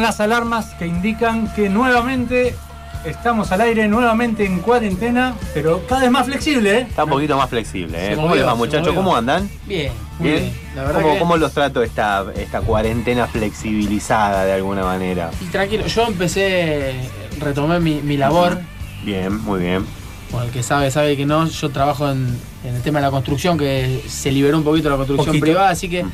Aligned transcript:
Las 0.00 0.18
alarmas 0.20 0.66
que 0.78 0.86
indican 0.86 1.52
que 1.54 1.68
nuevamente 1.68 2.54
estamos 3.04 3.50
al 3.52 3.60
aire, 3.62 3.86
nuevamente 3.88 4.44
en 4.44 4.60
cuarentena, 4.60 5.34
pero 5.54 5.86
cada 5.86 6.02
vez 6.02 6.10
más 6.10 6.26
flexible, 6.26 6.78
¿eh? 6.78 6.86
Está 6.88 7.04
un 7.04 7.10
poquito 7.10 7.36
más 7.36 7.48
flexible, 7.50 8.12
¿eh? 8.12 8.16
¿Cómo 8.16 8.34
les 8.34 8.46
va, 8.46 8.54
muchachos? 8.54 8.94
¿Cómo 8.94 9.14
andan? 9.16 9.48
Bien, 9.66 9.92
¿Bien? 10.18 10.36
bien. 10.36 10.52
La 10.74 10.84
verdad 10.84 11.00
¿Cómo, 11.02 11.12
que 11.14 11.18
cómo 11.18 11.36
los 11.36 11.52
trato 11.52 11.82
esta, 11.82 12.24
esta 12.36 12.60
cuarentena 12.60 13.26
flexibilizada 13.26 14.44
de 14.44 14.52
alguna 14.54 14.84
manera? 14.84 15.30
Y 15.40 15.46
tranquilo, 15.46 15.86
yo 15.86 16.06
empecé, 16.06 16.94
retomé 17.40 17.78
mi, 17.80 18.00
mi 18.02 18.16
labor. 18.16 18.58
Bien, 19.04 19.34
muy 19.42 19.60
bien. 19.60 19.84
Bueno, 20.30 20.46
el 20.46 20.52
que 20.52 20.62
sabe, 20.62 20.90
sabe 20.90 21.16
que 21.16 21.26
no. 21.26 21.46
Yo 21.46 21.70
trabajo 21.70 22.10
en, 22.10 22.38
en 22.64 22.74
el 22.76 22.82
tema 22.82 22.98
de 23.00 23.06
la 23.06 23.10
construcción, 23.10 23.58
que 23.58 24.02
se 24.08 24.30
liberó 24.30 24.56
un 24.58 24.64
poquito 24.64 24.88
la 24.90 24.96
construcción 24.96 25.26
Poquito. 25.28 25.44
privada, 25.44 25.70
así 25.70 25.88
que 25.88 26.04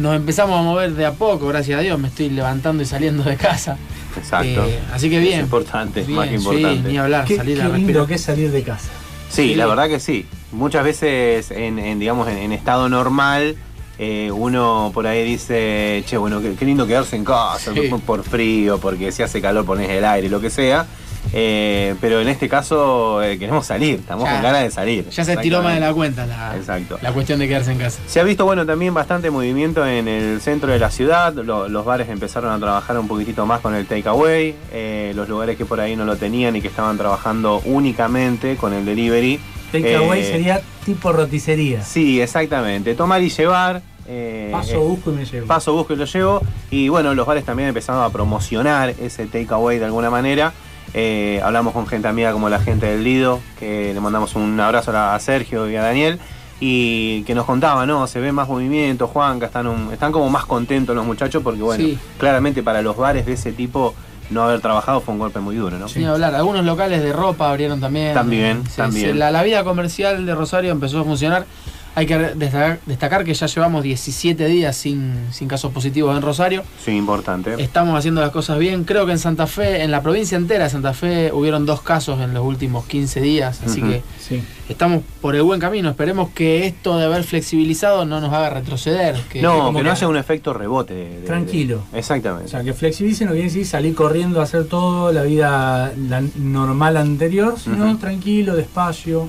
nos 0.00 0.16
empezamos 0.16 0.58
a 0.58 0.62
mover 0.62 0.92
de 0.94 1.06
a 1.06 1.12
poco, 1.12 1.46
gracias 1.48 1.78
a 1.78 1.82
Dios. 1.82 1.98
Me 1.98 2.08
estoy 2.08 2.30
levantando 2.30 2.82
y 2.82 2.86
saliendo 2.86 3.22
de 3.22 3.36
casa. 3.36 3.76
Exacto. 4.16 4.64
Eh, 4.64 4.78
así 4.92 5.08
que 5.08 5.16
Es 5.18 5.22
bien. 5.22 5.40
importante, 5.40 6.02
Bien, 6.02 6.16
más 6.16 6.28
que 6.28 6.38
sí, 6.38 6.44
importante. 6.44 6.88
ni 6.88 6.98
hablar, 6.98 7.24
Qué, 7.24 7.36
salir 7.36 7.56
qué 7.58 7.62
a 7.62 7.64
lindo 7.66 7.78
respirar. 7.78 8.06
que 8.06 8.14
es 8.14 8.20
salir 8.22 8.50
de 8.50 8.62
casa. 8.62 8.88
Sí, 9.30 9.50
Sí. 9.50 9.54
la 9.54 9.66
verdad 9.66 9.88
que 9.88 10.00
sí. 10.00 10.26
Muchas 10.52 10.82
veces 10.84 11.50
en, 11.52 11.78
en, 11.78 11.98
digamos 12.00 12.26
en, 12.28 12.38
en 12.38 12.52
estado 12.52 12.88
normal 12.88 13.54
eh, 14.02 14.30
uno 14.32 14.90
por 14.94 15.06
ahí 15.06 15.22
dice, 15.24 16.02
che, 16.06 16.16
bueno, 16.16 16.40
qué, 16.40 16.54
qué 16.54 16.64
lindo 16.64 16.86
quedarse 16.86 17.16
en 17.16 17.24
casa 17.24 17.72
Sí. 17.74 17.90
por 18.06 18.24
frío, 18.24 18.78
porque 18.78 19.12
si 19.12 19.22
hace 19.22 19.40
calor 19.42 19.64
pones 19.66 19.90
el 19.90 20.04
aire, 20.04 20.28
lo 20.30 20.40
que 20.40 20.48
sea. 20.50 20.86
Eh, 21.32 21.94
pero 22.00 22.20
en 22.20 22.28
este 22.28 22.48
caso 22.48 23.22
eh, 23.22 23.38
queremos 23.38 23.64
salir, 23.66 24.00
estamos 24.00 24.24
Ya. 24.24 24.32
con 24.34 24.42
ganas 24.42 24.62
de 24.64 24.70
salir. 24.70 25.08
Ya 25.10 25.24
se 25.24 25.32
estiró 25.34 25.62
más 25.62 25.74
de 25.74 25.80
la 25.80 25.92
cuenta 25.92 26.26
la, 26.26 26.56
Exacto. 26.56 26.98
la 27.02 27.12
cuestión 27.12 27.38
de 27.38 27.46
quedarse 27.48 27.70
en 27.72 27.78
casa. 27.78 28.00
Se 28.06 28.18
ha 28.20 28.24
visto, 28.24 28.44
bueno, 28.44 28.66
también 28.66 28.92
bastante 28.94 29.30
movimiento 29.30 29.86
en 29.86 30.08
el 30.08 30.40
centro 30.40 30.72
de 30.72 30.78
la 30.78 30.90
ciudad. 30.90 31.32
Lo- 31.34 31.68
los 31.68 31.84
bares 31.84 32.08
empezaron 32.08 32.50
a 32.52 32.58
trabajar 32.58 32.98
un 32.98 33.06
poquitito 33.06 33.46
más 33.46 33.60
con 33.60 33.74
el 33.74 33.86
takeaway. 33.86 34.54
Eh, 34.72 35.12
los 35.14 35.28
lugares 35.28 35.56
que 35.56 35.64
por 35.64 35.78
ahí 35.80 35.94
no 35.94 36.04
lo 36.04 36.16
tenían 36.16 36.56
y 36.56 36.60
que 36.60 36.68
estaban 36.68 36.96
trabajando 36.98 37.60
únicamente 37.64 38.56
con 38.56 38.72
el 38.72 38.84
delivery. 38.84 39.38
Takeaway 39.70 40.20
Eh, 40.20 40.24
sería 40.24 40.60
tipo 40.84 41.12
roticería. 41.12 41.82
Sí, 41.82 42.20
exactamente. 42.20 42.94
Tomar 42.94 43.22
y 43.22 43.28
llevar. 43.30 43.82
eh, 44.12 44.48
Paso, 44.50 44.80
busco 44.80 45.10
y 45.12 45.14
me 45.14 45.24
llevo. 45.24 45.46
paso, 45.46 45.72
busco 45.72 45.92
y 45.92 45.96
lo 45.96 46.04
llevo. 46.04 46.42
Y 46.72 46.88
bueno, 46.88 47.14
los 47.14 47.24
bares 47.24 47.44
también 47.44 47.68
empezaron 47.68 48.02
a 48.02 48.10
promocionar 48.10 48.92
ese 49.00 49.26
takeaway 49.26 49.78
de 49.78 49.84
alguna 49.84 50.10
manera. 50.10 50.52
Eh, 50.94 51.40
hablamos 51.44 51.72
con 51.72 51.86
gente 51.86 52.08
amiga 52.08 52.32
como 52.32 52.48
la 52.48 52.58
gente 52.60 52.86
del 52.86 53.04
Lido, 53.04 53.40
que 53.58 53.92
le 53.94 54.00
mandamos 54.00 54.34
un 54.34 54.58
abrazo 54.58 54.90
a 54.96 55.18
Sergio 55.20 55.68
y 55.70 55.76
a 55.76 55.82
Daniel. 55.82 56.18
Y 56.62 57.22
que 57.22 57.34
nos 57.34 57.46
contaba, 57.46 57.86
¿no? 57.86 58.06
Se 58.06 58.20
ve 58.20 58.32
más 58.32 58.46
movimiento, 58.46 59.06
Juanca, 59.06 59.46
están, 59.46 59.66
un- 59.66 59.92
están 59.94 60.12
como 60.12 60.28
más 60.28 60.44
contentos 60.44 60.94
los 60.94 61.06
muchachos 61.06 61.42
porque, 61.42 61.62
bueno, 61.62 61.82
Sí. 61.82 61.98
claramente 62.18 62.62
para 62.62 62.82
los 62.82 62.96
bares 62.98 63.24
de 63.24 63.32
ese 63.32 63.52
tipo 63.52 63.94
no 64.28 64.42
haber 64.42 64.60
trabajado 64.60 65.00
fue 65.00 65.14
un 65.14 65.20
golpe 65.20 65.40
muy 65.40 65.56
duro, 65.56 65.78
¿no? 65.78 65.86
Ni 65.96 66.04
hablar, 66.04 66.34
algunos 66.34 66.64
locales 66.66 67.02
de 67.02 67.12
ropa 67.14 67.48
abrieron 67.48 67.80
también. 67.80 68.12
También, 68.12 68.64
Se- 68.68 68.76
también. 68.76 69.06
se- 69.12 69.14
la, 69.14 69.30
la 69.30 69.42
vida 69.42 69.64
comercial 69.64 70.26
de 70.26 70.34
Rosario 70.34 70.70
empezó 70.70 71.00
a 71.00 71.04
funcionar. 71.04 71.46
Hay 71.94 72.06
que 72.06 72.16
destacar, 72.18 72.78
destacar 72.86 73.24
que 73.24 73.34
ya 73.34 73.46
llevamos 73.46 73.82
17 73.82 74.46
días 74.46 74.76
sin, 74.76 75.12
sin 75.32 75.48
casos 75.48 75.72
positivos 75.72 76.16
en 76.16 76.22
Rosario. 76.22 76.62
Sí, 76.84 76.92
importante. 76.92 77.60
Estamos 77.60 77.98
haciendo 77.98 78.20
las 78.20 78.30
cosas 78.30 78.58
bien. 78.58 78.84
Creo 78.84 79.06
que 79.06 79.12
en 79.12 79.18
Santa 79.18 79.46
Fe, 79.48 79.82
en 79.82 79.90
la 79.90 80.00
provincia 80.00 80.36
entera 80.36 80.64
de 80.64 80.70
Santa 80.70 80.94
Fe, 80.94 81.32
hubieron 81.32 81.66
dos 81.66 81.82
casos 81.82 82.20
en 82.20 82.32
los 82.32 82.44
últimos 82.44 82.86
15 82.86 83.20
días. 83.20 83.60
Así 83.66 83.82
que 83.82 84.02
Sí. 84.20 84.40
estamos 84.68 85.02
por 85.20 85.34
el 85.34 85.42
buen 85.42 85.58
camino. 85.58 85.90
Esperemos 85.90 86.30
que 86.30 86.66
esto 86.66 86.96
de 86.96 87.06
haber 87.06 87.24
flexibilizado 87.24 88.04
no 88.04 88.20
nos 88.20 88.32
haga 88.32 88.50
retroceder. 88.50 89.16
Que, 89.28 89.42
no, 89.42 89.58
como 89.58 89.78
que 89.78 89.84
no 89.84 89.90
que- 89.90 89.96
haya 89.96 90.08
un 90.08 90.16
efecto 90.16 90.52
rebote. 90.54 90.94
de- 90.94 91.20
de- 91.20 91.26
Tranquilo. 91.26 91.82
Exactamente. 91.92 92.46
O 92.46 92.48
sea, 92.48 92.62
que 92.62 92.72
flexibilicen 92.72 93.26
no 93.26 93.32
quiere 93.32 93.48
decir 93.48 93.66
salir 93.66 93.94
corriendo 93.96 94.40
a 94.40 94.44
hacer 94.44 94.64
todo, 94.66 95.10
la 95.12 95.22
vida 95.22 95.92
la 96.08 96.22
normal 96.36 96.96
anterior, 96.96 97.56
sino 97.58 97.98
tranquilo, 97.98 98.54
despacio. 98.54 99.28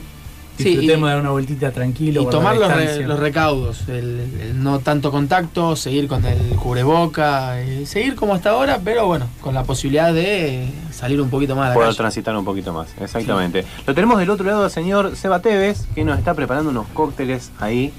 Sí, 0.64 0.70
Disfrutemos 0.70 1.00
y- 1.08 1.10
de 1.10 1.12
dar 1.14 1.22
una 1.22 1.32
vueltita 1.32 1.72
tranquilo. 1.72 2.22
Y 2.24 2.26
tomar 2.30 2.58
los, 2.58 2.72
re- 2.72 2.80
distancia. 2.82 3.08
los 3.08 3.20
recaudos, 3.20 3.88
el, 3.90 4.20
el 4.42 4.64
no 4.64 4.80
tanto 4.80 5.12
contacto, 5.12 5.76
seguir 5.76 6.08
con 6.08 6.26
el 6.26 6.38
cubreboca, 6.56 7.60
eh, 7.62 7.86
seguir 7.86 8.16
como 8.16 8.34
hasta 8.34 8.52
ahora, 8.52 8.80
pero 8.84 9.06
bueno, 9.08 9.28
con 9.42 9.54
la 9.54 9.64
posibilidad 9.64 10.14
de 10.14 10.68
salir 10.92 11.22
un 11.22 11.30
poquito 11.30 11.56
más 11.56 11.74
Poder 11.74 11.96
transitar 11.96 12.36
un 12.36 12.46
poquito 12.46 12.74
más, 12.74 12.90
exactamente. 13.00 13.66
Lo 13.88 13.94
tenemos 13.94 14.20
del 14.20 14.30
otro 14.30 14.46
lado 14.46 14.64
al 14.66 14.72
señor 14.72 15.16
Seba 15.16 15.40
Tevez, 15.42 15.86
que 15.96 16.04
nos 16.04 16.18
está 16.20 16.34
preparando 16.34 16.70
unos 16.72 16.88
cócteles 16.94 17.52
ahí. 17.60 17.92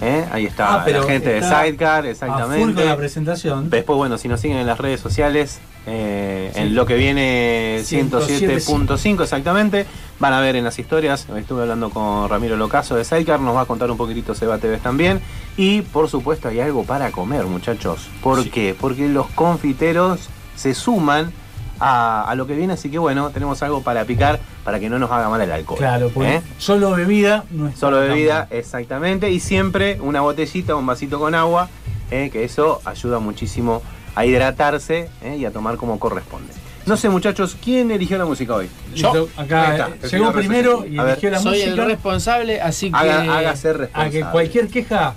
¿eh? 0.00 0.24
Ahí 0.32 0.46
está 0.46 0.74
Ah, 0.74 0.82
pero 0.84 1.02
la 1.02 1.06
gente 1.06 1.28
de 1.32 1.42
Sidecar, 1.42 1.98
A 1.98 2.02
full 2.02 2.10
exactamente. 2.10 2.74
con 2.74 2.84
la 2.86 2.96
presentación. 2.96 3.70
Después, 3.70 3.96
bueno, 3.96 4.18
si 4.18 4.26
nos 4.28 4.40
siguen 4.40 4.56
en 4.58 4.66
las 4.66 4.78
redes 4.78 5.00
sociales, 5.00 5.60
eh, 5.86 6.50
Sí. 6.54 6.60
en 6.60 6.74
lo 6.74 6.86
que 6.86 6.94
viene 6.94 7.78
107.5, 7.82 8.60
107.5 8.60 9.22
exactamente, 9.22 9.86
van 10.20 10.32
a 10.32 10.40
ver 10.40 10.56
en 10.56 10.64
las 10.64 10.78
historias, 10.78 11.26
estuve 11.36 11.62
hablando 11.62 11.90
con 11.90 12.28
Ramiro 12.28 12.56
Locaso 12.56 12.94
de 12.96 13.04
Sidecar, 13.04 13.40
nos 13.40 13.56
va 13.56 13.62
a 13.62 13.64
contar 13.66 13.90
un 13.90 13.96
poquitito 13.96 14.34
Seba 14.34 14.58
Tevez 14.58 14.80
también. 14.82 15.20
Y 15.56 15.82
por 15.82 16.08
supuesto 16.08 16.48
hay 16.48 16.60
algo 16.60 16.84
para 16.84 17.10
comer, 17.10 17.44
muchachos. 17.46 18.08
¿Por 18.22 18.42
Sí. 18.44 18.50
qué? 18.50 18.76
Porque 18.78 19.08
los 19.08 19.26
confiteros 19.28 20.28
se 20.56 20.74
suman 20.74 21.32
a, 21.80 22.22
a 22.30 22.34
lo 22.36 22.46
que 22.46 22.54
viene, 22.54 22.74
así 22.74 22.88
que 22.90 22.98
bueno, 22.98 23.30
tenemos 23.30 23.60
algo 23.62 23.82
para 23.82 24.04
picar 24.04 24.38
para 24.64 24.78
que 24.78 24.88
no 24.88 24.98
nos 25.00 25.10
haga 25.10 25.28
mal 25.28 25.40
el 25.40 25.50
alcohol. 25.50 25.78
Claro, 25.78 26.12
¿eh? 26.22 26.40
solo 26.58 26.92
bebida 26.92 27.44
no 27.50 27.66
es 27.68 27.76
Solo 27.78 27.98
bebida, 27.98 28.46
exactamente. 28.50 29.30
Y 29.32 29.40
siempre 29.40 29.98
una 30.00 30.20
botellita, 30.20 30.76
un 30.76 30.86
vasito 30.86 31.18
con 31.18 31.34
agua, 31.34 31.68
eh, 32.12 32.30
que 32.32 32.44
eso 32.44 32.80
ayuda 32.84 33.18
muchísimo 33.18 33.82
a 34.14 34.26
hidratarse 34.26 35.08
eh, 35.22 35.36
y 35.38 35.44
a 35.44 35.50
tomar 35.50 35.76
como 35.76 35.98
corresponde. 35.98 36.52
No 36.84 36.96
sé, 36.96 37.08
muchachos, 37.08 37.56
¿quién 37.62 37.92
eligió 37.92 38.18
la 38.18 38.24
música 38.24 38.56
hoy? 38.56 38.68
Yo. 38.94 39.28
Acá 39.36 39.72
está, 39.72 39.88
eh, 39.88 39.98
el 40.02 40.10
llegó 40.10 40.32
primero 40.32 40.84
y 40.84 40.98
A 40.98 41.04
ver, 41.04 41.12
eligió 41.12 41.30
la 41.30 41.38
Soy 41.38 41.60
el 41.60 41.70
música. 41.70 41.84
responsable, 41.86 42.60
así 42.60 42.90
que 42.90 42.96
Haga, 42.96 43.38
hágase 43.38 43.68
A 43.68 43.72
responsable. 43.72 44.10
que 44.10 44.24
cualquier 44.30 44.66
queja, 44.68 45.14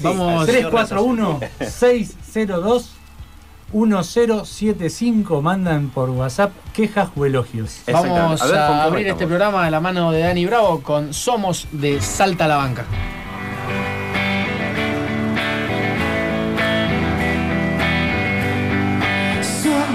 vamos. 0.00 0.46
341-602-1075 3.72 5.40
mandan 5.40 5.88
por 5.88 6.10
WhatsApp 6.10 6.52
quejas 6.74 7.08
o 7.16 7.24
elogios. 7.24 7.80
Vamos 7.90 8.42
A 8.42 8.46
ver, 8.46 8.54
¿con 8.54 8.60
a, 8.60 8.84
abrir 8.84 9.08
este 9.08 9.26
programa 9.26 9.64
de 9.64 9.70
la 9.70 9.80
mano 9.80 10.12
de 10.12 10.20
Dani 10.20 10.44
Bravo 10.44 10.82
con 10.82 11.14
Somos 11.14 11.68
de 11.72 12.02
Salta 12.02 12.44
a 12.44 12.48
la 12.48 12.56
Banca. 12.56 12.84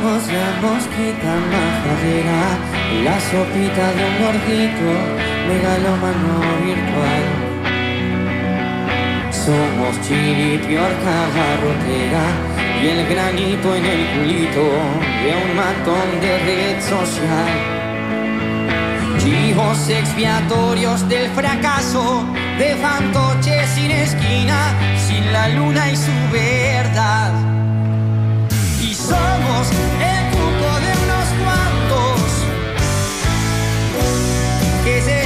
La 0.03 0.09
mosquita 0.61 1.33
majadera, 1.53 2.44
la 3.05 3.17
sopita 3.21 3.85
de 3.95 4.03
un 4.03 4.15
gordito, 4.21 4.89
megalómano 5.47 6.33
virtual. 6.61 7.25
Somos 9.31 9.94
chiripiorca 10.01 11.15
garrotera, 11.38 12.25
y 12.81 12.85
el 12.89 13.07
granito 13.07 13.75
en 13.75 13.85
el 13.85 14.01
culito 14.11 14.65
de 15.23 15.31
un 15.41 15.50
matón 15.55 16.07
de 16.19 16.31
red 16.49 16.81
social. 16.81 17.53
Chivos 19.19 19.88
expiatorios 19.88 21.07
del 21.07 21.29
fracaso, 21.29 22.25
de 22.59 22.75
fantoches 22.75 23.69
sin 23.69 23.91
esquina, 23.91 24.75
sin 24.97 25.31
la 25.31 25.47
luna 25.47 25.89
y 25.89 25.95
su 25.95 26.11
verdad. 26.29 27.31
Somos 29.13 29.68
el 29.69 30.24
cuco 30.31 30.71
de 30.83 30.92
unos 31.04 31.27
cuantos 31.44 32.18
que 34.83 35.01
se 35.04 35.22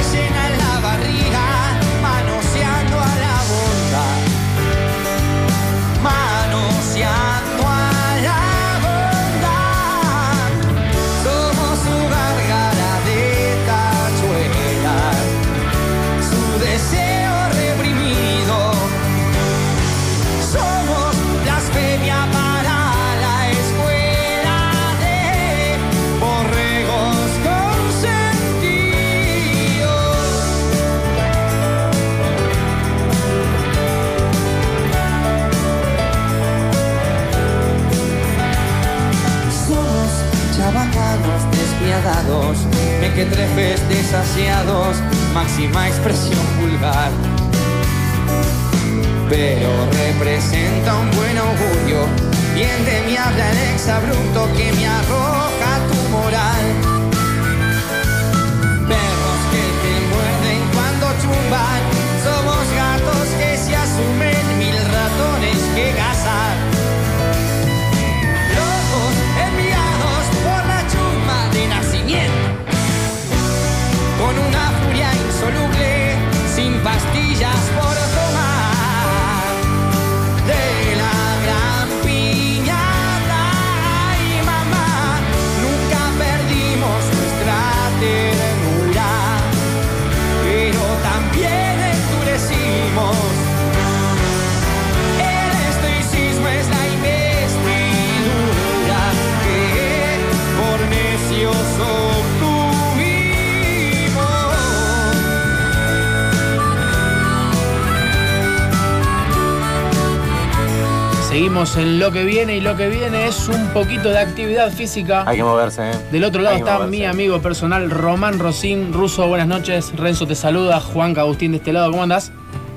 lo 112.08 112.14
que 112.14 112.24
viene 112.24 112.56
y 112.56 112.62
lo 112.62 112.74
que 112.74 112.88
viene 112.88 113.26
es 113.26 113.50
un 113.50 113.66
poquito 113.74 114.08
de 114.08 114.18
actividad 114.18 114.72
física. 114.72 115.24
Hay 115.26 115.36
que 115.36 115.42
moverse, 115.44 115.90
¿eh? 115.90 115.94
Del 116.10 116.24
otro 116.24 116.40
lado 116.40 116.56
está 116.56 116.76
moverse. 116.78 116.90
mi 116.96 117.04
amigo 117.04 117.38
personal 117.42 117.90
Román 117.90 118.38
Rosín. 118.38 118.94
Ruso, 118.94 119.28
buenas 119.28 119.46
noches. 119.46 119.92
Renzo 119.94 120.26
te 120.26 120.34
saluda. 120.34 120.80
Juan 120.80 121.18
Agustín 121.18 121.50
de 121.50 121.58
este 121.58 121.70
lado, 121.70 121.90
¿cómo 121.90 122.02
andás? 122.04 122.32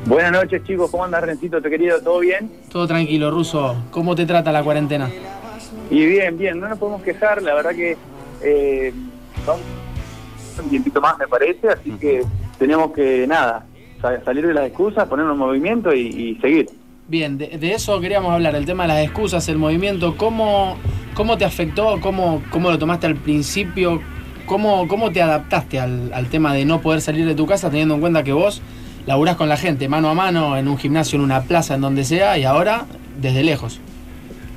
Buenas 0.06 0.34
noches 0.34 0.62
chicos, 0.66 0.92
¿cómo 0.92 1.06
andas 1.06 1.24
Rencito, 1.24 1.62
te 1.62 1.70
querido? 1.70 2.02
¿Todo 2.02 2.20
bien? 2.20 2.52
Todo 2.70 2.86
tranquilo, 2.88 3.32
Ruso. 3.32 3.74
¿Cómo 3.92 4.16
te 4.16 4.26
trata 4.26 4.52
la 4.52 4.64
cuarentena? 4.64 5.10
Y 5.90 6.06
bien, 6.08 6.38
bien, 6.38 6.60
no 6.60 6.68
nos 6.68 6.78
podemos 6.78 7.02
quejar, 7.02 7.42
la 7.42 7.54
verdad 7.54 7.72
que 7.72 7.96
eh, 8.44 8.94
vamos 9.48 9.62
un 10.62 10.70
tiempito 10.70 11.00
más 11.00 11.18
me 11.18 11.28
parece, 11.30 11.70
así 11.70 11.92
que 11.92 12.26
tenemos 12.60 12.92
que, 12.92 13.26
nada, 13.28 13.64
sa- 14.02 14.22
salir 14.26 14.46
de 14.46 14.54
las 14.54 14.68
excusas, 14.68 15.08
ponernos 15.08 15.36
en 15.36 15.40
movimiento 15.40 15.94
y, 15.94 16.02
y 16.08 16.36
seguir. 16.42 16.70
Bien, 17.12 17.38
de, 17.38 17.58
de 17.58 17.74
eso 17.74 18.00
queríamos 18.00 18.32
hablar, 18.32 18.56
el 18.56 18.66
tema 18.66 18.84
de 18.84 18.88
las 18.88 19.04
excusas, 19.04 19.50
el 19.50 19.58
movimiento, 19.58 20.16
¿cómo, 20.16 20.78
cómo 21.14 21.38
te 21.38 21.44
afectó? 21.44 22.00
¿Cómo, 22.00 22.42
¿Cómo 22.52 22.72
lo 22.72 22.80
tomaste 22.80 23.06
al 23.06 23.18
principio? 23.18 24.02
¿Cómo, 24.46 24.88
cómo 24.88 25.12
te 25.12 25.22
adaptaste 25.22 25.78
al, 25.78 26.14
al 26.14 26.30
tema 26.30 26.54
de 26.54 26.64
no 26.64 26.80
poder 26.80 27.02
salir 27.02 27.26
de 27.26 27.36
tu 27.36 27.46
casa 27.46 27.70
teniendo 27.70 27.96
en 27.96 28.00
cuenta 28.00 28.24
que 28.24 28.32
vos 28.32 28.62
laburás 29.06 29.36
con 29.36 29.50
la 29.50 29.58
gente 29.58 29.90
mano 29.90 30.08
a 30.08 30.14
mano 30.14 30.56
en 30.56 30.70
un 30.70 30.78
gimnasio, 30.78 31.18
en 31.18 31.26
una 31.26 31.42
plaza, 31.42 31.76
en 31.76 31.82
donde 31.82 32.06
sea, 32.06 32.38
y 32.38 32.46
ahora 32.46 32.86
desde 33.20 33.44
lejos? 33.44 33.82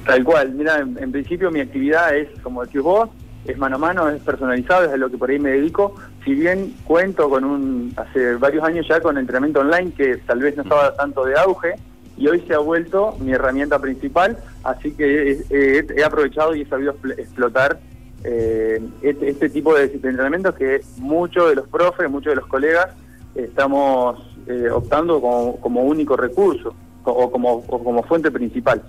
Tal 0.07 0.23
cual, 0.23 0.53
mira, 0.53 0.79
en, 0.79 0.97
en 1.03 1.11
principio 1.11 1.50
mi 1.50 1.59
actividad 1.59 2.17
es, 2.17 2.29
como 2.41 2.65
decís 2.65 2.83
vos, 2.83 3.11
es 3.47 3.59
mano 3.59 3.75
a 3.75 3.79
mano, 3.81 4.09
es 4.11 4.23
personalizado, 4.23 4.85
es 4.85 4.93
a 4.93 4.97
lo 4.97 5.11
que 5.11 5.19
por 5.19 5.29
ahí 5.29 5.41
me 5.41 5.50
dedico. 5.50 5.97
Si 6.25 6.35
bien 6.35 6.73
cuento 6.85 7.29
con 7.29 7.43
un, 7.43 7.93
hace 7.97 8.37
varios 8.37 8.62
años 8.62 8.87
ya 8.89 9.00
con 9.00 9.19
entrenamiento 9.19 9.59
online 9.59 9.91
que 9.91 10.19
tal 10.19 10.39
vez 10.39 10.57
no 10.57 10.62
estaba 10.62 10.95
tanto 10.95 11.25
de 11.25 11.37
auge, 11.37 11.75
y 12.16 12.28
hoy 12.28 12.43
se 12.46 12.55
ha 12.55 12.58
vuelto 12.58 13.16
mi 13.20 13.32
herramienta 13.32 13.78
principal, 13.78 14.38
así 14.62 14.93
que 14.93 15.38
he, 15.50 16.05
aprovechado 16.05 16.55
y 16.55 16.62
he 16.62 16.66
sabido 16.66 16.94
expl- 16.94 17.19
explotar 17.19 17.81
eh, 18.22 18.81
este, 19.02 19.31
este 19.31 19.50
tipo 19.50 19.75
de, 19.75 19.84
entrenamientos 19.84 20.55
que 20.55 20.81
muchos 20.99 21.50
de 21.50 21.56
los 21.56 21.69
profes, 21.69 22.08
muchos 22.11 22.32
de 22.32 22.37
los 22.37 22.46
colegas 22.46 22.88
estamos 23.34 24.19
eh, 24.46 24.70
optando 24.70 25.20
como, 25.20 25.82
único 25.82 26.16
recurso 26.16 26.75
o 27.05 27.31
como, 27.31 27.64
o 27.66 27.84
como 27.84 28.02
fuente 28.05 28.31
principal. 28.31 28.82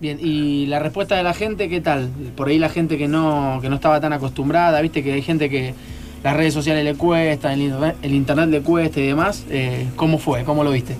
Bien, 0.00 0.18
y 0.20 0.66
la 0.66 0.78
respuesta 0.78 1.16
de 1.16 1.22
la 1.22 1.34
gente, 1.34 1.68
¿qué 1.68 1.80
tal? 1.80 2.08
Por 2.36 2.48
ahí 2.48 2.58
la 2.58 2.68
gente 2.68 2.96
que 2.96 3.08
no, 3.08 3.58
que 3.60 3.68
no 3.68 3.74
estaba 3.74 4.00
tan 4.00 4.12
acostumbrada, 4.12 4.80
viste 4.80 5.02
que 5.02 5.12
hay 5.12 5.22
gente 5.22 5.50
que 5.50 5.74
las 6.22 6.36
redes 6.36 6.54
sociales 6.54 6.84
le 6.84 6.94
cuesta, 6.94 7.52
el 7.52 7.62
internet, 7.62 7.96
el 8.02 8.14
internet 8.14 8.48
le 8.48 8.62
cuesta 8.62 9.00
y 9.00 9.06
demás. 9.06 9.44
Eh, 9.50 9.88
¿Cómo 9.96 10.18
fue? 10.18 10.44
¿Cómo 10.44 10.64
lo 10.64 10.70
viste? 10.70 10.96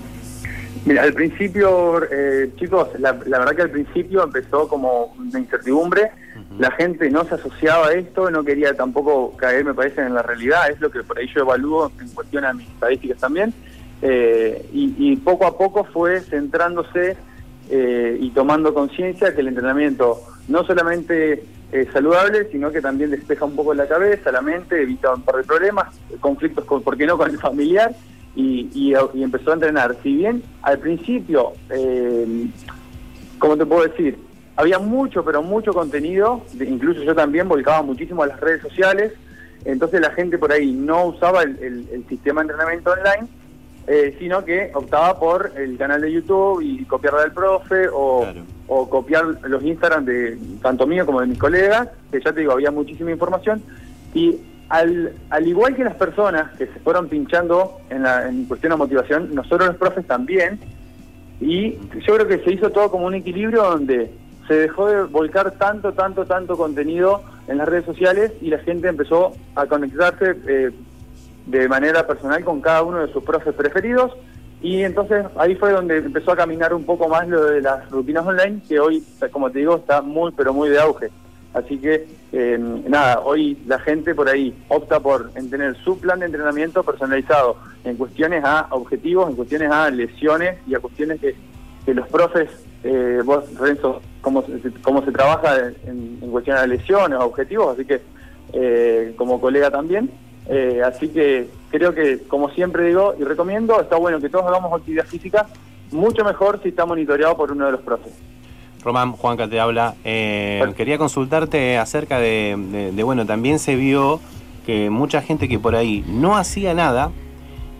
Mira, 0.85 1.03
al 1.03 1.13
principio, 1.13 2.01
eh, 2.11 2.51
chicos, 2.57 2.89
la, 2.99 3.13
la 3.27 3.39
verdad 3.39 3.55
que 3.55 3.61
al 3.61 3.69
principio 3.69 4.23
empezó 4.23 4.67
como 4.67 5.13
una 5.17 5.39
incertidumbre. 5.39 6.11
La 6.57 6.71
gente 6.71 7.09
no 7.09 7.23
se 7.23 7.35
asociaba 7.35 7.87
a 7.87 7.93
esto, 7.93 8.29
no 8.29 8.43
quería 8.43 8.73
tampoco 8.73 9.35
caer, 9.37 9.63
me 9.63 9.73
parece, 9.73 10.01
en 10.01 10.13
la 10.13 10.21
realidad. 10.21 10.69
Es 10.69 10.81
lo 10.81 10.89
que 10.89 11.03
por 11.03 11.17
ahí 11.17 11.27
yo 11.33 11.41
evalúo 11.41 11.91
en 11.99 12.09
cuestión 12.09 12.45
a 12.45 12.53
mis 12.53 12.67
estadísticas 12.67 13.19
también. 13.19 13.53
Eh, 14.01 14.65
y, 14.73 14.95
y 14.97 15.15
poco 15.17 15.45
a 15.45 15.55
poco 15.55 15.83
fue 15.83 16.19
centrándose 16.21 17.15
eh, 17.69 18.17
y 18.19 18.31
tomando 18.31 18.73
conciencia 18.73 19.35
que 19.35 19.41
el 19.41 19.49
entrenamiento 19.49 20.19
no 20.47 20.63
solamente 20.65 21.43
es 21.71 21.91
saludable, 21.93 22.49
sino 22.51 22.71
que 22.71 22.81
también 22.81 23.11
despeja 23.11 23.45
un 23.45 23.55
poco 23.55 23.73
la 23.73 23.87
cabeza, 23.87 24.31
la 24.31 24.41
mente, 24.41 24.81
evita 24.81 25.13
un 25.13 25.21
par 25.21 25.35
de 25.37 25.43
problemas, 25.43 25.95
conflictos, 26.19 26.65
con, 26.65 26.81
¿por 26.81 26.97
qué 26.97 27.05
no?, 27.05 27.17
con 27.17 27.29
el 27.29 27.37
familiar 27.37 27.93
y, 28.35 28.69
y- 28.73 28.93
y 29.13 29.23
empezó 29.23 29.51
a 29.51 29.55
entrenar. 29.55 29.95
Si 30.03 30.15
bien 30.15 30.43
al 30.61 30.79
principio, 30.79 31.53
eh, 31.69 32.47
¿cómo 33.39 33.57
te 33.57 33.65
puedo 33.65 33.83
decir? 33.87 34.17
Había 34.55 34.79
mucho, 34.79 35.23
pero 35.23 35.41
mucho 35.41 35.73
contenido, 35.73 36.41
incluso 36.59 37.01
yo 37.03 37.15
también 37.15 37.47
volcaba 37.47 37.81
muchísimo 37.81 38.23
a 38.23 38.27
las 38.27 38.39
redes 38.39 38.61
sociales, 38.61 39.13
entonces 39.65 40.01
la 40.01 40.11
gente 40.11 40.37
por 40.37 40.51
ahí 40.51 40.71
no 40.71 41.05
usaba 41.05 41.43
el, 41.43 41.57
el- 41.59 41.87
el 41.91 42.05
sistema 42.07 42.41
de 42.41 42.51
entrenamiento 42.51 42.91
online, 42.91 43.27
eh, 43.87 44.15
sino 44.19 44.45
que 44.45 44.71
optaba 44.75 45.19
por 45.19 45.51
el 45.57 45.77
canal 45.77 46.01
de 46.01 46.11
YouTube 46.11 46.61
y 46.61 46.83
copiar 46.85 47.15
del 47.15 47.31
profe 47.31 47.87
o, 47.91 48.21
Claro. 48.21 48.41
o 48.67 48.89
copiar 48.89 49.25
los 49.49 49.63
Instagram 49.63 50.05
de 50.05 50.37
tanto 50.61 50.85
mío 50.85 51.05
como 51.05 51.21
de 51.21 51.27
mis 51.27 51.39
colegas, 51.39 51.89
que 52.11 52.21
ya 52.21 52.31
te 52.31 52.41
digo, 52.41 52.51
había 52.53 52.69
muchísima 52.71 53.11
información. 53.11 53.61
Y 54.13 54.37
al, 54.71 55.11
al 55.29 55.47
igual 55.47 55.75
que 55.75 55.83
las 55.83 55.95
personas 55.95 56.57
que 56.57 56.65
se 56.65 56.79
fueron 56.79 57.09
pinchando 57.09 57.81
en, 57.89 58.03
la, 58.03 58.31
cuestión 58.47 58.71
de 58.71 58.77
motivación, 58.77 59.35
nosotros 59.35 59.67
los 59.67 59.75
profes 59.75 60.07
también, 60.07 60.59
y 61.41 61.73
yo 62.07 62.15
creo 62.15 62.25
que 62.25 62.39
se 62.39 62.53
hizo 62.53 62.69
todo 62.69 62.89
como 62.89 63.07
un 63.07 63.15
equilibrio 63.15 63.63
donde 63.63 64.11
se 64.47 64.53
dejó 64.53 64.87
de 64.87 65.03
volcar 65.03 65.51
tanto, 65.51 65.91
tanto, 65.91 66.25
tanto 66.25 66.55
contenido 66.55 67.21
en 67.49 67.57
las 67.57 67.67
redes 67.67 67.83
sociales 67.83 68.31
y 68.41 68.49
la 68.49 68.59
gente 68.59 68.87
empezó 68.87 69.33
a 69.55 69.65
conectarse 69.65 70.35
eh, 70.47 70.71
de 71.47 71.67
manera 71.67 72.07
personal 72.07 72.41
con 72.45 72.61
cada 72.61 72.83
uno 72.83 73.05
de 73.05 73.11
sus 73.11 73.23
profes 73.23 73.53
preferidos 73.53 74.13
Y 74.61 74.83
entonces 74.83 75.25
ahí 75.37 75.55
fue 75.55 75.71
donde 75.73 75.97
empezó 75.97 76.31
a 76.31 76.37
caminar 76.37 76.73
un 76.73 76.85
poco 76.85 77.09
más 77.09 77.27
lo 77.27 77.43
de 77.43 77.59
las 77.61 77.89
rutinas 77.89 78.25
online, 78.25 78.61
que 78.69 78.79
hoy, 78.79 79.03
como 79.31 79.51
te 79.51 79.59
digo, 79.59 79.75
está 79.75 80.01
muy, 80.01 80.31
pero 80.31 80.53
muy 80.53 80.69
de 80.69 80.79
auge. 80.79 81.09
Así 81.53 81.77
que, 81.77 82.07
eh, 82.31 82.57
nada, 82.87 83.21
hoy 83.21 83.57
la 83.67 83.79
gente 83.79 84.15
por 84.15 84.29
ahí 84.29 84.55
opta 84.69 84.99
por 84.99 85.31
en 85.35 85.49
tener 85.49 85.75
su 85.83 85.99
plan 85.99 86.19
de 86.19 86.27
entrenamiento 86.27 86.83
personalizado 86.83 87.57
en 87.83 87.97
cuestiones 87.97 88.43
a 88.43 88.67
objetivos, 88.71 89.29
en 89.29 89.35
cuestiones 89.35 89.71
a 89.71 89.89
lesiones 89.89 90.57
y 90.67 90.75
a 90.75 90.79
cuestiones 90.79 91.19
que, 91.19 91.35
los 91.93 92.07
profes, 92.07 92.49
eh, 92.83 93.21
vos, 93.25 93.43
Renzo, 93.59 94.01
cómo, 94.21 94.43
cómo 94.81 95.03
se 95.03 95.11
trabaja 95.11 95.57
en, 95.83 96.19
en 96.21 96.31
cuestiones 96.31 96.61
de 96.61 96.67
lesiones 96.69 97.19
o 97.19 97.25
objetivos, 97.25 97.73
así 97.73 97.85
que 97.85 97.99
eh, 98.53 99.13
como 99.17 99.39
colega 99.39 99.71
también. 99.71 100.09
Eh, 100.47 100.81
así 100.83 101.07
que 101.09 101.47
creo 101.69 101.93
que, 101.93 102.19
como 102.27 102.49
siempre 102.49 102.85
digo 102.85 103.15
y 103.17 103.23
recomiendo, 103.23 103.79
está 103.79 103.95
bueno 103.95 104.19
que 104.19 104.29
todos 104.29 104.45
hagamos 104.45 104.73
actividad 104.73 105.05
física, 105.05 105.47
mucho 105.91 106.25
mejor 106.25 106.61
si 106.61 106.69
está 106.69 106.85
monitoreado 106.85 107.37
por 107.37 107.51
uno 107.51 107.65
de 107.65 107.73
los 107.73 107.81
profes. 107.81 108.13
Román, 108.83 109.11
Juanca 109.13 109.47
te 109.47 109.59
habla. 109.59 109.95
Eh, 110.03 110.57
Bueno. 110.59 110.73
quería 110.73 110.97
consultarte 110.97 111.77
acerca 111.77 112.19
de, 112.19 112.55
de- 112.71 112.91
de, 112.91 113.03
bueno, 113.03 113.25
también 113.25 113.59
se 113.59 113.75
vio 113.75 114.19
que 114.65 114.89
mucha 114.89 115.21
gente 115.21 115.47
que 115.47 115.59
por 115.59 115.75
ahí 115.75 116.03
no 116.07 116.35
hacía 116.37 116.73
nada 116.73 117.11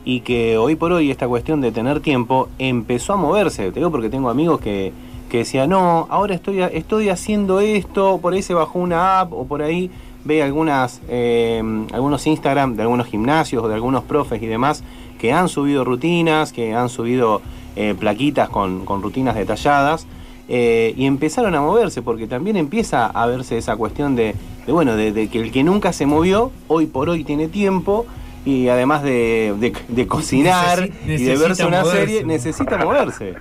y 0.03 0.21
que 0.21 0.57
hoy 0.57 0.75
por 0.75 0.91
hoy 0.91 1.11
esta 1.11 1.27
cuestión 1.27 1.61
de 1.61 1.71
tener 1.71 1.99
tiempo 1.99 2.49
empezó 2.59 3.13
a 3.13 3.17
moverse. 3.17 3.71
Te 3.71 3.79
digo 3.79 3.91
porque 3.91 4.09
tengo 4.09 4.29
amigos 4.29 4.59
que, 4.59 4.91
que 5.29 5.39
decían, 5.39 5.69
no, 5.69 6.07
ahora 6.09 6.33
estoy, 6.35 6.61
estoy 6.61 7.09
haciendo 7.09 7.59
esto, 7.59 8.19
por 8.21 8.33
ahí 8.33 8.41
se 8.41 8.53
bajó 8.53 8.79
una 8.79 9.19
app 9.21 9.33
o 9.33 9.45
por 9.45 9.61
ahí 9.61 9.91
ve 10.23 10.43
algunas, 10.43 11.01
eh, 11.09 11.61
algunos 11.93 12.25
Instagram 12.27 12.75
de 12.75 12.83
algunos 12.83 13.07
gimnasios 13.07 13.63
o 13.63 13.67
de 13.67 13.73
algunos 13.75 14.03
profes 14.03 14.41
y 14.41 14.45
demás 14.47 14.83
que 15.19 15.33
han 15.33 15.49
subido 15.49 15.83
rutinas, 15.83 16.51
que 16.51 16.73
han 16.73 16.89
subido 16.89 17.41
eh, 17.75 17.95
plaquitas 17.99 18.49
con, 18.49 18.85
con 18.85 19.01
rutinas 19.03 19.35
detalladas. 19.35 20.07
Eh, 20.53 20.93
y 20.97 21.05
empezaron 21.05 21.55
a 21.55 21.61
moverse, 21.61 22.01
porque 22.01 22.27
también 22.27 22.57
empieza 22.57 23.05
a 23.07 23.25
verse 23.25 23.57
esa 23.57 23.77
cuestión 23.77 24.17
de, 24.17 24.35
de, 24.65 24.71
bueno, 24.73 24.97
de, 24.97 25.13
de 25.13 25.29
que 25.29 25.39
el 25.39 25.51
que 25.51 25.63
nunca 25.63 25.93
se 25.93 26.05
movió, 26.05 26.51
hoy 26.67 26.87
por 26.87 27.07
hoy 27.09 27.23
tiene 27.23 27.47
tiempo, 27.47 28.05
y 28.43 28.67
además 28.67 29.01
de, 29.03 29.55
de- 29.59 29.73
de 29.87 30.07
cocinar 30.07 30.79
Necesi- 30.79 31.19
y 31.19 31.23
de 31.23 31.37
verse 31.37 31.65
una 31.65 31.81
moverse. 31.83 31.99
serie, 31.99 32.23
necesita 32.25 32.77
moverse. 32.77 33.35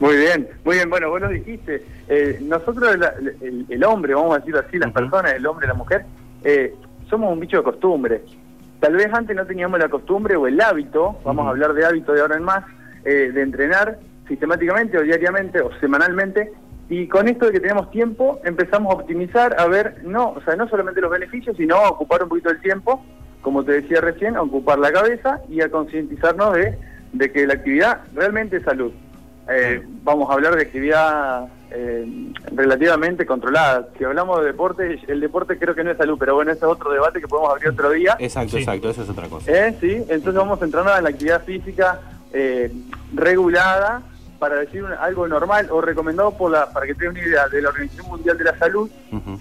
Muy 0.00 0.16
bien, 0.16 0.48
muy 0.64 0.74
bien. 0.76 0.90
Bueno, 0.90 1.08
vos 1.08 1.20
lo 1.20 1.28
dijiste. 1.28 1.82
Eh, 2.08 2.40
nosotros, 2.42 2.98
la- 2.98 3.14
el, 3.40 3.64
el 3.68 3.84
hombre, 3.84 4.12
vamos 4.14 4.34
a 4.34 4.38
decirlo 4.40 4.60
así, 4.60 4.76
las 4.76 4.92
personas, 4.92 5.32
el 5.34 5.46
hombre, 5.46 5.66
la 5.68 5.74
mujer, 5.74 6.04
eh, 6.42 6.74
somos 7.08 7.32
un 7.32 7.40
bicho 7.40 7.56
de 7.58 7.62
costumbre. 7.62 8.22
Tal 8.80 8.94
vez 8.96 9.08
antes 9.14 9.34
no 9.34 9.46
teníamos 9.46 9.78
la 9.78 9.88
costumbre 9.88 10.36
o 10.36 10.46
el 10.46 10.60
hábito, 10.60 11.16
vamos 11.24 11.46
a 11.46 11.50
hablar 11.50 11.72
de 11.72 11.86
hábito 11.86 12.12
de 12.12 12.20
ahora 12.20 12.36
en 12.36 12.42
más, 12.42 12.64
eh, 13.04 13.30
de 13.32 13.40
entrenar 13.40 13.98
sistemáticamente 14.28 14.98
o 14.98 15.02
diariamente 15.02 15.60
o 15.60 15.70
semanalmente. 15.80 16.52
Y 16.88 17.08
con 17.08 17.28
esto 17.28 17.46
de 17.46 17.52
que 17.52 17.60
tenemos 17.60 17.90
tiempo, 17.90 18.40
empezamos 18.44 18.92
a 18.92 18.98
optimizar, 18.98 19.58
a 19.58 19.66
ver, 19.66 20.02
no, 20.04 20.30
o 20.30 20.42
sea, 20.42 20.54
no 20.56 20.68
solamente 20.68 21.00
los 21.00 21.10
beneficios, 21.10 21.56
sino 21.56 21.76
a 21.76 21.88
ocupar 21.88 22.22
un 22.22 22.28
poquito 22.28 22.50
el 22.50 22.60
tiempo, 22.60 23.02
como 23.40 23.64
te 23.64 23.72
decía 23.80 24.00
recién, 24.00 24.36
a 24.36 24.42
ocupar 24.42 24.78
la 24.78 24.92
cabeza 24.92 25.40
y 25.48 25.60
a 25.62 25.70
concientizarnos 25.70 26.54
de, 26.54 26.78
de 27.12 27.32
que 27.32 27.46
la 27.46 27.54
actividad 27.54 28.02
realmente 28.14 28.58
es 28.58 28.64
salud. 28.64 28.92
Eh, 29.48 29.82
vamos 30.02 30.28
a 30.30 30.34
hablar 30.34 30.56
de 30.56 30.62
actividad 30.62 31.48
eh, 31.70 32.06
relativamente 32.54 33.26
controlada. 33.26 33.88
Si 33.98 34.04
hablamos 34.04 34.40
de 34.40 34.46
deporte, 34.46 35.00
el 35.06 35.20
deporte 35.20 35.58
creo 35.58 35.74
que 35.74 35.84
no 35.84 35.90
es 35.90 35.98
salud, 35.98 36.16
pero 36.18 36.34
bueno, 36.34 36.50
ese 36.52 36.60
es 36.64 36.70
otro 36.70 36.90
debate 36.92 37.20
que 37.20 37.28
podemos 37.28 37.50
abrir 37.50 37.68
otro 37.68 37.90
día. 37.90 38.16
Exacto, 38.18 38.52
Sí. 38.52 38.58
exacto, 38.58 38.90
eso 38.90 39.02
es 39.02 39.08
otra 39.10 39.28
cosa. 39.28 39.50
Eh, 39.50 39.74
sí, 39.80 39.96
entonces 40.08 40.34
vamos 40.34 40.60
a 40.60 40.64
entrarnos 40.64 40.96
en 40.96 41.04
la 41.04 41.10
actividad 41.10 41.42
física 41.44 42.00
eh, 42.32 42.70
regulada 43.14 44.02
para 44.44 44.56
decir 44.56 44.84
un- 44.84 44.92
algo 44.92 45.26
normal 45.26 45.68
o 45.70 45.80
recomendado 45.80 46.36
por 46.36 46.50
la, 46.50 46.66
para 46.70 46.84
que 46.84 46.94
tengan 46.94 47.16
una 47.16 47.26
idea 47.26 47.48
de 47.48 47.62
la 47.62 47.70
Organización 47.70 48.08
Mundial 48.08 48.36
de 48.36 48.44
la 48.44 48.58
Salud 48.58 48.90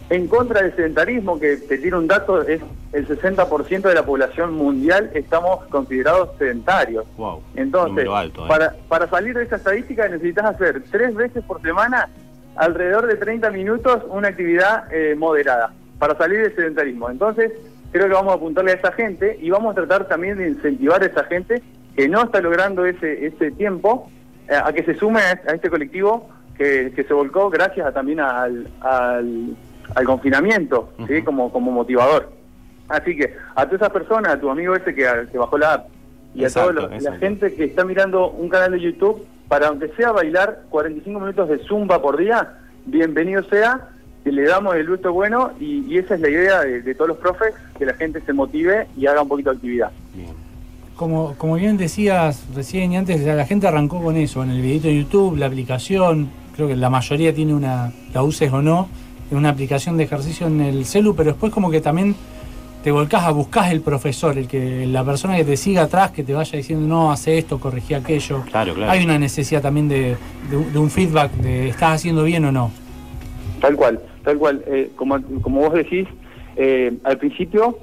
en 0.10 0.27
contra 0.27 0.62
del 0.62 0.74
sedentarismo, 0.77 1.38
que 1.38 1.57
te 1.57 1.77
tiene 1.77 1.98
un 1.98 2.07
dato, 2.07 2.41
es 2.41 2.62
el 2.93 3.05
60% 3.05 3.81
de 3.89 3.93
la 3.95 4.05
población 4.05 4.53
mundial 4.53 5.12
estamos 5.13 5.65
considerados 5.65 6.29
sedentarios. 6.38 7.03
Wow, 7.17 7.41
Entonces, 7.55 8.07
alto, 8.10 8.45
¿eh? 8.45 8.48
para, 8.48 8.75
para 8.88 9.10
salir 9.10 9.36
de 9.38 9.43
esa 9.43 9.57
estadística 9.57 10.07
necesitas 10.07 10.45
hacer 10.45 10.81
tres 10.89 11.13
veces 11.15 11.43
por 11.43 11.62
semana, 11.62 12.07
alrededor 12.55 13.05
de 13.07 13.15
30 13.17 13.51
minutos, 13.51 14.03
una 14.07 14.29
actividad 14.29 14.86
eh, 14.93 15.15
moderada, 15.17 15.74
para 16.00 16.15
salir 16.15 16.39
del 16.43 16.55
sedentarismo. 16.55 17.10
Entonces, 17.10 17.51
creo 17.91 18.07
que 18.07 18.13
vamos 18.13 18.31
a 18.31 18.38
apuntarle 18.38 18.72
a 18.72 18.75
esa 18.75 18.93
gente 18.93 19.38
y 19.41 19.50
vamos 19.50 19.74
a 19.74 19.75
tratar 19.75 20.07
también 20.07 20.38
de 20.38 20.48
incentivar 20.48 21.03
a 21.03 21.07
esa 21.07 21.25
gente 21.25 21.62
que 21.93 22.07
no 22.07 22.24
está 22.24 22.39
logrando 22.39 22.86
ese, 22.86 23.25
ese 23.25 23.51
tiempo 23.51 24.10
a 24.50 24.71
que 24.73 24.83
se 24.83 24.95
sume 24.95 25.21
a, 25.21 25.39
a 25.47 25.53
este 25.53 25.69
colectivo 25.69 26.29
que, 26.57 26.91
que 26.95 27.03
se 27.03 27.13
volcó 27.13 27.50
gracias 27.50 27.88
a, 27.88 27.91
también 27.91 28.19
al, 28.19 28.67
al, 28.81 29.55
al 29.95 30.05
confinamiento, 30.05 30.93
¿sí? 31.07 31.21
Como, 31.23 31.51
como 31.51 31.71
motivador. 31.71 32.31
Así 32.89 33.15
que 33.15 33.35
a 33.55 33.65
todas 33.65 33.81
esas 33.81 33.89
personas, 33.91 34.33
a 34.33 34.39
tu 34.39 34.50
amigo 34.50 34.75
ese 34.75 34.93
que, 34.93 35.07
que 35.31 35.38
bajó 35.38 35.57
la 35.57 35.73
app, 35.73 35.88
y 36.35 36.43
Exacto, 36.43 36.69
a 36.69 36.73
toda 36.73 37.00
la 37.00 37.17
gente 37.17 37.53
que 37.53 37.65
está 37.65 37.85
mirando 37.85 38.29
un 38.31 38.50
canal 38.50 38.71
de 38.71 38.79
YouTube, 38.79 39.25
para 39.47 39.67
aunque 39.67 39.89
sea 39.89 40.12
bailar 40.12 40.63
45 40.69 41.19
minutos 41.19 41.50
de 41.50 41.59
zumba 41.59 42.01
por 42.01 42.17
día, 42.17 42.57
bienvenido 42.85 43.43
sea, 43.43 43.89
que 44.23 44.31
le 44.31 44.43
damos 44.43 44.75
el 44.75 44.88
gusto 44.88 45.12
bueno 45.12 45.51
y, 45.59 45.85
y 45.88 45.97
esa 45.97 46.15
es 46.15 46.21
la 46.21 46.29
idea 46.29 46.62
de, 46.62 46.81
de 46.81 46.95
todos 46.95 47.09
los 47.09 47.17
profes, 47.17 47.53
que 47.77 47.85
la 47.85 47.93
gente 47.93 48.21
se 48.21 48.33
motive 48.33 48.88
y 48.97 49.05
haga 49.05 49.21
un 49.21 49.27
poquito 49.27 49.51
de 49.51 49.57
actividad. 49.57 49.91
Bien. 50.13 50.42
Como, 50.95 51.33
como 51.38 51.55
bien 51.55 51.77
decías 51.77 52.43
recién 52.55 52.93
y 52.93 52.97
antes, 52.97 53.21
la 53.21 53.45
gente 53.45 53.67
arrancó 53.67 54.01
con 54.01 54.15
eso, 54.15 54.43
en 54.43 54.51
el 54.51 54.62
videito 54.62 54.88
de 54.88 54.97
YouTube, 55.00 55.38
la 55.38 55.47
aplicación, 55.47 56.29
creo 56.55 56.67
que 56.67 56.75
la 56.75 56.89
mayoría 56.89 57.33
tiene 57.33 57.53
una, 57.53 57.91
la 58.13 58.21
uses 58.23 58.51
o 58.53 58.62
no, 58.62 58.88
una 59.31 59.50
aplicación 59.50 59.97
de 59.97 60.03
ejercicio 60.03 60.45
en 60.45 60.62
el 60.62 60.85
celu, 60.85 61.15
pero 61.15 61.31
después 61.31 61.51
como 61.51 61.71
que 61.71 61.81
también 61.81 62.15
te 62.83 62.91
volcás 62.91 63.23
a 63.23 63.31
buscar 63.31 63.71
el 63.71 63.81
profesor, 63.81 64.38
el 64.38 64.47
que 64.47 64.85
la 64.85 65.03
persona 65.03 65.35
que 65.35 65.43
te 65.45 65.57
siga 65.57 65.83
atrás, 65.83 66.12
que 66.12 66.21
te 66.23 66.33
vaya 66.33 66.55
diciendo, 66.57 66.85
no, 66.88 67.12
hace 67.12 67.39
esto, 67.39 67.59
corregí 67.59 67.95
aquello. 67.95 68.43
Claro, 68.51 68.75
claro. 68.75 68.91
Hay 68.91 69.03
una 69.03 69.17
necesidad 69.17 69.62
también 69.63 69.88
de, 69.89 70.15
de 70.51 70.57
un- 70.57 70.71
de 70.73 70.77
un 70.79 70.91
feedback 70.91 71.31
de 71.38 71.69
estás 71.69 71.95
haciendo 71.95 72.23
bien 72.23 72.45
o 72.45 72.51
no. 72.51 72.69
Tal 73.62 73.75
cual, 73.75 74.00
tal 74.23 74.38
cual. 74.38 74.63
Eh, 74.67 74.91
como, 74.95 75.19
como 75.41 75.62
vos 75.62 75.73
decís, 75.73 76.07
eh, 76.57 76.93
al 77.05 77.17
principio 77.17 77.79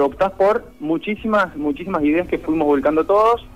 optás 0.00 0.32
por 0.32 0.64
muchísimas, 0.80 1.54
muchísimas 1.56 2.02
ideas 2.02 2.26
que 2.28 2.38
fuimos 2.38 2.66
volcando 2.66 3.04
todos, 3.04 3.46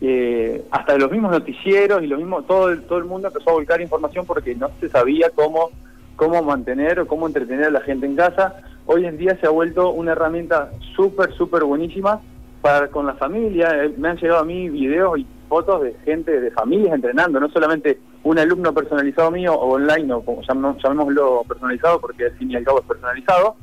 eh, 0.00 0.64
hasta 0.70 0.96
los 0.98 1.10
mismos 1.10 1.30
noticieros 1.32 2.02
y 2.02 2.06
lo 2.06 2.16
mismo, 2.16 2.42
todo 2.42 2.76
todo 2.82 2.98
el 2.98 3.04
mundo 3.04 3.28
empezó 3.28 3.50
a 3.50 3.54
volcar 3.54 3.80
información 3.80 4.26
porque 4.26 4.54
no 4.54 4.70
se 4.80 4.88
sabía 4.88 5.30
cómo, 5.30 5.70
cómo 6.16 6.42
mantener 6.42 7.00
o 7.00 7.06
cómo 7.06 7.26
entretener 7.26 7.66
a 7.66 7.70
la 7.70 7.80
gente 7.82 8.06
en 8.06 8.16
casa. 8.16 8.56
Hoy 8.86 9.06
en 9.06 9.16
día 9.16 9.36
se 9.40 9.46
ha 9.46 9.50
vuelto 9.50 9.90
una 9.90 10.12
herramienta 10.12 10.70
súper, 10.96 11.32
súper 11.34 11.62
buenísima 11.64 12.20
para 12.60 12.88
con 12.88 13.06
la 13.06 13.14
familia. 13.14 13.84
Eh, 13.84 13.94
Me 13.96 14.08
han 14.08 14.16
llegado 14.16 14.40
a 14.40 14.44
mí 14.44 14.68
videos 14.68 15.18
y 15.18 15.26
fotos 15.48 15.82
de 15.82 15.94
gente, 16.04 16.40
de 16.40 16.50
familias 16.50 16.94
entrenando, 16.94 17.38
no 17.38 17.48
solamente 17.50 17.98
un 18.24 18.38
alumno 18.38 18.72
personalizado 18.72 19.30
mío 19.30 19.52
o 19.54 19.74
online, 19.74 20.12
o 20.14 20.22
como 20.24 20.42
llamamos- 20.42 20.82
llamémoslo 20.82 21.42
personalizado, 21.46 22.00
porque 22.00 22.24
al 22.24 22.32
fin 22.32 22.50
y 22.50 22.56
al 22.56 22.64
cabo 22.64 22.80
es 22.80 22.86
personalizado, 22.86 23.56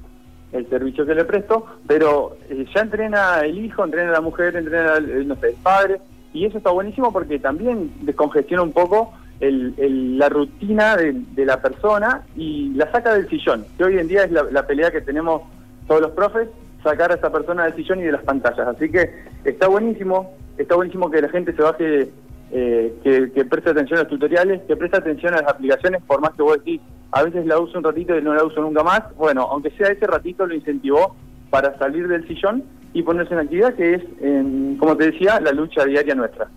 el 0.52 0.68
servicio 0.70 1.06
que 1.06 1.16
le 1.16 1.26
presto, 1.26 1.66
pero 1.88 2.38
eh, 2.50 2.66
ya 2.74 2.82
entrena 2.82 3.40
el 3.42 3.58
hijo, 3.64 3.84
entrena 3.84 4.12
la 4.12 4.22
mujer, 4.22 4.56
entrena 4.56 4.98
el, 4.98 5.28
no 5.28 5.36
padre, 5.64 6.00
y 6.34 6.46
eso 6.46 6.58
está 6.58 6.72
buenísimo 6.72 7.12
porque 7.14 7.40
también 7.40 7.92
descongestiona 8.02 8.64
un 8.64 8.72
poco 8.72 9.14
el- 9.40 9.74
el- 9.78 10.18
la 10.18 10.28
rutina 10.30 10.98
de, 10.98 11.14
de 11.36 11.46
la 11.46 11.62
persona 11.62 12.24
y 12.36 12.74
la 12.74 12.92
saca 12.92 13.14
del 13.14 13.30
sillón, 13.30 13.66
que 13.78 13.84
hoy 13.84 13.98
en 14.00 14.08
día 14.08 14.24
es 14.24 14.32
la, 14.32 14.44
la 14.44 14.66
pelea 14.68 14.92
que 14.92 15.02
tenemos 15.02 15.44
todos 15.88 16.02
los 16.02 16.12
profes, 16.12 16.50
sacar 16.84 17.12
a 17.12 17.16
esa 17.16 17.32
persona 17.32 17.66
del 17.66 17.76
sillón 17.76 18.00
y 18.00 18.04
de 18.04 18.12
las 18.14 18.24
pantallas. 18.24 18.68
Así 18.68 18.90
que 18.90 19.10
está 19.44 19.68
buenísimo, 19.68 20.34
está 20.58 20.76
buenísimo 20.76 21.10
que 21.12 21.22
la 21.22 21.30
gente 21.30 21.54
se 21.54 21.62
baje, 21.62 22.10
eh, 22.52 22.94
que, 23.04 23.32
que 23.32 23.46
preste 23.46 23.70
atención 23.72 24.00
a 24.00 24.04
los 24.04 24.12
tutoriales, 24.12 24.62
que 24.68 24.76
preste 24.76 24.98
atención 24.98 25.34
a 25.34 25.42
las 25.42 25.50
aplicaciones, 25.52 26.02
por 26.04 26.22
más 26.22 26.32
que 26.32 26.42
vos 26.42 26.58
decís, 26.58 26.82
a 27.12 27.24
veces 27.24 27.46
la 27.46 27.60
uso 27.60 27.78
un 27.78 27.84
ratito 27.84 28.18
y 28.18 28.22
no 28.22 28.34
la 28.34 28.44
uso 28.44 28.62
nunca 28.62 28.84
más. 28.84 29.02
Bueno, 29.18 29.48
aunque 29.52 29.72
sea 29.72 29.88
ese 29.90 30.06
ratito 30.08 30.46
lo 30.46 30.54
incentivó 30.56 31.16
para 31.50 31.78
salir 31.80 32.08
del 32.08 32.28
sillón 32.28 32.64
y 32.94 33.02
ponerse 33.04 33.34
en 33.34 33.40
actividad, 33.42 33.74
que 33.76 33.96
es, 33.96 34.04
en, 34.22 34.78
como 34.80 34.96
te 34.96 35.12
decía, 35.12 35.40
la 35.40 35.52
lucha 35.52 35.86
diaria 35.86 36.16
nuestra. 36.16 36.48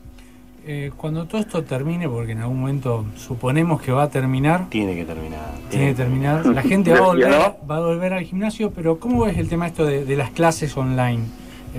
Eh, 0.64 0.92
cuando 0.96 1.24
todo 1.26 1.40
esto 1.40 1.64
termine, 1.64 2.08
porque 2.08 2.32
en 2.32 2.38
algún 2.38 2.60
momento 2.60 3.04
suponemos 3.16 3.82
que 3.82 3.90
va 3.90 4.04
a 4.04 4.10
terminar, 4.10 4.68
Tiene 4.70 4.94
que 4.94 5.04
terminar. 5.04 5.50
tiene 5.70 5.88
que 5.88 5.94
terminar, 5.94 6.46
la 6.46 6.62
gente 6.70 6.92
va 6.92 6.98
a 6.98 7.02
volver, 7.02 7.32
va 7.68 7.76
a 7.76 7.80
volver 7.80 8.12
al 8.12 8.22
gimnasio, 8.24 8.70
pero 8.70 8.98
¿cómo 9.00 9.24
ves 9.24 9.36
el 9.38 9.48
tema 9.48 9.66
esto 9.66 9.84
de, 9.84 10.04
de 10.04 10.16
las 10.16 10.30
clases 10.30 10.76
online? 10.76 11.24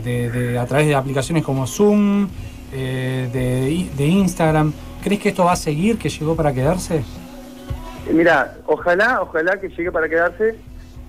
De, 0.04 0.30
de- 0.30 0.58
a 0.60 0.66
través 0.66 0.88
de 0.88 0.96
aplicaciones 0.96 1.44
como 1.44 1.66
Zoom, 1.66 2.28
eh, 2.74 3.30
de, 3.32 3.88
de 3.96 4.08
Instagram. 4.08 4.74
¿Crees 5.04 5.22
que 5.22 5.30
esto 5.30 5.46
va 5.46 5.54
a 5.54 5.56
seguir, 5.56 5.98
que 5.98 6.10
llegó 6.10 6.36
para 6.36 6.52
quedarse? 6.54 7.04
Mira, 8.12 8.56
ojalá, 8.66 9.22
ojalá 9.22 9.60
que 9.60 9.70
llegue 9.70 9.92
para 9.92 10.10
quedarse. 10.10 10.56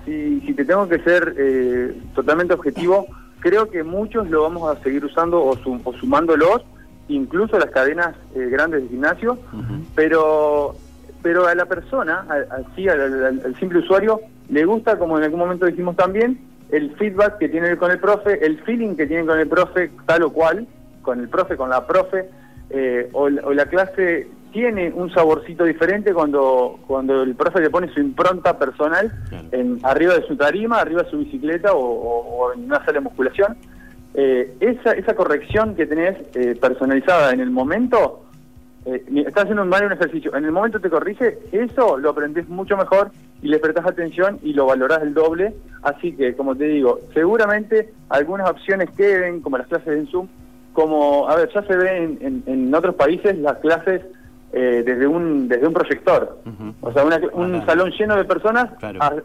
Si, 0.04 0.40
si 0.42 0.54
te 0.54 0.64
tengo 0.64 0.88
que 0.88 0.98
ser 1.00 1.34
eh, 1.38 1.98
totalmente 2.14 2.54
objetivo, 2.54 3.06
creo 3.40 3.70
que 3.70 3.82
muchos 3.82 4.28
lo 4.28 4.42
vamos 4.42 4.70
a 4.76 4.82
seguir 4.82 5.04
usando 5.04 5.42
o, 5.42 5.56
sum- 5.56 5.80
o 5.84 5.92
sumándolos 5.94 6.62
incluso 7.08 7.58
las 7.58 7.70
cadenas 7.70 8.14
eh, 8.34 8.48
grandes 8.50 8.82
de 8.82 8.88
gimnasio, 8.88 9.38
pero 9.94 10.74
pero 11.22 11.46
a 11.46 11.54
la 11.54 11.64
persona, 11.64 12.26
así 12.50 12.86
al, 12.86 13.40
al, 13.42 13.56
simple 13.58 13.78
usuario, 13.78 14.20
le 14.50 14.66
gusta, 14.66 14.98
como 14.98 15.16
en 15.16 15.24
algún 15.24 15.40
momento 15.40 15.64
dijimos 15.64 15.96
también, 15.96 16.38
el 16.70 16.94
feedback 16.96 17.38
que 17.38 17.48
tiene 17.48 17.78
con 17.78 17.90
el 17.90 17.98
profe, 17.98 18.44
el 18.44 18.58
feeling 18.64 18.94
que 18.94 19.06
tiene 19.06 19.24
con 19.24 19.38
el 19.40 19.48
profe 19.48 19.90
tal 20.04 20.22
o 20.24 20.30
cual, 20.34 20.66
con 21.00 21.20
el 21.20 21.28
profe, 21.30 21.56
con 21.56 21.70
la 21.70 21.86
profe, 21.86 22.28
eh, 22.68 23.08
o, 23.14 23.30
la 23.30 23.64
clase 23.66 24.28
tiene 24.54 24.92
un 24.94 25.12
saborcito 25.12 25.64
diferente 25.64 26.14
cuando, 26.14 26.78
cuando 26.86 27.24
el 27.24 27.34
profe 27.34 27.60
le 27.60 27.70
pone 27.70 27.92
su 27.92 27.98
impronta 27.98 28.56
personal 28.56 29.12
en, 29.50 29.80
arriba 29.82 30.14
de 30.14 30.26
su 30.28 30.36
tarima, 30.36 30.78
arriba 30.78 31.02
de 31.02 31.10
su 31.10 31.18
bicicleta 31.18 31.72
o, 31.74 32.52
en 32.54 32.66
una 32.66 32.78
sala 32.78 32.92
de 32.92 33.00
musculación. 33.00 33.56
Eh, 34.14 34.54
esa, 34.60 34.92
esa 34.92 35.16
corrección 35.16 35.74
que 35.74 35.86
tenés 35.86 36.16
eh, 36.36 36.56
personalizada 36.60 37.32
en 37.32 37.40
el 37.40 37.50
momento 37.50 38.24
eh, 38.86 39.02
estás 39.26 39.44
haciendo 39.44 39.62
un 39.62 39.70
mal 39.70 39.86
un 39.86 39.92
ejercicio, 39.92 40.32
en 40.36 40.44
el 40.44 40.52
momento 40.52 40.78
te 40.78 40.88
corrige, 40.88 41.38
eso 41.50 41.98
lo 41.98 42.10
aprendes 42.10 42.48
mucho 42.48 42.76
mejor 42.76 43.10
y 43.42 43.48
le 43.48 43.58
prestas 43.58 43.86
atención 43.86 44.38
y 44.42 44.52
lo 44.52 44.66
valorás 44.66 45.02
el 45.02 45.14
doble. 45.14 45.52
Así 45.82 46.12
que, 46.12 46.36
como 46.36 46.54
te 46.54 46.64
digo, 46.64 47.00
seguramente 47.12 47.92
algunas 48.08 48.48
opciones 48.48 48.88
queden, 48.90 49.40
como 49.40 49.58
las 49.58 49.66
clases 49.66 49.88
en 49.88 50.06
Zoom, 50.06 50.28
como, 50.74 51.28
a 51.28 51.36
ver, 51.36 51.50
ya 51.52 51.62
se 51.62 51.76
ve 51.76 52.04
en, 52.20 52.42
en, 52.46 52.74
otros 52.74 52.94
países 52.94 53.36
las 53.38 53.58
clases 53.58 54.02
eh, 54.54 54.82
desde 54.84 55.06
un 55.06 55.48
desde 55.48 55.66
un 55.66 55.74
proyector. 55.74 56.38
O 56.80 56.92
sea, 56.92 57.04
un 57.04 57.66
salón 57.66 57.90
lleno 57.90 58.16
de 58.16 58.24
personas 58.24 58.70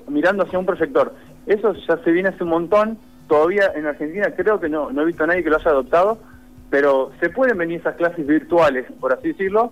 mirando 0.07 0.43
hacia 0.43 0.59
un 0.59 0.65
proyector. 0.65 1.13
Eso 1.45 1.73
ya 1.87 1.97
se 2.03 2.11
viene 2.11 2.29
hace 2.29 2.43
un 2.43 2.49
montón. 2.49 2.97
Todavía 3.27 3.71
en 3.75 3.85
Argentina 3.85 4.33
creo 4.35 4.59
que 4.59 4.69
no, 4.69 4.91
no 4.91 5.03
he 5.03 5.05
visto 5.05 5.23
a 5.23 5.27
nadie 5.27 5.43
que 5.43 5.49
lo 5.49 5.57
haya 5.57 5.69
adoptado 5.69 6.17
pero 6.69 7.11
se 7.19 7.29
pueden 7.29 7.57
venir 7.57 7.79
esas 7.79 7.95
clases 7.95 8.25
virtuales, 8.25 8.85
por 8.99 9.13
así 9.13 9.29
decirlo, 9.29 9.71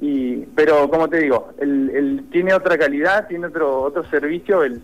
y 0.00 0.38
pero 0.54 0.88
como 0.90 1.08
te 1.08 1.18
digo, 1.18 1.50
el, 1.58 2.24
tiene 2.30 2.52
otra 2.54 2.76
calidad, 2.76 3.26
tiene 3.26 3.46
otro 3.46 3.82
otro 3.82 4.04
servicio, 4.10 4.62
el, 4.62 4.82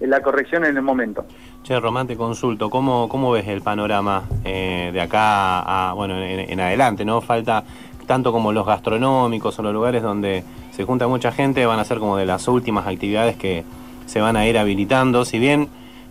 la 0.00 0.20
corrección 0.20 0.64
en 0.64 0.76
el 0.76 0.82
momento. 0.82 1.24
Che, 1.62 1.78
Román, 1.80 2.06
te 2.06 2.16
consulto, 2.16 2.70
¿cómo, 2.70 3.08
cómo 3.08 3.32
ves 3.32 3.48
el 3.48 3.62
panorama 3.62 4.24
eh, 4.44 4.90
de 4.92 5.00
acá 5.00 5.60
a, 5.60 5.92
bueno, 5.94 6.18
en, 6.22 6.60
adelante? 6.60 7.04
¿no? 7.04 7.20
Falta 7.20 7.64
tanto 8.08 8.32
como 8.32 8.52
los 8.52 8.66
gastronómicos 8.66 9.56
o 9.60 9.62
los 9.62 9.72
lugares 9.72 10.02
donde 10.02 10.42
se 10.72 10.82
junta 10.82 11.06
mucha 11.06 11.30
gente, 11.30 11.64
van 11.66 11.78
a 11.78 11.84
ser 11.84 12.00
como 12.00 12.16
de 12.16 12.26
las 12.26 12.48
últimas 12.48 12.88
actividades 12.88 13.36
que 13.36 13.62
se 14.06 14.20
van 14.20 14.36
a 14.36 14.48
ir 14.48 14.58
habilitando, 14.58 15.24
si 15.24 15.38
bien 15.38 15.68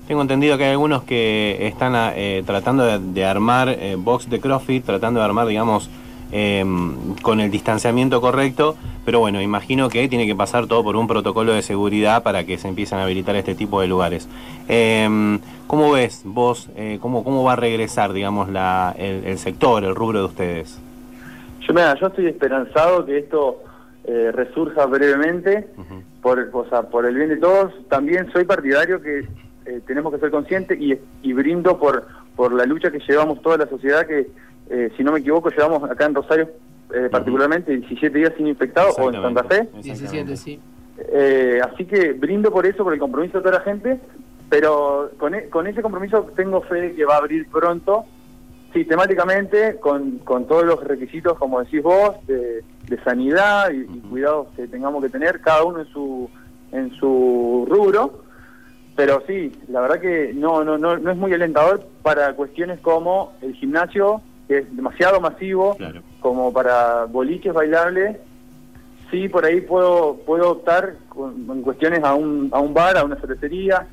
tengo 0.07 0.21
entendido 0.21 0.57
que 0.57 0.63
hay 0.63 0.71
algunos 0.71 1.03
que 1.03 1.67
están 1.67 1.93
eh, 2.15 2.41
tratando 2.45 2.99
de, 2.99 3.25
armar 3.25 3.67
eh, 3.67 3.97
box 3.99 4.29
de 4.29 4.39
CrossFit, 4.39 4.85
tratando 4.85 5.19
de 5.19 5.25
armar, 5.25 5.47
digamos, 5.47 5.89
em, 6.31 7.15
con 7.21 7.41
el 7.41 7.51
distanciamiento 7.51 8.21
correcto, 8.21 8.77
pero 9.03 9.19
bueno, 9.19 9.41
imagino 9.41 9.89
que 9.89 10.07
tiene 10.07 10.25
que 10.25 10.35
pasar 10.35 10.67
todo 10.67 10.81
por 10.81 10.95
un 10.95 11.07
protocolo 11.07 11.51
de 11.51 11.61
seguridad 11.61 12.23
para 12.23 12.45
que 12.45 12.57
se 12.57 12.69
empiecen 12.69 12.99
a 12.99 13.03
habilitar 13.03 13.35
este 13.35 13.53
tipo 13.53 13.81
de 13.81 13.87
lugares. 13.87 14.29
Em, 14.69 15.39
¿Cómo 15.67 15.91
ves 15.91 16.21
vos, 16.23 16.69
eh, 16.77 16.99
cómo, 17.01 17.25
cómo 17.25 17.43
va 17.43 17.53
a 17.53 17.55
regresar, 17.57 18.13
digamos, 18.13 18.47
el, 18.47 19.37
sector, 19.37 19.83
el 19.83 19.93
rubro 19.93 20.19
de 20.19 20.25
ustedes? 20.25 20.79
Yo, 21.67 21.73
mira, 21.73 21.95
yo 21.99 22.07
estoy 22.07 22.27
esperanzado 22.27 23.05
que 23.05 23.19
esto 23.19 23.63
resurja 24.33 24.85
brevemente, 24.85 25.67
por, 26.21 26.49
o 26.53 26.69
sea, 26.69 26.83
por 26.83 27.05
el 27.05 27.15
bien 27.15 27.27
de 27.27 27.37
todos. 27.37 27.73
También 27.89 28.31
soy 28.31 28.45
partidario 28.45 29.01
que 29.01 29.27
eh, 29.67 29.81
tenemos 29.85 30.13
que 30.13 30.19
ser 30.19 30.31
conscientes 30.31 30.79
y, 30.79 31.33
brindo 31.33 31.77
por, 31.77 32.07
por 32.37 32.53
la 32.53 32.65
lucha 32.65 32.89
que 32.89 32.99
llevamos 32.99 33.41
toda 33.41 33.57
la 33.57 33.67
sociedad, 33.67 34.07
que 34.07 34.29
eh, 34.69 34.91
si 34.95 35.03
no 35.03 35.11
me 35.11 35.19
equivoco 35.19 35.49
llevamos 35.49 35.89
acá 35.89 36.05
en 36.05 36.15
Rosario 36.15 36.49
eh, 36.93 37.09
particularmente 37.11 37.75
17 37.75 38.17
días 38.17 38.31
sin 38.37 38.47
infectados 38.47 38.97
o 38.97 39.11
en 39.11 39.21
Santa 39.21 39.43
Fe. 39.43 39.67
17, 39.83 40.37
sí. 40.37 40.59
así 41.61 41.85
que 41.85 42.13
brindo 42.13 42.49
por 42.49 42.65
eso, 42.65 42.85
por 42.85 42.93
el 42.93 42.99
compromiso 42.99 43.39
de 43.39 43.43
toda 43.43 43.59
la 43.59 43.65
gente, 43.65 43.99
pero 44.49 45.11
con, 45.17 45.35
e, 45.35 45.49
con 45.49 45.67
ese 45.67 45.81
compromiso 45.81 46.31
tengo 46.33 46.61
fe 46.61 46.75
de 46.75 46.95
que 46.95 47.03
va 47.03 47.15
a 47.15 47.17
abrir 47.17 47.49
pronto, 47.49 48.05
sistemáticamente, 48.77 49.77
con, 49.79 50.19
con 50.19 50.45
todos 50.45 50.63
los 50.63 50.83
requisitos, 50.83 51.37
como 51.39 51.63
decís 51.63 51.81
vos, 51.81 52.15
de, 52.27 52.63
sanidad 53.03 53.71
y, 53.71 53.81
y, 53.81 53.99
cuidados 54.01 54.47
que 54.55 54.67
tengamos 54.67 55.03
que 55.03 55.09
tener, 55.09 55.41
cada 55.41 55.63
uno 55.63 55.79
en 55.79 55.87
su, 55.87 56.29
en 56.71 56.91
su 56.91 57.65
rubro. 57.67 58.23
Pero 58.95 59.23
sí, 59.27 59.51
la 59.67 59.81
verdad 59.81 59.99
que 59.99 60.31
no, 60.33 60.63
no, 60.63 60.77
no, 60.77 60.97
no 60.97 61.11
es 61.11 61.17
muy 61.17 61.33
alentador 61.33 61.87
para 62.03 62.33
cuestiones 62.33 62.79
como 62.79 63.33
el 63.41 63.53
gimnasio, 63.55 64.21
que 64.47 64.59
es 64.59 64.75
demasiado 64.75 65.19
masivo, 65.19 65.75
como 66.19 66.53
para 66.53 67.05
boliches 67.05 67.53
bailables. 67.53 68.17
Sí, 69.09 69.29
por 69.29 69.45
ahí 69.45 69.61
puedo 69.61 70.17
puedo 70.25 70.51
optar 70.51 70.95
en 71.15 71.61
cuestiones 71.61 72.03
a 72.03 72.13
un, 72.13 72.49
a 72.51 72.59
un 72.59 72.73
bar, 72.73 72.97
a 72.97 73.03
una 73.03 73.15
cervecería, 73.15 73.87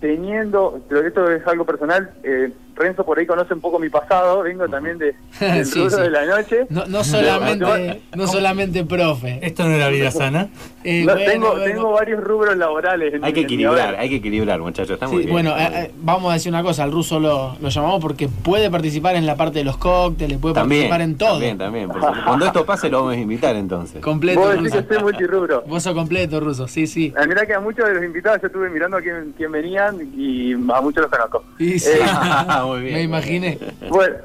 teniendo, 0.00 0.80
pero 0.88 1.06
esto 1.06 1.30
es 1.30 1.46
algo 1.46 1.64
personal, 1.64 2.10
eh, 2.22 2.52
Renzo 2.80 3.04
por 3.04 3.18
ahí 3.18 3.26
conoce 3.26 3.54
un 3.54 3.60
poco 3.60 3.78
mi 3.78 3.88
pasado, 3.88 4.42
vengo 4.42 4.68
también 4.68 4.98
de, 4.98 5.14
del 5.40 5.66
sí, 5.66 5.86
de 5.88 6.10
la 6.10 6.24
noche. 6.24 6.66
No, 6.68 6.86
no 6.86 7.04
solamente, 7.04 8.02
no 8.16 8.26
solamente 8.26 8.84
profe. 8.84 9.38
Esto 9.42 9.64
no 9.64 9.74
era 9.74 9.88
vida 9.88 10.10
sana. 10.10 10.48
Eh, 10.82 11.06
tengo, 11.26 11.60
tengo 11.60 11.92
varios 11.92 12.22
rubros 12.24 12.56
laborales. 12.56 13.14
hay 13.22 13.32
que 13.32 13.40
equilibrar, 13.40 13.96
hay 13.96 14.08
que 14.08 14.16
equilibrar, 14.16 14.60
muchachos. 14.60 14.92
Está 14.92 15.08
muy 15.08 15.18
bien. 15.18 15.30
Bueno, 15.30 15.54
eh, 15.58 15.90
vamos 16.00 16.30
a 16.30 16.34
decir 16.34 16.50
una 16.50 16.62
cosa, 16.62 16.84
al 16.84 16.92
ruso 16.92 17.20
lo, 17.20 17.56
lo, 17.60 17.68
llamamos 17.68 18.00
porque 18.00 18.28
puede 18.28 18.70
participar 18.70 19.14
en 19.16 19.26
la 19.26 19.36
parte 19.36 19.58
de 19.58 19.64
los 19.64 19.76
cócteles, 19.76 20.38
puede 20.38 20.54
participar 20.54 21.02
en 21.02 21.18
todo. 21.18 21.32
También, 21.32 21.58
también. 21.58 21.88
Cuando 21.88 22.46
esto 22.46 22.64
pase 22.64 22.88
lo 22.88 23.00
vamos 23.00 23.14
a 23.14 23.18
invitar 23.18 23.56
entonces. 23.56 24.00
Completo. 24.00 24.40
Vos 24.40 24.54
decís 24.54 24.72
que 24.72 24.94
soy 24.94 25.02
multirrubro. 25.02 25.62
Vos 25.66 25.82
sos 25.82 25.94
completo, 25.94 26.40
ruso, 26.40 26.66
sí, 26.66 26.86
sí. 26.86 27.12
Ah, 27.16 27.26
mirá 27.26 27.44
que 27.44 27.54
a 27.54 27.60
muchos 27.60 27.86
de 27.86 27.94
los 27.94 28.04
invitados 28.04 28.40
yo 28.40 28.46
estuve 28.46 28.70
mirando 28.70 28.96
a 28.96 29.00
quién, 29.02 29.34
quién 29.36 29.52
venían 29.52 29.98
y 30.16 30.54
a 30.54 30.80
muchos 30.80 31.02
los 31.02 31.10
conozco. 31.10 31.44
Sí. 31.58 31.76
Eh, 31.86 32.00
Me 32.76 33.02
imaginé. 33.02 33.58
Bueno, 33.88 34.16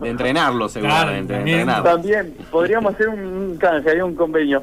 de 0.00 0.10
entrenarlo, 0.10 0.68
seguramente. 0.68 1.34
también. 1.82 2.34
podríamos 2.50 2.94
hacer 2.94 3.08
un 3.08 3.56
canje, 3.58 4.02
un 4.02 4.14
convenio. 4.14 4.62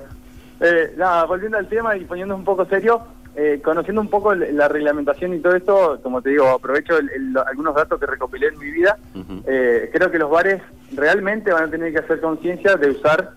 Eh, 0.59 0.93
nada, 0.97 1.25
volviendo 1.25 1.57
al 1.57 1.67
tema 1.67 1.97
y 1.97 2.05
poniendo 2.05 2.35
un 2.35 2.45
poco 2.45 2.65
serio, 2.65 3.01
eh, 3.35 3.59
conociendo 3.63 3.99
un 3.99 4.07
poco 4.07 4.33
la 4.33 4.69
reglamentación 4.69 5.33
y 5.33 5.39
todo 5.39 5.55
esto, 5.55 5.99
como 6.01 6.21
te 6.21 6.29
digo, 6.29 6.47
aprovecho 6.47 6.93
algunos 7.45 7.75
datos 7.75 7.99
que 7.99 8.05
recopilé 8.05 8.47
en 8.47 8.57
mi 8.57 8.71
vida. 8.71 8.97
Eh, 9.45 9.89
creo 9.91 10.09
que 10.09 10.17
los 10.17 10.29
bares 10.29 10.61
realmente 10.93 11.51
van 11.51 11.65
a 11.65 11.71
tener 11.71 11.91
que 11.91 11.99
hacer 11.99 12.21
conciencia 12.21 12.75
de 12.75 12.91
usar 12.91 13.31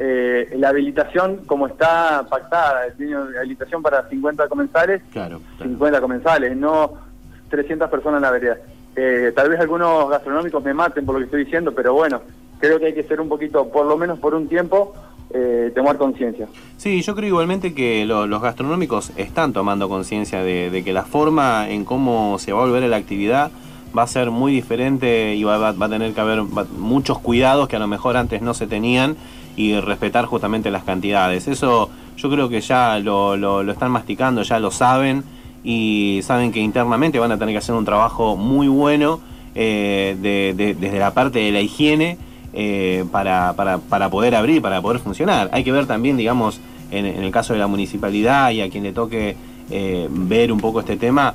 la 0.00 0.68
habilitación 0.68 1.38
como 1.46 1.66
está 1.66 2.24
pactada. 2.30 2.82
Tiene 2.96 3.16
habilitación 3.16 3.82
para 3.82 4.08
50 4.08 4.46
comensales, 4.46 5.02
claro, 5.10 5.40
50 5.60 6.00
comensales, 6.00 6.56
no 6.56 7.07
300 7.48 7.90
personas 7.90 8.18
en 8.18 8.22
la 8.22 8.30
vereda. 8.30 8.56
Eh, 8.96 9.32
tal 9.34 9.48
vez 9.48 9.60
algunos 9.60 10.10
gastronómicos 10.10 10.62
me 10.64 10.74
maten 10.74 11.06
por 11.06 11.14
lo 11.14 11.20
que 11.20 11.26
estoy 11.26 11.44
diciendo, 11.44 11.72
pero 11.72 11.94
bueno, 11.94 12.20
creo 12.58 12.78
que 12.78 12.86
hay 12.86 12.94
que 12.94 13.04
ser 13.04 13.20
un 13.20 13.28
poquito, 13.28 13.68
por 13.68 13.86
lo 13.86 13.96
menos 13.96 14.18
por 14.18 14.34
un 14.34 14.48
tiempo, 14.48 14.94
eh, 15.30 15.72
tomar 15.74 15.98
conciencia. 15.98 16.48
Sí, 16.78 17.02
yo 17.02 17.14
creo 17.14 17.28
igualmente 17.28 17.74
que 17.74 18.04
los 18.06 18.42
gastronómicos 18.42 19.12
están 19.16 19.52
tomando 19.52 19.88
conciencia 19.88 20.42
de, 20.42 20.82
que 20.84 20.92
la 20.92 21.04
forma 21.04 21.68
en 21.68 21.84
cómo 21.84 22.38
se 22.38 22.52
va 22.52 22.62
a 22.62 22.64
volver 22.64 22.82
a 22.84 22.88
la 22.88 22.96
actividad 22.96 23.50
va 23.96 24.02
a 24.02 24.06
ser 24.06 24.30
muy 24.30 24.52
diferente 24.52 25.34
y 25.34 25.44
va, 25.44 25.68
a 25.68 25.88
tener 25.88 26.12
que 26.12 26.20
haber 26.20 26.42
muchos 26.42 27.18
cuidados 27.18 27.68
que 27.68 27.76
a 27.76 27.78
lo 27.78 27.86
mejor 27.86 28.16
antes 28.16 28.42
no 28.42 28.52
se 28.52 28.66
tenían 28.66 29.16
y 29.56 29.78
respetar 29.80 30.24
justamente 30.26 30.70
las 30.70 30.84
cantidades. 30.84 31.46
Eso 31.48 31.90
yo 32.16 32.30
creo 32.30 32.48
que 32.48 32.60
ya 32.60 32.98
lo, 32.98 33.36
lo 33.36 33.70
están 33.70 33.90
masticando, 33.90 34.42
ya 34.42 34.58
lo 34.58 34.70
saben 34.70 35.24
y 35.70 36.20
saben 36.22 36.50
que 36.50 36.60
internamente 36.60 37.18
van 37.18 37.30
a 37.30 37.38
tener 37.38 37.52
que 37.52 37.58
hacer 37.58 37.74
un 37.74 37.84
trabajo 37.84 38.36
muy 38.36 38.68
bueno 38.68 39.20
eh, 39.54 40.16
desde 40.56 40.98
la 40.98 41.12
parte 41.12 41.40
de 41.40 41.52
la 41.52 41.60
higiene 41.60 42.16
eh, 42.54 43.04
para, 43.12 43.52
para, 43.52 44.08
poder 44.08 44.34
abrir, 44.34 44.62
para 44.62 44.80
poder 44.80 44.98
funcionar. 44.98 45.50
Hay 45.52 45.64
que 45.64 45.72
ver 45.72 45.84
también, 45.84 46.16
digamos, 46.16 46.58
en, 46.90 47.04
el 47.04 47.30
caso 47.30 47.52
de 47.52 47.58
la 47.58 47.66
municipalidad 47.66 48.50
y 48.50 48.62
a 48.62 48.70
quien 48.70 48.82
le 48.82 48.94
toque 48.94 49.36
eh, 49.70 50.08
ver 50.10 50.52
un 50.52 50.58
poco 50.58 50.80
este 50.80 50.96
tema, 50.96 51.34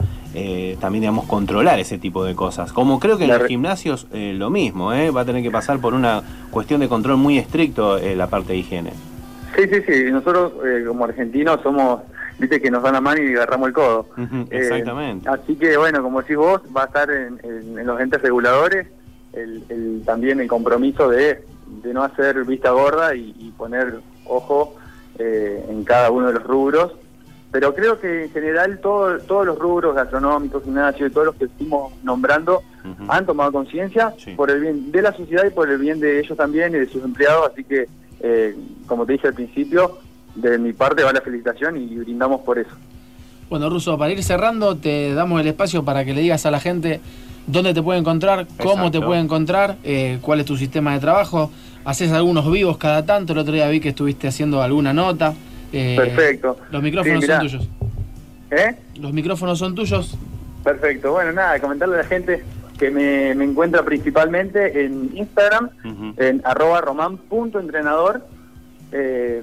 también, 0.80 1.02
digamos, 1.02 1.28
controlar 1.28 1.78
ese 1.78 2.00
tipo 2.00 2.26
de 2.26 2.34
cosas. 2.34 2.74
Como 2.74 3.00
creo 3.00 3.19
que 3.19 3.26
en 3.26 3.38
los 3.38 3.46
gimnasios 3.46 4.08
lo 4.12 4.50
mismo, 4.50 4.88
va 4.88 5.22
a 5.22 5.26
tener 5.26 5.43
que 5.43 5.52
pasar 5.52 5.78
por 5.78 5.93
una 5.93 6.24
cuestión 6.50 6.82
de 6.82 6.88
control 6.88 7.17
muy 7.17 7.38
estricto 7.38 8.00
la 8.00 8.26
parte 8.26 8.54
de 8.54 8.58
higiene. 8.58 8.93
Sí, 9.56 9.62
sí, 9.72 9.84
sí. 9.88 10.12
Nosotros 10.12 10.54
como 10.88 11.06
argentinos 11.06 11.60
somos 11.62 12.00
viste 12.39 12.62
que 12.62 12.72
nos 12.72 12.84
dan 12.84 12.93
la 12.93 13.02
mano 13.02 13.22
y 13.22 13.36
agarramos 13.36 13.67
el 13.67 13.74
codo. 13.74 14.08
Eh, 14.17 14.46
exactamente. 14.52 15.30
así 15.30 15.56
que 15.56 15.78
bueno, 15.78 16.02
como 16.02 16.22
decís 16.22 16.38
vos, 16.38 16.62
va 16.76 16.84
a 16.84 16.86
estar 16.86 17.10
en, 17.10 17.39
los 17.86 18.00
entes 18.00 18.22
reguladores 18.22 18.88
el, 19.34 20.04
también 20.06 20.39
el 20.39 20.48
compromiso 20.48 21.10
de, 21.10 21.43
no 21.91 22.04
hacer 22.04 22.43
vista 22.46 22.72
gorda 22.72 23.15
y, 23.15 23.52
poner 23.58 24.00
ojo 24.26 24.76
eh, 25.19 25.65
en 25.69 25.84
cada 25.84 26.12
uno 26.12 26.28
de 26.28 26.34
los 26.34 26.43
rubros. 26.43 26.93
Pero 27.52 27.76
creo 27.76 28.00
que 28.00 28.24
en 28.24 28.32
general 28.32 28.80
todo, 28.80 29.19
todos 29.19 29.46
los 29.46 29.60
rubros 29.60 29.93
gastronómicos, 29.93 30.63
gimnasio 30.63 31.06
y 31.06 31.12
todos 31.12 31.28
los 31.28 31.36
que 31.36 31.46
estuvimos 31.46 31.93
nombrando 32.04 32.58
uh 32.58 32.63
han 33.08 33.26
tomado 33.26 33.52
conciencia 33.52 34.13
sí. 34.17 34.34
por 34.34 34.50
el 34.50 34.60
bien 34.60 34.91
de 34.91 35.02
la 35.02 35.13
sociedad 35.13 35.46
y 35.46 35.52
por 35.52 35.69
el 35.69 35.78
bien 35.78 36.00
de 36.00 36.19
ellos 36.19 36.36
también 36.36 36.74
y 36.74 36.80
de 36.80 36.88
sus 36.88 37.04
empleados, 37.04 37.52
así 37.52 37.63
que, 37.63 37.88
eh, 38.22 38.56
como 38.88 39.06
te 39.06 39.13
dije 39.13 39.28
al 39.28 39.34
principio, 39.36 40.00
de 40.36 40.58
mi 40.58 40.74
parte 40.74 41.04
va 41.04 41.13
la 41.13 41.22
felicitación 41.22 41.78
y 41.78 41.96
brindamos 41.96 42.41
por 42.41 42.60
eso. 42.60 42.72
Bueno, 43.50 43.69
Russo, 43.69 43.98
para 43.98 44.12
ir 44.12 44.24
cerrando, 44.24 44.78
te 44.78 45.13
damos 45.13 45.39
el 45.39 45.48
espacio 45.48 45.84
para 45.84 46.04
que 46.06 46.13
le 46.13 46.22
digas 46.22 46.46
a 46.46 46.52
la 46.52 46.60
gente 46.60 47.02
dónde 47.46 47.74
te 47.74 47.84
puede 47.84 48.00
encontrar, 48.00 48.48
cómo 48.62 48.89
te 48.89 49.00
puede 49.00 49.22
encontrar, 49.22 49.78
eh, 49.84 50.17
cuál 50.22 50.39
es 50.39 50.46
tu 50.46 50.58
sistema 50.58 50.93
de 50.93 51.00
trabajo. 51.00 51.52
Haces 51.86 52.12
algunos 52.12 52.50
vivos 52.52 52.78
cada 52.78 53.06
tanto, 53.06 53.34
el 53.34 53.39
otro 53.39 53.54
día 53.54 53.67
vi 53.67 53.80
que 53.80 53.89
estuviste 53.89 54.28
haciendo 54.28 54.62
alguna 54.62 54.93
nota. 54.93 55.34
Eh, 55.72 55.96
Perfecto. 55.98 56.58
Los 56.72 56.82
micrófonos 56.82 57.26
son 57.26 57.39
tuyos. 57.39 57.69
¿Eh? 58.52 58.76
Los 59.00 59.13
micrófonos 59.13 59.60
son 59.60 59.76
tuyos. 59.76 60.17
Perfecto. 60.63 61.12
Bueno, 61.12 61.34
nada, 61.34 61.60
comentarle 61.60 61.96
a 61.96 61.98
la 62.00 62.06
gente 62.06 62.43
que 62.78 62.89
me, 62.89 63.32
encuentra 63.32 63.84
principalmente 63.84 64.86
en 64.86 65.15
Instagram, 65.15 65.69
en 66.17 66.41
arroba 66.46 66.82
roman.entrenador. 66.82 68.26
Eh, 68.91 69.41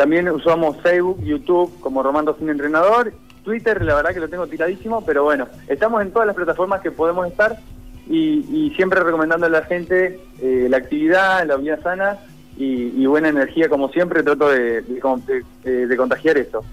también 0.00 0.30
usamos 0.30 0.78
Facebook, 0.78 1.22
YouTube 1.22 1.78
como 1.80 2.02
Román 2.02 2.24
Sin 2.38 2.48
Entrenador. 2.48 3.12
Twitter, 3.44 3.84
la 3.84 3.96
verdad 3.96 4.14
que 4.14 4.20
lo 4.20 4.30
tengo 4.30 4.46
tiradísimo, 4.46 5.04
pero 5.04 5.24
bueno, 5.24 5.46
estamos 5.68 6.00
en 6.00 6.10
todas 6.10 6.26
las 6.26 6.34
plataformas 6.34 6.80
que 6.80 6.90
podemos 6.90 7.26
estar 7.26 7.58
y, 8.08 8.72
siempre 8.76 9.00
recomendando 9.00 9.44
a 9.44 9.50
la 9.50 9.60
gente 9.64 10.18
eh, 10.40 10.68
la 10.70 10.78
actividad, 10.78 11.46
la 11.46 11.56
vida 11.56 11.82
sana 11.82 12.16
y, 12.56 13.04
buena 13.04 13.28
energía, 13.28 13.68
como 13.68 13.90
siempre, 13.90 14.22
trato 14.22 14.48
de, 14.48 14.80
de, 14.80 15.96
contagiar 15.98 16.38
esto. 16.38 16.64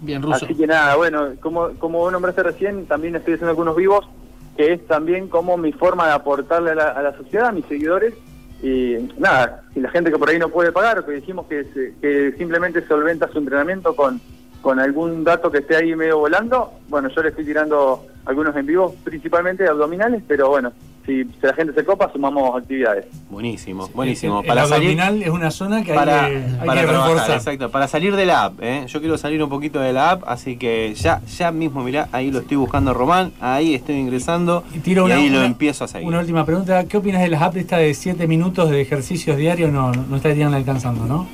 Bien, 0.00 0.22
Ruso. 0.22 0.46
Así 0.46 0.54
que 0.54 0.66
nada, 0.66 0.96
bueno, 0.96 1.34
como, 1.40 1.74
como 1.78 1.98
vos 1.98 2.10
nombraste 2.10 2.44
recién, 2.44 2.86
también 2.86 3.14
estoy 3.14 3.34
haciendo 3.34 3.50
algunos 3.50 3.76
vivos, 3.76 4.08
que 4.56 4.72
es 4.72 4.86
también 4.86 5.28
como 5.28 5.58
mi 5.58 5.72
forma 5.72 6.06
de 6.06 6.14
aportarle 6.14 6.70
a 6.70 6.74
la, 6.74 6.88
a 6.88 7.02
la 7.02 7.14
sociedad, 7.14 7.48
a 7.48 7.52
mis 7.52 7.66
seguidores, 7.66 8.14
y 8.62 9.08
nada, 9.18 9.62
si 9.72 9.80
la 9.80 9.90
gente 9.90 10.10
que 10.10 10.18
por 10.18 10.28
ahí 10.28 10.38
no 10.38 10.48
puede 10.48 10.72
pagar, 10.72 11.04
que 11.04 11.12
dijimos 11.12 11.46
que, 11.46 11.66
que 12.00 12.34
simplemente 12.36 12.86
solventa 12.86 13.28
su 13.28 13.38
entrenamiento 13.38 13.94
con, 13.94 14.20
con 14.60 14.80
algún 14.80 15.24
dato 15.24 15.50
que 15.50 15.58
esté 15.58 15.76
ahí 15.76 15.94
medio 15.94 16.18
volando, 16.18 16.72
bueno, 16.88 17.08
yo 17.08 17.22
le 17.22 17.28
estoy 17.28 17.44
tirando 17.44 18.06
algunos 18.24 18.56
en 18.56 18.66
vivo, 18.66 18.94
principalmente 19.04 19.66
abdominales, 19.66 20.22
pero 20.26 20.48
bueno, 20.48 20.72
si, 21.08 21.24
la 21.40 21.54
gente 21.54 21.72
se 21.72 21.84
copa, 21.84 22.10
sumamos 22.12 22.54
actividades. 22.60 23.06
Buenísimo, 23.30 23.88
buenísimo. 23.94 24.40
El, 24.40 24.46
para 24.46 24.62
abdominal 24.62 25.22
es 25.22 25.30
una 25.30 25.50
zona 25.50 25.82
que 25.82 25.94
para, 25.94 26.26
hay 26.26 26.32
que, 26.34 26.66
para 26.66 26.82
reforzar. 26.82 27.30
Exacto, 27.30 27.70
para 27.70 27.88
salir 27.88 28.14
de 28.14 28.26
la 28.26 28.44
app. 28.44 28.60
¿eh? 28.60 28.84
Yo 28.86 29.00
quiero 29.00 29.16
salir 29.16 29.42
un 29.42 29.48
poquito 29.48 29.80
de 29.80 29.92
la 29.92 30.10
app, 30.10 30.22
así 30.26 30.56
que 30.58 30.94
ya 30.94 31.22
ya 31.26 31.50
mismo, 31.50 31.82
mirá, 31.82 32.08
ahí 32.12 32.30
lo 32.30 32.40
estoy 32.40 32.58
buscando 32.58 32.92
Román, 32.92 33.32
ahí 33.40 33.74
estoy 33.74 33.96
ingresando 33.96 34.64
y, 34.74 34.98
ahí 34.98 35.30
lo 35.30 35.42
empiezo 35.42 35.84
a 35.84 35.88
seguir. 35.88 36.06
Una 36.06 36.20
última 36.20 36.44
pregunta, 36.44 36.84
¿qué 36.84 36.98
opinas 36.98 37.22
de 37.22 37.28
las 37.28 37.40
apps 37.40 37.56
esta 37.56 37.78
de 37.78 37.94
7 37.94 38.26
minutos 38.26 38.70
de 38.70 38.80
ejercicios 38.80 39.36
diarios? 39.36 39.72
No, 39.72 39.92
no 39.92 40.16
estarían 40.16 40.52
alcanzando, 40.52 41.06
¿no? 41.06 41.26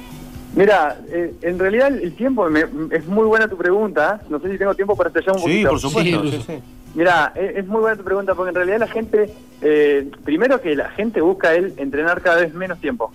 Mira, 0.55 0.99
eh, 1.09 1.35
en 1.43 1.59
realidad 1.59 1.89
el 1.89 2.15
tiempo, 2.15 2.49
es 2.49 3.07
muy 3.07 3.27
buena 3.27 3.49
tu 3.49 3.57
pregunta, 3.57 4.21
no 4.29 4.39
sé 4.39 4.53
si 4.53 4.59
tengo 4.59 4.73
tiempo 4.75 4.95
para 4.95 5.09
estallar 5.09 5.35
un 5.35 5.43
poquito. 5.43 5.59
Sí, 5.59 5.67
por 5.67 5.81
supuesto. 5.81 6.23
Sí, 6.23 6.45
sí, 6.47 6.53
Mira, 6.95 7.33
es, 7.35 7.67
muy 7.67 7.81
buena 7.81 7.97
tu 7.97 8.05
pregunta 8.05 8.35
porque 8.35 8.51
en 8.51 8.55
realidad 8.55 8.79
la 8.79 8.87
gente, 8.87 9.31
eh, 9.61 10.11
primero 10.25 10.61
que 10.61 10.77
la 10.77 10.91
gente 10.91 11.21
busca 11.21 11.55
el 11.55 11.75
entrenar 11.77 12.23
cada 12.23 12.41
vez 12.41 12.55
menos 12.55 12.81
tiempo. 12.81 13.11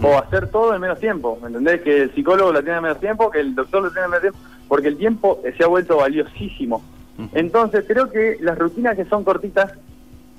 O 0.00 0.16
hacer 0.16 0.48
todo 0.48 0.74
en 0.74 0.80
menos 0.80 1.00
tiempo, 1.00 1.38
¿me 1.40 1.48
entendés? 1.48 1.82
Que 1.82 2.02
el 2.02 2.14
psicólogo 2.14 2.52
lo 2.52 2.62
tiene 2.62 2.76
en 2.76 2.82
menos 2.84 3.00
tiempo, 3.00 3.30
que 3.30 3.40
el 3.40 3.52
doctor 3.52 3.82
lo 3.82 3.90
tiene 3.90 4.04
en 4.04 4.10
menos 4.10 4.22
tiempo, 4.22 4.38
porque 4.68 4.88
el 4.88 4.96
tiempo 4.96 5.42
se 5.56 5.64
ha 5.64 5.66
vuelto 5.66 5.96
valiosísimo. 5.96 6.82
Entonces 7.32 7.84
creo 7.86 8.08
que 8.10 8.36
las 8.40 8.56
rutinas 8.56 8.96
que 8.96 9.04
son 9.06 9.24
cortitas, 9.24 9.72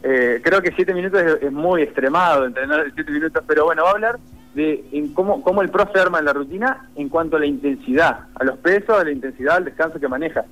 eh, 0.02 0.40
creo 0.42 0.62
que 0.62 0.72
siete 0.76 0.94
minutos 0.94 1.22
es, 1.42 1.52
muy 1.52 1.82
extremado 1.82 2.46
entrenar 2.46 2.86
siete 2.96 3.12
minutos, 3.12 3.44
pero 3.46 3.66
bueno, 3.66 3.84
va 3.84 3.90
a 3.90 3.94
hablar 3.94 4.20
de 4.56 4.86
en 4.92 5.14
cómo, 5.14 5.42
cómo 5.42 5.62
el 5.62 5.70
profe 5.70 6.00
arma 6.00 6.22
la 6.22 6.34
rutina 6.34 6.90
en 6.96 7.10
cuanto 7.10 7.36
a 7.36 7.40
la 7.40 7.46
intensidad, 7.46 8.28
a 8.36 8.44
los 8.44 8.58
pesos, 8.60 8.98
a 8.98 9.04
la 9.04 9.12
intensidad, 9.12 9.58
al 9.58 9.66
descanso 9.66 10.00
que 10.00 10.08
maneja. 10.08 10.46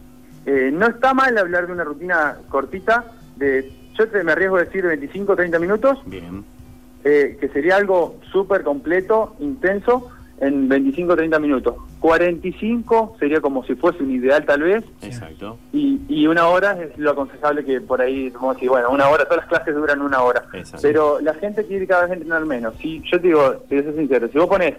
Eh, 0.46 0.72
no 0.74 0.88
está 0.88 1.14
mal 1.14 1.38
hablar 1.38 1.68
de 1.68 1.74
una 1.74 1.84
rutina 1.84 2.38
cortita, 2.50 3.06
de 3.36 3.72
yo 3.98 4.08
te 4.08 4.24
me 4.24 4.32
arriesgo 4.32 4.58
a 4.58 4.64
decir 4.64 4.86
25 4.86 5.34
o 5.34 5.36
30 5.36 5.60
minutos, 5.60 6.00
Bien. 6.06 6.44
Eh, 7.04 7.38
que 7.40 7.50
sería 7.50 7.78
algo 7.78 8.20
súper 8.32 8.64
completo, 8.64 9.36
intenso, 9.40 10.12
en 10.40 10.68
25 10.68 11.14
o 11.14 11.16
30 11.16 11.40
minutos. 11.40 11.76
45 12.00 13.16
sería 13.20 13.42
como 13.42 13.64
si 13.64 13.76
fuese 13.76 14.04
un 14.04 14.12
ideal 14.12 14.44
tal 14.46 14.64
vez. 14.64 14.84
Exacto. 15.02 15.58
Y, 15.72 16.02
y 16.08 16.28
una 16.28 16.48
hora 16.48 16.80
es 16.82 16.98
lo 16.98 17.12
aconsejable 17.12 17.64
que 17.64 17.80
por 17.80 18.02
ahí, 18.02 18.32
como 18.32 18.54
bueno, 18.54 18.90
una 18.90 19.08
hora, 19.08 19.26
todas 19.26 19.38
las 19.38 19.48
clases 19.48 19.76
duran 19.76 20.02
una 20.02 20.22
hora. 20.22 20.46
Pero 20.82 21.20
la 21.22 21.36
gente 21.36 21.66
quiere 21.66 21.86
cada 21.88 22.04
vez 22.04 22.14
entrenar 22.14 22.46
menos. 22.46 22.76
Si, 22.82 23.02
yo 23.02 23.22
te 23.22 23.28
digo, 23.28 23.42
a 23.42 23.60
ser 23.68 23.96
sincero, 23.96 24.28
si 24.32 24.38
vos 24.38 24.48
pones 24.48 24.76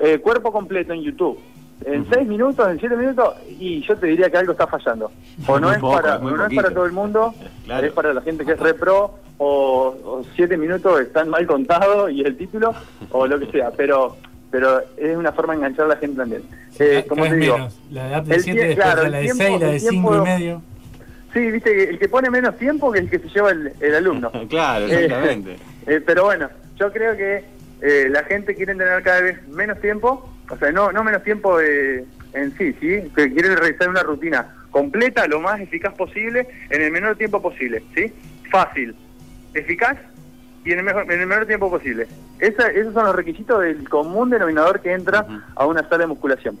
eh, 0.00 0.18
cuerpo 0.18 0.50
completo 0.50 0.94
en 0.94 1.02
YouTube, 1.02 1.38
en 1.84 2.06
6 2.10 2.28
minutos, 2.28 2.68
en 2.68 2.78
7 2.80 2.96
minutos, 2.96 3.34
y 3.58 3.80
yo 3.82 3.96
te 3.96 4.06
diría 4.06 4.30
que 4.30 4.38
algo 4.38 4.52
está 4.52 4.66
fallando. 4.66 5.10
O 5.46 5.58
no, 5.58 5.72
es, 5.72 5.78
para, 5.80 6.18
no 6.18 6.46
es 6.46 6.54
para 6.54 6.70
todo 6.70 6.86
el 6.86 6.92
mundo, 6.92 7.34
es 7.82 7.92
para 7.92 8.14
la 8.14 8.20
gente 8.22 8.44
que 8.44 8.52
es 8.52 8.60
repro, 8.60 9.14
o 9.38 10.22
7 10.36 10.56
minutos 10.56 11.00
están 11.00 11.28
mal 11.28 11.46
contados 11.46 12.10
y 12.10 12.22
el 12.22 12.36
título, 12.36 12.72
o 13.10 13.26
lo 13.26 13.38
que 13.38 13.50
sea. 13.50 13.70
Pero 13.72 14.16
pero 14.54 14.80
es 14.96 15.16
una 15.16 15.32
forma 15.32 15.52
de 15.52 15.58
enganchar 15.58 15.86
a 15.86 15.88
la 15.88 15.96
gente 15.96 16.16
también. 16.16 16.42
Eh, 16.78 17.04
como 17.08 17.24
te 17.24 17.34
digo, 17.34 17.68
la 17.90 18.20
de 18.20 18.38
7, 18.38 18.76
claro, 18.76 19.08
la 19.08 19.18
de 19.18 19.28
6, 19.30 19.60
la 19.60 19.66
de 19.66 19.80
5 19.80 20.16
y 20.16 20.20
medio. 20.20 20.62
Sí, 21.32 21.50
viste, 21.50 21.74
que 21.74 21.82
el 21.90 21.98
que 21.98 22.08
pone 22.08 22.30
menos 22.30 22.56
tiempo 22.56 22.92
que 22.92 23.00
el 23.00 23.10
que 23.10 23.18
se 23.18 23.28
lleva 23.30 23.50
el, 23.50 23.72
el 23.80 23.94
alumno. 23.96 24.30
claro, 24.48 24.86
exactamente. 24.86 25.56
Eh, 25.88 26.00
pero 26.06 26.26
bueno, 26.26 26.48
yo 26.78 26.92
creo 26.92 27.16
que 27.16 27.44
eh, 27.82 28.08
la 28.08 28.22
gente 28.22 28.54
quiere 28.54 28.76
tener 28.76 29.02
cada 29.02 29.22
vez 29.22 29.44
menos 29.48 29.80
tiempo, 29.80 30.32
o 30.48 30.56
sea, 30.56 30.70
no, 30.72 30.92
no 30.92 31.04
menos 31.04 31.22
tiempo 31.22 31.60
en 31.60 32.56
sí, 32.58 32.72
¿sí? 32.80 33.10
Que 33.14 33.32
quiere 33.32 33.54
realizar 33.56 33.88
una 33.88 34.02
rutina 34.02 34.54
completa, 34.70 35.26
lo 35.26 35.40
más 35.40 35.60
eficaz 35.60 35.94
posible, 35.94 36.46
en 36.70 36.82
el 36.82 36.90
menor 36.90 37.16
tiempo 37.16 37.40
posible, 37.40 37.82
¿sí? 37.94 38.12
Fácil, 38.50 38.94
eficaz 39.54 39.96
y 40.64 40.72
en 40.72 40.78
el, 40.80 40.84
mejor, 40.84 41.04
en 41.04 41.20
el 41.20 41.26
menor 41.26 41.46
tiempo 41.46 41.70
posible. 41.70 42.06
esos 42.38 42.94
son 42.94 43.04
los 43.04 43.14
requisitos 43.14 43.60
del 43.60 43.88
común 43.88 44.30
denominador 44.30 44.80
que 44.80 44.92
entra 44.92 45.26
a 45.54 45.66
una 45.66 45.82
sala 45.88 45.98
de 45.98 46.06
musculación. 46.08 46.58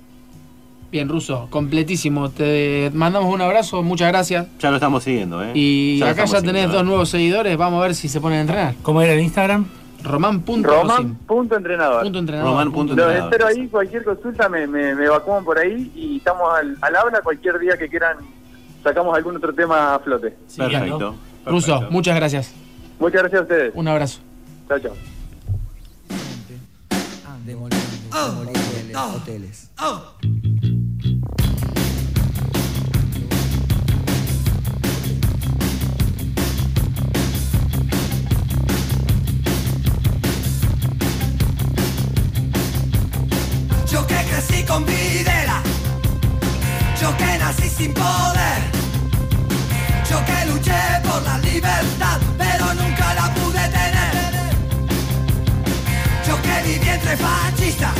Bien, 0.92 1.08
Ruso, 1.08 1.48
completísimo. 1.50 2.30
Te 2.30 2.90
mandamos 2.94 3.34
un 3.34 3.40
abrazo, 3.40 3.82
muchas 3.82 4.12
gracias. 4.12 4.46
Ya 4.60 4.70
lo 4.70 4.76
estamos 4.76 5.02
siguiendo, 5.02 5.42
¿eh? 5.42 5.50
Y 5.54 6.00
acá 6.02 6.24
ya 6.24 6.40
tenés 6.40 6.70
dos 6.70 6.84
nuevos 6.84 7.08
seguidores, 7.08 7.56
vamos 7.56 7.80
a 7.80 7.86
ver 7.86 7.96
si 7.96 8.08
se 8.08 8.20
ponen 8.20 8.38
a 8.38 8.40
entrenar. 8.42 8.74
¿Cómo 8.82 9.02
era 9.02 9.12
el 9.12 9.20
Instagram? 9.20 9.66
Román.entrenador. 10.04 12.04
Román. 12.04 12.72
Lo 12.94 13.10
espero 13.10 13.46
ahí, 13.46 13.66
cualquier 13.68 14.04
consulta 14.04 14.48
me, 14.48 14.66
me, 14.66 14.90
evacúan 14.90 15.44
por 15.44 15.58
ahí 15.58 15.90
y 15.94 16.18
estamos 16.18 16.52
al, 16.54 16.76
al 16.80 16.96
habla 16.96 17.20
cualquier 17.22 17.58
día 17.58 17.76
que 17.76 17.88
quieran, 17.88 18.18
sacamos 18.82 19.16
algún 19.16 19.36
otro 19.36 19.52
tema 19.52 19.94
a 19.94 19.98
flote. 19.98 20.36
perfecto, 20.56 21.14
Ruso, 21.46 21.82
muchas 21.90 22.16
gracias. 22.16 22.54
Muchas 22.98 23.22
gracias 23.22 23.40
a 23.40 23.42
ustedes. 23.42 23.72
Un 23.74 23.88
abrazo. 23.88 24.20
Chao, 24.68 24.78
chao. 24.78 24.92
hoteles. 29.16 29.70
Yo 29.78 30.14
que 30.20 30.93
crecí 44.46 44.64
con 44.64 44.84
videla, 44.84 45.62
yo 47.00 47.16
que 47.16 47.38
nací 47.38 47.68
sin 47.68 47.94
poder. 47.94 48.62
Yo 50.08 50.24
que 50.24 50.46
luché 50.46 50.72
por 51.02 51.22
la 51.22 51.38
libertad, 51.38 52.20
pero 52.36 52.74
nunca 52.74 53.14
la 53.14 53.34
pude 53.34 53.68
tener. 53.68 54.14
Yo 56.26 56.40
que 56.42 56.62
viví 56.68 56.88
entre 56.88 57.16
fascistas, 57.16 57.92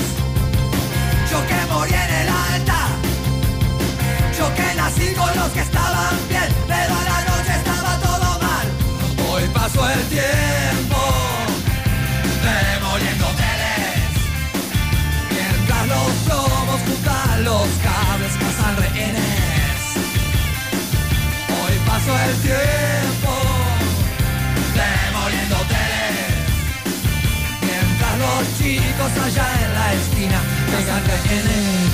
vecino 29.24 29.28
ya 29.28 29.46
en 29.64 29.74
la 29.74 29.94
esquina, 29.94 30.40
no 30.70 30.78
sabe 30.86 31.14
quién 31.28 31.46
es. 31.46 31.92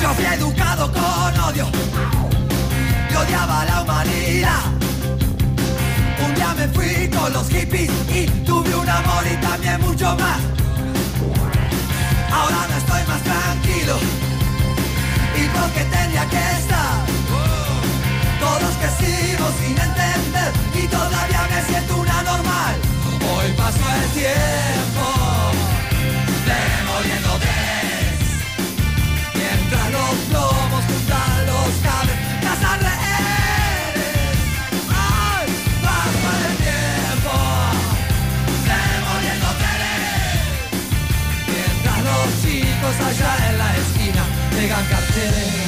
Yo 0.00 0.08
fui 0.14 0.24
educado 0.24 0.92
con 0.92 1.40
odio 1.40 1.66
y 3.10 3.14
odiaba 3.14 3.60
a 3.62 3.64
la 3.64 3.82
humanidad. 3.82 4.62
Un 6.26 6.34
día 6.34 6.54
me 6.54 6.68
fui 6.68 7.08
con 7.08 7.32
los 7.32 7.48
hippies 7.48 7.90
y 8.14 8.26
tuve 8.44 8.74
un 8.74 8.88
amor 8.88 9.24
y 9.30 9.36
también 9.36 9.80
mucho 9.80 10.16
más. 10.16 10.40
Ahora 12.32 12.66
no 12.68 12.76
estoy 12.76 13.02
más 13.06 13.22
tranquilo 13.22 13.96
y 15.36 15.48
porque 15.48 15.84
tenía 15.84 16.26
que 16.28 16.36
estar. 16.58 17.17
Todos 18.78 18.94
crecimos 18.96 19.52
sin 19.60 19.78
entender 19.78 20.52
y 20.74 20.86
todavía 20.86 21.48
me 21.50 21.62
siento 21.62 21.96
una 21.96 22.22
normal. 22.22 22.76
Hoy 23.34 23.52
pasó 23.56 23.78
el 24.02 24.10
tiempo, 24.10 25.04
demoliéndote. 26.46 27.46
Mientras 29.34 29.90
los 29.90 30.14
plomos 30.28 30.84
juntan 30.84 31.46
los 31.46 31.70
cables, 31.82 32.18
las 32.44 32.62
alrededores. 32.72 34.06
Ay, 34.90 35.48
pasó 35.82 36.30
el 36.46 36.56
tiempo, 36.66 37.34
demoliéndote. 38.70 39.72
Mientras 41.48 41.98
los 42.08 42.26
chicos 42.42 42.96
allá 43.06 43.32
en 43.50 43.58
la 43.58 43.76
esquina 43.76 44.22
pegan 44.50 44.84
carteles. 44.86 45.67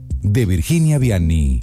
de 0.21 0.45
Virginia 0.45 0.97
Vianney. 0.97 1.61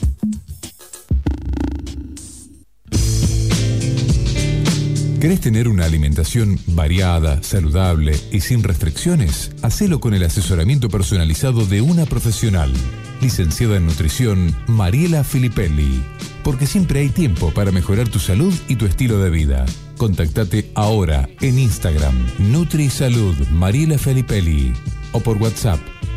¿Querés 5.20 5.40
tener 5.40 5.66
una 5.66 5.84
alimentación 5.84 6.60
variada, 6.68 7.42
saludable 7.42 8.16
y 8.30 8.40
sin 8.40 8.62
restricciones? 8.62 9.50
Hacelo 9.62 9.98
con 9.98 10.14
el 10.14 10.22
asesoramiento 10.22 10.88
personalizado 10.88 11.66
de 11.66 11.80
una 11.80 12.06
profesional. 12.06 12.72
Licenciada 13.20 13.78
en 13.78 13.86
nutrición, 13.86 14.54
Mariela 14.68 15.24
Filipelli. 15.24 16.04
Porque 16.44 16.66
siempre 16.66 17.00
hay 17.00 17.08
tiempo 17.08 17.50
para 17.50 17.72
mejorar 17.72 18.08
tu 18.08 18.20
salud 18.20 18.54
y 18.68 18.76
tu 18.76 18.86
estilo 18.86 19.18
de 19.18 19.30
vida. 19.30 19.66
Contactate 19.96 20.70
ahora 20.76 21.28
en 21.40 21.58
Instagram, 21.58 22.14
NutriSalud 22.38 23.36
Mariela 23.48 23.98
Filipelli. 23.98 24.72
O 25.10 25.18
por 25.18 25.36
WhatsApp 25.38 25.80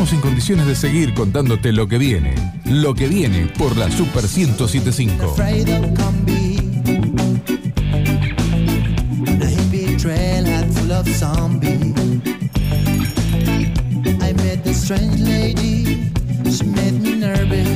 Estamos 0.00 0.14
en 0.14 0.30
condiciones 0.30 0.66
de 0.66 0.74
seguir 0.74 1.12
contándote 1.12 1.74
lo 1.74 1.86
que 1.86 1.98
viene. 1.98 2.34
Lo 2.64 2.94
que 2.94 3.06
viene 3.06 3.52
por 3.58 3.76
la 3.76 3.90
Super 3.90 4.22
1075. 4.22 5.32
afraid 5.32 5.68
of 5.68 6.02
combi. 6.02 6.56
A 9.42 9.44
hippie 9.44 9.98
trailhead 9.98 10.72
full 10.72 10.90
of 10.90 11.06
zombies. 11.06 11.94
I 14.22 14.32
met 14.32 14.66
a 14.66 14.72
strange 14.72 15.20
lady. 15.20 16.10
She 16.50 16.64
made 16.64 16.98
me 17.02 17.16
nervous. 17.16 17.68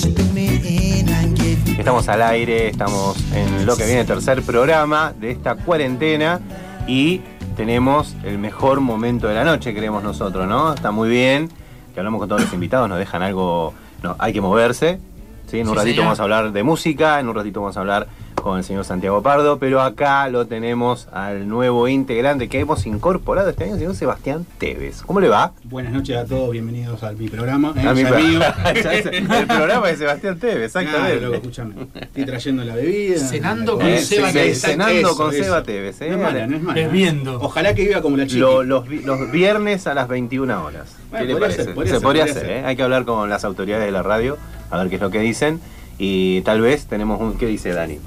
She 0.00 0.14
took 0.14 0.32
me 0.32 0.60
in 0.62 1.08
and 1.08 1.36
gave 1.36 1.58
me 1.66 1.78
Estamos 1.80 2.08
al 2.08 2.22
aire, 2.22 2.68
estamos 2.68 3.16
en 3.34 3.66
lo 3.66 3.76
que 3.76 3.86
viene 3.86 4.04
tercer 4.04 4.40
programa 4.42 5.12
de 5.20 5.32
esta 5.32 5.56
cuarentena 5.56 6.38
y 6.86 7.22
tenemos 7.56 8.14
el 8.24 8.38
mejor 8.38 8.80
momento 8.80 9.28
de 9.28 9.34
la 9.34 9.44
noche, 9.44 9.74
creemos 9.74 10.02
nosotros, 10.02 10.46
¿no? 10.48 10.72
Está 10.74 10.90
muy 10.90 11.08
bien, 11.08 11.48
que 11.94 12.00
hablamos 12.00 12.18
con 12.20 12.28
todos 12.28 12.42
los 12.42 12.52
invitados, 12.52 12.88
nos 12.88 12.98
dejan 12.98 13.22
algo, 13.22 13.74
no, 14.02 14.16
hay 14.18 14.32
que 14.32 14.40
moverse, 14.40 14.98
¿sí? 15.46 15.58
En 15.60 15.68
un 15.68 15.74
Sí, 15.74 15.78
ratito 15.78 15.94
señor. 15.96 16.04
vamos 16.06 16.20
a 16.20 16.22
hablar 16.22 16.52
de 16.52 16.62
música, 16.62 17.20
en 17.20 17.28
un 17.28 17.34
ratito 17.34 17.60
vamos 17.60 17.76
a 17.76 17.80
hablar 17.80 18.06
con 18.34 18.58
el 18.58 18.64
señor 18.64 18.84
Santiago 18.84 19.22
Pardo, 19.22 19.58
pero 19.58 19.80
acá 19.80 20.28
lo 20.28 20.46
tenemos 20.46 21.06
al 21.12 21.46
nuevo 21.48 21.86
integrante 21.86 22.48
que 22.48 22.58
hemos 22.60 22.86
incorporado 22.86 23.50
este 23.50 23.64
año, 23.64 23.74
el 23.74 23.78
señor 23.78 23.94
Sebastián 23.94 24.44
Tevez. 24.58 25.02
¿Cómo 25.02 25.20
le 25.20 25.28
va? 25.28 25.52
Buenas 25.64 25.92
noches 25.92 26.16
a 26.16 26.24
todos, 26.24 26.50
bienvenidos 26.50 27.02
a 27.04 27.12
mi 27.12 27.28
programa. 27.28 27.72
¿eh? 27.76 27.86
A 27.86 27.94
mi 27.94 28.04
pro- 28.04 28.16
el 28.18 29.46
programa 29.46 29.88
de 29.88 29.96
Sebastián 29.96 30.38
Tevez, 30.38 30.72
Claro, 30.72 30.86
exactamente. 30.88 31.20
loco, 31.20 31.34
escúchame. 31.36 31.74
Estoy 32.00 32.24
trayendo 32.26 32.64
la 32.64 32.74
bebida. 32.74 33.18
Cenando 33.18 33.76
con 33.78 33.86
Eh, 33.86 33.98
Seba 33.98 34.28
sí, 34.28 34.32
Tevez. 34.34 34.60
cenando 34.60 35.08
Eso, 35.08 35.16
con 35.16 35.32
eso. 35.34 35.44
Seba 35.44 35.62
Tevez, 35.62 36.00
¿eh? 36.02 36.08
No 36.10 36.16
es 36.16 36.22
mala, 36.22 36.46
no 36.48 36.56
es 36.56 36.62
mala. 36.62 36.74
Bebiendo. 36.74 37.40
Ojalá 37.40 37.74
que 37.74 37.86
viva 37.86 38.02
como 38.02 38.16
la 38.16 38.26
chica. 38.26 38.40
Lo- 38.40 38.62
los, 38.64 38.88
vi- 38.88 39.02
los 39.02 39.30
viernes 39.30 39.86
a 39.86 39.94
las 39.94 40.08
21 40.08 40.64
horas. 40.64 40.96
Bueno, 41.10 41.26
¿Qué 41.26 41.34
le 41.34 41.40
parece? 41.40 41.64
ser, 41.64 41.74
podría 41.74 41.92
Se 41.92 41.98
ser, 41.98 42.02
podría 42.04 42.24
hacer, 42.24 42.42
ser. 42.42 42.50
¿eh? 42.50 42.64
Hay 42.64 42.74
que 42.76 42.82
hablar 42.82 43.04
con 43.04 43.28
las 43.30 43.44
autoridades 43.44 43.84
de 43.84 43.92
la 43.92 44.02
radio, 44.02 44.36
a 44.70 44.78
ver 44.78 44.88
qué 44.88 44.96
es 44.96 45.00
lo 45.00 45.10
que 45.10 45.20
dicen. 45.20 45.60
Y 45.98 46.40
tal 46.40 46.60
vez 46.60 46.86
tenemos 46.86 47.20
un. 47.20 47.36
¿Qué 47.38 47.46
dice 47.46 47.70
Dani? 47.72 47.98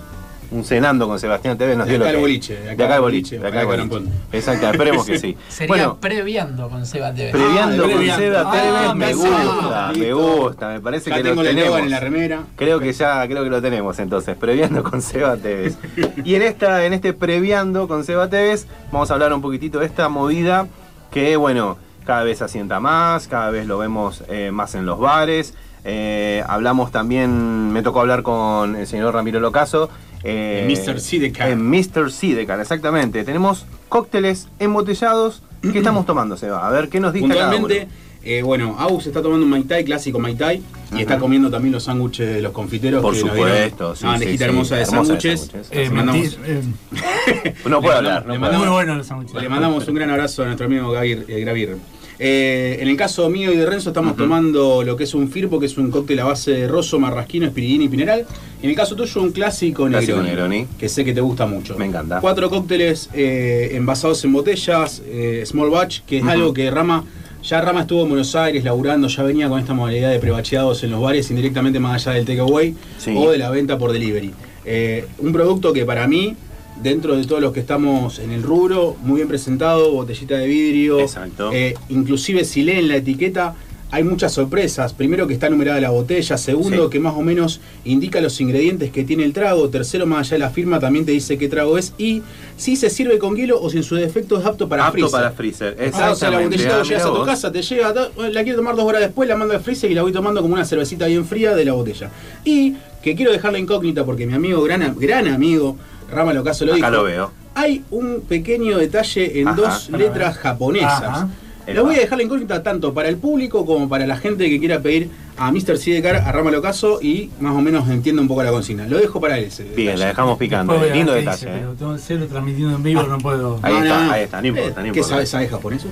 Un 0.55 0.63
cenando 0.63 1.05
con 1.05 1.19
Sebastián 1.19 1.57
Tevez 1.57 1.75
nos 1.75 1.85
De 1.85 1.91
dio 1.93 1.99
lo 1.99 2.05
acá 2.05 2.11
que- 2.11 2.15
al 2.15 2.21
boliche, 2.21 2.53
de 2.55 2.61
De 2.63 2.71
acá 2.71 2.85
acá 2.85 2.95
al 2.95 3.01
boliche. 3.01 3.39
De 3.39 3.47
acá 3.47 3.59
que 3.59 3.65
boliche. 3.65 4.11
Exacto, 4.31 4.69
esperemos 4.71 5.05
que 5.05 5.19
sí. 5.19 5.37
Sería 5.49 5.67
Bueno, 5.67 5.97
previando 5.99 6.69
con 6.69 6.85
Seba 6.85 7.13
Tevez. 7.13 7.31
previando 7.33 7.83
Ah, 7.83 7.87
con 7.87 7.95
previando. 7.97 8.23
Seba 8.23 8.43
Ah, 8.45 8.51
Tevez 8.53 8.95
me 8.95 9.13
gusta, 9.13 9.91
me 9.97 10.13
gusta, 10.13 10.69
me 10.69 10.79
parece 10.79 11.09
Ya 11.09 11.17
que 11.17 11.23
tengo 11.23 11.43
lo 11.43 11.49
el 11.49 11.55
tenemos. 11.57 11.79
en 11.79 11.89
la 11.91 11.99
remera. 11.99 12.43
Creo 12.55 12.79
que 12.79 12.93
ya, 12.93 13.27
creo 13.27 13.43
que 13.43 13.49
lo 13.49 13.61
tenemos 13.61 13.99
entonces, 13.99 14.37
previando 14.37 14.81
con 14.81 15.01
Seba 15.01 15.35
Tevez. 15.35 15.77
Y 16.23 16.35
en 16.35 16.41
esta, 16.43 16.85
en 16.85 16.93
este 16.93 17.11
previando 17.11 17.89
con 17.89 18.05
Seba 18.05 18.29
Tevez, 18.29 18.65
vamos 18.93 19.11
a 19.11 19.15
hablar 19.15 19.33
un 19.33 19.41
poquitito 19.41 19.79
de 19.79 19.87
esta 19.87 20.07
movida 20.07 20.67
que, 21.11 21.35
bueno, 21.35 21.77
cada 22.05 22.23
vez 22.23 22.37
se 22.37 22.45
asienta 22.45 22.79
más, 22.79 23.27
cada 23.27 23.49
vez 23.49 23.65
lo 23.67 23.77
vemos 23.77 24.23
eh, 24.29 24.51
más 24.51 24.73
en 24.75 24.85
los 24.85 24.99
bares. 24.99 25.53
Eh, 25.87 26.43
hablamos 26.47 26.91
también, 26.91 27.71
me 27.71 27.83
tocó 27.83 28.01
hablar 28.01 28.23
con 28.23 28.75
el 28.75 28.87
señor 28.87 29.13
Ramiro 29.13 29.39
Locaso. 29.39 29.89
eh, 30.23 30.65
En 30.67 30.67
Mr. 30.67 30.99
Sidecar. 30.99 31.49
En 31.51 31.69
Mr. 31.69 32.11
Sidecar, 32.11 32.59
exactamente. 32.59 33.23
Tenemos 33.23 33.65
cócteles 33.87 34.47
embotellados. 34.59 35.43
¿Qué 35.61 35.77
estamos 35.77 36.05
tomando, 36.07 36.37
Seba? 36.37 36.67
A 36.67 36.71
ver, 36.71 36.89
¿qué 36.89 36.99
nos 36.99 37.13
dice 37.13 37.27
cada 37.27 37.49
uno? 37.49 37.57
Puntualmente, 37.59 37.87
eh, 38.23 38.41
bueno, 38.41 38.75
Agus 38.79 39.05
está 39.05 39.21
tomando 39.21 39.45
un 39.45 39.51
Mai 39.51 39.61
Tai, 39.63 39.83
clásico 39.85 40.17
Mai 40.17 40.33
Tai, 40.33 40.59
y 40.95 41.01
está 41.01 41.19
comiendo 41.19 41.51
también 41.51 41.71
los 41.73 41.83
sándwiches 41.83 42.27
de 42.35 42.41
los 42.41 42.51
confiteros. 42.53 43.03
Por 43.03 43.13
que 43.13 43.19
supuesto, 43.19 43.95
sí, 43.95 44.05
una 44.07 44.17
sí, 44.17 44.37
hermosa 44.39 44.77
de 44.77 44.85
sándwiches. 44.87 45.51
Eh, 45.69 45.83
Le 45.83 45.89
mandamos- 45.91 46.39
eh, 46.43 46.61
No 47.69 47.81
puedo 47.81 47.91
Le 47.93 47.97
hablar, 48.09 48.25
no 48.25 48.33
mandamos- 48.33 48.39
puedo 48.39 48.39
le 48.39 48.39
muy 48.39 48.55
hablar. 48.55 48.69
bueno 48.71 48.95
los 48.95 49.05
sándwiches. 49.07 49.39
Le 49.39 49.49
mandamos 49.49 49.87
un 49.87 49.93
gran 49.93 50.09
abrazo 50.09 50.41
a 50.41 50.45
nuestro 50.47 50.65
amigo 50.65 50.89
Gavir. 50.91 51.25
eh, 51.27 51.39
Gravir. 51.41 51.77
Eh, 52.17 52.77
en 52.79 52.87
el 52.87 52.95
caso 52.95 53.29
mío 53.29 53.51
y 53.51 53.57
de 53.57 53.65
Renzo 53.65 53.89
estamos 53.89 54.15
tomando 54.15 54.83
lo 54.83 54.95
que 54.95 55.03
es 55.03 55.13
un 55.13 55.29
Firpo, 55.29 55.59
que 55.59 55.65
es 55.65 55.77
un 55.77 55.91
cóctel 55.91 56.19
a 56.19 56.25
base 56.25 56.51
de 56.51 56.67
rosso, 56.67 56.99
marrasquino, 56.99 57.45
espiridina 57.45 57.83
y 57.83 57.89
pineral. 57.89 58.25
Y 58.61 58.65
en 58.65 58.69
el 58.69 58.75
caso 58.75 58.95
tuyo 58.95 59.21
un 59.21 59.31
clásico, 59.31 59.85
Clásico 59.87 60.21
Negroni, 60.21 60.57
Negroni. 60.59 60.77
que 60.79 60.87
sé 60.89 61.03
que 61.03 61.13
te 61.13 61.21
gusta 61.21 61.45
mucho. 61.45 61.77
Me 61.77 61.85
encanta. 61.85 62.19
Cuatro 62.21 62.49
cócteles 62.49 63.09
eh, 63.13 63.71
envasados 63.73 64.23
en 64.23 64.33
botellas, 64.33 65.01
eh, 65.07 65.43
small 65.45 65.69
batch, 65.69 66.01
que 66.07 66.19
es 66.19 66.23
algo 66.25 66.53
que 66.53 66.71
Rama, 66.71 67.03
ya 67.43 67.61
Rama 67.61 67.81
estuvo 67.81 68.03
en 68.03 68.09
Buenos 68.09 68.35
Aires 68.35 68.63
laburando, 68.63 69.07
ya 69.07 69.23
venía 69.23 69.49
con 69.49 69.59
esta 69.59 69.73
modalidad 69.73 70.09
de 70.11 70.19
prebacheados 70.19 70.83
en 70.83 70.91
los 70.91 71.01
bares, 71.01 71.29
indirectamente 71.29 71.79
más 71.79 72.07
allá 72.07 72.15
del 72.17 72.25
takeaway 72.25 72.75
Sí. 72.97 73.13
o 73.15 73.29
de 73.29 73.37
la 73.37 73.49
venta 73.49 73.77
por 73.77 73.91
delivery. 73.91 74.31
Eh, 74.63 75.05
un 75.19 75.31
producto 75.33 75.73
que 75.73 75.85
para 75.85 76.07
mí, 76.07 76.35
dentro 76.81 77.15
de 77.15 77.25
todos 77.25 77.41
los 77.41 77.53
que 77.53 77.59
estamos 77.61 78.19
en 78.19 78.31
el 78.31 78.43
rubro, 78.43 78.95
muy 79.03 79.17
bien 79.17 79.27
presentado, 79.27 79.91
botellita 79.91 80.37
de 80.37 80.47
vidrio, 80.47 80.99
Exacto. 80.99 81.51
eh, 81.53 81.75
inclusive 81.89 82.43
si 82.43 82.63
leen 82.63 82.87
la 82.87 82.97
etiqueta, 82.97 83.55
hay 83.91 84.03
muchas 84.03 84.33
sorpresas. 84.33 84.93
Primero 84.93 85.25
que 85.25 85.33
está 85.35 85.49
numerada 85.49 85.79
la 85.79 85.91
botella, 85.91 86.37
segundo 86.37 86.85
Sí. 86.85 86.89
que 86.89 86.99
más 86.99 87.13
o 87.15 87.21
menos 87.21 87.61
indica 87.85 88.19
los 88.19 88.41
ingredientes 88.41 88.91
que 88.91 89.05
tiene 89.05 89.23
el 89.23 89.31
trago, 89.31 89.69
tercero 89.69 90.05
más 90.05 90.27
allá 90.27 90.31
de 90.33 90.39
la 90.39 90.49
firma 90.49 90.79
también 90.79 91.05
te 91.05 91.13
dice 91.13 91.37
qué 91.37 91.47
trago 91.47 91.77
es 91.77 91.93
y 91.97 92.21
si 92.57 92.75
se 92.75 92.89
sirve 92.89 93.19
con 93.19 93.37
hielo 93.37 93.61
o 93.61 93.69
si 93.69 93.77
en 93.77 93.83
su 93.83 93.95
defecto 93.95 94.37
es 94.39 94.45
apto 94.45 94.67
para 94.67 94.87
Apto 94.87 94.93
freezer. 94.97 95.11
para 95.11 95.31
freezer. 95.31 95.77
Ah, 95.79 95.83
o 95.85 95.91
sea, 95.91 95.99
la 96.01 96.11
Exactamente. 96.41 96.45
botellita 96.45 96.79
Ah, 96.79 96.83
llegas 96.83 97.03
a 97.05 97.07
tu 97.09 97.15
vos. 97.15 97.25
casa, 97.25 97.51
te 97.53 97.61
llega, 97.61 97.93
la 98.31 98.43
quiero 98.43 98.57
tomar 98.57 98.75
dos 98.75 98.85
horas 98.85 99.01
después, 99.01 99.29
la 99.29 99.37
mando 99.37 99.53
al 99.53 99.61
freezer 99.61 99.89
y 99.89 99.93
la 99.93 100.01
voy 100.01 100.11
tomando 100.11 100.41
como 100.41 100.55
una 100.55 100.65
cervecita 100.65 101.05
bien 101.05 101.23
fría 101.23 101.55
de 101.55 101.63
la 101.63 101.71
botella. 101.73 102.09
Y 102.43 102.73
que 103.01 103.15
quiero 103.15 103.31
dejarla 103.31 103.59
incógnita 103.59 104.03
porque 104.03 104.25
mi 104.25 104.33
amigo, 104.33 104.61
gran, 104.63 104.93
gran 104.99 105.27
amigo, 105.27 105.77
Rama 106.11 106.33
Locaso 106.33 106.65
lo 106.65 106.73
Acá 106.73 106.89
dijo. 106.89 107.01
lo 107.01 107.03
veo. 107.03 107.31
Hay 107.55 107.83
un 107.91 108.21
pequeño 108.27 108.77
detalle 108.77 109.39
en 109.39 109.47
Ajá. 109.47 109.55
dos 109.61 109.89
letras 109.89 110.37
japonesas. 110.37 111.03
Ajá. 111.03 111.29
La 111.67 111.81
voy 111.81 111.95
a 111.95 111.99
dejar 111.99 112.17
la 112.19 112.23
incógnita 112.23 112.61
tanto 112.61 112.93
para 112.93 113.09
el 113.09 113.17
público 113.17 113.65
como 113.65 113.89
para 113.89 114.05
la 114.05 114.17
gente 114.17 114.47
que 114.51 114.59
quiera 114.59 114.81
pedir 114.81 115.09
a 115.37 115.51
Mr. 115.51 115.77
Sidecar, 115.79 116.17
a 116.17 116.31
Rama 116.31 116.51
Locaso 116.51 116.99
y 117.01 117.31
más 117.39 117.55
o 117.55 117.61
menos 117.61 117.89
entienda 117.89 118.21
un 118.21 118.27
poco 118.27 118.43
la 118.43 118.51
consigna. 118.51 118.85
Lo 118.87 118.99
dejo 118.99 119.19
para 119.19 119.39
él 119.39 119.45
ese 119.45 119.63
Bien, 119.63 119.75
detalle. 119.77 119.97
la 119.97 120.05
dejamos 120.07 120.37
picando. 120.37 120.73
Lindo 120.93 121.13
detalle. 121.13 121.37
dice, 121.37 121.49
eh. 121.49 121.57
pero 121.59 121.73
tengo 121.73 121.93
el 121.93 121.99
celo 121.99 122.27
transmitiendo 122.27 122.75
en 122.75 122.83
vivo, 122.83 123.01
no 123.03 123.17
puedo. 123.17 123.59
Ahí 123.63 123.77
está, 123.77 124.11
ahí 124.13 124.23
está, 124.25 124.41
no 124.41 124.47
importa, 124.47 124.75
no 124.75 124.81
¿Qué 124.83 124.87
importa. 124.89 125.09
sabe, 125.09 125.25
sabe 125.25 125.47
japonés? 125.47 125.85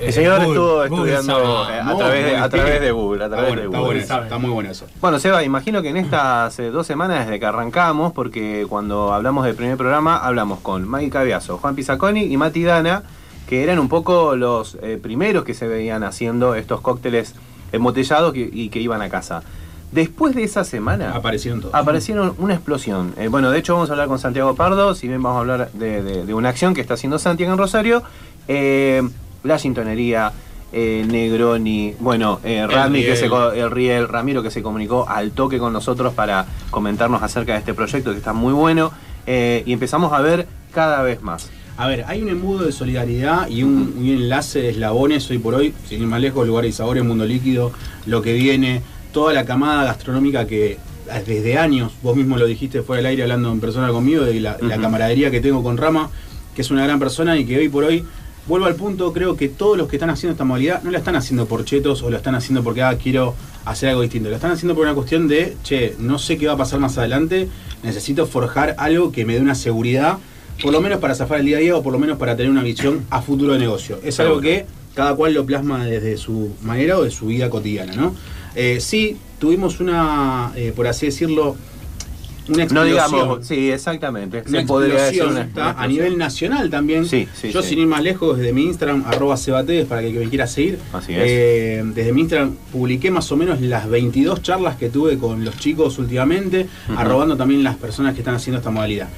El 0.00 0.12
señor 0.12 0.40
Eh, 0.40 0.46
estuvo 0.46 0.84
estudiando 0.84 1.68
eh, 1.70 1.80
a, 1.80 1.96
través 1.96 2.24
de, 2.24 2.36
a 2.36 2.40
Google 2.42 2.48
través 2.48 2.64
tiene- 2.72 2.80
de 2.86 2.90
Google. 2.92 3.22
A 3.22 3.26
Está 3.26 3.36
través 3.36 3.56
de 3.56 3.62
está 4.00 4.18
Google. 4.36 4.38
muy 4.38 4.50
bueno 4.50 4.70
eso. 4.70 4.86
Bueno, 5.00 5.18
Seba, 5.18 5.42
imagino 5.42 5.82
que 5.82 5.88
en 5.88 5.96
estas 5.96 6.58
eh, 6.58 6.70
dos 6.70 6.86
semanas 6.86 7.26
desde 7.26 7.38
que 7.40 7.46
arrancamos, 7.46 8.12
porque 8.12 8.66
cuando 8.68 9.12
hablamos 9.12 9.44
del 9.44 9.54
primer 9.54 9.76
programa, 9.76 10.16
hablamos 10.18 10.60
con 10.60 10.90
Mike 10.90 11.10
Caviazo, 11.10 11.58
Juan 11.58 11.74
Pisaconi 11.74 12.22
y 12.22 12.36
Mati 12.36 12.62
Dana, 12.64 13.02
que 13.48 13.62
eran 13.62 13.78
un 13.78 13.88
poco 13.88 14.36
los 14.36 14.76
eh, 14.82 14.98
primeros 15.02 15.44
que 15.44 15.54
se 15.54 15.66
veían 15.66 16.04
haciendo 16.04 16.54
estos 16.54 16.80
cócteles 16.80 17.34
embotellados 17.72 18.36
y, 18.36 18.48
y 18.52 18.68
que 18.68 18.80
iban 18.80 19.02
a 19.02 19.08
casa. 19.08 19.42
Después 19.90 20.34
de 20.34 20.42
esa 20.42 20.64
semana, 20.64 21.12
Aparecieron 21.14 21.60
todos. 21.62 21.74
aparecieron 21.74 22.34
una 22.36 22.52
explosión. 22.54 23.14
Eh, 23.16 23.28
bueno, 23.28 23.50
de 23.50 23.58
hecho 23.58 23.72
vamos 23.72 23.88
a 23.88 23.94
hablar 23.94 24.06
con 24.08 24.18
Santiago 24.18 24.54
Pardo, 24.54 24.94
si 24.94 25.08
bien 25.08 25.22
vamos 25.22 25.38
a 25.38 25.40
hablar 25.40 25.70
de, 25.72 26.02
de- 26.02 26.26
de 26.26 26.34
una 26.34 26.50
acción 26.50 26.74
que 26.74 26.82
está 26.82 26.92
haciendo 26.94 27.18
Santiago 27.18 27.52
en 27.52 27.58
Rosario, 27.58 28.02
eh, 28.48 29.02
la 29.44 29.58
sintonería, 29.58 30.32
eh, 30.72 31.04
Negroni, 31.08 31.94
bueno, 31.98 32.40
eh, 32.44 32.66
Rami, 32.66 33.02
que 33.02 33.16
se, 33.16 33.26
el 33.26 33.70
Riel, 33.70 34.08
Ramiro 34.08 34.42
que 34.42 34.50
se 34.50 34.62
comunicó 34.62 35.08
al 35.08 35.32
toque 35.32 35.58
con 35.58 35.72
nosotros 35.72 36.12
para 36.14 36.46
comentarnos 36.70 37.22
acerca 37.22 37.52
de 37.52 37.58
este 37.58 37.74
proyecto 37.74 38.12
que 38.12 38.18
está 38.18 38.32
muy 38.32 38.52
bueno 38.52 38.92
eh, 39.26 39.62
y 39.66 39.72
empezamos 39.72 40.12
a 40.12 40.20
ver 40.20 40.46
cada 40.72 41.02
vez 41.02 41.22
más. 41.22 41.50
A 41.78 41.86
ver, 41.86 42.04
hay 42.08 42.22
un 42.22 42.28
embudo 42.28 42.66
de 42.66 42.72
solidaridad 42.72 43.48
y 43.48 43.62
un, 43.62 43.94
un 43.96 44.06
enlace 44.06 44.60
de 44.60 44.70
eslabones 44.70 45.30
hoy 45.30 45.38
por 45.38 45.54
hoy, 45.54 45.74
sin 45.88 46.02
ir 46.02 46.08
más 46.08 46.20
lejos, 46.20 46.46
lugares 46.46 46.70
y 46.70 46.72
sabores, 46.72 47.04
mundo 47.04 47.24
líquido, 47.24 47.72
lo 48.04 48.20
que 48.20 48.32
viene, 48.32 48.82
toda 49.12 49.32
la 49.32 49.44
camada 49.44 49.84
gastronómica 49.84 50.46
que 50.46 50.78
ah, 51.10 51.20
desde 51.24 51.58
años, 51.58 51.92
vos 52.02 52.16
mismo 52.16 52.36
lo 52.36 52.46
dijiste 52.46 52.82
fuera 52.82 52.98
del 52.98 53.06
aire 53.06 53.22
hablando 53.22 53.52
en 53.52 53.60
persona 53.60 53.88
conmigo, 53.88 54.24
de 54.24 54.40
la, 54.40 54.56
camaradería 54.80 55.30
que 55.30 55.40
tengo 55.40 55.62
con 55.62 55.76
Rama, 55.76 56.10
que 56.54 56.62
es 56.62 56.70
una 56.70 56.84
gran 56.84 56.98
persona 56.98 57.36
y 57.36 57.44
que 57.44 57.56
hoy 57.58 57.68
por 57.68 57.84
hoy, 57.84 58.04
vuelvo 58.48 58.66
al 58.66 58.74
punto, 58.74 59.12
creo 59.12 59.36
que 59.36 59.48
todos 59.48 59.76
los 59.76 59.88
que 59.88 59.96
están 59.96 60.10
haciendo 60.10 60.32
esta 60.32 60.44
modalidad 60.44 60.82
no 60.82 60.90
la 60.90 60.98
están 60.98 61.16
haciendo 61.16 61.46
por 61.46 61.64
chetos 61.64 62.02
o 62.02 62.10
lo 62.10 62.16
están 62.16 62.34
haciendo 62.34 62.64
porque 62.64 62.82
ah, 62.82 62.96
quiero 62.96 63.34
hacer 63.64 63.90
algo 63.90 64.02
distinto, 64.02 64.30
lo 64.30 64.34
están 64.34 64.50
haciendo 64.50 64.74
por 64.74 64.84
una 64.84 64.94
cuestión 64.94 65.28
de, 65.28 65.56
che, 65.62 65.94
no 65.98 66.18
sé 66.18 66.38
qué 66.38 66.46
va 66.46 66.54
a 66.54 66.56
pasar 66.56 66.80
más 66.80 66.96
adelante, 66.96 67.48
necesito 67.82 68.26
forjar 68.26 68.74
algo 68.78 69.12
que 69.12 69.24
me 69.26 69.34
dé 69.34 69.40
una 69.40 69.54
seguridad 69.54 70.18
por 70.62 70.72
lo 70.72 70.80
menos 70.80 70.98
para 70.98 71.14
zafar 71.14 71.40
el 71.40 71.46
día 71.46 71.58
a 71.58 71.60
día 71.60 71.76
o 71.76 71.82
por 71.82 71.92
lo 71.92 71.98
menos 71.98 72.18
para 72.18 72.36
tener 72.36 72.50
una 72.50 72.62
visión 72.62 73.04
a 73.10 73.22
futuro 73.22 73.52
de 73.52 73.60
negocio. 73.60 74.00
Es 74.02 74.18
algo 74.18 74.40
que 74.40 74.66
cada 74.94 75.14
cual 75.14 75.34
lo 75.34 75.46
plasma 75.46 75.84
desde 75.84 76.16
su 76.16 76.50
manera 76.62 76.98
o 76.98 77.04
de 77.04 77.10
su 77.10 77.26
vida 77.26 77.48
cotidiana, 77.48 77.94
¿no? 77.94 78.16
Eh, 78.56 78.78
sí, 78.80 79.16
tuvimos 79.38 79.78
una, 79.78 80.50
eh, 80.56 80.72
por 80.74 80.88
así 80.88 81.06
decirlo, 81.06 81.56
una 82.48 82.56
No 82.58 82.62
explosión. 82.84 82.86
digamos, 82.88 83.46
sí, 83.46 83.70
exactamente. 83.70 84.42
Una 84.48 84.60
Se 84.60 84.66
podría 84.66 85.02
decir 85.04 85.24
una, 85.24 85.42
está 85.42 85.70
a 85.72 85.86
nivel 85.86 86.16
nacional 86.18 86.70
también. 86.70 87.06
Sí, 87.06 87.28
sí, 87.34 87.50
Yo 87.50 87.62
sí. 87.62 87.70
sin 87.70 87.78
ir 87.80 87.86
más 87.86 88.02
lejos, 88.02 88.38
desde 88.38 88.52
mi 88.52 88.64
Instagram, 88.64 89.04
arroba 89.06 89.36
sebates, 89.36 89.86
para 89.86 90.00
que, 90.02 90.12
que 90.12 90.18
me 90.20 90.28
quiera 90.28 90.46
seguir. 90.46 90.78
Así 90.92 91.12
es. 91.12 91.18
Eh, 91.22 91.82
desde 91.94 92.12
mi 92.12 92.22
Instagram 92.22 92.56
publiqué 92.72 93.10
más 93.10 93.30
o 93.32 93.36
menos 93.36 93.60
las 93.60 93.88
22 93.88 94.42
charlas 94.42 94.76
que 94.76 94.88
tuve 94.88 95.18
con 95.18 95.44
los 95.44 95.56
chicos 95.58 95.98
últimamente, 95.98 96.66
Ujú. 96.88 96.98
arrobando 96.98 97.36
también 97.36 97.62
las 97.62 97.76
personas 97.76 98.14
que 98.14 98.20
están 98.20 98.34
haciendo 98.34 98.58
esta 98.58 98.70
modalidad. 98.70 99.08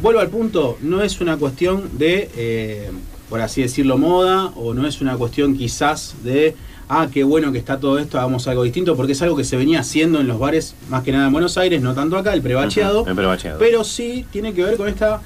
Vuelvo 0.00 0.20
al 0.20 0.28
punto, 0.28 0.78
no 0.80 1.02
es 1.02 1.20
una 1.20 1.36
cuestión 1.36 1.98
de, 1.98 2.30
eh, 2.36 2.90
por 3.28 3.40
así 3.40 3.62
decirlo, 3.62 3.98
moda, 3.98 4.46
o 4.54 4.72
no 4.74 4.86
es 4.86 5.00
una 5.00 5.16
cuestión 5.16 5.56
quizás 5.56 6.14
de, 6.22 6.54
ah, 6.88 7.08
qué 7.12 7.24
bueno 7.24 7.52
que 7.52 7.58
está 7.58 7.78
todo 7.78 7.98
esto, 7.98 8.18
hagamos 8.18 8.46
algo 8.48 8.62
distinto, 8.64 8.96
porque 8.96 9.12
es 9.12 9.22
algo 9.22 9.36
que 9.36 9.44
se 9.44 9.56
venía 9.56 9.80
haciendo 9.80 10.20
en 10.20 10.26
los 10.26 10.38
bares, 10.38 10.74
más 10.90 11.02
que 11.02 11.12
nada 11.12 11.26
en 11.26 11.32
Buenos 11.32 11.58
Aires, 11.58 11.82
no 11.82 11.94
tanto 11.94 12.16
acá, 12.16 12.32
el 12.34 12.42
prebacheado, 12.42 13.06
el 13.06 13.14
prebacheado. 13.14 13.58
pero 13.58 13.84
sí 13.84 14.24
tiene 14.32 14.52
que 14.54 14.64
ver 14.64 14.76
con 14.76 14.88
esta 14.88 15.20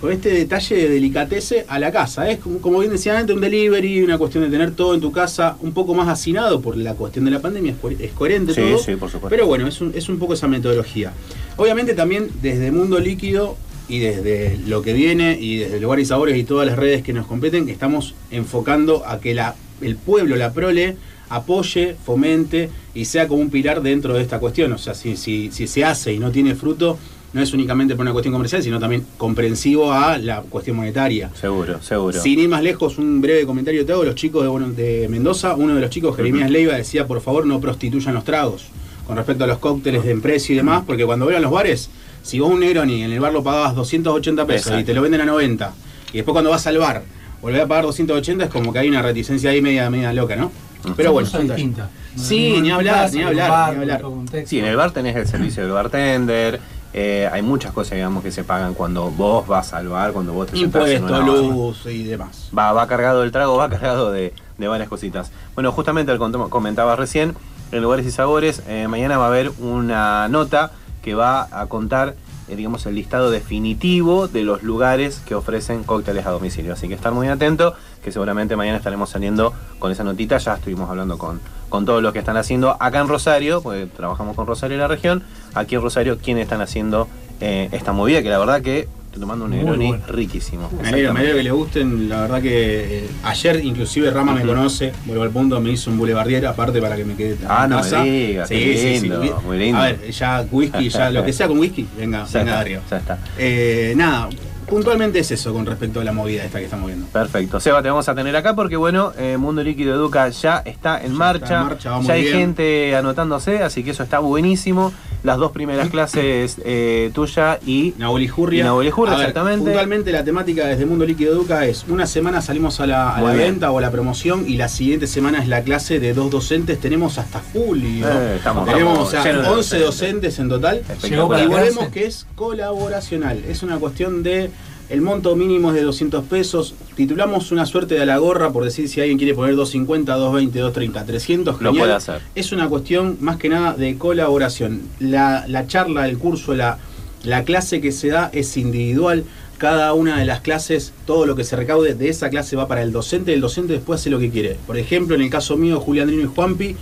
con 0.00 0.12
este 0.12 0.28
detalle 0.28 0.76
de 0.76 0.88
delicatece 0.90 1.64
a 1.68 1.78
la 1.78 1.90
casa. 1.90 2.30
Es 2.30 2.38
como, 2.38 2.58
como 2.60 2.80
bien 2.80 2.92
decía 2.92 3.18
antes, 3.18 3.34
un 3.34 3.40
delivery, 3.40 4.02
una 4.02 4.18
cuestión 4.18 4.44
de 4.44 4.50
tener 4.50 4.72
todo 4.72 4.94
en 4.94 5.00
tu 5.00 5.10
casa 5.10 5.56
un 5.62 5.72
poco 5.72 5.94
más 5.94 6.06
hacinado 6.06 6.60
por 6.60 6.76
la 6.76 6.92
cuestión 6.92 7.24
de 7.24 7.30
la 7.30 7.40
pandemia, 7.40 7.72
es, 7.72 7.78
co- 7.78 7.88
es 7.88 8.12
coherente 8.12 8.52
Sí, 8.52 8.60
todo. 8.60 8.78
sí, 8.78 8.94
por 8.96 9.08
supuesto. 9.10 9.30
Pero 9.30 9.46
bueno, 9.46 9.66
es 9.66 9.80
un, 9.80 9.92
es 9.94 10.10
un 10.10 10.18
poco 10.18 10.34
esa 10.34 10.48
metodología. 10.48 11.14
Obviamente 11.56 11.94
también 11.94 12.28
desde 12.42 12.70
Mundo 12.72 12.98
Líquido 13.00 13.56
y 13.88 14.00
desde 14.00 14.58
lo 14.66 14.82
que 14.82 14.92
viene 14.92 15.38
y 15.40 15.56
desde 15.56 15.80
Lugares 15.80 16.02
y 16.04 16.08
Sabores 16.08 16.36
y 16.36 16.44
todas 16.44 16.66
las 16.66 16.76
redes 16.76 17.02
que 17.02 17.14
nos 17.14 17.26
competen, 17.26 17.66
estamos 17.70 18.14
enfocando 18.30 19.02
a 19.06 19.18
que 19.18 19.32
la, 19.32 19.54
el 19.80 19.96
pueblo, 19.96 20.36
la 20.36 20.52
prole, 20.52 20.96
apoye, 21.28 21.96
fomente 22.04 22.70
y 22.94 23.04
sea 23.04 23.28
como 23.28 23.40
un 23.42 23.50
pilar 23.50 23.82
dentro 23.82 24.14
de 24.14 24.22
esta 24.22 24.38
cuestión. 24.38 24.72
O 24.72 24.78
sea, 24.78 24.94
si, 24.94 25.16
si, 25.16 25.50
si 25.52 25.66
se 25.66 25.84
hace 25.84 26.12
y 26.12 26.18
no 26.18 26.30
tiene 26.30 26.54
fruto, 26.54 26.98
no 27.32 27.42
es 27.42 27.52
únicamente 27.52 27.94
por 27.94 28.02
una 28.02 28.12
cuestión 28.12 28.32
comercial, 28.32 28.62
sino 28.62 28.78
también 28.78 29.04
comprensivo 29.18 29.92
a 29.92 30.16
la 30.18 30.42
cuestión 30.42 30.76
monetaria. 30.76 31.30
Seguro, 31.38 31.82
seguro. 31.82 32.20
Sin 32.20 32.38
ir 32.38 32.48
más 32.48 32.62
lejos, 32.62 32.98
un 32.98 33.20
breve 33.20 33.44
comentario 33.44 33.84
te 33.84 33.92
hago. 33.92 34.04
Los 34.04 34.14
chicos 34.14 34.42
de, 34.42 34.48
bueno, 34.48 34.70
de 34.70 35.06
Mendoza, 35.08 35.54
uno 35.54 35.74
de 35.74 35.80
los 35.80 35.90
chicos, 35.90 36.16
Jeremías 36.16 36.50
Leiva, 36.50 36.74
decía, 36.74 37.06
por 37.06 37.20
favor, 37.20 37.46
no 37.46 37.60
prostituyan 37.60 38.14
los 38.14 38.24
tragos. 38.24 38.66
Con 39.06 39.16
respecto 39.16 39.44
a 39.44 39.46
los 39.46 39.58
cócteles 39.58 40.04
de 40.04 40.16
precio 40.16 40.54
y 40.54 40.56
demás, 40.56 40.82
porque 40.86 41.04
cuando 41.04 41.26
vean 41.26 41.42
los 41.42 41.52
bares, 41.52 41.90
si 42.22 42.40
vos 42.40 42.50
un 42.50 42.60
Negroni 42.60 43.02
en 43.02 43.12
el 43.12 43.20
bar 43.20 43.32
lo 43.32 43.42
pagabas 43.42 43.76
280 43.76 44.46
pesos 44.46 44.66
Exacto. 44.68 44.80
y 44.80 44.84
te 44.84 44.94
lo 44.94 45.02
venden 45.02 45.20
a 45.20 45.26
90, 45.26 45.74
y 46.12 46.16
después 46.16 46.32
cuando 46.32 46.50
vas 46.50 46.66
al 46.66 46.78
bar 46.78 47.04
volvés 47.42 47.62
a 47.62 47.66
pagar 47.66 47.84
280, 47.84 48.44
es 48.44 48.50
como 48.50 48.72
que 48.72 48.78
hay 48.80 48.88
una 48.88 49.02
reticencia 49.02 49.50
ahí 49.50 49.60
media, 49.62 49.88
media 49.90 50.12
loca, 50.12 50.36
¿no? 50.36 50.50
Pero 50.96 51.12
bueno, 51.12 51.28
distintas. 51.28 51.88
Sí, 52.16 52.54
No, 52.56 52.60
ni 52.62 52.70
hablar, 52.70 53.08
no, 53.10 53.16
ni 53.18 53.22
hablar, 53.22 53.50
bar, 53.50 53.74
ni 53.76 53.80
hablar. 53.82 54.02
Sí, 54.46 54.58
en 54.60 54.66
el 54.66 54.76
bar 54.76 54.90
tenés 54.92 55.16
el 55.16 55.26
servicio 55.26 55.62
del 55.64 55.72
bartender. 55.72 56.60
eh, 56.92 57.28
hay 57.30 57.42
muchas 57.42 57.72
cosas, 57.72 57.92
digamos, 57.96 58.22
que 58.22 58.30
se 58.30 58.44
pagan 58.44 58.72
cuando 58.74 59.10
vos 59.10 59.46
vas 59.46 59.72
al 59.74 59.88
bar, 59.88 60.12
cuando 60.12 60.32
vos 60.32 60.46
te 60.46 60.56
sentás 60.56 60.88
en 60.88 60.92
Impuestos, 61.02 61.10
una 61.10 61.32
barra. 61.32 61.54
luz 61.54 61.86
y 61.86 62.04
demás. 62.04 62.50
Va, 62.56 62.72
va 62.72 62.86
cargado 62.86 63.22
el 63.22 63.32
trago, 63.32 63.56
va 63.56 63.68
cargado 63.68 64.12
de, 64.12 64.32
de 64.56 64.68
varias 64.68 64.88
cositas. 64.88 65.30
Bueno, 65.54 65.72
justamente 65.72 66.12
el 66.12 66.18
comentaba 66.18 66.96
recién, 66.96 67.34
en 67.72 67.82
Lugares 67.82 68.06
y 68.06 68.10
Sabores, 68.12 68.62
eh, 68.68 68.86
mañana 68.88 69.18
va 69.18 69.24
a 69.24 69.28
haber 69.28 69.50
una 69.58 70.28
nota 70.28 70.70
que 71.02 71.14
va 71.14 71.48
a 71.50 71.66
contar 71.66 72.14
digamos, 72.54 72.86
el 72.86 72.94
listado 72.94 73.30
definitivo 73.30 74.28
de 74.28 74.44
los 74.44 74.62
lugares 74.62 75.20
que 75.26 75.34
ofrecen 75.34 75.82
cócteles 75.82 76.26
a 76.26 76.30
domicilio. 76.30 76.74
Así 76.74 76.86
que 76.86 76.94
estar 76.94 77.12
muy 77.12 77.28
atento, 77.28 77.74
que 78.04 78.12
seguramente 78.12 78.54
mañana 78.54 78.78
estaremos 78.78 79.10
saliendo 79.10 79.52
con 79.78 79.90
esa 79.90 80.04
notita. 80.04 80.38
Ya 80.38 80.54
estuvimos 80.54 80.88
hablando 80.88 81.18
con, 81.18 81.40
con 81.68 81.84
todos 81.84 82.02
los 82.02 82.12
que 82.12 82.20
están 82.20 82.36
haciendo 82.36 82.76
acá 82.80 83.00
en 83.00 83.08
Rosario, 83.08 83.62
porque 83.62 83.86
trabajamos 83.86 84.36
con 84.36 84.46
Rosario 84.46 84.76
en 84.76 84.80
la 84.80 84.88
región. 84.88 85.24
Aquí 85.54 85.74
en 85.74 85.82
Rosario, 85.82 86.18
quienes 86.18 86.44
están 86.44 86.60
haciendo 86.60 87.08
eh, 87.40 87.68
esta 87.72 87.92
movida, 87.92 88.22
que 88.22 88.30
la 88.30 88.38
verdad 88.38 88.62
que 88.62 88.88
estoy 89.16 89.20
tomando 89.20 89.46
un 89.46 89.50
Negroni 89.50 89.86
bueno. 89.88 90.04
riquísimo. 90.08 90.70
Me 90.82 90.88
alegro, 90.88 91.14
me 91.14 91.20
alegro 91.20 91.36
que 91.38 91.42
les 91.42 91.52
gusten. 91.52 92.08
La 92.08 92.20
verdad 92.22 92.42
que 92.42 92.98
eh, 93.04 93.08
ayer 93.24 93.64
inclusive 93.64 94.10
Rama 94.10 94.34
me 94.34 94.42
conoce, 94.42 94.92
vuelvo 95.06 95.22
al 95.24 95.30
punto, 95.30 95.58
me 95.60 95.70
hizo 95.70 95.90
un 95.90 95.98
boulevardier 95.98 96.46
aparte 96.46 96.80
para 96.80 96.96
que 96.96 97.04
me 97.04 97.14
quede 97.14 97.36
Ah, 97.48 97.64
en 97.64 97.70
no 97.70 97.76
me 97.76 97.82
casa. 97.82 98.02
digas, 98.02 98.48
qué 98.48 99.00
lindo, 99.02 99.42
muy 99.44 99.58
lindo. 99.58 99.78
A 99.78 99.84
ver, 99.86 100.10
ya 100.10 100.46
whisky, 100.50 100.88
ya 100.90 101.10
lo 101.10 101.24
que 101.24 101.32
sea 101.32 101.48
con 101.48 101.58
whisky, 101.58 101.86
venga, 101.96 102.26
Ya 102.30 102.38
venga 102.38 102.50
está, 102.52 102.56
Darío. 102.58 102.80
ya 102.90 102.96
está. 102.98 103.18
Eh, 103.38 103.94
nada, 103.96 104.28
puntualmente 104.68 105.18
es 105.20 105.30
eso 105.30 105.52
con 105.52 105.64
respecto 105.66 106.00
a 106.00 106.04
la 106.04 106.12
movida 106.12 106.44
esta 106.44 106.58
que 106.58 106.64
estamos 106.64 106.86
viendo. 106.86 107.06
Perfecto. 107.06 107.60
Seba, 107.60 107.82
te 107.82 107.88
vamos 107.88 108.08
a 108.08 108.14
tener 108.14 108.34
acá 108.36 108.54
porque, 108.54 108.76
bueno, 108.76 109.12
eh, 109.18 109.36
Mundo 109.36 109.62
Líquido 109.62 109.94
Educa 109.94 110.28
ya 110.28 110.62
está 110.64 111.02
en 111.02 111.12
marcha. 111.12 111.68
en 111.70 111.78
ya 111.78 112.12
hay 112.12 112.22
bien. 112.22 112.34
gente 112.38 112.94
anotándose, 112.96 113.62
así 113.62 113.82
que 113.84 113.90
eso 113.92 114.02
está 114.02 114.18
buenísimo. 114.18 114.92
Las 115.22 115.38
dos 115.38 115.50
primeras 115.50 115.88
clases 115.88 116.56
eh, 116.64 117.10
tuya 117.12 117.58
y 117.66 117.94
Nahuel 117.98 118.28
Jurria. 118.30 118.60
Y 118.60 118.64
Nahuel 118.64 118.90
Jurria, 118.92 119.14
A 119.14 119.18
ver, 119.18 119.28
exactamente. 119.28 119.64
Puntualmente 119.64 120.12
la 120.12 120.22
temática 120.22 120.66
desde 120.66 120.86
Mundo 120.86 121.04
Líquido 121.04 121.32
Educa 121.32 121.64
es 121.64 121.84
una 121.88 122.06
semana 122.06 122.40
salimos 122.42 122.78
a 122.78 122.86
la, 122.86 123.16
a 123.16 123.22
venta 123.32 123.72
o 123.72 123.78
a 123.78 123.80
la 123.80 123.90
promoción 123.90 124.44
y 124.46 124.56
la 124.56 124.68
siguiente 124.68 125.08
semana 125.08 125.42
es 125.42 125.48
la 125.48 125.62
clase 125.62 125.98
de 125.98 126.14
dos 126.14 126.30
docentes. 126.30 126.78
Tenemos 126.78 127.18
hasta 127.18 127.40
julio. 127.52 128.06
Eh, 128.08 128.36
estamos- 128.36 128.66
Tenemos 128.66 128.92
estamos 128.92 129.08
o 129.08 129.10
sea, 129.10 129.24
llenos 129.24 129.42
de 129.42 129.50
11 129.50 129.78
docentes. 129.80 130.38
en 130.38 130.48
total. 130.48 130.82
Y 131.02 131.14
volvemos 131.16 131.88
que 131.88 132.06
es 132.06 132.26
colaboracional. 132.36 133.42
Es 133.48 133.62
una 133.64 133.78
cuestión 133.78 134.22
de 134.22 134.50
el 134.88 135.00
monto 135.00 135.34
mínimo 135.34 135.70
es 135.70 135.74
de 135.74 135.82
200 135.82 136.24
pesos. 136.26 136.74
Titulamos 136.94 137.50
una 137.50 137.66
suerte 137.66 137.96
de 137.96 138.02
a 138.02 138.06
la 138.06 138.18
gorra 138.18 138.52
por 138.52 138.64
decir 138.64 138.88
si 138.88 139.00
alguien 139.00 139.18
quiere 139.18 139.34
poner 139.34 139.56
250, 139.56 140.12
220, 140.12 140.58
230, 140.60 141.04
300. 141.04 141.54
Lo 141.54 141.70
genial. 141.70 141.76
puede 141.76 141.92
hacer. 141.94 142.20
Es 142.34 142.52
una 142.52 142.68
cuestión 142.68 143.16
más 143.20 143.36
que 143.36 143.48
nada 143.48 143.74
de 143.74 143.98
colaboración. 143.98 144.82
La, 145.00 145.44
la 145.48 145.66
charla, 145.66 146.08
el 146.08 146.18
curso, 146.18 146.54
la, 146.54 146.78
la 147.24 147.44
clase 147.44 147.80
que 147.80 147.90
se 147.90 148.08
da 148.08 148.30
es 148.32 148.56
individual. 148.56 149.24
Cada 149.58 149.94
una 149.94 150.18
de 150.18 150.26
las 150.26 150.42
clases, 150.42 150.92
todo 151.06 151.24
lo 151.24 151.34
que 151.34 151.42
se 151.42 151.56
recaude 151.56 151.94
de 151.94 152.10
esa 152.10 152.28
clase 152.28 152.56
va 152.56 152.68
para 152.68 152.82
el 152.82 152.92
docente. 152.92 153.32
El 153.32 153.40
docente 153.40 153.72
después 153.72 154.00
hace 154.00 154.10
lo 154.10 154.18
que 154.18 154.30
quiere. 154.30 154.58
Por 154.66 154.76
ejemplo, 154.76 155.14
en 155.16 155.22
el 155.22 155.30
caso 155.30 155.56
mío, 155.56 155.80
Julián 155.80 156.08
Andrino 156.08 156.30
y 156.30 156.32
Juanpi, 156.32 156.76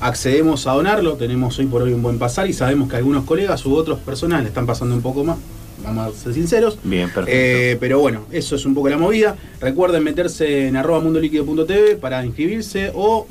accedemos 0.00 0.66
a 0.68 0.72
donarlo. 0.72 1.14
Tenemos 1.14 1.58
hoy 1.58 1.66
por 1.66 1.82
hoy 1.82 1.92
un 1.92 2.02
buen 2.02 2.18
pasar 2.20 2.48
y 2.48 2.52
sabemos 2.52 2.88
que 2.88 2.96
algunos 2.96 3.24
colegas 3.24 3.66
u 3.66 3.74
otros 3.74 3.98
personas 3.98 4.42
le 4.42 4.48
están 4.48 4.64
pasando 4.64 4.94
un 4.94 5.02
poco 5.02 5.24
más. 5.24 5.38
Vamos 5.82 6.14
a 6.14 6.18
ser 6.18 6.34
sinceros. 6.34 6.78
Bien, 6.82 7.10
perfecto. 7.10 7.30
Eh, 7.32 7.76
pero 7.80 7.98
bueno, 7.98 8.26
eso 8.30 8.56
es 8.56 8.64
un 8.66 8.74
poco 8.74 8.88
la 8.88 8.98
movida. 8.98 9.36
Recuerden 9.60 10.04
meterse 10.04 10.68
en 10.68 10.76
arroba 10.76 11.00
mundoliquido.tv 11.00 11.96
para 11.96 12.24
inscribirse 12.24 12.92
o 12.94 13.26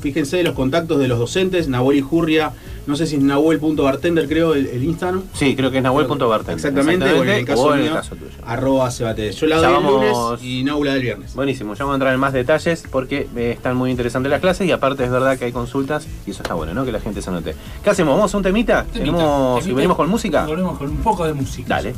fíjense 0.00 0.42
los 0.42 0.54
contactos 0.54 0.98
de 0.98 1.08
los 1.08 1.18
docentes, 1.18 1.68
y 1.68 2.00
Jurria, 2.00 2.52
no 2.86 2.96
sé 2.96 3.06
si 3.06 3.16
es 3.16 3.22
nahuel.bartender 3.22 4.28
creo 4.28 4.54
el, 4.54 4.66
el 4.66 4.84
Instagram. 4.84 5.22
Sí, 5.34 5.54
creo 5.56 5.70
que 5.70 5.78
es 5.78 5.82
nahuel.bartender. 5.82 6.54
Exactamente, 6.54 7.12
o 7.12 7.22
en 7.24 7.28
el 7.30 7.44
caso, 7.44 7.62
o 7.62 7.72
en 7.74 7.78
el 7.80 7.84
mío, 7.86 7.94
caso 7.94 8.14
tuyo. 8.16 8.30
arroba 8.46 8.90
sebate. 8.90 9.32
Yo 9.32 9.46
la 9.46 9.56
Ya 9.60 9.62
doy 9.68 9.72
vamos- 9.72 10.02
el 10.02 10.08
lunes 10.12 10.42
y 10.42 10.64
Naula 10.64 10.92
del 10.94 11.02
viernes. 11.02 11.34
Buenísimo, 11.34 11.74
ya 11.74 11.80
vamos 11.84 11.94
a 11.94 11.96
entrar 11.96 12.14
en 12.14 12.20
más 12.20 12.32
detalles 12.32 12.84
porque 12.90 13.26
eh, 13.36 13.52
están 13.56 13.76
muy 13.76 13.90
interesantes 13.90 14.30
las 14.30 14.40
clases 14.40 14.66
y 14.66 14.72
aparte 14.72 15.04
es 15.04 15.10
verdad 15.10 15.38
que 15.38 15.46
hay 15.46 15.52
consultas 15.52 16.06
y 16.26 16.30
eso 16.30 16.42
está 16.42 16.54
bueno, 16.54 16.74
¿no? 16.74 16.84
Que 16.84 16.92
la 16.92 17.00
gente 17.00 17.20
se 17.22 17.30
anote. 17.30 17.54
¿Qué 17.82 17.90
hacemos? 17.90 18.14
¿Vamos 18.16 18.32
a 18.32 18.36
un 18.36 18.42
temita? 18.42 18.84
Temita, 18.84 18.98
¿Tenemos, 19.16 19.60
temita. 19.60 19.76
¿Venimos 19.76 19.96
con 19.96 20.08
música? 20.08 20.46
Volvemos 20.46 20.78
con 20.78 20.88
un 20.90 20.96
poco 20.98 21.26
de 21.26 21.34
música. 21.34 21.68
Dale. 21.68 21.94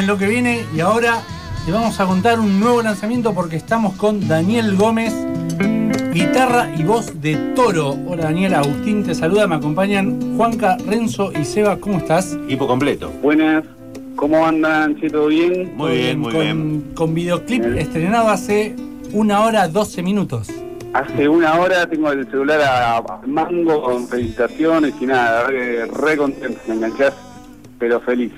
En 0.00 0.06
lo 0.06 0.16
que 0.16 0.26
viene 0.26 0.64
y 0.74 0.80
ahora 0.80 1.20
te 1.66 1.72
vamos 1.72 2.00
a 2.00 2.06
contar 2.06 2.40
un 2.40 2.58
nuevo 2.58 2.80
lanzamiento 2.80 3.34
porque 3.34 3.56
estamos 3.56 3.94
con 3.96 4.26
Daniel 4.26 4.74
Gómez, 4.74 5.14
guitarra 6.14 6.74
y 6.74 6.82
voz 6.82 7.20
de 7.20 7.36
toro. 7.54 7.90
Hola 8.06 8.24
Daniel, 8.24 8.54
Agustín 8.54 9.04
te 9.04 9.14
saluda, 9.14 9.46
me 9.46 9.56
acompañan 9.56 10.38
Juanca, 10.38 10.78
Renzo 10.86 11.32
y 11.38 11.44
Seba, 11.44 11.76
¿cómo 11.76 11.98
estás? 11.98 12.38
Hipo 12.48 12.66
completo. 12.66 13.12
Buenas, 13.20 13.62
¿cómo 14.16 14.46
andan? 14.46 14.98
¿Sí, 15.02 15.08
todo 15.08 15.26
bien? 15.26 15.76
Muy 15.76 15.98
bien, 15.98 16.18
muy 16.18 16.32
con, 16.32 16.40
bien. 16.40 16.92
Con 16.94 17.14
videoclip 17.14 17.62
Bien. 17.62 17.78
estrenado 17.78 18.28
hace 18.30 18.74
una 19.12 19.44
hora 19.44 19.68
12 19.68 20.02
minutos. 20.02 20.48
Hace 20.94 21.28
una 21.28 21.60
hora 21.60 21.86
tengo 21.86 22.10
el 22.10 22.24
celular 22.30 22.60
a, 22.62 23.20
mango 23.26 23.82
con 23.82 24.08
felicitaciones 24.08 24.94
y 24.98 25.04
nada, 25.04 25.46
que 25.48 25.84
re 25.84 26.16
contento, 26.16 26.58
me 26.68 26.74
enganchás, 26.76 27.12
pero 27.78 28.00
feliz. 28.00 28.32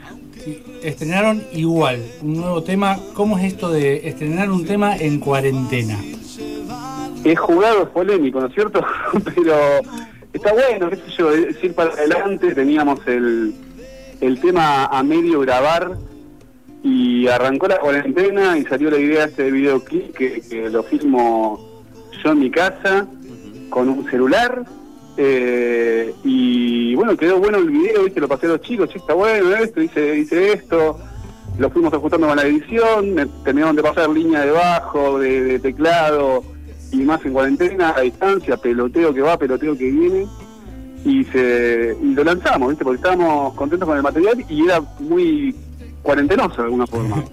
Estrenaron 0.83 1.43
igual, 1.53 2.03
un 2.23 2.37
nuevo 2.37 2.63
tema. 2.63 2.99
¿Cómo 3.15 3.39
es 3.39 3.45
esto 3.45 3.71
de 3.71 4.09
estrenar 4.09 4.51
un 4.51 4.65
tema 4.65 4.97
en 4.97 5.21
cuarentena? 5.21 5.99
Es 7.25 7.39
jugado, 7.39 7.85
es 7.85 7.89
polémico, 7.91 8.41
¿no 8.41 8.47
es 8.47 8.55
cierto? 8.55 8.85
pero 9.25 9.55
está 10.33 10.53
bueno, 10.53 10.91
qué 10.91 10.97
sé 10.97 11.03
yo, 11.19 11.31
es 11.31 11.63
ir 11.63 11.75
para 11.75 11.93
adelante, 11.93 12.55
teníamos 12.55 13.01
el, 13.07 13.55
el 14.21 14.41
tema 14.41 14.87
a 14.87 15.03
medio 15.03 15.41
grabar 15.41 15.97
y 16.83 17.29
arrancó 17.29 17.69
la 17.69 17.79
cuarentena 17.79 18.59
y 18.59 18.65
salió 18.65 18.91
la 18.91 18.99
idea 18.99 19.27
de 19.27 19.31
este 19.31 19.51
videoclip 19.51 20.17
que, 20.17 20.41
que 20.41 20.69
lo 20.69 20.83
filmo 20.83 21.85
yo 22.25 22.33
en 22.33 22.39
mi 22.41 22.51
casa 22.51 23.07
con 23.71 23.89
un 23.89 24.11
celular 24.11 24.65
eh, 25.17 26.15
y 26.25 26.95
bueno, 26.95 27.17
quedó 27.17 27.39
bueno 27.39 27.59
el 27.59 27.71
video, 27.71 28.05
viste, 28.05 28.21
lo 28.21 28.29
pasé 28.29 28.47
a 28.47 28.51
los 28.51 28.61
chicos, 28.63 28.89
che, 28.91 28.99
está 28.99 29.15
bueno 29.15 29.55
esto, 29.55 29.83
hice, 29.83 30.19
hice 30.19 30.53
esto, 30.53 30.99
lo 31.59 31.71
fuimos 31.71 31.93
ajustando 31.93 32.27
con 32.29 32.37
la 32.37 32.45
edición, 32.45 33.15
me 33.15 33.27
terminaron 33.45 33.77
de 33.77 33.83
pasar 33.83 34.09
línea 34.11 34.41
de 34.41 34.51
bajo, 34.51 35.19
de, 35.19 35.43
de 35.43 35.59
teclado 35.59 36.45
y 36.91 36.99
más 36.99 37.25
en 37.25 37.33
cuarentena, 37.33 37.95
a 37.97 38.01
distancia, 38.01 38.57
peloteo 38.57 39.13
que 39.13 39.21
va, 39.21 39.39
peloteo 39.39 39.77
que 39.77 39.91
viene 39.91 40.27
y 41.05 41.25
se 41.25 41.97
y 42.01 42.15
lo 42.15 42.25
lanzamos, 42.25 42.71
¿viste? 42.71 42.85
porque 42.85 42.97
estábamos 42.97 43.55
contentos 43.55 43.89
con 43.89 43.97
el 43.97 44.03
material 44.03 44.45
y 44.49 44.65
era 44.65 44.81
muy 45.01 45.55
cuarentenoso 46.03 46.57
de 46.57 46.65
alguna 46.65 46.87
forma. 46.87 47.25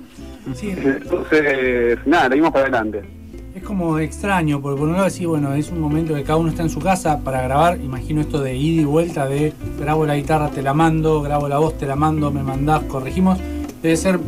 Sí, 0.55 0.71
Entonces, 0.71 1.99
nada, 2.05 2.29
le 2.29 2.35
dimos 2.35 2.51
para 2.51 2.65
adelante. 2.65 3.18
Es 3.59 3.63
como 3.63 3.99
extraño, 3.99 4.61
porque 4.61 4.79
por 4.79 4.87
un 4.89 4.95
lado 4.95 5.05
decís, 5.05 5.27
bueno, 5.27 5.53
es 5.53 5.69
un 5.69 5.79
momento 5.79 6.15
que 6.15 6.23
cada 6.23 6.37
uno 6.37 6.49
está 6.49 6.63
en 6.63 6.69
su 6.69 6.79
casa 6.79 7.19
para 7.19 7.41
grabar. 7.41 7.79
Imagino 7.83 8.21
esto 8.21 8.39
de 8.41 8.55
ida 8.55 8.81
y 8.81 8.85
vuelta, 8.85 9.25
de 9.27 9.53
grabo 9.79 10.05
la 10.05 10.15
guitarra, 10.15 10.49
te 10.49 10.61
la 10.61 10.73
mando, 10.73 11.21
grabo 11.21 11.47
la 11.47 11.59
voz, 11.59 11.77
te 11.77 11.85
la 11.85 11.95
mando, 11.95 12.31
me 12.31 12.41
mandás, 12.43 12.83
corregimos. 12.83 13.37
Debe 13.81 13.95
ser 13.97 14.19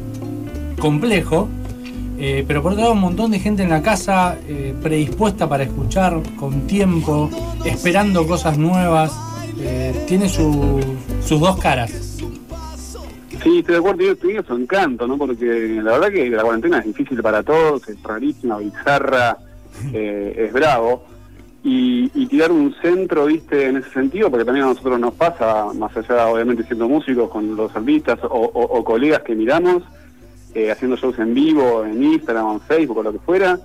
complejo. 0.79 1.47
eh, 2.23 2.45
pero 2.47 2.61
por 2.61 2.73
otro 2.73 2.83
lado, 2.83 2.93
un 2.93 3.01
montón 3.01 3.31
de 3.31 3.39
gente 3.39 3.63
en 3.63 3.69
la 3.69 3.81
casa 3.81 4.37
eh, 4.47 4.75
predispuesta 4.83 5.49
para 5.49 5.63
escuchar, 5.63 6.21
con 6.39 6.67
tiempo, 6.67 7.29
esperando 7.65 8.27
cosas 8.27 8.57
nuevas. 8.59 9.11
eh, 9.59 10.05
tiene 10.07 10.27
su- 10.29 10.79
sus 11.23 11.39
dos 11.39 11.57
caras. 11.57 11.91
Sí, 13.43 13.59
estoy 13.59 13.73
de 13.73 13.79
acuerdo, 13.79 14.01
yo 14.03 14.15
tiene 14.17 14.43
su 14.43 14.53
encanto, 14.55 15.07
¿no? 15.07 15.17
Porque 15.17 15.79
la 15.83 15.93
verdad 15.93 16.09
que 16.11 16.29
la 16.29 16.43
cuarentena 16.43 16.79
es 16.79 16.85
difícil 16.85 17.21
para 17.23 17.41
todos, 17.41 17.87
es 17.89 18.01
rarísima, 18.03 18.57
bizarra, 18.57 19.37
eh, 19.93 20.45
es 20.47 20.53
bravo. 20.53 21.05
Y, 21.63 22.09
y 22.15 22.25
tirar 22.27 22.51
un 22.51 22.73
centro, 22.81 23.25
viste, 23.25 23.67
en 23.67 23.77
ese 23.77 23.89
sentido, 23.91 24.29
porque 24.31 24.45
también 24.45 24.65
a 24.65 24.69
nosotros 24.69 24.99
nos 24.99 25.13
pasa, 25.13 25.67
más 25.75 25.95
allá 25.95 26.27
obviamente 26.27 26.63
siendo 26.63 26.87
músicos, 26.89 27.29
con 27.29 27.55
los 27.55 27.75
artistas 27.75 28.19
o, 28.23 28.27
o- 28.27 28.77
o 28.79 28.83
colegas 28.83 29.21
que 29.21 29.35
miramos, 29.35 29.83
eh, 30.55 30.71
haciendo 30.71 30.97
shows 30.97 31.17
en 31.19 31.33
vivo, 31.33 31.83
en 31.85 32.03
Instagram, 32.03 32.53
en 32.53 32.59
Facebook 32.61 32.97
o 32.97 33.03
lo 33.03 33.11
que 33.11 33.19
fuera, 33.19 33.59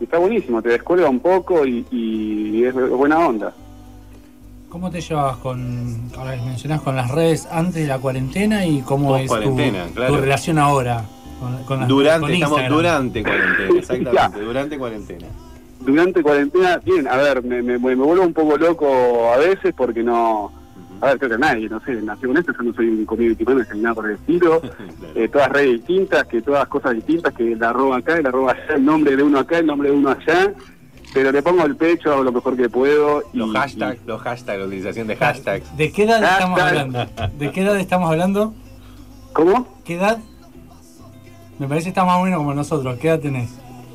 y 0.00 0.04
está 0.04 0.18
buenísimo, 0.18 0.62
te 0.62 0.70
descuelga 0.70 1.08
un 1.10 1.20
poco 1.20 1.66
y, 1.66 1.86
y 1.90 2.64
es 2.64 2.74
buena 2.74 3.18
onda. 3.18 3.54
¿Cómo 4.72 4.90
te 4.90 5.02
llevabas 5.02 5.36
con, 5.36 6.00
ahora 6.16 6.34
que 6.34 6.40
mencionás, 6.46 6.80
con 6.80 6.96
las 6.96 7.10
redes 7.10 7.46
antes 7.52 7.74
de 7.74 7.86
la 7.86 7.98
cuarentena 7.98 8.64
y 8.64 8.80
cómo 8.80 9.14
es 9.18 9.24
tu, 9.24 9.34
Post-cuarentena, 9.34 9.86
claro. 9.94 10.14
tu 10.14 10.20
relación 10.22 10.58
ahora? 10.58 11.04
Con, 11.38 11.62
con 11.64 11.80
las- 11.80 11.88
Durante, 11.88 12.20
con 12.22 12.32
estamos 12.32 12.68
durante 12.70 13.22
cuarentena, 13.22 13.78
exactamente, 13.78 14.40
durante 14.40 14.78
cuarentena. 14.78 15.26
durante 15.80 16.22
cuarentena, 16.22 16.78
bien, 16.78 17.06
a 17.06 17.16
ver, 17.18 17.42
me, 17.44 17.60
me, 17.60 17.78
me 17.78 17.94
vuelvo 17.94 18.22
un 18.22 18.32
poco 18.32 18.56
loco 18.56 19.30
a 19.30 19.36
veces 19.36 19.74
porque 19.76 20.02
no, 20.02 20.50
a 21.02 21.06
ver, 21.08 21.18
creo 21.18 21.32
que 21.32 21.38
nadie, 21.38 21.68
no 21.68 21.78
sé, 21.84 21.92
nació 22.00 22.28
con 22.28 22.38
esto, 22.38 22.52
yo 22.56 22.62
no 22.62 22.72
soy 22.72 22.88
un 22.88 23.04
community 23.04 23.44
manager 23.44 23.76
ni 23.76 23.82
nada 23.82 23.94
por 23.96 24.06
el 24.08 24.12
estilo, 24.16 24.62
eh, 25.14 25.28
todas 25.28 25.50
redes 25.50 25.72
distintas, 25.72 26.24
que 26.28 26.40
todas 26.40 26.66
cosas 26.68 26.94
distintas, 26.94 27.34
que 27.34 27.54
la 27.56 27.68
arroba 27.70 27.98
acá, 27.98 28.16
el 28.16 28.26
arroba 28.26 28.52
allá, 28.52 28.76
el 28.76 28.84
nombre 28.86 29.16
de 29.16 29.22
uno 29.22 29.38
acá, 29.38 29.58
el 29.58 29.66
nombre 29.66 29.90
de 29.90 29.96
uno 29.96 30.10
allá, 30.10 30.54
pero 31.12 31.30
le 31.32 31.42
pongo 31.42 31.64
el 31.64 31.76
pecho, 31.76 32.12
hago 32.12 32.22
lo 32.22 32.32
mejor 32.32 32.56
que 32.56 32.68
puedo. 32.68 33.22
Y, 33.32 33.38
Los 33.38 33.52
hashtags, 33.52 34.00
los 34.06 34.20
hashtags, 34.20 34.58
la 34.58 34.66
utilización 34.66 35.06
de 35.06 35.16
hashtags. 35.16 35.76
¿De 35.76 35.92
qué 35.92 36.04
edad 36.04 36.22
estamos 36.22 36.60
hablando? 36.60 37.06
¿De 37.38 37.50
qué 37.50 37.62
edad 37.62 37.78
estamos 37.78 38.10
hablando? 38.10 38.54
¿Cómo? 39.32 39.66
¿Qué 39.84 39.94
edad? 39.94 40.18
Me 41.58 41.68
parece 41.68 41.84
que 41.84 41.88
está 41.90 42.04
más 42.04 42.18
o 42.18 42.24
menos 42.24 42.38
como 42.38 42.54
nosotros. 42.54 42.98
¿Qué 42.98 43.08
edad 43.08 43.20
tenés? 43.20 43.50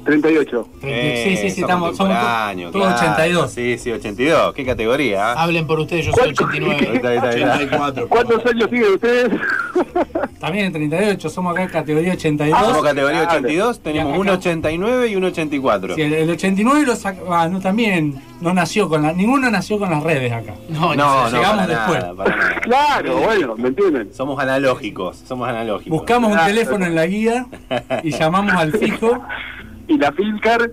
38. 0.08 0.68
Eh, 0.84 1.24
sí, 1.24 1.30
sí, 1.36 1.42
sí, 1.44 1.50
sos 1.50 1.58
estamos, 1.60 1.98
somos 1.98 2.18
todos 2.72 2.72
claro. 2.72 2.96
82. 2.96 3.52
Sí, 3.52 3.78
sí, 3.78 3.92
82. 3.92 4.54
¿Qué 4.54 4.66
categoría? 4.66 5.34
ah? 5.34 5.44
Hablen 5.44 5.68
por 5.68 5.80
ustedes, 5.82 6.06
yo 6.08 6.14
soy 6.14 6.30
89. 6.32 6.78
Ahí 6.90 6.96
está, 6.96 7.10
ahí 7.10 7.16
está, 7.18 7.30
ahí 7.30 7.42
está. 7.42 7.54
84. 7.56 8.08
¿Cuántos 8.10 8.46
años 8.46 8.70
tienen 8.70 8.94
ustedes? 8.94 9.30
También 10.40 10.66
en 10.66 10.74
38, 10.74 11.30
somos 11.30 11.54
acá 11.54 11.68
categoría 11.68 12.14
82. 12.14 12.60
Somos 12.60 12.84
categoría 12.84 13.22
Claro. 13.24 13.40
82, 13.40 13.80
tenemos 13.80 14.12
acá- 14.14 14.22
un 14.22 14.30
89 14.30 15.08
y 15.08 15.16
un 15.16 15.24
84. 15.26 15.96
Sí, 15.96 16.02
el, 16.02 16.14
el 16.14 16.30
89 16.30 16.86
lo 16.86 16.94
sac- 16.94 17.18
ah, 17.30 17.48
no, 17.50 17.60
también 17.60 18.22
no 18.40 18.54
nació 18.54 18.88
con 18.88 19.02
la, 19.02 19.14
ninguno 19.14 19.50
nació 19.50 19.80
con 19.80 19.90
las 19.90 20.04
redes 20.04 20.32
acá. 20.32 20.54
No, 20.70 20.94
No, 20.96 21.30
no, 21.30 21.36
llegamos 21.38 21.66
para 21.66 21.68
después. 21.68 22.00
nada, 22.00 22.14
para 22.14 22.36
nada. 22.36 22.56
Claro, 22.62 23.18
bueno, 23.18 23.56
¿me 23.58 23.68
entienden? 23.70 24.14
Somos 24.14 24.40
analógicos, 24.40 25.18
somos 25.28 25.50
analógicos. 25.50 25.98
Buscamos 26.00 26.32
un 26.32 26.38
Ah, 26.38 26.46
teléfono 26.46 26.86
en 26.86 26.96
la 26.96 27.06
guía 27.08 27.48
y 28.04 28.12
llamamos 28.12 28.54
al 28.54 28.74
fijo. 28.74 29.24
Y 29.88 29.98
la 29.98 30.12
Filcar, 30.12 30.72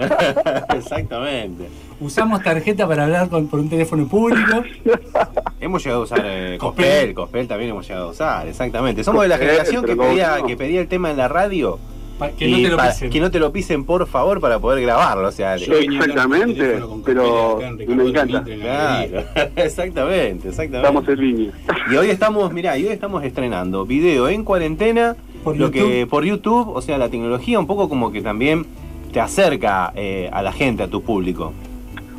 Exactamente. 0.76 1.68
Usamos 1.98 2.42
tarjeta 2.42 2.86
para 2.86 3.04
hablar 3.04 3.28
con, 3.28 3.48
por 3.48 3.58
un 3.60 3.70
teléfono 3.70 4.06
público. 4.06 4.62
Hemos 5.60 5.82
llegado 5.82 6.02
a 6.02 6.04
usar 6.04 6.22
eh, 6.24 6.56
Cospel. 6.58 7.14
Cospel, 7.14 7.48
también 7.48 7.70
hemos 7.70 7.86
llegado 7.88 8.08
a 8.08 8.10
usar, 8.10 8.46
exactamente. 8.46 9.02
Somos 9.02 9.22
de 9.22 9.28
la 9.28 9.38
generación 9.38 9.84
que 9.84 9.96
pedía, 9.96 10.38
no. 10.38 10.46
que 10.46 10.56
pedía 10.56 10.80
el 10.82 10.88
tema 10.88 11.10
en 11.10 11.16
la 11.16 11.28
radio. 11.28 11.78
pa- 12.18 12.28
que 12.30 12.46
y 12.48 12.52
no 12.62 12.68
te 12.68 12.76
lo 12.76 12.82
pisen. 12.82 13.10
que 13.10 13.20
no 13.20 13.30
te 13.30 13.38
lo 13.40 13.50
pisen, 13.52 13.84
por 13.84 14.06
favor, 14.06 14.40
para 14.42 14.58
poder 14.58 14.82
grabarlo. 14.82 15.26
O 15.28 15.32
sea, 15.32 15.56
Yo 15.56 15.72
Exactamente, 15.74 16.78
pero 17.04 17.58
me 17.88 18.04
encanta. 18.08 18.44
Claro, 18.44 19.24
exactamente, 19.56 20.48
exactamente. 20.50 20.76
estamos 20.88 21.08
en 21.08 21.16
línea. 21.20 21.50
Y 21.90 21.96
hoy 21.96 22.10
estamos, 22.10 22.52
mirá, 22.52 22.76
y 22.76 22.84
hoy 22.84 22.92
estamos 22.92 23.24
estrenando 23.24 23.86
video 23.86 24.28
en 24.28 24.44
cuarentena, 24.44 25.16
Por 25.46 25.56
lo 25.56 25.66
YouTube. 25.70 25.88
que 25.88 26.06
por 26.08 26.24
YouTube, 26.24 26.68
o 26.74 26.82
sea, 26.82 26.98
la 26.98 27.08
tecnología 27.08 27.56
un 27.60 27.68
poco 27.68 27.88
como 27.88 28.10
que 28.10 28.20
también 28.20 28.66
te 29.12 29.20
acerca 29.20 29.92
eh, 29.94 30.28
a 30.32 30.42
la 30.42 30.50
gente, 30.50 30.82
a 30.82 30.88
tu 30.88 31.02
público. 31.02 31.52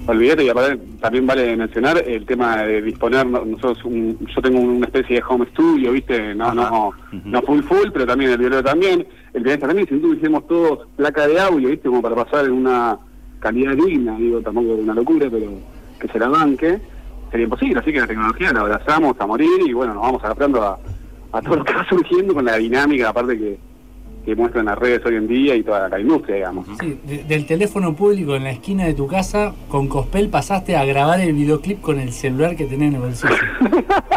Olvídate, 0.08 0.46
y 0.46 0.50
aparte 0.50 0.78
también 1.02 1.28
vale 1.28 1.58
mencionar 1.58 2.02
el 2.08 2.26
tema 2.26 2.64
de 2.64 2.82
disponer, 2.82 3.28
no- 3.28 3.44
nosotros, 3.44 3.84
un- 3.84 4.18
yo 4.34 4.42
tengo 4.42 4.62
una 4.62 4.86
especie 4.86 5.18
de 5.18 5.24
home 5.28 5.46
studio, 5.48 5.92
¿viste? 5.92 6.34
No, 6.36 6.46
Ajá. 6.46 6.56
no, 6.56 6.92
no 7.26 7.42
full 7.42 7.60
full, 7.64 7.90
pero 7.92 8.06
también 8.06 8.32
el 8.32 8.38
video 8.38 8.64
también. 8.64 9.06
El 9.34 9.44
video 9.44 9.60
también, 9.60 9.86
si 9.90 9.96
nosotros 9.96 10.20
hicimos 10.20 10.48
todos 10.48 10.88
placa 10.96 11.28
de 11.28 11.38
audio, 11.38 11.68
¿viste? 11.68 11.90
Como 11.90 12.02
para 12.02 12.16
pasar 12.16 12.46
en 12.46 12.54
una 12.54 12.98
calidad 13.40 13.76
digna, 13.76 14.16
digo, 14.18 14.40
tampoco 14.40 14.76
es 14.76 14.80
una 14.80 14.94
locura, 14.94 15.28
pero 15.30 15.48
que 16.00 16.08
se 16.08 16.18
la 16.18 16.30
banque, 16.30 16.80
sería 17.30 17.44
imposible. 17.44 17.80
Así 17.82 17.92
que 17.92 18.00
la 18.00 18.08
tecnología 18.08 18.54
la 18.54 18.62
abrazamos 18.62 19.18
a 19.20 19.28
morir 19.28 19.50
y 19.68 19.74
bueno, 19.74 19.94
nos 19.96 20.04
vamos 20.04 20.24
adaptando 20.24 20.64
a, 20.64 20.80
a 21.32 21.42
todo 21.42 21.56
lo 21.58 21.64
que 21.64 21.74
va 21.74 21.86
surgiendo 21.90 22.34
con 22.34 22.46
la 22.46 22.56
dinámica, 22.58 23.10
aparte 23.10 23.38
que, 23.38 23.58
que 24.26 24.36
muestran 24.36 24.66
las 24.66 24.78
redes 24.78 25.02
hoy 25.06 25.16
en 25.16 25.28
día 25.28 25.56
y 25.56 25.64
toda 25.64 25.88
la 25.90 26.00
industria, 26.00 26.36
digamos. 26.38 26.68
Sí, 26.80 27.00
de- 27.06 27.24
del 27.24 27.46
teléfono 27.46 27.96
público 27.96 28.36
en 28.36 28.44
la 28.46 28.52
esquina 28.52 28.86
de 28.86 28.94
tu 28.94 29.08
casa, 29.08 29.54
con 29.70 29.88
Cospel 29.88 30.30
pasaste 30.30 30.76
a 30.76 30.84
grabar 30.86 31.20
el 31.22 31.34
videoclip 31.34 31.82
con 31.82 32.00
el 32.00 32.12
celular 32.12 32.56
que 32.56 32.66
tenés 32.66 32.90
en 32.90 32.96
el 32.96 33.02
bolsillo. 33.02 33.34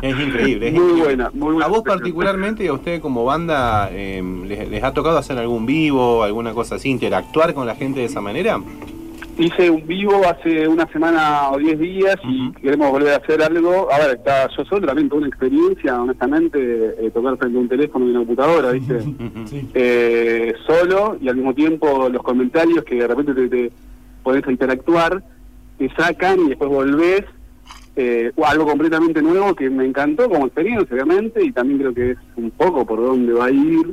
Es 0.00 0.16
increíble. 0.16 0.68
es 0.68 0.74
Muy 0.74 0.82
increíble. 0.82 1.02
buena, 1.04 1.30
muy 1.34 1.52
buena. 1.54 1.64
A 1.66 1.68
vos 1.68 1.82
particularmente 1.82 2.62
y 2.62 2.68
a 2.68 2.72
usted 2.72 3.00
como 3.00 3.24
banda, 3.24 3.88
eh, 3.90 4.22
les, 4.46 4.68
les 4.68 4.84
ha 4.84 4.94
tocado 4.94 5.18
hacer 5.18 5.36
algún 5.38 5.66
vivo, 5.66 6.22
alguna 6.22 6.52
cosa 6.54 6.76
así, 6.76 6.88
interactuar 6.88 7.52
con 7.52 7.66
la 7.66 7.74
gente 7.74 7.98
de 7.98 8.06
esa 8.06 8.20
manera? 8.20 8.60
Hice 9.38 9.70
un 9.70 9.86
vivo 9.86 10.20
hace 10.26 10.66
una 10.66 10.84
semana 10.88 11.50
o 11.52 11.58
diez 11.58 11.78
días 11.78 12.16
y 12.24 12.50
queremos 12.54 12.90
volver 12.90 13.12
a 13.12 13.16
hacer 13.18 13.40
algo. 13.40 13.86
A 13.92 13.98
ver, 13.98 14.16
está 14.16 14.48
yo 14.56 14.64
solo, 14.64 14.84
también 14.84 15.08
tuve 15.08 15.20
una 15.20 15.28
experiencia, 15.28 16.02
honestamente, 16.02 16.58
eh, 16.58 17.10
tocar 17.12 17.36
frente 17.36 17.56
a 17.56 17.60
un 17.60 17.68
teléfono 17.68 18.04
y 18.06 18.10
una 18.10 18.18
computadora, 18.20 18.72
¿viste? 18.72 18.98
Sí. 19.46 19.70
Eh, 19.74 20.54
solo 20.66 21.16
y 21.20 21.28
al 21.28 21.36
mismo 21.36 21.54
tiempo 21.54 22.08
los 22.08 22.22
comentarios 22.22 22.84
que 22.84 22.96
de 22.96 23.06
repente 23.06 23.32
te, 23.32 23.48
te 23.48 23.72
podés 24.22 24.46
interactuar, 24.48 25.22
te 25.78 25.88
sacan 25.94 26.40
y 26.40 26.48
después 26.48 26.68
volvés. 26.68 27.24
Eh, 28.00 28.30
o 28.36 28.46
algo 28.46 28.64
completamente 28.64 29.20
nuevo 29.20 29.56
que 29.56 29.68
me 29.68 29.84
encantó 29.84 30.28
como 30.28 30.46
experiencia, 30.46 30.94
obviamente, 30.94 31.44
y 31.44 31.50
también 31.50 31.80
creo 31.80 31.94
que 31.94 32.10
es 32.12 32.18
un 32.36 32.52
poco 32.52 32.86
por 32.86 33.00
dónde 33.00 33.32
va 33.32 33.46
a 33.46 33.50
ir, 33.50 33.92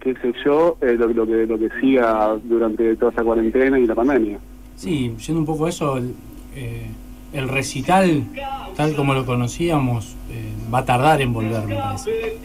qué 0.00 0.14
sé 0.14 0.32
yo, 0.44 0.76
eh, 0.80 0.94
lo, 0.98 1.08
lo 1.08 1.26
que, 1.26 1.46
lo 1.46 1.58
que 1.58 1.68
siga 1.80 2.36
durante 2.44 2.96
toda 2.96 3.10
esta 3.10 3.24
cuarentena 3.24 3.78
y 3.78 3.86
la 3.86 3.94
pandemia. 3.94 4.38
Sí, 4.76 5.14
yendo 5.26 5.40
un 5.40 5.46
poco 5.46 5.66
a 5.66 5.68
eso, 5.70 5.96
el, 5.96 6.14
eh, 6.54 6.86
el 7.32 7.48
recital, 7.48 8.24
tal 8.76 8.94
como 8.94 9.12
lo 9.12 9.26
conocíamos, 9.26 10.16
eh, 10.30 10.52
va 10.72 10.78
a 10.78 10.84
tardar 10.84 11.20
en 11.20 11.32
volver, 11.32 11.66
me 11.66 11.76
parece. 11.76 12.38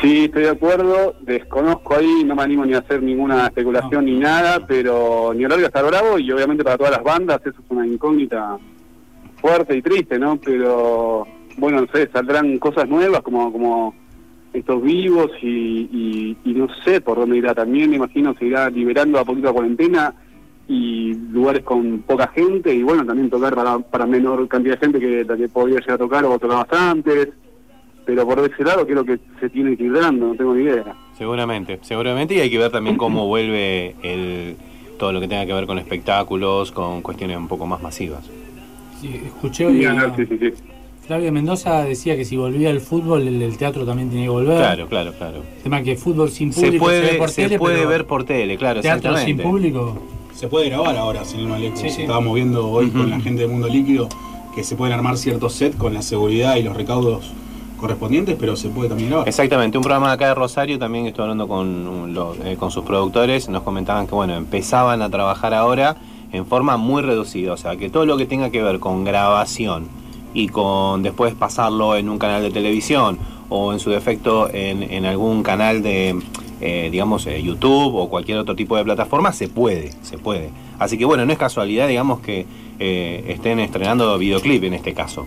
Sí, 0.00 0.24
estoy 0.24 0.42
de 0.44 0.50
acuerdo. 0.50 1.14
Desconozco 1.20 1.94
ahí, 1.94 2.24
no 2.24 2.34
me 2.34 2.42
animo 2.42 2.64
ni 2.64 2.74
a 2.74 2.78
hacer 2.78 3.02
ninguna 3.02 3.46
especulación 3.46 4.06
ni 4.06 4.18
nada, 4.18 4.66
pero 4.66 5.32
ni 5.34 5.44
horario 5.44 5.66
estar 5.66 5.84
bravo 5.84 6.18
y 6.18 6.30
obviamente 6.32 6.64
para 6.64 6.78
todas 6.78 6.92
las 6.92 7.02
bandas 7.02 7.40
eso 7.42 7.50
es 7.50 7.70
una 7.70 7.86
incógnita 7.86 8.58
fuerte 9.36 9.76
y 9.76 9.82
triste, 9.82 10.18
¿no? 10.18 10.36
Pero 10.36 11.26
bueno, 11.58 11.82
no 11.82 11.86
sé, 11.92 12.08
saldrán 12.12 12.58
cosas 12.58 12.88
nuevas 12.88 13.20
como 13.22 13.52
como 13.52 13.94
estos 14.52 14.82
vivos 14.82 15.30
y, 15.40 15.46
y, 15.46 16.36
y 16.44 16.54
no 16.54 16.68
sé 16.84 17.00
por 17.00 17.18
dónde 17.18 17.38
irá 17.38 17.54
también, 17.54 17.90
me 17.90 17.96
imagino 17.96 18.34
se 18.38 18.46
irá 18.46 18.68
liberando 18.68 19.18
a 19.18 19.24
poquito 19.24 19.48
la 19.48 19.52
cuarentena 19.52 20.14
y 20.68 21.14
lugares 21.14 21.64
con 21.64 22.00
poca 22.02 22.28
gente 22.28 22.72
y 22.74 22.82
bueno, 22.82 23.04
también 23.04 23.30
tocar 23.30 23.54
para, 23.54 23.78
para 23.78 24.06
menor 24.06 24.46
cantidad 24.48 24.78
de 24.78 24.86
gente 24.86 25.00
que 25.00 25.24
la 25.24 25.36
que 25.36 25.48
podía 25.48 25.80
llegar 25.80 25.94
a 25.94 25.98
tocar 25.98 26.24
o 26.24 26.38
tocabas 26.38 26.72
antes. 26.72 27.28
Pero 28.04 28.26
por 28.26 28.40
ese 28.40 28.64
lado 28.64 28.84
creo 28.84 29.04
que 29.04 29.18
se 29.38 29.48
tiene 29.48 29.76
que 29.76 29.84
ir 29.84 29.92
dando, 29.92 30.28
no 30.28 30.34
tengo 30.34 30.54
ni 30.54 30.64
idea. 30.64 30.96
Seguramente, 31.16 31.78
seguramente, 31.82 32.34
y 32.34 32.40
hay 32.40 32.50
que 32.50 32.58
ver 32.58 32.72
también 32.72 32.96
cómo 32.96 33.26
vuelve 33.28 33.94
el 34.02 34.56
todo 34.98 35.12
lo 35.12 35.20
que 35.20 35.28
tenga 35.28 35.46
que 35.46 35.52
ver 35.52 35.66
con 35.66 35.78
espectáculos, 35.78 36.72
con 36.72 37.02
cuestiones 37.02 37.36
un 37.36 37.48
poco 37.48 37.66
más 37.66 37.82
masivas. 37.82 38.28
Sí, 39.00 39.20
escuché 39.24 39.66
hoy 39.66 39.84
a 39.84 40.14
Sí, 40.16 40.26
sí, 40.26 40.38
sí. 40.38 40.52
Flavia 41.06 41.32
Mendoza 41.32 41.84
decía 41.84 42.16
que 42.16 42.24
si 42.24 42.36
volvía 42.36 42.70
el 42.70 42.80
fútbol, 42.80 43.26
el, 43.26 43.42
el 43.42 43.56
teatro 43.56 43.84
también 43.84 44.08
tenía 44.08 44.24
que 44.26 44.30
volver. 44.30 44.56
Claro, 44.58 44.86
claro, 44.88 45.12
claro. 45.12 45.38
El 45.56 45.62
tema 45.64 45.82
que 45.82 45.96
fútbol 45.96 46.30
sin 46.30 46.52
Se 46.52 46.60
público 46.62 46.88
se, 46.88 46.92
ve 46.92 47.00
puede, 47.06 47.18
por 47.18 47.28
se 47.30 47.42
tele, 47.42 47.58
puede 47.58 47.86
ver 47.86 48.06
por 48.06 48.24
tele, 48.24 48.56
claro, 48.56 48.80
teatro 48.80 49.16
sin 49.18 49.36
público. 49.38 49.98
Se 50.34 50.48
puede 50.48 50.68
grabar 50.70 50.96
ahora, 50.96 51.24
sin. 51.24 51.48
Sí, 51.76 51.90
sí. 51.90 52.02
Estábamos 52.02 52.34
viendo 52.34 52.68
hoy 52.70 52.88
con 52.90 53.10
la 53.10 53.20
gente 53.20 53.42
de 53.42 53.48
Mundo 53.48 53.68
Líquido 53.68 54.08
que 54.54 54.62
se 54.64 54.76
pueden 54.76 54.94
armar 54.94 55.16
ciertos 55.16 55.54
sets 55.54 55.76
con 55.76 55.92
la 55.94 56.02
seguridad 56.02 56.56
y 56.56 56.62
los 56.62 56.76
recaudos 56.76 57.32
correspondientes, 57.78 58.36
pero 58.38 58.54
se 58.54 58.68
puede 58.68 58.88
también 58.90 59.10
grabar. 59.10 59.28
Exactamente, 59.28 59.76
un 59.78 59.82
programa 59.82 60.08
de 60.08 60.14
acá 60.14 60.28
de 60.28 60.34
Rosario 60.34 60.78
también 60.78 61.06
estuve 61.06 61.24
hablando 61.24 61.48
con, 61.48 61.66
un- 61.88 62.14
los- 62.14 62.38
eh, 62.44 62.56
con 62.58 62.70
sus 62.70 62.84
productores, 62.84 63.48
nos 63.48 63.62
comentaban 63.62 64.06
que 64.06 64.14
bueno, 64.14 64.36
empezaban 64.36 65.02
a 65.02 65.10
trabajar 65.10 65.52
ahora 65.52 65.96
en 66.32 66.46
forma 66.46 66.76
muy 66.76 67.02
reducida, 67.02 67.52
o 67.52 67.56
sea 67.56 67.76
que 67.76 67.90
todo 67.90 68.06
lo 68.06 68.16
que 68.16 68.24
tenga 68.26 68.50
que 68.50 68.62
ver 68.62 68.78
con 68.78 69.04
grabación 69.04 69.88
y 70.34 70.48
con 70.48 71.02
después 71.02 71.34
pasarlo 71.34 71.96
en 71.96 72.08
un 72.08 72.18
canal 72.18 72.42
de 72.42 72.50
televisión 72.50 73.18
o 73.48 73.72
en 73.72 73.78
su 73.78 73.90
defecto 73.90 74.48
en, 74.52 74.82
en 74.82 75.04
algún 75.04 75.42
canal 75.42 75.82
de, 75.82 76.18
eh, 76.60 76.88
digamos, 76.90 77.26
eh, 77.26 77.42
YouTube 77.42 77.94
o 77.94 78.08
cualquier 78.08 78.38
otro 78.38 78.54
tipo 78.56 78.76
de 78.76 78.84
plataforma, 78.84 79.32
se 79.32 79.48
puede, 79.48 79.90
se 80.02 80.18
puede. 80.18 80.50
Así 80.78 80.96
que 80.96 81.04
bueno, 81.04 81.24
no 81.26 81.32
es 81.32 81.38
casualidad, 81.38 81.86
digamos, 81.88 82.20
que 82.20 82.46
eh, 82.78 83.24
estén 83.28 83.58
estrenando 83.60 84.16
videoclip 84.18 84.64
en 84.64 84.74
este 84.74 84.94
caso. 84.94 85.26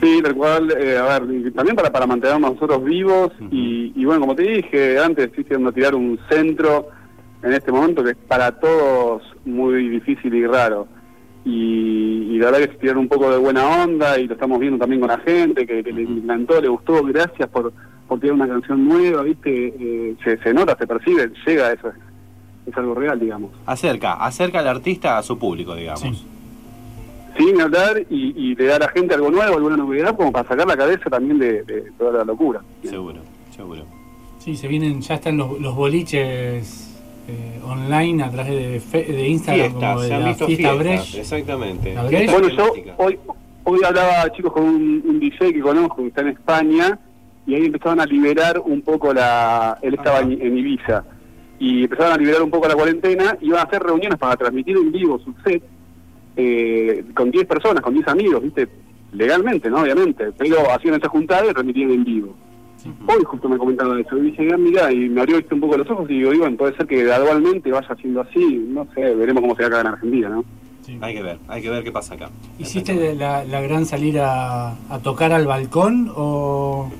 Sí, 0.00 0.20
tal 0.22 0.34
cual. 0.34 0.74
eh, 0.80 0.96
a 0.96 1.18
ver, 1.18 1.52
también 1.52 1.76
para, 1.76 1.90
para 1.90 2.06
mantenernos 2.06 2.54
nosotros 2.54 2.82
vivos. 2.84 3.32
y, 3.50 3.92
y 3.94 4.04
bueno, 4.04 4.20
como 4.20 4.34
te 4.34 4.42
dije 4.42 4.98
antes, 4.98 5.26
estoy 5.26 5.44
queriendo 5.44 5.72
tirar 5.72 5.94
un 5.94 6.18
centro 6.30 6.88
en 7.42 7.52
este 7.52 7.72
momento 7.72 8.02
que 8.04 8.10
es 8.10 8.16
para 8.28 8.52
todos 8.58 9.22
muy 9.44 9.88
difícil 9.88 10.34
y 10.34 10.46
raro. 10.46 10.86
Y, 11.44 12.34
y 12.34 12.38
la 12.38 12.46
verdad 12.46 12.58
que 12.66 12.72
es 12.72 12.78
tirar 12.78 12.98
un 12.98 13.08
poco 13.08 13.30
de 13.30 13.38
buena 13.38 13.82
onda 13.84 14.18
y 14.18 14.26
lo 14.26 14.34
estamos 14.34 14.60
viendo 14.60 14.78
también 14.78 15.00
con 15.00 15.08
la 15.10 15.18
gente, 15.18 15.66
que, 15.66 15.82
que 15.82 15.92
le 15.92 16.02
encantó, 16.02 16.60
le 16.60 16.68
gustó. 16.68 17.02
Gracias 17.02 17.48
por, 17.48 17.72
por 18.06 18.20
tirar 18.20 18.34
una 18.34 18.46
canción 18.48 18.86
nueva, 18.86 19.22
¿viste? 19.22 19.74
Eh, 19.78 20.14
se, 20.22 20.38
se 20.38 20.54
nota, 20.54 20.76
se 20.78 20.86
percibe, 20.86 21.32
llega, 21.46 21.72
eso 21.72 21.88
es, 21.88 21.94
es 22.66 22.76
algo 22.76 22.94
real, 22.94 23.18
digamos. 23.18 23.50
Acerca, 23.66 24.12
acerca 24.14 24.60
al 24.60 24.68
artista 24.68 25.18
a 25.18 25.22
su 25.22 25.36
público, 25.36 25.74
digamos. 25.74 26.24
sin 27.36 27.60
hablar 27.60 28.04
y, 28.08 28.34
y 28.36 28.54
le 28.54 28.66
da 28.66 28.76
a 28.76 28.80
la 28.80 28.88
gente 28.90 29.14
algo 29.14 29.30
nuevo, 29.30 29.56
alguna 29.56 29.76
novedad, 29.76 30.14
como 30.16 30.30
para 30.30 30.46
sacar 30.46 30.66
la 30.66 30.76
cabeza 30.76 31.10
también 31.10 31.38
de, 31.38 31.62
de 31.64 31.90
toda 31.98 32.18
la 32.18 32.24
locura. 32.24 32.60
Seguro, 32.84 33.20
seguro. 33.50 33.84
Sí, 34.38 34.56
se 34.56 34.68
vienen, 34.68 35.00
ya 35.00 35.14
están 35.14 35.36
los, 35.38 35.60
los 35.60 35.74
boliches 35.74 36.91
eh, 37.28 37.60
online 37.64 38.22
a 38.22 38.30
través 38.30 38.52
de, 38.52 38.80
fe- 38.80 39.04
de 39.12 39.28
Instagram, 39.28 39.70
Fiestas, 39.70 39.90
como 39.90 40.00
de 40.02 40.08
se 40.08 40.14
han 40.14 40.20
la 40.22 40.28
visto 40.28 40.46
fiesta 40.46 40.68
fiestas, 40.74 40.78
Brecht. 40.86 41.14
exactamente. 41.16 41.94
La 41.94 42.02
Brecht. 42.04 42.30
Bueno, 42.32 42.48
yo 42.48 42.72
hoy, 42.98 43.18
hoy 43.64 43.80
hablaba, 43.84 44.32
chicos, 44.32 44.52
con 44.52 44.64
un, 44.64 45.02
un 45.06 45.20
DJ 45.20 45.52
que 45.52 45.60
conozco 45.60 45.96
que 45.96 46.08
está 46.08 46.20
en 46.22 46.28
España 46.28 46.98
y 47.46 47.54
ahí 47.54 47.66
empezaban 47.66 48.00
a 48.00 48.06
liberar 48.06 48.60
un 48.64 48.82
poco 48.82 49.12
la... 49.12 49.78
Él 49.82 49.94
estaba 49.94 50.20
en, 50.20 50.32
en 50.40 50.58
Ibiza 50.58 51.04
y 51.58 51.84
empezaban 51.84 52.12
a 52.12 52.16
liberar 52.16 52.42
un 52.42 52.50
poco 52.50 52.66
la 52.68 52.74
cuarentena 52.74 53.36
y 53.40 53.46
iban 53.46 53.60
a 53.60 53.62
hacer 53.64 53.82
reuniones 53.82 54.18
para 54.18 54.36
transmitir 54.36 54.76
en 54.76 54.90
vivo 54.92 55.18
su 55.20 55.32
set 55.44 55.62
eh, 56.36 57.04
con 57.14 57.30
10 57.30 57.46
personas, 57.46 57.82
con 57.82 57.94
10 57.94 58.08
amigos, 58.08 58.42
¿viste? 58.42 58.68
Legalmente, 59.12 59.68
¿no? 59.70 59.82
Obviamente. 59.82 60.32
Pero 60.38 60.70
hacían 60.72 60.94
esa 60.94 61.08
juntada 61.08 61.44
y 61.48 61.52
transmitían 61.52 61.90
en 61.90 62.04
vivo. 62.04 62.34
Hoy 62.84 63.24
justo 63.24 63.48
me 63.48 63.58
comentaba 63.58 63.98
eso. 64.00 64.16
Y 64.16 64.30
dije, 64.30 64.48
ah, 64.52 64.56
mira, 64.56 64.92
y 64.92 65.08
me 65.08 65.20
abrió 65.20 65.36
¿viste, 65.36 65.54
un 65.54 65.60
poco 65.60 65.76
los 65.76 65.88
ojos 65.90 66.10
y 66.10 66.14
digo, 66.14 66.30
bueno, 66.36 66.56
puede 66.56 66.76
ser 66.76 66.86
que 66.86 67.04
gradualmente 67.04 67.70
vaya 67.70 67.94
siendo 67.96 68.20
así. 68.20 68.64
No 68.68 68.86
sé, 68.94 69.14
veremos 69.14 69.42
cómo 69.42 69.56
se 69.56 69.62
va 69.62 69.68
acá 69.68 69.80
en 69.80 69.86
Argentina, 69.88 70.28
¿no? 70.28 70.44
Hay 71.00 71.14
que 71.14 71.22
ver, 71.22 71.38
hay 71.46 71.62
que 71.62 71.70
ver 71.70 71.84
qué 71.84 71.92
pasa 71.92 72.14
acá. 72.14 72.30
¿Hiciste 72.58 73.14
la, 73.14 73.44
la 73.44 73.60
gran 73.60 73.86
salir 73.86 74.18
a, 74.20 74.74
tocar 75.02 75.32
al 75.32 75.46
balcón 75.46 76.12
o, 76.14 76.90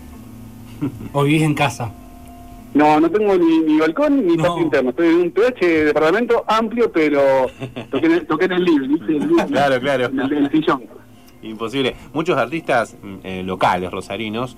o 1.12 1.24
vivís 1.24 1.42
en 1.42 1.54
casa? 1.54 1.92
No, 2.74 3.00
no 3.00 3.10
tengo 3.10 3.36
ni, 3.36 3.58
ni 3.60 3.78
balcón 3.78 4.26
ni 4.26 4.36
patio 4.36 4.60
interno. 4.60 4.90
Estoy 4.90 5.08
en 5.08 5.20
un 5.20 5.30
PH 5.30 5.66
de 5.66 5.84
departamento 5.86 6.44
amplio, 6.46 6.90
pero 6.90 7.20
toqué 7.90 8.06
en 8.06 8.12
el, 8.12 8.26
toqué 8.26 8.44
en 8.46 8.52
el 8.52 8.98
Claro, 9.48 9.80
claro. 9.80 10.06
El, 10.06 10.32
el 10.32 10.50
sillón. 10.50 10.84
Imposible. 11.42 11.96
Muchos 12.14 12.38
artistas 12.38 12.96
mm, 13.02 13.14
eh, 13.24 13.42
locales, 13.42 13.90
rosarinos, 13.90 14.56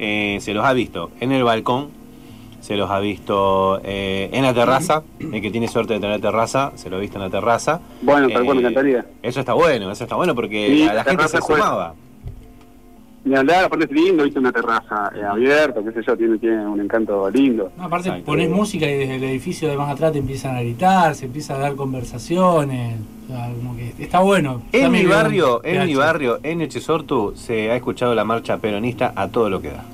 eh, 0.00 0.38
se 0.40 0.54
los 0.54 0.64
ha 0.64 0.72
visto 0.72 1.10
en 1.20 1.30
el 1.32 1.44
balcón, 1.44 1.88
se 2.60 2.76
los 2.76 2.90
ha 2.90 2.98
visto 3.00 3.80
eh, 3.84 4.28
en 4.32 4.42
la 4.44 4.52
terraza, 4.54 5.02
el 5.20 5.40
que 5.40 5.50
tiene 5.50 5.68
suerte 5.68 5.94
de 5.94 6.00
tener 6.00 6.20
terraza, 6.20 6.72
se 6.74 6.90
lo 6.90 6.96
ha 6.96 7.00
visto 7.00 7.16
en 7.18 7.24
la 7.24 7.30
terraza. 7.30 7.80
Bueno, 8.02 8.28
tal 8.28 8.44
cual 8.44 8.56
me 8.56 8.62
Eh, 8.62 8.66
encantaría. 8.66 9.06
Eso 9.22 9.40
está 9.40 9.52
bueno, 9.54 9.90
eso 9.90 10.04
está 10.04 10.16
bueno 10.16 10.34
porque 10.34 10.66
Sí, 10.68 10.84
la, 10.86 11.04
gente 11.04 11.28
se 11.28 11.40
sumaba. 11.40 11.94
Ni 13.22 13.36
hablar, 13.36 13.64
aparte 13.64 13.84
es 13.84 13.92
lindo, 13.92 14.24
viste 14.24 14.38
una 14.38 14.50
terraza 14.50 15.12
eh, 15.14 15.22
abierta, 15.22 15.82
qué 15.84 15.92
sé 15.92 16.02
yo, 16.06 16.16
tiene, 16.16 16.38
tiene 16.38 16.66
un 16.66 16.80
encanto 16.80 17.28
lindo. 17.30 17.70
No, 17.76 17.84
aparte 17.84 18.10
ponés 18.24 18.48
música 18.48 18.86
y 18.88 18.96
desde 18.96 19.16
el 19.16 19.24
edificio 19.24 19.68
de 19.68 19.76
más 19.76 19.90
atrás 19.90 20.12
te 20.12 20.18
empiezan 20.18 20.56
a 20.56 20.62
gritar, 20.62 21.14
se 21.14 21.26
empieza 21.26 21.54
a 21.54 21.58
dar 21.58 21.74
conversaciones. 21.74 22.98
O 23.24 23.32
sea, 23.32 23.52
como 23.54 23.76
que 23.76 23.92
está 23.98 24.20
bueno. 24.20 24.62
En 24.72 24.90
mi 24.90 25.04
barrio, 25.04 25.60
en 25.64 25.86
mi 25.86 25.94
barrio, 25.94 26.40
en 26.42 26.62
Echesortu, 26.62 27.34
se 27.36 27.70
ha 27.70 27.76
escuchado 27.76 28.14
la 28.14 28.24
marcha 28.24 28.56
peronista 28.56 29.12
a 29.14 29.28
todo 29.28 29.50
lo 29.50 29.60
que 29.60 29.70
da. 29.70 29.84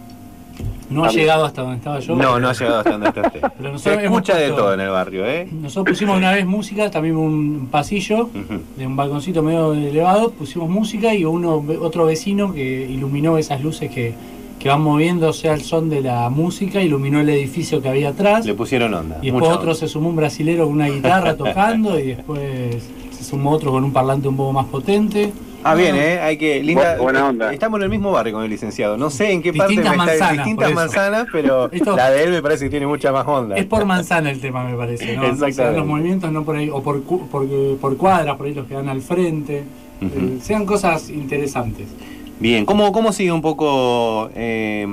No 0.88 1.04
ha 1.04 1.10
llegado 1.10 1.44
hasta 1.44 1.62
donde 1.62 1.78
estaba 1.78 1.98
yo. 2.00 2.14
No, 2.16 2.38
no 2.38 2.48
ha 2.48 2.52
llegado 2.52 2.78
hasta 2.78 2.92
donde 2.92 3.08
está 3.08 3.22
usted. 3.22 3.40
Pero 3.40 3.52
Se 3.56 3.72
nosotros 3.72 4.04
hemos 4.04 4.20
escucha 4.20 4.36
de 4.38 4.48
todo 4.50 4.74
en 4.74 4.80
el 4.80 4.90
barrio, 4.90 5.26
¿eh? 5.26 5.48
Nosotros 5.50 5.94
pusimos 5.94 6.16
una 6.16 6.32
vez 6.32 6.46
música, 6.46 6.90
también 6.90 7.16
un 7.16 7.68
pasillo 7.70 8.30
de 8.76 8.86
un 8.86 8.96
balconcito 8.96 9.42
medio 9.42 9.74
elevado, 9.74 10.30
pusimos 10.30 10.68
música 10.68 11.14
y 11.14 11.24
uno 11.24 11.64
otro 11.80 12.06
vecino 12.06 12.52
que 12.52 12.86
iluminó 12.88 13.38
esas 13.38 13.62
luces 13.62 13.90
que, 13.90 14.14
que 14.58 14.68
van 14.68 14.80
moviéndose 14.80 15.48
al 15.48 15.60
son 15.62 15.88
de 15.88 16.00
la 16.02 16.28
música, 16.30 16.82
iluminó 16.82 17.20
el 17.20 17.28
edificio 17.28 17.82
que 17.82 17.88
había 17.88 18.10
atrás. 18.10 18.46
Le 18.46 18.54
pusieron 18.54 18.94
onda. 18.94 19.18
Y 19.22 19.30
después 19.30 19.50
otro 19.50 19.74
se 19.74 19.88
sumó 19.88 20.08
un 20.08 20.16
brasilero 20.16 20.64
con 20.64 20.74
una 20.74 20.88
guitarra 20.88 21.36
tocando 21.36 21.98
y 21.98 22.08
después 22.08 22.82
se 23.10 23.24
sumó 23.24 23.52
otro 23.52 23.70
con 23.70 23.84
un 23.84 23.92
parlante 23.92 24.28
un 24.28 24.36
poco 24.36 24.52
más 24.52 24.66
potente. 24.66 25.32
Ah, 25.70 25.74
bien, 25.74 25.96
¿eh? 25.96 26.20
Hay 26.20 26.36
que. 26.36 26.62
Linda, 26.62 26.96
Bu- 26.98 27.02
buena 27.02 27.28
onda. 27.28 27.52
Estamos 27.52 27.78
en 27.78 27.84
el 27.84 27.88
mismo 27.90 28.12
barrio 28.12 28.32
con 28.34 28.44
el 28.44 28.50
licenciado. 28.50 28.96
No 28.96 29.10
sé 29.10 29.32
en 29.32 29.42
qué 29.42 29.52
parte 29.52 29.72
Distintas 29.74 29.96
me 29.96 30.04
está- 30.04 30.24
manzanas, 30.24 30.36
distintas 30.46 30.64
por 30.72 30.72
eso. 30.72 30.80
manzanas, 30.80 31.26
pero 31.32 31.68
Esto- 31.72 31.96
la 31.96 32.10
de 32.10 32.24
él 32.24 32.30
me 32.30 32.42
parece 32.42 32.64
que 32.64 32.70
tiene 32.70 32.86
mucha 32.86 33.12
más 33.12 33.26
onda. 33.26 33.56
Es 33.56 33.66
por 33.66 33.84
manzana 33.84 34.30
el 34.30 34.40
tema, 34.40 34.64
me 34.64 34.76
parece, 34.76 35.06
¿no? 35.16 35.22
Exactamente. 35.24 35.44
O 35.50 35.52
sea, 35.64 35.70
los 35.72 35.86
movimientos 35.86 36.30
no 36.32 36.44
por 36.44 36.56
ahí, 36.56 36.70
o 36.70 36.82
por, 36.82 37.02
cu- 37.04 37.26
por, 37.28 37.46
por 37.80 37.96
cuadras, 37.96 38.36
por 38.36 38.46
ahí 38.46 38.54
los 38.54 38.66
que 38.66 38.74
dan 38.74 38.88
al 38.88 39.02
frente. 39.02 39.64
Eh, 40.00 40.38
sean 40.42 40.66
cosas 40.66 41.08
interesantes. 41.10 41.86
Bien, 42.38 42.66
¿cómo, 42.66 42.92
cómo 42.92 43.12
sigue 43.12 43.32
un 43.32 43.40
poco 43.40 44.28
eh, 44.34 44.86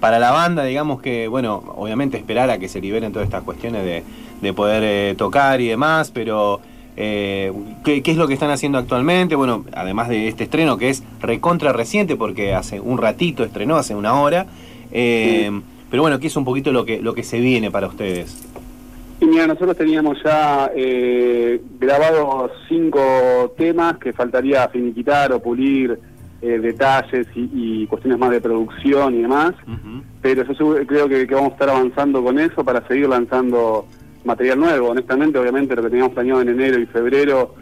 para 0.00 0.18
la 0.18 0.32
banda, 0.32 0.64
digamos 0.64 1.00
que, 1.00 1.28
bueno, 1.28 1.62
obviamente 1.76 2.16
esperar 2.16 2.50
a 2.50 2.58
que 2.58 2.68
se 2.68 2.80
liberen 2.80 3.12
todas 3.12 3.26
estas 3.26 3.44
cuestiones 3.44 3.84
de, 3.84 4.02
de 4.40 4.52
poder 4.52 4.82
eh, 4.84 5.14
tocar 5.16 5.60
y 5.60 5.68
demás, 5.68 6.10
pero 6.12 6.60
eh, 6.96 7.52
¿qué, 7.84 8.02
qué 8.02 8.10
es 8.10 8.16
lo 8.16 8.28
que 8.28 8.34
están 8.34 8.50
haciendo 8.50 8.78
actualmente? 8.78 9.34
Bueno, 9.34 9.64
además 9.72 10.08
de 10.08 10.28
este 10.28 10.44
estreno 10.44 10.76
que 10.76 10.90
es 10.90 11.02
recontra 11.20 11.72
reciente 11.72 12.16
porque 12.16 12.54
hace 12.54 12.80
un 12.80 12.98
ratito 12.98 13.44
estrenó, 13.44 13.76
hace 13.76 13.94
una 13.94 14.20
hora, 14.20 14.46
eh, 14.92 15.50
pero 15.90 16.02
bueno, 16.02 16.18
¿qué 16.18 16.28
es 16.28 16.36
un 16.36 16.44
poquito 16.44 16.72
lo 16.72 16.84
que, 16.84 17.00
lo 17.00 17.14
que 17.14 17.22
se 17.22 17.40
viene 17.40 17.70
para 17.70 17.88
ustedes? 17.88 18.46
Y 19.20 19.26
mira, 19.26 19.46
nosotros 19.46 19.76
teníamos 19.76 20.16
ya 20.24 20.70
eh, 20.74 21.60
grabados 21.78 22.52
cinco 22.68 23.54
temas 23.56 23.98
que 23.98 24.12
faltaría 24.14 24.66
finiquitar 24.68 25.30
o 25.32 25.42
pulir 25.42 25.98
eh, 26.40 26.58
detalles 26.58 27.26
y, 27.34 27.82
y 27.82 27.86
cuestiones 27.86 28.18
más 28.18 28.30
de 28.30 28.40
producción 28.40 29.14
y 29.14 29.22
demás. 29.22 29.52
Pero 30.22 30.50
yo 30.52 30.86
creo 30.86 31.06
que, 31.06 31.26
que 31.26 31.34
vamos 31.34 31.50
a 31.50 31.52
estar 31.52 31.68
avanzando 31.68 32.24
con 32.24 32.38
eso 32.38 32.64
para 32.64 32.86
seguir 32.88 33.08
lanzando 33.10 33.86
material 34.24 34.58
nuevo. 34.60 34.88
Honestamente, 34.90 35.38
obviamente, 35.38 35.74
lo 35.76 35.82
que 35.82 35.88
teníamos 35.90 36.12
planeado 36.14 36.42
en 36.42 36.48
enero 36.50 36.78
y 36.80 36.86
febrero 36.86 37.54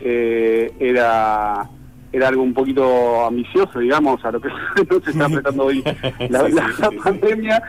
eh, 0.00 0.72
era 0.78 1.68
era 2.12 2.28
algo 2.28 2.42
un 2.42 2.54
poquito 2.54 3.26
ambicioso, 3.26 3.78
digamos, 3.80 4.24
a 4.24 4.30
lo 4.32 4.40
que 4.40 4.48
no 4.90 5.00
se 5.04 5.10
está 5.10 5.26
apretando 5.26 5.64
hoy 5.66 5.82
la, 6.30 6.48
la- 6.48 6.72
la 6.78 6.90
pandemia, 7.04 7.62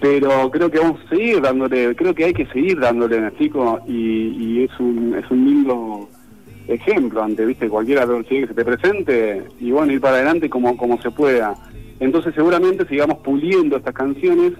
pero 0.00 0.50
creo 0.52 0.70
que 0.70 0.78
vamos 0.78 1.00
a 1.04 1.08
seguir 1.08 1.40
dándole, 1.40 1.96
creo 1.96 2.14
que 2.14 2.26
hay 2.26 2.32
que 2.32 2.46
seguir 2.46 2.78
dándole, 2.78 3.32
chicos, 3.38 3.80
y, 3.88 4.28
y 4.38 4.64
es 4.64 4.70
un 4.78 5.14
es 5.18 5.28
un 5.30 5.44
lindo 5.44 6.08
ejemplo 6.68 7.22
ante 7.24 7.44
viste 7.46 7.68
cualquier 7.68 7.98
adversidad 8.00 8.42
que 8.42 8.46
se 8.48 8.54
te 8.54 8.64
presente 8.64 9.42
y 9.58 9.70
bueno 9.70 9.90
ir 9.90 10.00
para 10.02 10.16
adelante 10.16 10.50
como 10.50 10.76
como 10.76 11.00
se 11.00 11.10
pueda 11.10 11.54
entonces 11.98 12.34
seguramente 12.34 12.86
sigamos 12.86 13.18
puliendo 13.24 13.78
estas 13.78 13.94
canciones 13.94 14.52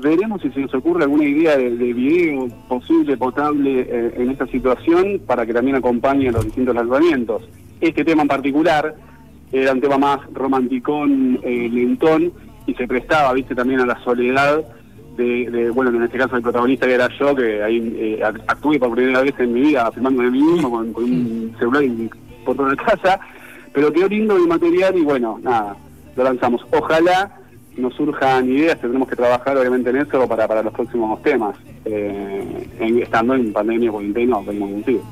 veremos 0.00 0.42
si 0.42 0.50
se 0.50 0.60
nos 0.60 0.74
ocurre 0.74 1.04
alguna 1.04 1.24
idea 1.24 1.56
de, 1.56 1.76
de 1.76 1.92
video 1.92 2.48
posible, 2.68 3.16
potable 3.16 3.86
eh, 3.88 4.14
en 4.16 4.30
esta 4.30 4.46
situación 4.46 5.20
para 5.26 5.44
que 5.46 5.52
también 5.52 5.76
acompañe 5.76 6.30
los 6.32 6.44
distintos 6.44 6.74
lanzamientos. 6.74 7.48
Este 7.80 8.04
tema 8.04 8.22
en 8.22 8.28
particular 8.28 8.94
era 9.52 9.72
un 9.72 9.80
tema 9.80 9.98
más 9.98 10.20
romanticón, 10.32 11.38
eh, 11.42 11.68
lentón, 11.70 12.32
y 12.66 12.74
se 12.74 12.86
prestaba, 12.86 13.32
viste, 13.32 13.54
también 13.54 13.80
a 13.80 13.86
la 13.86 13.98
soledad 14.04 14.62
de, 15.16 15.70
bueno, 15.74 15.90
en 15.90 16.02
este 16.02 16.16
caso 16.16 16.36
el 16.36 16.42
protagonista 16.42 16.86
que 16.86 16.94
era 16.94 17.08
yo, 17.18 17.34
que 17.34 17.62
ahí 17.62 17.78
eh, 17.96 18.20
act- 18.22 18.42
actué 18.46 18.78
por 18.78 18.94
primera 18.94 19.20
vez 19.22 19.34
en 19.38 19.52
mi 19.52 19.60
vida 19.60 19.90
filmando 19.92 20.22
de 20.22 20.30
mí 20.30 20.40
mismo 20.40 20.70
con, 20.70 20.92
con 20.92 21.04
un 21.04 21.54
celular 21.58 21.82
y 21.82 22.08
por 22.44 22.56
toda 22.56 22.70
la 22.70 22.76
casa, 22.76 23.20
pero 23.72 23.92
quedó 23.92 24.08
lindo 24.08 24.36
el 24.36 24.46
material 24.46 24.96
y 24.96 25.02
bueno, 25.02 25.38
nada, 25.42 25.76
lo 26.16 26.24
lanzamos. 26.24 26.64
Ojalá 26.70 27.36
nos 27.76 27.94
surjan 27.94 28.48
ideas, 28.50 28.78
tendremos 28.80 29.08
que 29.08 29.16
trabajar 29.16 29.56
obviamente 29.56 29.90
en 29.90 29.96
eso 29.98 30.26
para, 30.28 30.46
para 30.48 30.62
los 30.62 30.72
próximos 30.72 31.22
temas, 31.22 31.56
eh, 31.84 32.68
en- 32.78 33.02
estando 33.02 33.34
en 33.34 33.52
pandemia, 33.52 33.90
cuarentena 33.90 34.36
o 34.38 34.44
como 34.44 34.68
contigo. 34.70 35.02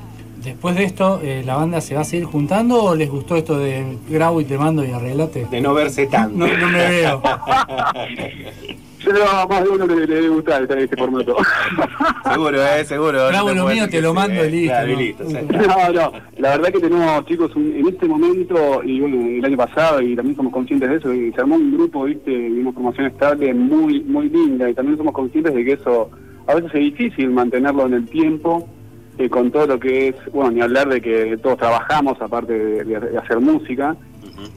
Después 0.43 0.77
de 0.77 0.85
esto, 0.85 1.21
eh, 1.23 1.43
¿la 1.45 1.57
banda 1.57 1.81
se 1.81 1.95
va 1.97 2.03
a 2.03 2.05
seguir 2.05 2.25
juntando 2.27 2.83
o 2.83 2.95
les 2.95 3.11
gustó 3.11 3.37
esto 3.37 3.59
de 3.59 3.97
grabo 4.09 4.41
y 4.41 4.45
te 4.45 4.57
mando 4.57 4.85
y 4.85 4.91
arreglate? 4.93 5.47
De 5.51 5.61
no 5.61 5.75
verse 5.75 6.07
tanto. 6.07 6.37
No, 6.37 6.47
no 6.47 6.67
me 6.69 6.89
veo. 6.89 7.23
Yo 9.01 9.13
a 9.29 9.47
más 9.47 9.63
de 9.63 9.69
uno 9.71 9.87
le, 9.87 9.95
le 10.07 10.07
debe 10.07 10.29
gustar 10.29 10.63
este, 10.63 10.83
este 10.85 10.97
formato. 10.97 11.37
Seguro, 12.33 12.63
eh, 12.63 12.85
seguro. 12.85 13.31
No 13.33 13.55
lo 13.55 13.67
mío, 13.67 13.89
te 13.89 14.01
lo 14.03 14.13
mando 14.13 14.43
eh. 14.43 14.49
y 14.49 14.51
listo, 14.97 15.25
y 15.25 15.33
¿no? 15.33 15.41
No, 15.67 15.93
no, 15.93 16.13
la 16.39 16.51
verdad 16.57 16.73
que 16.73 16.81
tenemos, 16.81 17.25
chicos, 17.27 17.55
un- 17.57 17.73
en 17.75 17.89
este 17.89 18.07
momento, 18.07 18.83
y 18.85 19.01
bueno, 19.01 19.17
el 19.27 19.45
año 19.45 19.57
pasado, 19.57 20.01
y 20.03 20.15
también 20.17 20.37
somos 20.37 20.53
conscientes 20.53 20.91
de 20.91 20.97
eso, 20.97 21.15
y 21.15 21.33
se 21.33 21.41
armó 21.41 21.55
un 21.57 21.73
grupo, 21.73 22.05
viste, 22.05 22.31
de 22.31 22.61
una 22.61 22.73
formación 22.73 23.07
estable 23.07 23.55
muy, 23.55 24.01
muy 24.03 24.29
linda, 24.29 24.69
y 24.69 24.75
también 24.75 24.99
somos 24.99 25.15
conscientes 25.15 25.55
de 25.55 25.65
que 25.65 25.73
eso 25.73 26.11
a 26.47 26.55
veces 26.55 26.71
es 26.75 26.81
difícil 26.81 27.31
mantenerlo 27.31 27.87
en 27.87 27.95
el 27.95 28.07
tiempo, 28.09 28.69
eh, 29.17 29.29
con 29.31 29.51
todo 29.51 29.67
lo 29.67 29.81
que 29.81 30.09
es, 30.09 30.17
bueno, 30.33 30.51
ni 30.51 30.61
hablar 30.61 30.89
de 30.89 31.01
que 31.01 31.37
todos 31.43 31.59
trabajamos, 31.59 32.21
aparte 32.21 32.53
de, 32.53 32.85
de- 32.85 33.01
de 33.01 33.19
hacer 33.19 33.39
música, 33.41 33.97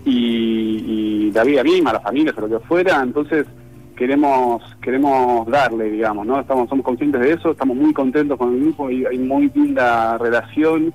y, 0.06 1.30
y 1.30 1.32
la 1.32 1.44
vida 1.44 1.64
misma, 1.64 1.94
las 1.94 2.04
familias, 2.04 2.36
o 2.38 2.42
lo 2.48 2.60
que 2.60 2.66
fuera, 2.66 3.02
entonces 3.02 3.46
queremos 4.02 4.64
queremos 4.82 5.48
darle, 5.48 5.92
digamos, 5.92 6.26
¿no? 6.26 6.40
Estamos 6.40 6.68
somos 6.68 6.84
conscientes 6.84 7.22
de 7.22 7.34
eso, 7.34 7.52
estamos 7.52 7.78
muy 7.78 7.94
contentos 7.94 8.36
con 8.36 8.52
el 8.52 8.62
grupo 8.62 8.90
y 8.90 9.06
hay 9.06 9.20
muy 9.20 9.52
linda 9.54 10.18
relación 10.18 10.92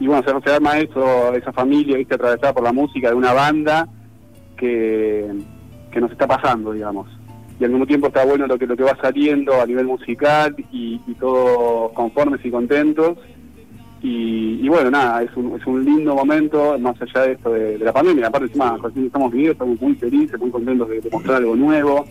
y 0.00 0.08
bueno, 0.08 0.24
se, 0.24 0.32
se 0.44 0.56
arma 0.56 0.76
eso, 0.78 1.32
esa 1.34 1.52
familia, 1.52 1.96
viste, 1.98 2.16
atravesada 2.16 2.52
por 2.52 2.64
la 2.64 2.72
música 2.72 3.10
de 3.10 3.14
una 3.14 3.32
banda 3.32 3.86
que, 4.56 5.30
que 5.92 6.00
nos 6.00 6.10
está 6.10 6.26
pasando, 6.26 6.72
digamos. 6.72 7.06
Y 7.60 7.64
al 7.64 7.70
mismo 7.70 7.86
tiempo 7.86 8.08
está 8.08 8.24
bueno 8.24 8.48
lo 8.48 8.58
que 8.58 8.66
lo 8.66 8.76
que 8.76 8.82
va 8.82 8.98
saliendo 9.00 9.60
a 9.60 9.64
nivel 9.64 9.86
musical 9.86 10.56
y, 10.72 11.00
y 11.06 11.14
todos 11.14 11.92
conformes 11.92 12.44
y 12.44 12.50
contentos. 12.50 13.18
Y, 14.02 14.58
y 14.60 14.68
bueno, 14.68 14.90
nada, 14.90 15.22
es 15.22 15.30
un, 15.36 15.54
es 15.54 15.64
un 15.64 15.84
lindo 15.84 16.16
momento, 16.16 16.76
más 16.80 17.00
allá 17.00 17.24
de 17.24 17.32
esto 17.34 17.52
de, 17.52 17.78
la 17.78 17.92
pandemia. 17.92 18.26
Aparte, 18.26 18.46
encima, 18.46 18.76
estamos 18.96 19.30
viviendo, 19.30 19.52
estamos 19.52 19.80
muy 19.80 19.94
felices, 19.94 20.40
muy 20.40 20.50
contentos 20.50 20.88
de 20.88 21.08
mostrar 21.08 21.36
algo 21.36 21.54
nuevo 21.54 22.04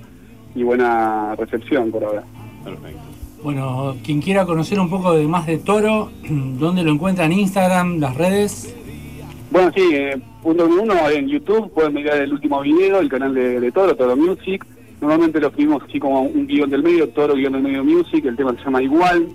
y 0.56 0.64
buena 0.64 1.36
recepción 1.36 1.92
por 1.92 2.04
ahora. 2.04 2.24
Bueno, 3.44 3.96
quien 4.04 4.22
quiera 4.22 4.46
conocer 4.46 4.80
un 4.80 4.90
poco 4.90 5.14
de 5.14 5.28
más 5.28 5.48
de 5.48 5.58
Toro, 5.58 6.12
¿dónde 6.30 6.84
lo 6.84 6.92
encuentra 6.92 7.26
en 7.26 7.34
Instagram, 7.34 8.00
las 8.00 8.16
redes? 8.16 8.76
Bueno, 9.50 9.72
sí, 9.76 9.90
eh, 9.94 10.18
punto 10.42 10.68
número 10.68 10.84
uno 10.84 11.10
en 11.10 11.28
YouTube, 11.28 11.72
pueden 11.74 11.94
mirar 11.94 12.22
el 12.22 12.32
último 12.32 12.62
video, 12.62 13.00
el 13.00 13.10
canal 13.10 13.34
de, 13.34 13.60
de 13.60 13.72
Toro, 13.72 13.96
Toro 13.96 14.16
Music. 14.16 14.66
Normalmente 15.02 15.40
lo 15.40 15.48
escribimos 15.48 15.84
así 15.88 16.00
como 16.00 16.22
un 16.22 16.46
guion 16.46 16.70
del 16.70 16.84
medio, 16.84 17.10
Toro 17.10 17.34
guion 17.34 17.54
del 17.54 17.64
medio 17.64 17.84
Music, 17.84 18.24
el 18.26 18.36
tema 18.36 18.54
se 18.54 18.64
llama 18.64 18.84
igual. 18.84 19.28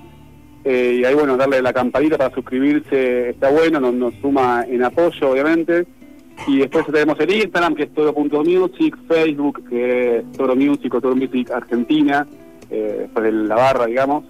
Eh, 0.64 0.98
y 1.00 1.04
ahí, 1.04 1.14
bueno, 1.14 1.36
darle 1.36 1.62
la 1.62 1.72
campanita 1.72 2.16
para 2.16 2.34
suscribirse 2.34 3.30
está 3.30 3.50
bueno, 3.50 3.78
nos, 3.78 3.94
nos 3.94 4.14
suma 4.20 4.64
en 4.68 4.82
apoyo, 4.82 5.30
obviamente. 5.30 5.86
Y 6.46 6.58
después 6.58 6.86
tenemos 6.86 7.18
el 7.20 7.34
Instagram, 7.34 7.74
que 7.74 7.84
es 7.84 7.94
toro.music, 7.94 8.96
Facebook, 9.08 9.68
que 9.68 10.18
es 10.18 10.32
Toro 10.32 10.54
Music 10.54 10.94
o 10.94 11.00
Toro 11.00 11.16
Music 11.16 11.50
Argentina, 11.50 12.26
eh, 12.70 12.96
después 13.00 13.24
de 13.24 13.32
la 13.32 13.54
barra, 13.54 13.86
digamos. 13.86 14.24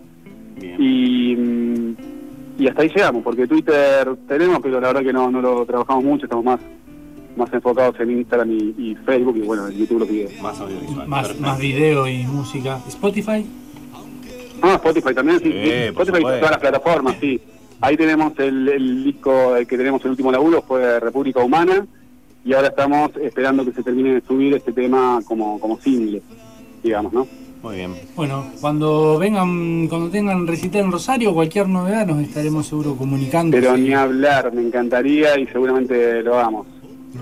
Y, 0.60 1.36
mm, 1.36 1.96
y 2.58 2.68
hasta 2.68 2.82
ahí 2.82 2.88
llegamos, 2.88 3.22
porque 3.22 3.46
Twitter 3.46 4.16
tenemos, 4.26 4.60
pero 4.62 4.80
la 4.80 4.88
verdad 4.88 5.02
que 5.02 5.12
no, 5.12 5.30
no 5.30 5.42
lo 5.42 5.66
trabajamos 5.66 6.04
mucho, 6.04 6.24
estamos 6.24 6.44
más 6.44 6.60
más 7.36 7.52
enfocados 7.52 8.00
en 8.00 8.12
Instagram 8.12 8.50
y, 8.50 8.74
y 8.78 8.94
Facebook, 9.04 9.36
y 9.36 9.42
bueno, 9.42 9.68
en 9.68 9.74
YouTube 9.74 10.00
lo 10.00 10.06
pide. 10.06 10.30
Más 10.40 10.58
audiovisual. 10.58 11.06
Más, 11.06 11.38
más 11.38 11.58
video 11.58 12.08
y 12.08 12.24
música. 12.24 12.80
¿Spotify? 12.88 13.44
Ah, 14.62 14.74
Spotify 14.76 15.14
también, 15.14 15.38
sí. 15.40 15.52
Sí, 15.52 15.70
Spotify 15.70 16.22
todas 16.22 16.50
las 16.50 16.58
plataformas, 16.60 17.16
sí. 17.20 17.38
Ahí 17.80 17.96
tenemos 17.96 18.32
el, 18.38 18.68
el 18.68 19.04
disco 19.04 19.54
el 19.54 19.66
que 19.66 19.76
tenemos 19.76 20.02
el 20.04 20.12
último 20.12 20.32
laburo, 20.32 20.62
fue 20.62 20.98
República 20.98 21.40
Humana, 21.40 21.86
y 22.46 22.54
ahora 22.54 22.68
estamos 22.68 23.10
esperando 23.20 23.64
que 23.64 23.72
se 23.72 23.82
termine 23.82 24.14
de 24.14 24.20
subir 24.20 24.54
este 24.54 24.72
tema 24.72 25.20
como, 25.26 25.58
como 25.58 25.80
single, 25.80 26.22
digamos, 26.80 27.12
¿no? 27.12 27.26
Muy 27.60 27.74
bien. 27.74 27.94
Bueno, 28.14 28.46
cuando 28.60 29.18
vengan, 29.18 29.88
cuando 29.88 30.08
tengan 30.10 30.46
recital 30.46 30.82
en 30.82 30.92
Rosario, 30.92 31.34
cualquier 31.34 31.68
novedad 31.68 32.06
nos 32.06 32.20
estaremos 32.20 32.66
seguro 32.68 32.94
comunicando. 32.94 33.56
Pero 33.56 33.76
ni 33.76 33.92
hablar, 33.92 34.52
me 34.52 34.62
encantaría 34.62 35.36
y 35.40 35.46
seguramente 35.48 36.22
lo 36.22 36.38
hagamos. 36.38 36.68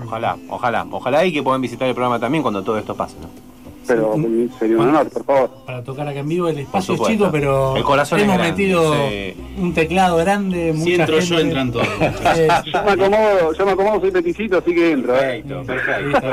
Ojalá, 0.05 0.37
ojalá, 0.47 0.85
ojalá 0.91 1.25
y 1.25 1.33
que 1.33 1.41
puedan 1.41 1.61
visitar 1.61 1.87
el 1.87 1.95
programa 1.95 2.19
también 2.19 2.43
cuando 2.43 2.63
todo 2.63 2.77
esto 2.77 2.95
pase, 2.95 3.15
¿no? 3.19 3.54
Pero 3.87 4.15
sería 4.59 4.77
un 4.77 4.89
honor, 4.89 5.09
por 5.09 5.23
favor. 5.25 5.49
Para 5.65 5.83
tocar 5.83 6.07
acá 6.07 6.19
en 6.19 6.27
vivo, 6.29 6.47
el 6.47 6.59
espacio 6.59 6.95
es 6.95 7.01
chico, 7.01 7.29
pero 7.31 7.75
El 7.75 7.83
corazón 7.83 8.19
es 8.19 8.25
hemos 8.25 8.37
grande, 8.37 8.51
metido 8.51 8.93
sí. 8.93 9.33
un 9.57 9.73
teclado 9.73 10.17
grande, 10.17 10.73
Si 10.73 10.79
mucha 10.79 10.91
entro 11.03 11.19
yo, 11.19 11.39
entran 11.39 11.71
todos. 11.71 11.87
Eh, 12.37 12.47
Yo 12.65 12.83
me 12.83 12.91
acomodo, 12.91 13.53
yo 13.53 13.65
me 13.65 13.71
acomodo, 13.71 13.99
soy 14.01 14.11
peticito, 14.11 14.57
así 14.57 14.73
que 14.73 14.91
entro. 14.91 15.15
¿eh? 15.15 15.43
Perfecto, 15.45 15.57
Listo, 15.59 15.73
perfecto. 15.73 16.07
listo. 16.09 16.27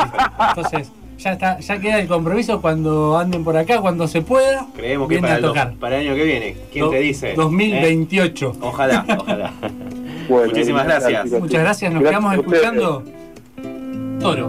Entonces, 0.48 0.92
ya 1.18 1.32
está, 1.32 1.60
ya 1.60 1.78
queda 1.78 2.00
el 2.00 2.08
compromiso 2.08 2.60
cuando 2.60 3.16
anden 3.18 3.44
por 3.44 3.56
acá, 3.56 3.80
cuando 3.80 4.08
se 4.08 4.22
pueda. 4.22 4.66
Creemos 4.74 5.08
que 5.08 5.18
para 5.18 5.34
a 5.34 5.36
el, 5.36 5.42
tocar. 5.42 5.68
dos- 5.70 5.78
para 5.78 6.00
el 6.00 6.08
año 6.08 6.16
que 6.16 6.24
viene. 6.24 6.56
¿Quién 6.72 6.84
Do- 6.86 6.90
te 6.90 6.98
dice? 6.98 7.34
2028. 7.34 8.52
¿Eh? 8.54 8.58
Ojalá, 8.62 9.04
ojalá. 9.20 9.52
Bueno, 10.28 10.46
Muchísimas 10.48 10.84
gracias. 10.84 11.26
Muchas 11.30 11.60
gracias, 11.62 11.92
nos 11.92 12.02
Gracias 12.02 12.20
quedamos 12.20 12.34
escuchando. 12.34 13.02
Toro. 14.20 14.48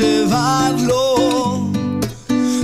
Llevarlo, 0.00 1.70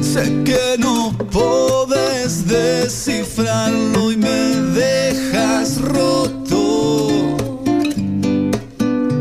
sé 0.01 0.43
que 0.45 0.76
no 0.78 1.12
podés 1.30 2.47
descifrarlo 2.47 4.12
y 4.12 4.16
me 4.16 4.41
dejas 4.80 5.80
roto. 5.80 7.37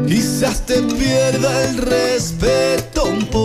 Quizás 0.08 0.66
te 0.66 0.82
pierda 0.82 1.70
el 1.70 1.78
respeto 1.78 3.06
un 3.06 3.26
poco 3.26 3.45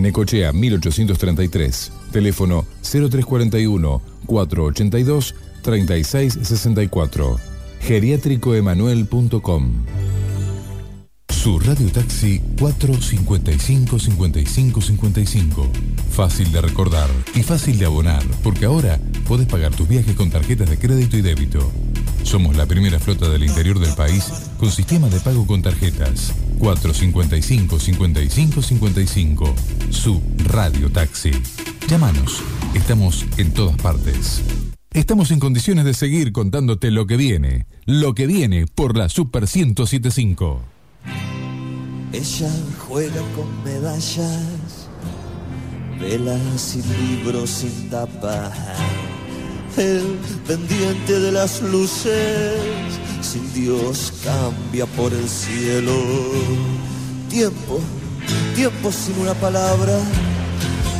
Necochea 0.00 0.52
1833. 0.52 1.92
Teléfono 2.10 2.66
0341 2.82 4.00
482 4.26 5.34
3664. 5.62 7.36
Geriátricoemanuel.com. 7.80 9.72
Su 11.38 11.60
radio 11.60 11.88
taxi 11.92 12.40
455 12.58 14.00
55 14.00 14.80
55. 14.80 15.70
Fácil 16.10 16.50
de 16.50 16.60
recordar 16.60 17.08
y 17.32 17.44
fácil 17.44 17.78
de 17.78 17.86
abonar, 17.86 18.24
porque 18.42 18.64
ahora 18.64 18.98
podés 19.28 19.46
pagar 19.46 19.72
tus 19.72 19.88
viajes 19.88 20.16
con 20.16 20.30
tarjetas 20.30 20.68
de 20.68 20.80
crédito 20.80 21.16
y 21.16 21.22
débito. 21.22 21.70
Somos 22.24 22.56
la 22.56 22.66
primera 22.66 22.98
flota 22.98 23.28
del 23.28 23.44
interior 23.44 23.78
del 23.78 23.94
país 23.94 24.24
con 24.58 24.72
sistema 24.72 25.08
de 25.08 25.20
pago 25.20 25.46
con 25.46 25.62
tarjetas. 25.62 26.34
455 26.58 27.78
55 27.78 28.60
55. 28.60 29.54
Su 29.90 30.20
radio 30.38 30.90
taxi. 30.90 31.30
Llámanos. 31.86 32.42
Estamos 32.74 33.24
en 33.36 33.52
todas 33.52 33.76
partes. 33.80 34.42
Estamos 34.92 35.30
en 35.30 35.38
condiciones 35.38 35.84
de 35.84 35.94
seguir 35.94 36.32
contándote 36.32 36.90
lo 36.90 37.06
que 37.06 37.16
viene. 37.16 37.68
Lo 37.86 38.12
que 38.16 38.26
viene 38.26 38.66
por 38.66 38.96
la 38.96 39.08
Super 39.08 39.42
1075. 39.42 40.77
Ella 42.12 42.50
juega 42.86 43.20
con 43.36 43.64
medallas, 43.64 44.88
velas 46.00 46.76
y 46.76 46.82
libros 46.82 47.50
sin 47.50 47.90
tapa. 47.90 48.50
El 49.76 50.18
pendiente 50.46 51.20
de 51.20 51.30
las 51.30 51.62
luces, 51.62 52.56
sin 53.20 53.52
Dios 53.52 54.12
cambia 54.24 54.86
por 54.86 55.12
el 55.12 55.28
cielo. 55.28 55.92
Tiempo, 57.28 57.78
tiempo 58.56 58.90
sin 58.90 59.18
una 59.20 59.34
palabra, 59.34 60.00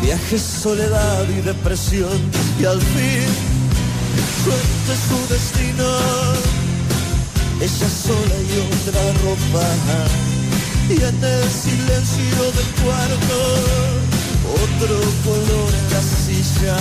viaje, 0.02 0.38
soledad 0.38 1.26
y 1.28 1.40
depresión. 1.40 2.18
Y 2.60 2.64
al 2.64 2.80
fin, 2.80 3.26
suerte 4.44 4.92
su 5.08 5.34
destino, 5.34 5.84
ella 7.60 7.88
sola 7.88 8.36
y 8.48 8.54
otra 8.72 9.02
ropa. 9.24 9.66
Y 10.88 10.94
en 10.94 11.24
el 11.24 11.50
silencio 11.50 12.42
del 12.56 12.70
cuarto 12.82 13.38
otro 14.64 14.96
color 15.24 15.70
en 15.80 15.92
la 15.92 16.02
silla. 16.02 16.76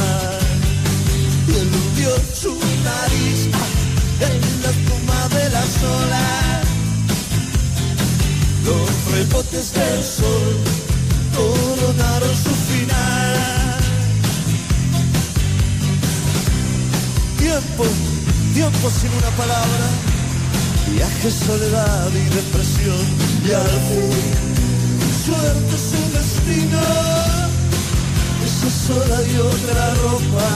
Y 1.48 1.52
eludió 1.52 2.10
su 2.34 2.54
nariz 2.84 3.50
en 4.20 4.62
la 4.64 4.70
espuma 4.70 5.28
de 5.30 5.50
las 5.50 5.84
olas 5.84 6.68
los 8.68 9.12
rebotes 9.14 9.74
del 9.74 10.04
sol 10.04 10.56
coronaron 11.34 12.36
su 12.36 12.54
final. 12.70 13.78
Tiempo, 17.38 17.86
tiempo 18.54 18.90
sin 18.90 19.12
una 19.12 19.30
palabra 19.38 20.17
Viaje, 20.94 21.32
soledad 21.32 22.10
y 22.12 22.36
depresión 22.36 23.06
y 23.46 23.52
al 23.52 23.80
fin 23.88 24.58
suerte 25.26 25.78
su 25.78 26.18
destino. 26.18 26.80
Esa 28.46 28.70
sola 28.94 29.20
y 29.24 29.38
otra 29.40 29.94
ropa 29.96 30.48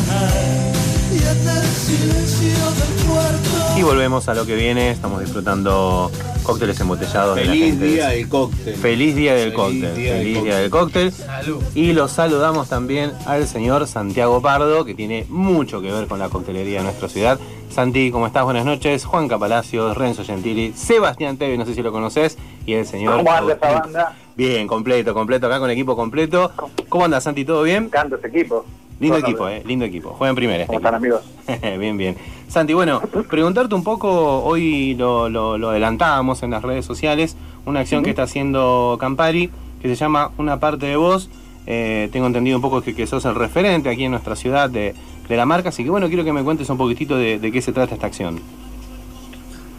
y 1.11 1.17
en 1.17 1.49
el 1.49 1.67
silencio 1.67 2.47
del 2.49 3.07
cuarto. 3.07 3.77
Y 3.79 3.83
volvemos 3.83 4.27
a 4.29 4.33
lo 4.33 4.45
que 4.45 4.55
viene, 4.55 4.91
estamos 4.91 5.19
disfrutando 5.19 6.09
cócteles 6.43 6.79
embotellados. 6.79 7.35
de 7.35 7.45
la 7.45 7.51
Feliz 7.51 7.65
gente. 7.71 7.85
día 7.85 8.07
del 8.09 8.29
cóctel. 8.29 8.75
Feliz 8.75 9.15
día 9.15 9.33
del 9.35 9.51
Feliz 9.51 9.55
cóctel. 9.55 9.95
día 9.95 10.13
del 10.13 10.21
Feliz 10.23 10.35
cóctel. 10.37 10.43
día 10.51 10.57
del 10.61 10.69
cóctel. 10.69 11.11
Salud. 11.11 11.63
Y 11.75 11.91
los 11.93 12.11
saludamos 12.11 12.69
también 12.69 13.11
al 13.25 13.45
señor 13.47 13.87
Santiago 13.87 14.41
Pardo, 14.41 14.85
que 14.85 14.93
tiene 14.95 15.25
mucho 15.29 15.81
que 15.81 15.91
ver 15.91 16.07
con 16.07 16.19
la 16.19 16.29
coctelería 16.29 16.77
de 16.79 16.85
nuestra 16.85 17.09
ciudad. 17.09 17.39
Santi, 17.71 18.11
¿cómo 18.11 18.27
estás? 18.27 18.43
Buenas 18.43 18.65
noches. 18.65 19.05
Juan 19.05 19.29
Palacios, 19.29 19.95
Renzo 19.97 20.23
Gentili, 20.25 20.73
Sebastián 20.73 21.37
Teve, 21.37 21.57
no 21.57 21.65
sé 21.65 21.73
si 21.73 21.81
lo 21.81 21.91
conoces, 21.91 22.37
y 22.65 22.73
el 22.73 22.85
señor. 22.85 23.17
¿Cómo 23.17 23.31
anda 23.31 23.53
esa 23.53 23.79
banda? 23.79 24.15
Bien, 24.35 24.67
completo, 24.67 25.13
completo, 25.13 25.47
acá 25.47 25.59
con 25.59 25.69
equipo 25.69 25.95
completo. 25.95 26.51
¿Cómo 26.89 27.05
andas, 27.05 27.23
Santi? 27.23 27.45
¿Todo 27.45 27.63
bien? 27.63 27.89
Canto 27.89 28.17
ese 28.17 28.27
equipo. 28.27 28.65
Lindo 28.99 29.17
equipo, 29.17 29.45
bien. 29.47 29.59
eh, 29.59 29.63
lindo 29.65 29.85
equipo. 29.85 30.09
Juega 30.17 30.29
en 30.29 30.35
primera. 30.35 30.63
este 30.63 30.67
¿Cómo 30.67 30.79
están, 30.79 30.95
amigos? 30.95 31.21
bien, 31.79 31.97
bien. 31.97 32.15
Santi, 32.49 32.73
bueno, 32.73 33.01
preguntarte 33.29 33.73
un 33.73 33.83
poco, 33.83 34.43
hoy 34.43 34.93
lo, 34.95 35.29
lo- 35.29 35.57
lo 35.57 35.69
adelantábamos 35.69 36.43
en 36.43 36.51
las 36.51 36.61
redes 36.63 36.85
sociales, 36.85 37.37
una 37.65 37.79
acción 37.79 38.03
que 38.03 38.09
está 38.09 38.23
haciendo 38.23 38.97
Campari, 38.99 39.49
que 39.81 39.87
se 39.87 39.95
llama 39.95 40.31
Una 40.37 40.59
parte 40.59 40.85
de 40.87 40.97
vos. 40.97 41.29
Eh, 41.67 42.09
tengo 42.11 42.27
entendido 42.27 42.57
un 42.57 42.61
poco 42.61 42.81
que, 42.81 42.93
que 42.95 43.07
sos 43.07 43.23
el 43.25 43.35
referente 43.35 43.89
aquí 43.89 44.03
en 44.05 44.11
nuestra 44.11 44.35
ciudad 44.35 44.69
de, 44.69 44.93
de 45.31 45.37
la 45.37 45.45
marca, 45.45 45.69
así 45.69 45.83
que 45.85 45.89
bueno, 45.89 46.07
quiero 46.09 46.25
que 46.25 46.33
me 46.33 46.43
cuentes 46.43 46.69
un 46.69 46.77
poquitito 46.77 47.15
de, 47.15 47.39
de 47.39 47.51
qué 47.53 47.61
se 47.61 47.71
trata 47.71 47.95
esta 47.95 48.07
acción. 48.07 48.39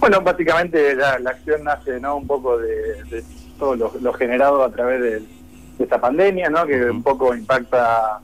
Bueno, 0.01 0.21
básicamente 0.23 0.95
la, 0.97 1.19
la 1.19 1.31
acción 1.31 1.63
nace 1.63 2.01
¿no? 2.01 2.17
un 2.17 2.27
poco 2.27 2.57
de, 2.59 3.05
de 3.11 3.23
todo 3.59 3.77
lo, 3.77 3.93
lo 4.01 4.13
generado 4.15 4.65
a 4.65 4.71
través 4.73 5.01
de, 5.03 5.11
de 5.21 5.85
esta 5.85 6.01
pandemia, 6.01 6.49
¿no? 6.49 6.65
que 6.67 6.83
un 6.91 7.03
poco 7.03 7.35
impacta, 7.35 8.21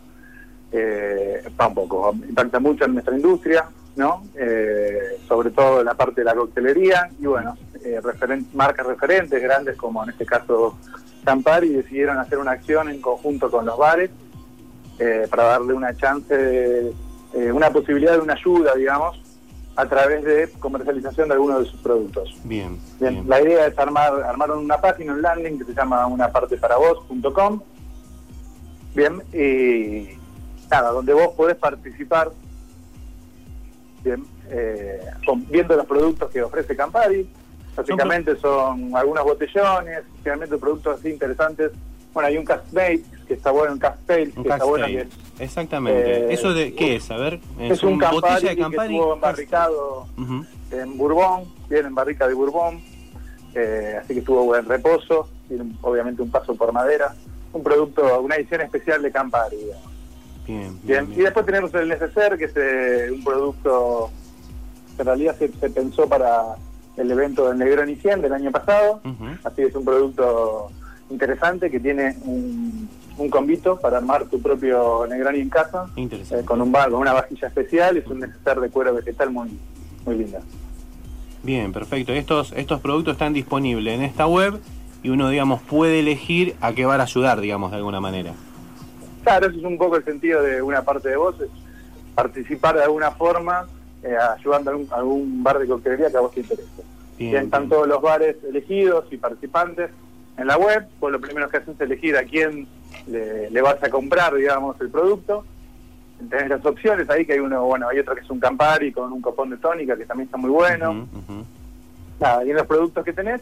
eh, 0.73 1.43
un 1.47 1.75
poco, 1.75 2.15
impacta 2.29 2.59
mucho 2.61 2.87
en 2.87 2.95
nuestra 2.95 3.15
industria, 3.15 3.67
¿no? 3.97 4.23
Eh, 4.37 5.19
sobre 5.29 5.51
todo 5.51 5.81
en 5.81 5.87
la 5.87 5.95
parte 5.95 6.21
de 6.23 6.25
la 6.25 6.35
coctelería 6.35 7.11
y 7.21 7.27
bueno, 7.27 7.57
eh, 7.85 8.01
referen- 8.03 8.47
marcas 8.55 8.87
referentes 8.87 9.43
grandes 9.43 9.77
como 9.77 10.03
en 10.05 10.11
este 10.11 10.25
caso 10.25 10.79
Campari 11.25 11.69
decidieron 11.71 12.17
hacer 12.19 12.39
una 12.39 12.53
acción 12.53 12.89
en 12.89 13.01
conjunto 13.03 13.51
con 13.51 13.67
los 13.67 13.77
bares 13.77 14.11
eh, 15.01 15.27
para 15.29 15.43
darle 15.45 15.75
una 15.75 15.95
chance, 15.97 16.35
de- 16.35 16.93
eh, 17.35 17.53
una 17.53 17.71
posibilidad 17.71 18.13
de 18.13 18.19
una 18.21 18.35
ayuda, 18.35 18.75
digamos, 18.75 19.21
a 19.77 19.87
través 19.87 20.25
de 20.25 20.51
comercialización 20.59 21.29
de 21.29 21.35
algunos 21.35 21.61
de 21.61 21.67
sus 21.71 21.81
productos. 21.81 22.37
Bien. 22.45 22.79
Bien, 22.99 23.25
la 23.29 23.41
idea 23.41 23.67
es 23.67 23.79
armar, 23.79 24.13
armaron 24.23 24.59
una 24.59 24.79
página, 24.81 25.13
un 25.13 25.23
landing 25.23 25.59
que 25.59 25.65
se 25.67 25.75
llama 25.75 26.07
unaparteparavos.com. 26.07 27.61
Bien, 28.95 29.23
y 29.33 30.09
nada, 30.71 30.91
donde 30.91 31.13
vos 31.13 31.29
podés 31.37 31.57
participar, 31.57 32.31
bien, 34.03 34.25
eh, 34.51 35.01
con- 35.25 35.47
viendo 35.49 35.77
los 35.77 35.87
productos 35.87 36.31
que 36.31 36.43
ofrece 36.43 36.75
Campari. 36.75 37.29
Básicamente 37.77 38.35
son 38.37 38.97
algunos 38.97 39.23
botellones, 39.23 40.01
generalmente 40.19 40.57
productos 40.59 40.99
así 40.99 41.11
interesantes. 41.11 41.71
Bueno, 42.13 42.27
hay 42.29 42.37
un 42.37 42.45
Castmate, 42.45 43.05
que 43.29 43.35
está 43.35 43.51
bueno, 43.51 43.75
un 43.75 43.79
Castmate, 43.79 44.31
que 44.33 44.41
Un 44.41 44.51
está 44.51 44.65
bueno. 44.65 44.87
Que 44.87 45.07
Exactamente. 45.39 46.01
Eh, 46.31 46.33
¿Eso 46.35 46.53
de 46.55 46.75
qué 46.75 46.97
es? 46.97 47.11
A 47.11 47.17
ver. 47.17 47.39
es, 47.61 47.83
un, 47.85 47.99
Campari, 47.99 48.15
botella 48.17 48.49
de 48.51 48.57
que 48.57 48.63
Campari. 48.63 48.95
estuvo 48.97 49.15
embarricado 49.15 50.07
en 50.73 50.99
Bourbon, 50.99 51.45
viene 51.69 51.89
en 51.89 51.95
barrica 51.95 52.27
de 52.27 52.35
Bourbon, 52.35 52.81
eh, 53.55 53.99
así 54.03 54.15
que 54.15 54.23
tuvo 54.23 54.45
buen 54.45 54.65
reposo, 54.67 55.29
tiene 55.47 55.63
un- 55.65 55.79
obviamente 55.83 56.23
un 56.23 56.31
paso 56.31 56.55
por 56.57 56.73
madera, 56.73 57.15
un 57.53 57.63
producto, 57.63 58.21
una 58.21 58.37
edición 58.37 58.63
especial 58.63 59.03
de 59.03 59.13
Campari. 59.13 59.57
digamos. 59.57 59.85
Bien, 60.47 60.79
Bien, 60.83 61.13
y 61.13 61.17
después 61.23 61.45
tenemos 61.45 61.73
el 61.75 61.89
Neceser, 61.89 62.39
que 62.39 62.47
es 62.47 62.53
eh, 62.57 63.11
un 63.13 63.23
producto 63.23 64.11
que 64.97 65.03
en 65.03 65.07
realidad 65.07 65.37
se, 65.39 65.49
se 65.53 65.69
pensó 65.71 66.09
para 66.09 66.57
el 66.97 67.11
evento 67.11 67.49
del 67.49 67.59
Negroni 67.59 67.95
100 67.97 68.23
del 68.23 68.33
año 68.33 68.51
pasado, 68.51 69.01
así 69.45 69.57
que 69.57 69.65
es 69.67 69.75
un 69.75 69.85
producto 69.85 70.71
interesante 71.11 71.71
que 71.71 71.79
tiene 71.81 72.17
un, 72.25 72.89
un 73.19 73.29
convito 73.31 73.77
para 73.79 73.99
armar 73.99 74.27
tu 74.27 74.41
propio 74.41 75.07
Negroni 75.09 75.41
en 75.41 75.51
casa, 75.51 75.87
Interesante. 75.97 76.43
eh, 76.43 76.47
con 76.47 76.61
un 76.63 76.73
bar, 76.73 76.91
con 76.91 77.01
una 77.01 77.13
vajilla 77.13 77.49
especial, 77.49 77.97
es 77.97 78.07
un 78.07 78.21
Neceser 78.21 78.61
de 78.61 78.71
cuero 78.71 78.95
vegetal 78.95 79.31
muy, 79.31 79.51
muy 80.07 80.17
linda. 80.17 80.41
Bien, 81.43 81.73
perfecto. 81.73 82.13
Estos, 82.13 82.53
estos 82.53 82.81
productos 82.81 83.13
están 83.13 83.33
disponibles 83.33 83.95
en 83.95 84.03
esta 84.03 84.27
web 84.27 84.61
y 85.03 85.11
uno, 85.11 85.29
digamos, 85.29 85.63
puede 85.63 86.01
elegir 86.01 86.55
a 86.61 86.73
qué 86.73 86.85
bar 86.85 87.01
ayudar, 87.01 87.41
digamos, 87.41 87.71
de 87.71 87.77
alguna 87.77 88.01
manera. 88.01 88.33
Claro, 89.23 89.49
ese 89.49 89.59
es 89.59 89.65
un 89.65 89.79
poco 89.79 89.97
el 89.97 90.05
sentido 90.05 90.43
de 90.43 90.63
una 90.63 90.83
parte 90.83 91.09
de 91.09 91.17
vos, 91.17 91.35
es 91.41 91.51
participar 92.15 92.77
de 92.77 92.85
alguna 92.85 93.11
forma, 93.13 93.67
eh, 94.03 94.17
ayudando 94.17 94.71
a 94.71 94.75
algún, 94.75 94.93
a 94.93 94.97
algún 94.97 95.43
bar 95.43 95.59
de 95.59 95.67
coctelería 95.67 96.11
que 96.11 96.17
a 96.17 96.21
vos 96.21 96.33
te 96.33 96.41
interese. 96.41 96.65
Bien, 97.19 97.33
Bien, 97.33 97.45
están 97.45 97.69
todos 97.69 97.87
los 97.87 98.01
bares 98.01 98.37
elegidos 98.49 99.05
y 99.11 99.17
participantes 99.17 99.91
en 100.37 100.47
la 100.47 100.57
web, 100.57 100.87
pues 101.01 101.13
lo 101.13 101.21
primero 101.21 101.49
que 101.49 101.57
haces 101.57 101.75
es 101.75 101.81
elegir 101.81 102.17
a 102.17 102.23
quién 102.23 102.67
le, 103.09 103.51
le 103.51 103.63
vas 103.63 103.83
a 103.83 103.89
comprar, 103.91 104.35
digamos, 104.35 104.81
el 104.81 104.91
producto. 104.91 105.45
Tenés 106.31 106.49
las 106.49 106.67
opciones 106.67 107.09
ahí, 107.11 107.25
que 107.25 107.35
hay 107.35 107.39
uno, 107.39 107.65
bueno, 107.65 107.89
hay 107.89 107.99
otro 108.01 108.15
que 108.15 108.23
es 108.23 108.31
un 108.31 108.41
Campari 108.41 108.91
con 108.93 109.13
un 109.13 109.21
copón 109.23 109.51
de 109.51 109.57
tónica, 109.59 109.97
que 109.97 110.05
también 110.05 110.27
está 110.27 110.37
muy 110.37 110.51
bueno. 110.51 111.07
Nada, 112.21 112.45
y 112.45 112.51
en 112.51 112.57
los 112.57 112.67
productos 112.67 113.05
que 113.05 113.13
tenés, 113.13 113.41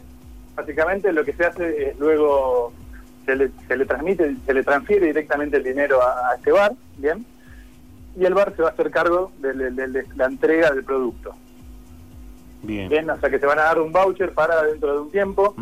básicamente 0.55 1.11
lo 1.11 1.25
que 1.25 1.33
se 1.33 1.45
hace 1.45 1.89
es 1.89 1.99
luego 1.99 2.71
se 3.25 3.35
le, 3.35 3.49
se 3.67 3.75
le 3.75 3.85
transmite, 3.85 4.35
se 4.45 4.53
le 4.53 4.63
transfiere 4.63 5.07
directamente 5.07 5.57
el 5.57 5.63
dinero 5.63 6.01
a, 6.01 6.29
a 6.31 6.35
este 6.35 6.51
bar, 6.51 6.73
¿bien? 6.97 7.25
Y 8.15 8.25
el 8.25 8.33
bar 8.35 8.53
se 8.55 8.61
va 8.61 8.69
a 8.69 8.71
hacer 8.71 8.89
cargo 8.91 9.31
de, 9.39 9.53
de- 9.53 9.71
de- 9.71 9.87
de 9.87 10.05
la 10.15 10.25
entrega 10.25 10.71
del 10.71 10.83
producto. 10.83 11.33
Bien. 12.63 12.89
Bien, 12.89 13.09
o 13.09 13.19
sea 13.19 13.29
que 13.29 13.39
se 13.39 13.45
van 13.45 13.59
a 13.59 13.63
dar 13.63 13.79
un 13.81 13.91
voucher 13.91 14.33
para 14.33 14.63
dentro 14.63 14.93
de 14.93 14.99
un 14.99 15.11
tiempo, 15.11 15.55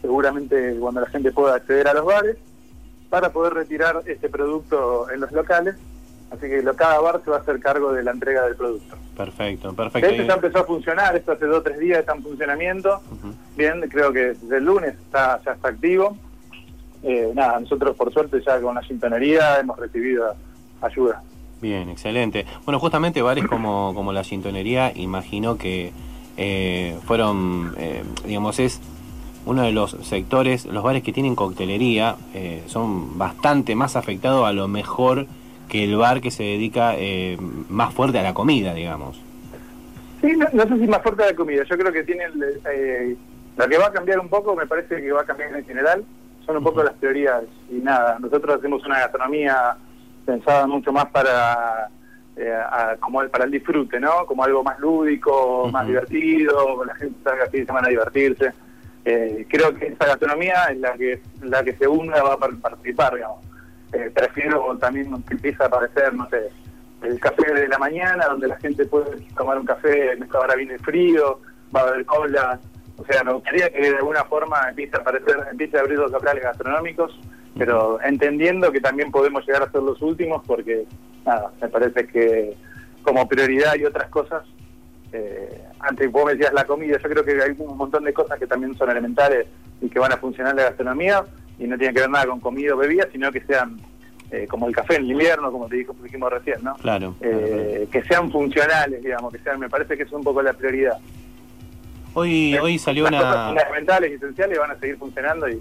seguramente 0.00 0.76
cuando 0.80 1.00
la 1.02 1.06
gente 1.08 1.30
pueda 1.32 1.54
acceder 1.56 1.88
a 1.88 1.94
los 1.94 2.04
bares, 2.04 2.36
para 3.14 3.32
poder 3.32 3.54
retirar 3.54 4.02
este 4.06 4.28
producto 4.28 5.08
en 5.08 5.20
los 5.20 5.30
locales. 5.30 5.76
Así 6.32 6.48
que 6.48 6.62
lo- 6.62 6.74
cada 6.74 6.98
bar 6.98 7.20
se 7.24 7.30
va 7.30 7.36
a 7.36 7.40
hacer 7.40 7.60
cargo 7.60 7.92
de 7.92 8.02
la 8.02 8.10
entrega 8.10 8.42
del 8.44 8.56
producto. 8.56 8.96
Perfecto, 9.16 9.72
perfecto. 9.72 10.08
hecho 10.08 10.24
ya 10.24 10.34
empezó 10.34 10.58
a 10.58 10.64
funcionar, 10.64 11.14
esto 11.14 11.30
hace 11.30 11.46
dos 11.46 11.58
o 11.58 11.62
tres 11.62 11.78
días 11.78 12.00
está 12.00 12.12
en 12.14 12.24
funcionamiento. 12.24 13.00
Bien, 13.56 13.80
creo 13.88 14.12
que 14.12 14.20
desde 14.34 14.56
el 14.56 14.64
lunes 14.64 14.94
está, 14.96 15.40
ya 15.44 15.52
está 15.52 15.68
activo. 15.68 16.16
Eh, 17.04 17.30
nada, 17.36 17.60
nosotros 17.60 17.94
por 17.96 18.12
suerte 18.12 18.42
ya 18.44 18.60
con 18.60 18.74
la 18.74 18.82
sintonería 18.82 19.60
hemos 19.60 19.78
recibido 19.78 20.34
ayuda. 20.80 21.22
Bien, 21.62 21.88
excelente. 21.90 22.44
Bueno, 22.64 22.80
justamente 22.80 23.22
bares 23.22 23.46
como, 23.46 23.92
como 23.94 24.12
la 24.12 24.24
Sintonería, 24.24 24.90
imagino 24.96 25.56
que 25.56 25.92
eh, 26.36 26.98
fueron, 27.06 27.74
eh, 27.78 28.02
digamos, 28.26 28.58
es 28.58 28.80
uno 29.46 29.62
de 29.62 29.72
los 29.72 29.92
sectores, 30.02 30.64
los 30.66 30.82
bares 30.82 31.02
que 31.02 31.12
tienen 31.12 31.34
coctelería 31.34 32.16
eh, 32.34 32.62
son 32.66 33.18
bastante 33.18 33.74
más 33.74 33.96
afectados 33.96 34.46
a 34.46 34.52
lo 34.52 34.68
mejor 34.68 35.26
que 35.68 35.84
el 35.84 35.96
bar 35.96 36.20
que 36.20 36.30
se 36.30 36.42
dedica 36.42 36.94
eh, 36.96 37.36
más 37.68 37.92
fuerte 37.94 38.18
a 38.18 38.22
la 38.22 38.34
comida, 38.34 38.74
digamos. 38.74 39.20
Sí, 40.20 40.32
no, 40.36 40.46
no 40.52 40.62
sé 40.66 40.78
si 40.78 40.86
más 40.86 41.02
fuerte 41.02 41.24
la 41.26 41.34
comida, 41.34 41.62
yo 41.68 41.76
creo 41.76 41.92
que 41.92 42.04
tiene 42.04 42.24
el, 42.24 42.60
eh, 42.72 43.16
lo 43.56 43.68
que 43.68 43.78
va 43.78 43.86
a 43.86 43.92
cambiar 43.92 44.18
un 44.20 44.28
poco, 44.28 44.54
me 44.56 44.66
parece 44.66 45.00
que 45.02 45.12
va 45.12 45.22
a 45.22 45.24
cambiar 45.26 45.54
en 45.54 45.64
general, 45.64 46.04
son 46.46 46.56
un 46.58 46.64
poco 46.64 46.82
las 46.82 46.94
teorías 46.96 47.42
y 47.70 47.74
nada, 47.74 48.18
nosotros 48.20 48.58
hacemos 48.58 48.84
una 48.84 48.98
gastronomía 49.00 49.76
pensada 50.24 50.66
mucho 50.66 50.92
más 50.92 51.06
para 51.06 51.88
eh, 52.36 52.52
a- 52.52 52.96
como 52.98 53.22
el- 53.22 53.30
para 53.30 53.44
el 53.44 53.50
disfrute, 53.52 54.00
¿no? 54.00 54.26
Como 54.26 54.42
algo 54.42 54.64
más 54.64 54.78
lúdico, 54.80 55.68
más 55.72 55.86
divertido, 55.86 56.84
la 56.84 56.94
gente 56.96 57.16
salga 57.22 57.44
así 57.44 57.60
de 57.60 57.66
semana 57.66 57.86
a 57.86 57.90
divertirse. 57.90 58.52
Eh, 59.04 59.46
creo 59.50 59.74
que 59.74 59.88
esa 59.88 60.06
gastronomía 60.06 60.64
es 60.70 60.78
la 60.78 60.92
que 60.94 61.20
la 61.42 61.62
que 61.62 61.74
se 61.74 61.86
una 61.86 62.22
va 62.22 62.34
a 62.34 62.38
par- 62.38 62.56
participar, 62.60 63.14
digamos. 63.14 63.44
Eh, 63.92 64.10
prefiero 64.14 64.76
también 64.78 65.22
que 65.24 65.34
empiece 65.34 65.62
a 65.62 65.66
aparecer, 65.66 66.12
no 66.14 66.28
sé, 66.30 66.48
el 67.02 67.20
café 67.20 67.52
de 67.52 67.68
la 67.68 67.78
mañana, 67.78 68.26
donde 68.26 68.48
la 68.48 68.56
gente 68.56 68.86
puede 68.86 69.20
tomar 69.36 69.58
un 69.58 69.66
café, 69.66 70.12
en 70.12 70.22
esta 70.22 70.40
hora 70.40 70.54
viene 70.54 70.78
frío, 70.78 71.38
va 71.74 71.80
a 71.80 71.88
haber 71.88 72.04
cola. 72.06 72.58
O 72.96 73.04
sea, 73.04 73.22
me 73.24 73.32
gustaría 73.34 73.68
que 73.70 73.80
de 73.90 73.96
alguna 73.96 74.24
forma 74.24 74.68
empiece 74.70 74.96
a 74.96 75.00
aparecer, 75.00 75.36
empiece 75.50 75.76
a 75.76 75.80
abrir 75.80 75.98
los 75.98 76.10
locales 76.10 76.42
gastronómicos, 76.42 77.18
pero 77.58 78.00
entendiendo 78.02 78.72
que 78.72 78.80
también 78.80 79.10
podemos 79.10 79.46
llegar 79.46 79.62
a 79.64 79.70
ser 79.70 79.82
los 79.82 80.00
últimos, 80.00 80.42
porque, 80.46 80.86
nada, 81.26 81.50
me 81.60 81.68
parece 81.68 82.06
que 82.06 82.56
como 83.02 83.28
prioridad 83.28 83.72
hay 83.72 83.84
otras 83.84 84.08
cosas. 84.08 84.44
Eh, 85.16 85.62
antes 85.78 86.10
vos 86.10 86.24
me 86.24 86.32
decías 86.32 86.52
la 86.52 86.64
comida, 86.64 86.98
yo 87.00 87.08
creo 87.08 87.24
que 87.24 87.40
hay 87.40 87.54
un 87.56 87.76
montón 87.76 88.02
de 88.02 88.12
cosas 88.12 88.36
que 88.36 88.48
también 88.48 88.76
son 88.76 88.90
elementales 88.90 89.46
y 89.80 89.88
que 89.88 90.00
van 90.00 90.12
a 90.12 90.16
funcionar 90.16 90.50
en 90.50 90.56
la 90.56 90.62
gastronomía 90.64 91.24
y 91.58 91.68
no 91.68 91.78
tienen 91.78 91.94
que 91.94 92.00
ver 92.00 92.10
nada 92.10 92.26
con 92.26 92.40
comida 92.40 92.74
o 92.74 92.76
bebida, 92.76 93.06
sino 93.12 93.30
que 93.30 93.40
sean 93.42 93.78
eh, 94.32 94.48
como 94.48 94.66
el 94.66 94.74
café 94.74 94.96
en 94.96 95.04
el 95.04 95.12
invierno, 95.12 95.52
como 95.52 95.68
te 95.68 95.76
dijo, 95.76 95.94
dijimos 96.02 96.32
recién, 96.32 96.56
¿no? 96.64 96.74
Claro. 96.76 97.14
Eh, 97.20 97.86
que 97.92 98.02
sean 98.02 98.32
funcionales, 98.32 99.00
digamos, 99.04 99.32
que 99.32 99.38
sean, 99.38 99.60
me 99.60 99.68
parece 99.68 99.96
que 99.96 100.02
es 100.02 100.10
un 100.12 100.24
poco 100.24 100.42
la 100.42 100.52
prioridad. 100.52 100.98
Hoy, 102.14 102.56
hoy 102.58 102.78
salió 102.78 103.04
Las 103.10 103.12
cosas 103.22 103.34
una... 103.52 103.60
fundamentales 103.62 104.10
y 104.10 104.14
esenciales 104.14 104.58
van 104.58 104.70
a 104.70 104.78
seguir 104.78 104.96
funcionando 104.98 105.48
y 105.48 105.54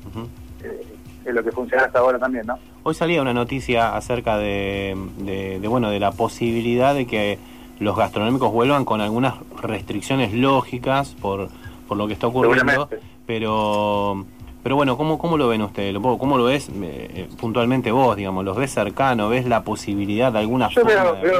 eh, 0.63 0.81
es 1.25 1.33
lo 1.33 1.43
que 1.43 1.51
funciona 1.51 1.83
hasta 1.85 1.99
ahora 1.99 2.17
también, 2.19 2.45
¿no? 2.45 2.57
Hoy 2.83 2.93
salía 2.93 3.21
una 3.21 3.33
noticia 3.33 3.95
acerca 3.95 4.37
de, 4.37 4.95
de- 5.19 5.59
de, 5.59 5.67
bueno 5.67 5.89
de 5.89 5.99
la 5.99 6.11
posibilidad 6.11 6.93
de 6.95 7.05
que 7.07 7.37
los 7.79 7.95
gastronómicos 7.97 8.51
vuelvan 8.51 8.85
con 8.85 9.01
algunas 9.01 9.35
restricciones 9.61 10.33
lógicas 10.33 11.15
por, 11.21 11.49
por 11.87 11.97
lo 11.97 12.07
que 12.07 12.13
está 12.13 12.27
ocurriendo, 12.27 12.89
pero 13.25 14.25
pero 14.63 14.77
bueno, 14.77 14.95
¿cómo, 14.95 15.17
cómo 15.17 15.37
lo 15.37 15.49
ven 15.49 15.61
ustedes? 15.61 15.93
¿Cómo 15.99 16.37
lo 16.37 16.45
ves 16.45 16.69
eh, 16.73 17.27
puntualmente 17.37 17.91
vos, 17.91 18.15
digamos? 18.15 18.45
¿Los 18.45 18.55
ves 18.55 18.71
cercano? 18.71 19.27
¿Ves 19.27 19.45
la 19.45 19.61
posibilidad 19.63 20.31
de 20.31 20.39
alguna 20.39 20.69
Yo 20.69 20.81
forma? 20.83 21.11
de- 21.21 21.31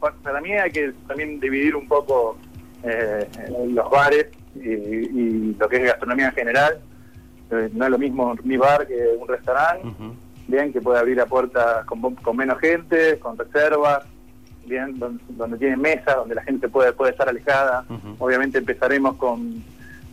pa- 0.00 0.14
para 0.20 0.40
mí 0.40 0.50
hay 0.52 0.72
que 0.72 0.92
también 1.06 1.38
dividir 1.38 1.76
un 1.76 1.86
poco 1.86 2.36
eh, 2.82 3.28
los 3.68 3.88
bares 3.88 4.26
y, 4.56 4.68
y 4.68 5.54
lo 5.56 5.68
que 5.68 5.76
es 5.76 5.84
gastronomía 5.84 6.26
en 6.26 6.32
general. 6.34 6.80
Eh, 7.52 7.70
no 7.72 7.84
es 7.84 7.90
lo 7.92 7.98
mismo 7.98 8.34
mi 8.42 8.56
bar 8.56 8.84
que 8.88 9.10
un 9.16 9.28
restaurante, 9.28 9.86
bien, 10.48 10.72
que 10.72 10.80
puede 10.80 10.98
abrir 10.98 11.18
la 11.18 11.26
puerta 11.26 11.84
con, 11.86 12.16
con 12.16 12.36
menos 12.36 12.58
gente, 12.58 13.20
con 13.20 13.38
reservas, 13.38 14.04
bien, 14.66 14.98
donde, 14.98 15.22
donde 15.28 15.58
tiene 15.58 15.76
mesa, 15.76 16.14
donde 16.14 16.34
la 16.34 16.42
gente 16.42 16.68
puede, 16.68 16.92
puede 16.92 17.12
estar 17.12 17.28
alejada. 17.28 17.84
Obviamente 18.18 18.58
empezaremos 18.58 19.16
con, 19.16 19.62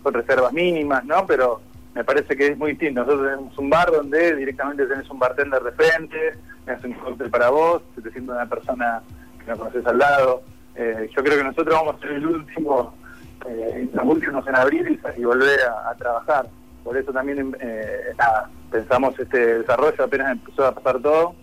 con 0.01 0.13
reservas 0.13 0.53
mínimas, 0.53 1.03
¿no? 1.05 1.25
Pero 1.25 1.61
me 1.93 2.03
parece 2.03 2.35
que 2.35 2.47
es 2.47 2.57
muy 2.57 2.71
distinto. 2.71 3.01
Nosotros 3.01 3.27
tenemos 3.27 3.57
un 3.57 3.69
bar 3.69 3.91
donde 3.91 4.35
directamente 4.35 4.85
tenés 4.85 5.09
un 5.09 5.19
bartender 5.19 5.61
de 5.61 5.71
frente, 5.71 6.33
tenés 6.65 6.83
un 6.83 6.93
cóctel 6.93 7.29
para 7.29 7.49
vos, 7.49 7.81
se 7.95 8.01
te 8.01 8.11
sienta 8.11 8.33
una 8.33 8.45
persona 8.47 9.01
que 9.43 9.51
no 9.51 9.57
conoces 9.57 9.85
al 9.85 9.97
lado. 9.97 10.41
Eh, 10.75 11.09
yo 11.15 11.23
creo 11.23 11.37
que 11.37 11.43
nosotros 11.43 11.75
vamos 11.75 11.95
a 11.95 11.99
ser 11.99 12.11
el 12.13 12.25
último, 12.25 12.95
eh, 13.47 13.87
los 13.93 14.05
últimos 14.05 14.47
en 14.47 14.55
abrir 14.55 14.87
y, 14.89 15.21
y 15.21 15.23
volver 15.23 15.59
a, 15.61 15.91
a 15.91 15.95
trabajar. 15.95 16.47
Por 16.83 16.97
eso 16.97 17.13
también 17.13 17.55
eh, 17.59 18.13
nada, 18.17 18.49
pensamos 18.71 19.17
este 19.17 19.59
desarrollo, 19.59 20.03
apenas 20.03 20.31
empezó 20.31 20.65
a 20.65 20.73
pasar 20.73 20.99
todo. 20.99 21.35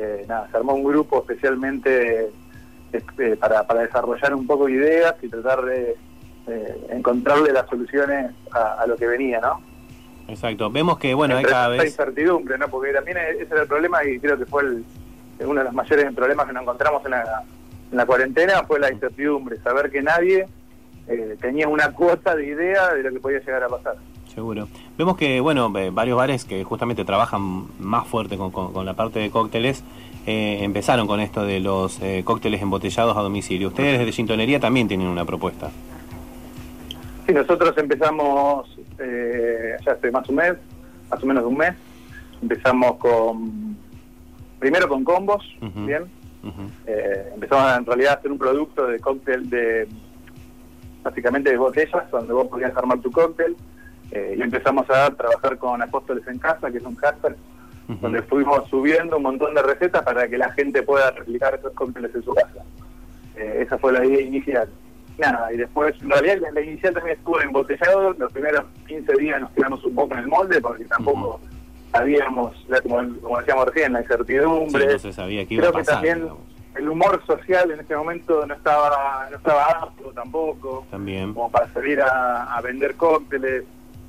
Eh, 0.00 0.24
nada, 0.28 0.48
se 0.50 0.56
armó 0.56 0.74
un 0.74 0.84
grupo 0.84 1.18
especialmente 1.18 2.30
este, 2.92 3.36
para, 3.36 3.66
para 3.66 3.80
desarrollar 3.82 4.32
un 4.32 4.46
poco 4.46 4.68
ideas 4.68 5.14
y 5.22 5.28
tratar 5.28 5.64
de 5.64 5.96
encontrarle 6.90 7.52
las 7.52 7.66
soluciones 7.68 8.30
a, 8.52 8.74
a 8.80 8.86
lo 8.86 8.96
que 8.96 9.06
venía, 9.06 9.40
¿no? 9.40 9.60
Exacto. 10.28 10.70
Vemos 10.70 10.98
que, 10.98 11.12
bueno, 11.14 11.36
hay 11.36 11.44
cada 11.44 11.68
vez. 11.68 11.84
incertidumbre, 11.86 12.56
¿no? 12.56 12.68
Porque 12.68 12.92
también 12.92 13.18
ese 13.18 13.42
era 13.50 13.62
el 13.62 13.68
problema 13.68 14.02
y 14.04 14.18
creo 14.18 14.38
que 14.38 14.46
fue 14.46 14.62
el- 14.62 14.84
uno 15.40 15.60
de 15.60 15.64
los 15.64 15.72
mayores 15.74 16.12
problemas 16.14 16.46
que 16.46 16.52
nos 16.52 16.62
encontramos 16.62 17.04
en 17.04 17.10
la, 17.12 17.42
en 17.90 17.96
la 17.96 18.06
cuarentena 18.06 18.62
fue 18.64 18.80
la 18.80 18.90
incertidumbre, 18.92 19.58
saber 19.58 19.90
que 19.90 20.02
nadie 20.02 20.46
eh, 21.06 21.36
tenía 21.40 21.68
una 21.68 21.92
cuota 21.92 22.34
de 22.34 22.46
idea 22.46 22.92
de 22.94 23.02
lo 23.04 23.10
que 23.10 23.20
podía 23.20 23.38
llegar 23.40 23.62
a 23.64 23.68
pasar. 23.68 23.96
Seguro. 24.34 24.68
Vemos 24.96 25.16
que, 25.16 25.40
bueno, 25.40 25.72
eh, 25.78 25.90
varios 25.90 26.16
bares 26.16 26.44
que 26.44 26.62
justamente 26.64 27.04
trabajan 27.04 27.66
más 27.80 28.06
fuerte 28.06 28.36
con, 28.36 28.50
con- 28.50 28.72
con 28.72 28.86
la 28.86 28.94
parte 28.94 29.18
de 29.18 29.30
cócteles 29.30 29.82
eh, 30.26 30.58
empezaron 30.62 31.06
con 31.06 31.20
esto 31.20 31.44
de 31.44 31.58
los 31.60 32.00
eh, 32.02 32.22
cócteles 32.24 32.60
embotellados 32.62 33.16
a 33.16 33.20
domicilio. 33.22 33.68
Ustedes 33.68 33.98
desde 33.98 34.12
Sintonería 34.12 34.60
también 34.60 34.86
tienen 34.86 35.06
una 35.08 35.24
propuesta. 35.24 35.70
Sí, 37.26 37.32
nosotros 37.32 37.76
empezamos 37.78 38.68
eh, 38.98 39.76
ya 39.84 39.92
hace 39.92 40.10
más 40.10 40.28
un 40.28 40.36
mes, 40.36 40.54
más 41.10 41.22
o 41.22 41.26
menos 41.26 41.44
un 41.44 41.56
mes. 41.56 41.74
Empezamos 42.42 42.96
con, 42.98 43.76
primero 44.58 44.88
con 44.88 45.02
combos, 45.02 45.44
bien. 45.86 46.04
Eh, 46.86 47.30
empezamos 47.34 47.78
en 47.78 47.86
realidad 47.86 48.12
a 48.12 48.14
hacer 48.18 48.30
un 48.30 48.38
producto 48.38 48.86
de 48.86 49.00
cóctel 49.00 49.48
de, 49.50 49.88
básicamente 51.02 51.50
de 51.50 51.56
botellas, 51.56 52.08
donde 52.10 52.32
vos 52.32 52.46
podías 52.48 52.76
armar 52.76 52.98
tu 53.00 53.10
cóctel. 53.10 53.56
Eh, 54.10 54.34
y 54.38 54.42
empezamos 54.42 54.88
a 54.90 55.10
trabajar 55.10 55.58
con 55.58 55.82
Apóstoles 55.82 56.26
en 56.28 56.38
Casa, 56.38 56.70
que 56.70 56.78
es 56.78 56.84
un 56.84 56.96
hashtag, 56.96 57.36
donde 58.00 58.20
fuimos 58.22 58.68
subiendo 58.68 59.16
un 59.16 59.22
montón 59.22 59.54
de 59.54 59.62
recetas 59.62 60.02
para 60.02 60.28
que 60.28 60.36
la 60.36 60.50
gente 60.52 60.82
pueda 60.82 61.10
replicar 61.10 61.54
esos 61.54 61.72
cócteles 61.72 62.14
en 62.14 62.22
su 62.22 62.34
casa. 62.34 62.62
Eh, 63.36 63.60
esa 63.64 63.78
fue 63.78 63.92
la 63.92 64.04
idea 64.04 64.20
inicial. 64.20 64.68
Nada, 65.18 65.52
y 65.52 65.56
después, 65.56 65.94
en 66.02 66.10
realidad 66.10 66.36
la, 66.42 66.50
la 66.52 66.60
inicial 66.60 66.94
también 66.94 67.16
estuvo 67.16 67.40
embotellado, 67.40 68.12
los 68.12 68.32
primeros 68.32 68.64
15 68.86 69.12
días 69.14 69.40
nos 69.40 69.50
quedamos 69.52 69.82
un 69.84 69.94
poco 69.94 70.12
en 70.14 70.20
el 70.20 70.28
molde 70.28 70.60
porque 70.60 70.84
tampoco 70.84 71.40
sabíamos, 71.92 72.64
la- 72.68 72.80
como, 72.82 72.96
como 73.20 73.38
decíamos 73.38 73.66
recién, 73.66 73.92
la 73.94 73.98
Sí, 74.00 74.04
incertidumbre. 74.04 74.86
no 74.92 74.98
se 74.98 75.12
sabía 75.12 75.46
qué 75.46 75.54
iba 75.54 75.62
Creo 75.68 75.74
a 75.76 75.78
que 75.80 75.84
también 75.84 76.20
digamos. 76.20 76.38
el 76.76 76.88
humor 76.88 77.22
social 77.26 77.70
en 77.70 77.80
ese 77.80 77.96
momento 77.96 78.46
no 78.46 78.54
estaba 78.54 79.26
no 79.30 79.36
estaba 79.38 79.64
apto 79.64 80.12
tampoco 80.14 80.86
También. 80.90 81.32
como 81.34 81.50
para 81.50 81.66
salir 81.72 82.00
a, 82.00 82.54
a 82.54 82.60
vender 82.60 82.94
cócteles 82.96 83.64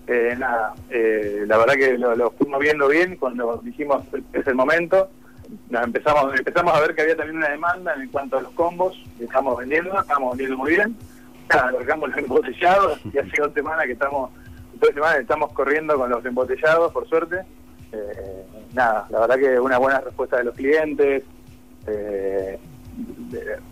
eh, 0.09 0.35
nada 0.37 0.73
eh, 0.89 1.43
la 1.45 1.57
verdad 1.57 1.75
que 1.75 1.97
lo, 1.97 2.31
fuimos 2.31 2.59
viendo 2.59 2.87
bien 2.87 3.15
cuando 3.17 3.57
dijimos 3.63 4.03
es 4.33 4.47
el 4.47 4.55
momento. 4.55 5.09
Nos 5.69 5.83
empezamos 5.83 6.37
empezamos 6.37 6.73
a 6.73 6.81
ver 6.81 6.95
que 6.95 7.01
había 7.01 7.15
también 7.15 7.37
una 7.37 7.49
demanda 7.49 7.93
en 7.95 8.09
cuanto 8.09 8.37
a 8.37 8.41
los 8.41 8.51
combos 8.53 8.99
estamos 9.19 9.57
vendiendo 9.57 9.99
estamos 9.99 10.31
vendiendo 10.31 10.57
muy 10.57 10.71
bien. 10.71 10.95
Alargamos 11.49 12.09
los 12.09 12.17
embotellados 12.17 12.99
y 13.13 13.17
hace 13.17 13.41
dos 13.41 13.53
semanas 13.53 13.85
que 13.85 13.93
estamos 13.93 14.31
dos 14.73 14.89
semanas 14.93 15.19
estamos 15.19 15.51
corriendo 15.53 15.95
con 15.95 16.09
los 16.09 16.25
embotellados 16.25 16.91
por 16.91 17.07
suerte. 17.07 17.41
Eh, 17.91 18.45
nada 18.73 19.07
la 19.09 19.19
verdad 19.19 19.37
que 19.37 19.59
una 19.59 19.77
buena 19.77 20.01
respuesta 20.01 20.37
de 20.37 20.43
los 20.43 20.55
clientes 20.55 21.23
eh, 21.87 22.59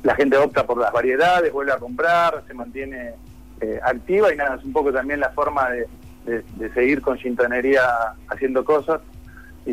la 0.04 0.16
gente 0.16 0.38
opta 0.38 0.66
por 0.66 0.78
las 0.78 0.92
variedades, 0.92 1.52
vuelve 1.52 1.74
a 1.74 1.78
comprar, 1.78 2.44
se 2.48 2.54
mantiene 2.54 3.14
eh, 3.62 3.80
activa 3.84 4.34
y 4.34 4.38
nada, 4.38 4.56
es 4.56 4.64
un 4.64 4.74
poco 4.74 4.92
también 4.92 5.20
la 5.20 5.30
forma 5.32 5.70
de, 5.70 5.88
de- 6.28 6.43
de 6.57 6.73
seguir 6.73 7.01
con 7.01 7.17
Chintonería 7.17 7.82
haciendo 8.30 8.63
cosas 8.63 9.01
y, 9.65 9.71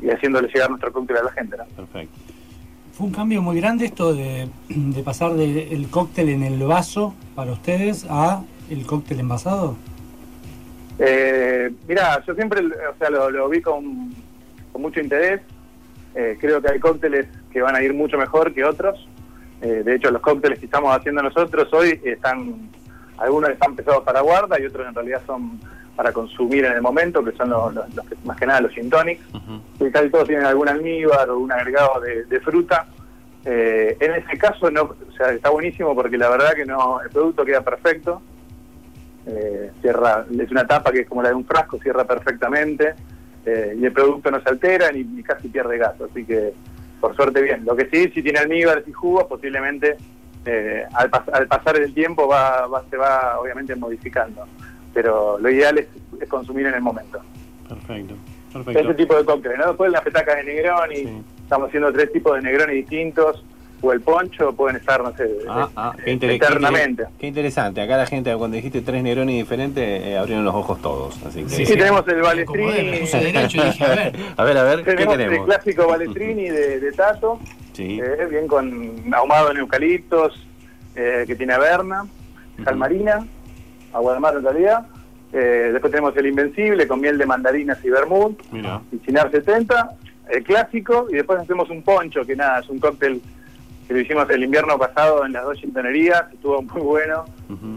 y 0.00 0.10
haciéndole 0.14 0.48
llegar 0.48 0.70
nuestro 0.70 0.92
cóctel 0.92 1.16
a 1.16 1.22
la 1.24 1.32
gente. 1.32 1.56
¿no? 1.56 1.64
Perfecto. 1.64 2.16
Fue 2.92 3.06
un 3.06 3.12
cambio 3.12 3.42
muy 3.42 3.60
grande 3.60 3.86
esto 3.86 4.14
de, 4.14 4.48
de 4.68 5.02
pasar 5.02 5.32
del 5.34 5.88
cóctel 5.90 6.28
en 6.30 6.42
el 6.42 6.62
vaso 6.62 7.14
para 7.34 7.52
ustedes 7.52 8.06
a 8.08 8.42
el 8.70 8.86
cóctel 8.86 9.20
envasado. 9.20 9.76
Eh, 10.98 11.70
mira, 11.86 12.24
yo 12.26 12.34
siempre 12.34 12.60
o 12.64 12.98
sea, 12.98 13.10
lo, 13.10 13.30
lo 13.30 13.48
vi 13.48 13.60
con, 13.60 14.14
con 14.72 14.82
mucho 14.82 15.00
interés. 15.00 15.40
Eh, 16.14 16.38
creo 16.40 16.62
que 16.62 16.72
hay 16.72 16.80
cócteles 16.80 17.26
que 17.52 17.60
van 17.60 17.76
a 17.76 17.82
ir 17.82 17.92
mucho 17.92 18.16
mejor 18.16 18.54
que 18.54 18.64
otros. 18.64 19.06
Eh, 19.60 19.82
de 19.84 19.94
hecho, 19.94 20.10
los 20.10 20.22
cócteles 20.22 20.58
que 20.58 20.64
estamos 20.66 20.96
haciendo 20.96 21.22
nosotros 21.22 21.68
hoy 21.74 22.00
están, 22.04 22.70
algunos 23.18 23.50
están 23.50 23.76
pesados 23.76 24.02
para 24.04 24.20
guarda 24.22 24.58
y 24.58 24.64
otros 24.64 24.86
en 24.88 24.94
realidad 24.94 25.20
son 25.26 25.60
para 25.96 26.12
consumir 26.12 26.64
en 26.66 26.72
el 26.72 26.82
momento, 26.82 27.24
que 27.24 27.32
son 27.32 27.48
los, 27.50 27.74
los- 27.74 27.94
los 27.94 28.06
que- 28.06 28.16
más 28.24 28.36
que 28.36 28.46
nada 28.46 28.60
los 28.60 28.72
gin 28.72 28.90
tonics. 28.90 29.24
Y 29.80 29.90
casi 29.90 30.10
todos 30.10 30.28
tienen 30.28 30.44
algún 30.46 30.68
almíbar 30.68 31.28
o 31.30 31.38
un 31.38 31.50
agregado 31.50 32.00
de, 32.00 32.24
de 32.26 32.40
fruta. 32.40 32.86
Eh, 33.44 33.96
en 34.00 34.14
ese 34.14 34.36
caso 34.38 34.70
no, 34.70 34.82
o 34.82 35.12
sea, 35.16 35.30
está 35.32 35.50
buenísimo 35.50 35.94
porque 35.94 36.18
la 36.18 36.28
verdad 36.28 36.52
que 36.54 36.66
no, 36.66 37.00
el 37.00 37.08
producto 37.10 37.44
queda 37.44 37.62
perfecto. 37.62 38.20
Eh, 39.26 39.72
cierra, 39.80 40.24
es 40.38 40.50
una 40.52 40.66
tapa 40.66 40.92
que 40.92 41.00
es 41.00 41.08
como 41.08 41.22
la 41.22 41.30
de 41.30 41.34
un 41.34 41.44
frasco, 41.44 41.78
cierra 41.82 42.04
perfectamente 42.04 42.94
eh, 43.44 43.76
y 43.76 43.84
el 43.84 43.92
producto 43.92 44.30
no 44.30 44.40
se 44.40 44.48
altera 44.48 44.90
ni, 44.92 45.02
ni 45.02 45.22
casi 45.22 45.48
pierde 45.48 45.78
gas, 45.78 45.94
así 46.00 46.24
que 46.24 46.52
por 47.00 47.14
suerte 47.16 47.42
bien. 47.42 47.64
Lo 47.64 47.74
que 47.74 47.88
sí, 47.90 48.08
si 48.14 48.22
tiene 48.22 48.38
almíbares 48.38 48.86
y 48.86 48.92
jugos, 48.92 49.24
posiblemente 49.24 49.96
eh, 50.44 50.84
al, 50.94 51.10
pas- 51.10 51.28
al 51.32 51.46
pasar 51.48 51.76
el 51.76 51.92
tiempo 51.92 52.28
va, 52.28 52.66
va- 52.68 52.84
se 52.88 52.96
va 52.96 53.40
obviamente 53.40 53.74
modificando, 53.74 54.46
pero 54.96 55.38
lo 55.38 55.50
ideal 55.50 55.76
es, 55.76 55.86
es 56.18 56.26
consumir 56.28 56.66
en 56.66 56.74
el 56.74 56.80
momento. 56.80 57.20
Perfecto. 57.68 58.14
Ese 58.48 58.58
Perfecto. 58.64 58.96
tipo 58.96 59.14
de 59.14 59.24
cócteles, 59.26 59.58
¿no? 59.58 59.66
Después 59.66 59.92
las 59.92 60.00
petacas 60.00 60.36
de 60.36 60.44
Negroni, 60.44 61.22
estamos 61.42 61.68
haciendo 61.68 61.92
tres 61.92 62.10
tipos 62.10 62.34
de 62.36 62.40
Negroni 62.40 62.72
distintos, 62.76 63.44
o 63.82 63.92
el 63.92 64.00
poncho, 64.00 64.54
pueden 64.54 64.76
estar, 64.76 65.02
no 65.02 65.14
sé, 65.14 65.28
Ah, 65.46 65.68
ah, 65.76 65.94
qué, 66.02 66.12
eternamente. 66.12 66.78
qué 66.80 66.88
inter- 66.88 67.06
qué 67.18 67.26
interesante. 67.26 67.82
Acá 67.82 67.98
la 67.98 68.06
gente, 68.06 68.34
cuando 68.34 68.56
dijiste 68.56 68.80
tres 68.80 69.02
Negroni 69.02 69.36
diferentes, 69.36 69.84
eh, 69.84 70.16
abrieron 70.16 70.46
los 70.46 70.54
ojos 70.54 70.80
todos. 70.80 71.22
Así 71.26 71.42
que... 71.42 71.50
Sí, 71.50 71.64
tenemos 71.66 72.08
el 72.08 72.22
Balestrini. 72.22 73.00
a 74.36 74.44
ver, 74.44 74.56
a 74.56 74.62
ver, 74.62 74.82
¿qué 74.82 74.94
tenemos, 74.94 75.18
el 75.18 75.44
clásico 75.44 75.86
Balestrini 75.86 76.48
de, 76.48 76.80
de 76.80 76.92
Tato, 76.92 77.38
Sí. 77.74 78.00
eh, 78.02 78.26
bien 78.30 78.48
con 78.48 79.12
ahumado 79.12 79.50
en 79.50 79.58
eucaliptos, 79.58 80.46
eh, 80.94 81.24
que 81.26 81.36
tiene 81.36 81.52
averna, 81.52 82.06
sal 82.64 82.76
marina, 82.76 83.16
agua 83.16 83.26
de 84.14 84.20
mar 84.20 84.34
en 84.36 84.42
realidad. 84.42 84.86
Eh, 85.32 85.70
después 85.72 85.90
tenemos 85.90 86.16
el 86.16 86.26
Invencible 86.26 86.86
con 86.86 87.00
miel 87.00 87.18
de 87.18 87.26
mandarinas 87.26 87.84
y 87.84 87.90
vermouth, 87.90 88.40
y 88.92 88.98
Chinar 89.00 89.30
70, 89.30 89.90
el 90.30 90.42
clásico, 90.44 91.06
y 91.10 91.14
después 91.14 91.40
hacemos 91.40 91.68
un 91.70 91.82
poncho, 91.82 92.24
que 92.24 92.36
nada, 92.36 92.60
es 92.60 92.68
un 92.68 92.78
cóctel 92.78 93.20
que 93.86 93.94
lo 93.94 94.00
hicimos 94.00 94.28
el 94.30 94.42
invierno 94.42 94.76
pasado 94.78 95.24
en 95.24 95.32
las 95.32 95.44
dos 95.44 95.58
chintonerías, 95.58 96.24
estuvo 96.32 96.60
muy 96.62 96.82
bueno. 96.82 97.24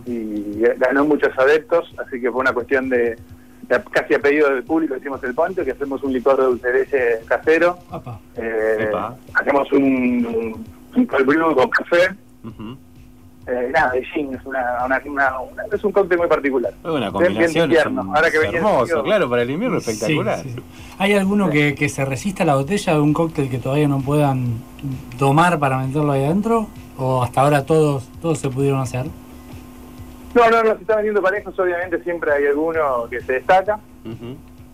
Y 0.05 0.61
ganó 0.77 1.05
muchos 1.05 1.37
adeptos, 1.37 1.93
así 2.03 2.19
que 2.19 2.31
fue 2.31 2.41
una 2.41 2.53
cuestión 2.53 2.89
de, 2.89 3.15
de 3.67 3.83
casi 3.91 4.15
a 4.15 4.19
pedido 4.19 4.49
del 4.49 4.63
público 4.63 4.95
hicimos 4.95 5.23
el 5.23 5.35
poncho, 5.35 5.63
que 5.63 5.71
hacemos 5.71 6.01
un 6.03 6.13
licor 6.13 6.37
de 6.37 6.43
dulce 6.45 6.67
de 6.67 6.79
leche 6.79 7.19
casero, 7.27 7.77
Eh, 8.37 8.89
hacemos 9.35 9.71
un, 9.71 10.65
un 10.95 11.05
con 11.05 11.69
café, 11.69 12.15
eh, 13.51 13.69
nada, 13.73 13.91
de 13.91 14.03
gin, 14.05 14.33
es, 14.33 14.45
una, 14.45 14.59
una- 14.85 15.01
una- 15.05 15.39
una- 15.39 15.63
es 15.71 15.83
un 15.83 15.91
cóctel 15.91 16.17
muy 16.17 16.27
particular. 16.27 16.73
Fue 16.81 16.91
una 16.91 17.09
Bien- 17.09 17.13
bien 17.13 17.25
combinación 17.25 17.63
invierno. 17.65 18.01
es 18.01 18.07
Ahora 18.17 18.31
que 18.31 18.37
hermoso, 18.57 19.03
claro, 19.03 19.29
para 19.29 19.41
el 19.41 19.49
invierno 19.51 19.77
espectacular. 19.77 20.39
sí, 20.39 20.49
sí. 20.55 20.63
¿Hay 20.97 21.13
alguno 21.13 21.49
que, 21.49 21.75
que 21.75 21.89
se 21.89 22.05
resista 22.05 22.43
a 22.43 22.45
la 22.45 22.55
botella 22.55 22.93
de 22.93 22.99
un 22.99 23.13
cóctel 23.13 23.49
que 23.49 23.57
todavía 23.57 23.87
no 23.87 23.99
puedan 24.01 24.59
tomar 25.17 25.57
para 25.59 25.77
meterlo 25.79 26.11
ahí 26.11 26.23
adentro? 26.25 26.67
¿O 26.97 27.23
hasta 27.23 27.41
ahora 27.41 27.65
todos, 27.65 28.09
todos 28.21 28.39
se 28.39 28.49
pudieron 28.49 28.81
hacer? 28.81 29.05
No, 30.35 30.49
no, 30.49 30.61
no, 30.63 30.75
se 30.75 30.81
están 30.81 30.97
vendiendo 30.97 31.21
parejos, 31.21 31.57
obviamente 31.57 32.03
siempre 32.03 32.31
hay 32.31 32.45
alguno 32.47 33.07
que 33.09 33.19
se 33.21 33.33
destaca, 33.33 33.79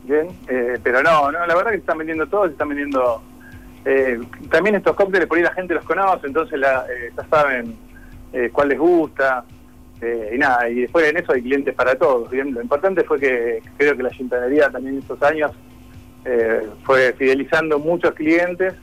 bien, 0.03 0.27
eh, 0.49 0.77
pero 0.83 1.01
no, 1.01 1.31
no, 1.31 1.45
la 1.45 1.55
verdad 1.55 1.71
que 1.71 1.77
se 1.77 1.81
están 1.81 1.97
vendiendo 1.99 2.27
todos, 2.27 2.47
se 2.47 2.51
están 2.53 2.69
vendiendo... 2.69 3.21
eh, 3.85 4.19
también 4.49 4.75
estos 4.75 4.95
cócteles, 4.95 5.27
por 5.27 5.37
ahí 5.37 5.43
la 5.43 5.53
gente 5.53 5.73
los 5.75 5.83
conoce, 5.85 6.27
entonces 6.27 6.59
la, 6.59 6.85
eh, 6.89 7.11
ya 7.15 7.23
saben 7.29 7.75
eh, 8.33 8.49
cuál 8.51 8.69
les 8.69 8.79
gusta, 8.79 9.43
eh, 10.01 10.31
y 10.35 10.37
nada, 10.37 10.69
y 10.69 10.81
después 10.81 11.09
en 11.09 11.17
eso 11.17 11.33
hay 11.33 11.41
clientes 11.41 11.73
para 11.73 11.95
todos, 11.95 12.29
bien, 12.29 12.53
lo 12.53 12.61
importante 12.61 13.03
fue 13.03 13.19
que 13.19 13.61
creo 13.77 13.95
que 13.95 14.03
la 14.03 14.09
chintanería 14.09 14.69
también 14.69 14.95
en 14.95 15.01
estos 15.01 15.21
años 15.23 15.51
eh, 16.25 16.67
fue 16.83 17.13
fidelizando 17.13 17.79
muchos 17.79 18.13
clientes, 18.13 18.73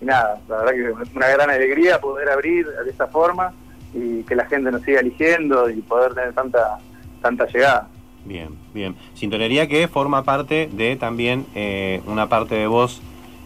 y 0.00 0.04
nada, 0.04 0.40
la 0.48 0.58
verdad 0.58 0.72
que 0.72 1.16
una 1.16 1.28
gran 1.28 1.50
alegría 1.50 2.00
poder 2.00 2.28
abrir 2.28 2.66
de 2.66 2.90
esta 2.90 3.06
forma 3.06 3.52
y 3.94 4.22
que 4.24 4.34
la 4.34 4.44
gente 4.44 4.70
nos 4.70 4.82
siga 4.82 5.00
eligiendo 5.00 5.70
y 5.70 5.80
poder 5.80 6.12
tener 6.12 6.34
tanta 6.34 6.78
tanta 7.22 7.46
llegada. 7.46 7.88
Bien, 8.24 8.48
bien. 8.74 8.94
Sintonería 9.14 9.68
que 9.68 9.88
forma 9.88 10.22
parte 10.24 10.68
de 10.72 10.96
también 10.96 11.46
eh, 11.54 12.02
una 12.06 12.28
parte 12.28 12.54
de 12.56 12.66
voz 12.66 13.00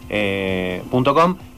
eh, 0.09 0.81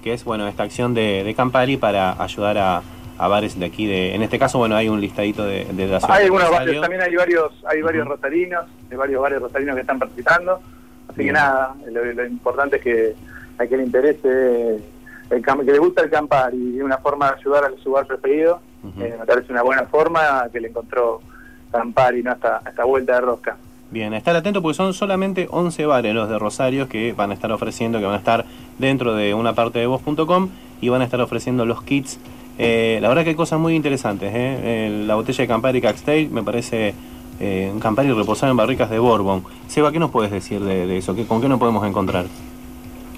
que 0.03 0.13
es 0.13 0.23
bueno 0.25 0.47
esta 0.47 0.63
acción 0.63 0.93
de 0.93 1.33
Campari 1.35 1.77
para 1.77 2.21
ayudar 2.21 2.57
a, 2.57 2.83
a 3.17 3.27
bares 3.27 3.59
de 3.59 3.65
aquí. 3.65 3.85
de 3.85 4.15
En 4.15 4.21
este 4.21 4.39
caso, 4.39 4.57
bueno, 4.57 4.75
hay 4.75 4.89
un 4.89 4.99
listadito 5.01 5.43
de, 5.45 5.65
de 5.65 5.87
la 5.87 5.99
ciudad 5.99 6.15
Hay 6.17 6.25
algunos 6.25 6.49
barrios, 6.49 6.81
también 6.81 7.01
hay 7.01 7.15
varios 7.15 7.51
hay 7.65 7.81
varios 7.81 8.07
rosarinos, 8.07 8.65
hay 8.89 8.97
varios 8.97 9.21
barrios 9.21 9.41
rosarinos 9.41 9.75
que 9.75 9.81
están 9.81 9.99
participando, 9.99 10.59
así 11.07 11.23
que 11.23 11.31
nada, 11.31 11.75
lo, 11.91 12.05
lo 12.05 12.25
importante 12.25 12.77
es 12.77 12.81
que 12.81 13.15
a 13.57 13.65
quien 13.65 13.79
le 13.79 13.85
interese, 13.85 14.79
el, 15.29 15.43
que 15.43 15.71
le 15.71 15.79
gusta 15.79 16.01
el 16.01 16.09
Campari 16.09 16.75
y 16.75 16.81
una 16.81 16.97
forma 16.97 17.31
de 17.31 17.39
ayudar 17.39 17.65
a 17.65 17.83
su 17.83 17.91
bar 17.91 18.05
preferido, 18.05 18.59
eh, 18.99 19.15
me 19.17 19.25
parece 19.25 19.51
una 19.51 19.61
buena 19.61 19.83
forma 19.83 20.47
que 20.51 20.59
le 20.59 20.67
encontró 20.69 21.21
Campari, 21.71 22.21
¿no? 22.21 22.33
Esta, 22.33 22.61
esta 22.67 22.83
vuelta 22.83 23.15
de 23.15 23.21
rosca. 23.21 23.57
Bien, 23.91 24.13
estar 24.13 24.35
atento 24.35 24.61
porque 24.61 24.75
son 24.75 24.93
solamente 24.93 25.47
11 25.49 25.85
bares 25.85 26.15
los 26.15 26.27
de 26.27 26.39
Rosario 26.39 26.89
que 26.89 27.13
van 27.13 27.31
a 27.31 27.35
estar 27.35 27.51
ofreciendo, 27.51 27.99
que 27.99 28.05
van 28.05 28.15
a 28.15 28.17
estar 28.17 28.45
dentro 28.79 29.15
de 29.15 29.33
una 29.33 29.53
parte 29.53 29.79
de 29.79 29.85
voz.com 29.85 30.49
y 30.81 30.89
van 30.89 31.01
a 31.01 31.05
estar 31.05 31.21
ofreciendo 31.21 31.65
los 31.65 31.83
kits. 31.83 32.19
Eh, 32.57 32.99
la 33.01 33.07
verdad 33.09 33.23
que 33.23 33.31
hay 33.31 33.35
cosas 33.35 33.59
muy 33.59 33.75
interesantes. 33.75 34.31
¿eh? 34.33 35.03
La 35.05 35.15
botella 35.15 35.43
de 35.43 35.47
Campari 35.47 35.81
Caxtail 35.81 36.29
me 36.29 36.43
parece 36.43 36.93
eh, 37.39 37.69
un 37.73 37.79
Campari 37.79 38.11
reposado 38.11 38.51
en 38.51 38.57
barricas 38.57 38.89
de 38.89 38.99
Bourbon. 38.99 39.43
Seba, 39.67 39.91
¿qué 39.91 39.99
nos 39.99 40.11
puedes 40.11 40.31
decir 40.31 40.59
de, 40.61 40.85
de 40.85 40.97
eso? 40.97 41.15
¿Qué, 41.15 41.25
¿Con 41.25 41.41
qué 41.41 41.49
nos 41.49 41.59
podemos 41.59 41.85
encontrar? 41.87 42.25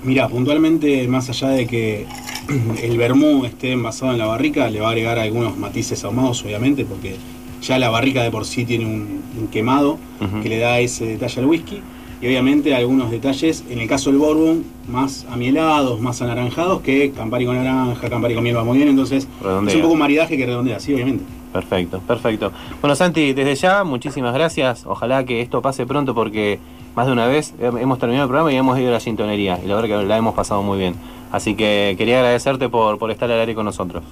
Mira, 0.04 0.28
puntualmente, 0.30 1.08
más 1.08 1.30
allá 1.30 1.50
de 1.50 1.68
que 1.68 2.06
el 2.84 2.98
vermú 2.98 3.44
esté 3.46 3.72
envasado 3.72 4.12
en 4.12 4.20
la 4.20 4.28
barrica, 4.28 4.70
le 4.70 4.80
va 4.80 4.88
a 4.88 4.92
agregar 4.92 5.20
algunos 5.20 5.58
matices 5.58 6.04
ahumados, 6.04 6.44
obviamente, 6.46 6.86
porque 6.86 7.16
ya 7.62 7.80
la 7.80 7.90
barrica 7.90 8.22
de 8.22 8.32
por 8.32 8.46
sí 8.46 8.66
tiene 8.66 8.86
un, 8.86 9.24
un 9.40 9.48
quemado 9.48 9.98
que 10.44 10.50
le 10.50 10.60
da 10.60 10.80
ese 10.80 11.06
detalle 11.06 11.42
al 11.42 11.48
whisky. 11.48 11.82
Y 12.22 12.28
obviamente 12.28 12.74
algunos 12.74 13.12
detalles, 13.12 13.64
en 13.70 13.80
el 13.80 13.88
caso 13.88 14.10
del 14.10 14.20
bourbon, 14.20 14.64
más 14.88 15.26
amielados, 15.30 16.00
más 16.00 16.22
anaranjados 16.22 16.82
que 16.82 17.12
Campari 17.12 17.46
con 17.46 17.56
naranja, 17.58 18.10
Campari 18.10 18.34
con 18.36 18.44
miel 18.44 18.56
va 18.58 18.64
muy 18.64 18.78
bien. 18.78 18.90
Entonces, 18.90 19.28
Redondea. 19.42 19.70
es 19.72 19.76
un 19.76 19.82
poco 19.82 19.94
un 19.94 20.00
maridaje 20.00 20.38
que 20.38 20.46
redondea, 20.46 20.80
sí, 20.80 20.94
obviamente. 20.94 21.24
Perfecto, 21.54 22.00
perfecto. 22.00 22.52
Bueno, 22.82 22.96
Santi, 22.96 23.34
desde 23.34 23.56
ya, 23.56 23.84
muchísimas 23.84 24.34
gracias. 24.34 24.86
Ojalá 24.86 25.24
que 25.26 25.42
esto 25.42 25.62
pase 25.62 25.86
pronto 25.86 26.14
porque 26.16 26.60
más 26.96 27.06
de 27.06 27.14
una 27.14 27.28
vez 27.28 27.54
hem- 27.60 27.80
hemos 27.82 28.00
terminado 28.00 28.24
el 28.26 28.30
programa 28.30 28.52
y 28.52 28.56
hemos 28.56 28.78
ido 28.80 28.90
a 28.90 28.94
la 28.94 29.00
sintonería. 29.00 29.60
Y 29.64 29.68
la 29.68 29.76
verdad 29.76 30.00
que 30.00 30.06
la 30.06 30.18
hemos 30.18 30.34
pasado 30.34 30.62
muy 30.64 30.78
bien. 30.78 30.96
Así 31.32 31.56
que 31.56 31.96
quería 31.98 32.18
agradecerte 32.20 32.70
por, 32.70 32.98
por 32.98 33.12
estar 33.12 33.30
al 33.32 33.40
aire 33.40 33.56
con 33.56 33.66
nosotros. 33.66 34.04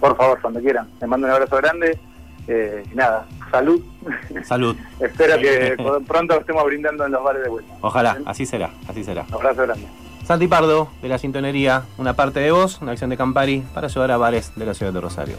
Por 0.00 0.16
favor, 0.16 0.38
cuando 0.42 0.60
quieran. 0.60 0.86
Les 1.00 1.08
mando 1.08 1.26
un 1.28 1.32
abrazo 1.32 1.56
grande. 1.56 1.98
Eh, 2.48 2.84
nada, 2.94 3.26
salud. 3.50 3.80
Salud. 4.44 4.76
Espero 5.00 5.38
que 5.38 5.76
pronto 6.06 6.38
estemos 6.38 6.64
brindando 6.64 7.06
en 7.06 7.12
los 7.12 7.22
bares 7.22 7.42
de 7.42 7.48
vuelta. 7.48 7.74
Ojalá, 7.80 8.18
así 8.26 8.46
será, 8.46 8.70
así 8.88 9.04
será. 9.04 9.24
Un 9.28 9.34
abrazo 9.34 9.62
grande. 9.62 9.86
Santi 10.24 10.46
Pardo, 10.46 10.88
de 11.02 11.08
la 11.08 11.18
sintonería, 11.18 11.82
una 11.98 12.14
parte 12.14 12.40
de 12.40 12.52
voz, 12.52 12.80
una 12.80 12.92
acción 12.92 13.10
de 13.10 13.16
Campari 13.16 13.64
para 13.74 13.88
ayudar 13.88 14.12
a 14.12 14.16
bares 14.16 14.52
de 14.54 14.66
la 14.66 14.74
ciudad 14.74 14.92
de 14.92 15.00
Rosario. 15.00 15.36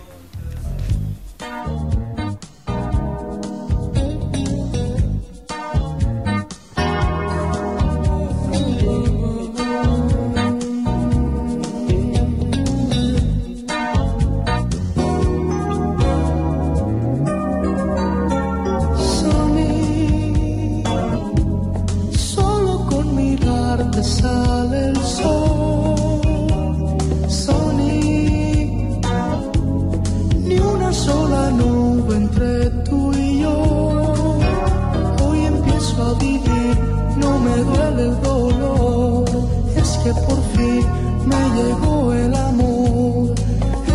Llegó 41.55 42.13
el 42.13 42.34
amor. 42.35 43.34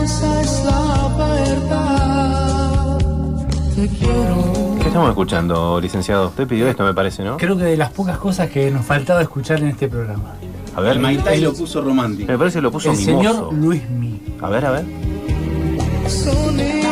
Esa 0.02 0.40
es 0.40 0.64
la 0.64 1.08
verdad. 1.18 2.98
Te 3.74 3.88
quiero. 3.88 4.76
¿Qué 4.80 4.86
estamos 4.88 5.08
escuchando, 5.10 5.80
licenciado? 5.80 6.28
Usted 6.28 6.46
pidió 6.46 6.68
esto, 6.68 6.84
me 6.84 6.94
parece, 6.94 7.22
¿no? 7.24 7.36
Creo 7.36 7.56
que 7.56 7.64
de 7.64 7.76
las 7.76 7.90
pocas 7.90 8.18
cosas 8.18 8.48
que 8.50 8.70
nos 8.70 8.84
faltaba 8.84 9.20
escuchar 9.22 9.60
en 9.60 9.68
este 9.68 9.88
programa. 9.88 10.34
A 10.76 10.80
ver, 10.80 10.92
El 10.92 11.00
Maitai 11.00 11.40
lo 11.40 11.52
puso 11.54 11.80
romántico. 11.82 12.30
Me 12.30 12.38
parece 12.38 12.58
que 12.58 12.62
lo 12.62 12.70
puso 12.70 12.90
El 12.92 12.96
mimoso. 12.98 13.18
señor 13.18 13.52
Luis 13.54 13.88
Mi. 13.90 14.20
A 14.40 14.48
ver, 14.48 14.64
a 14.64 14.70
ver. 14.70 14.84
Soní, 16.06 16.82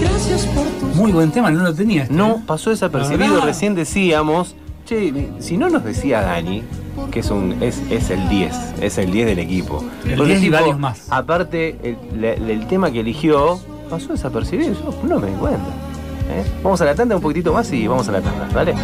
gracias 0.00 0.46
por 0.46 0.66
tu 0.66 0.86
Muy 0.96 1.12
buen 1.12 1.30
tema, 1.30 1.50
no 1.50 1.62
lo 1.62 1.72
tenía. 1.74 2.02
este, 2.02 2.14
No, 2.14 2.32
¿eh? 2.32 2.42
pasó 2.46 2.70
desapercibido. 2.70 3.40
Recién 3.42 3.74
decíamos, 3.74 4.56
che, 4.84 5.30
si 5.38 5.56
no 5.56 5.70
nos 5.70 5.84
decía 5.84 6.20
Dani, 6.20 6.62
que 7.16 7.20
es 7.20 7.30
un 7.30 7.62
es, 7.62 7.80
es 7.90 8.10
el 8.10 8.28
10, 8.28 8.74
es 8.82 8.98
el 8.98 9.10
10 9.10 9.24
del 9.28 9.38
equipo. 9.38 9.82
El 10.04 10.16
Porque 10.16 10.32
10 10.32 10.42
y 10.42 10.48
varios 10.50 10.78
más. 10.78 11.06
Aparte, 11.10 11.74
el 12.12 12.66
tema 12.66 12.90
que 12.90 13.00
eligió 13.00 13.58
pasó 13.88 14.12
desapercibido. 14.12 14.74
Yo 14.74 15.08
no 15.08 15.18
me 15.18 15.28
di 15.28 15.32
cuenta. 15.36 15.64
¿eh? 16.28 16.44
Vamos 16.62 16.78
a 16.82 16.84
la 16.84 16.94
tanda 16.94 17.16
un 17.16 17.22
poquitito 17.22 17.54
más 17.54 17.72
y 17.72 17.86
vamos 17.86 18.06
a 18.10 18.12
la 18.12 18.20
tanda, 18.20 18.46
¿vale? 18.52 18.74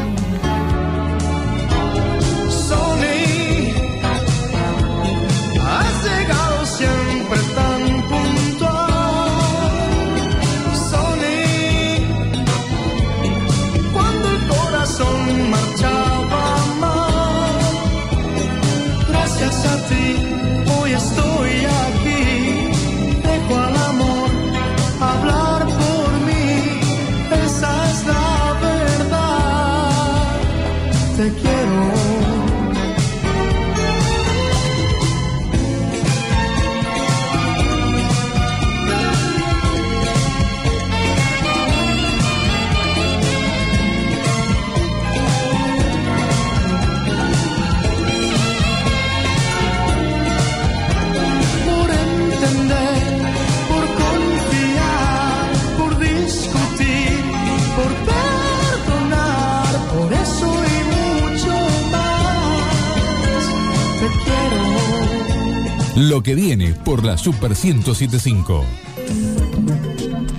Lo 66.03 66.21
que 66.21 66.35
viene 66.35 66.75
por 66.75 67.05
la 67.05 67.17
Super 67.17 67.51
1075. 67.51 68.65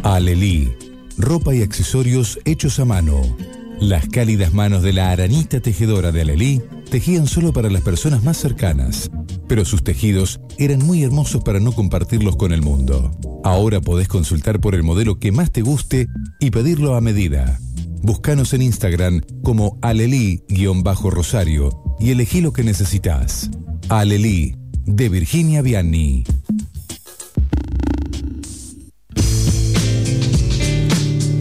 Alelí. 0.03 0.73
Ropa 1.17 1.55
y 1.55 1.61
accesorios 1.61 2.37
hechos 2.43 2.81
a 2.81 2.85
mano. 2.85 3.21
Las 3.79 4.09
cálidas 4.09 4.53
manos 4.53 4.83
de 4.83 4.91
la 4.91 5.11
aranista 5.11 5.61
tejedora 5.61 6.11
de 6.11 6.23
Alelí 6.23 6.61
tejían 6.91 7.27
solo 7.27 7.53
para 7.53 7.69
las 7.69 7.81
personas 7.81 8.23
más 8.23 8.35
cercanas, 8.35 9.09
pero 9.47 9.63
sus 9.63 9.85
tejidos 9.85 10.41
eran 10.57 10.85
muy 10.85 11.01
hermosos 11.01 11.41
para 11.45 11.61
no 11.61 11.71
compartirlos 11.71 12.35
con 12.35 12.51
el 12.51 12.61
mundo. 12.61 13.17
Ahora 13.45 13.79
podés 13.79 14.09
consultar 14.09 14.59
por 14.59 14.75
el 14.75 14.83
modelo 14.83 15.17
que 15.17 15.31
más 15.31 15.53
te 15.53 15.61
guste 15.61 16.07
y 16.41 16.51
pedirlo 16.51 16.95
a 16.95 16.99
medida. 16.99 17.57
Búscanos 18.01 18.53
en 18.53 18.63
Instagram 18.63 19.21
como 19.43 19.77
alelí-rosario 19.81 21.69
y 22.01 22.11
elegí 22.11 22.41
lo 22.41 22.51
que 22.51 22.65
necesitas. 22.65 23.49
Alelí, 23.87 24.57
de 24.85 25.09
Virginia 25.09 25.61
Vianney. 25.61 26.23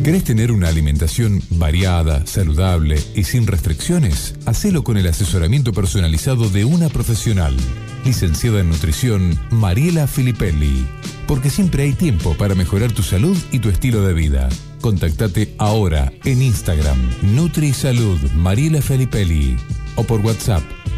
¿Querés 0.03 0.25
tener 0.25 0.51
una 0.51 0.69
alimentación 0.69 1.41
variada, 1.51 2.27
saludable 2.27 3.01
y 3.15 3.23
sin 3.23 3.47
restricciones? 3.47 4.35
Hacelo 4.47 4.83
con 4.83 4.97
el 4.97 5.07
asesoramiento 5.07 5.73
personalizado 5.73 6.49
de 6.49 6.65
una 6.65 6.89
profesional. 6.89 7.57
Licenciada 8.05 8.61
en 8.61 8.69
nutrición, 8.69 9.39
Mariela 9.51 10.09
Filipelli. 10.09 10.85
Porque 11.29 11.51
siempre 11.51 11.85
hay 11.85 11.93
tiempo 11.93 12.35
para 12.35 12.57
mejorar 12.57 12.91
tu 12.91 13.05
salud 13.05 13.39
y 13.53 13.61
tu 13.61 13.69
estilo 13.69 14.03
de 14.03 14.13
vida. 14.13 14.49
Contactate 14.81 15.55
ahora 15.59 16.13
en 16.25 16.43
Instagram, 16.43 16.99
NutriSalud 17.23 18.19
Mariela 18.33 18.83
Filipelli. 18.83 19.57
O 19.95 20.03
por 20.03 20.21
WhatsApp 20.21 20.65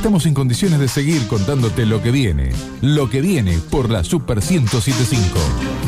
Estamos 0.00 0.24
en 0.24 0.32
condiciones 0.32 0.78
de 0.80 0.88
seguir 0.88 1.28
contándote 1.28 1.84
lo 1.84 2.02
que 2.02 2.10
viene. 2.10 2.52
Lo 2.80 3.10
que 3.10 3.20
viene 3.20 3.58
por 3.70 3.90
la 3.90 4.02
Super 4.02 4.38
1075. 4.38 5.38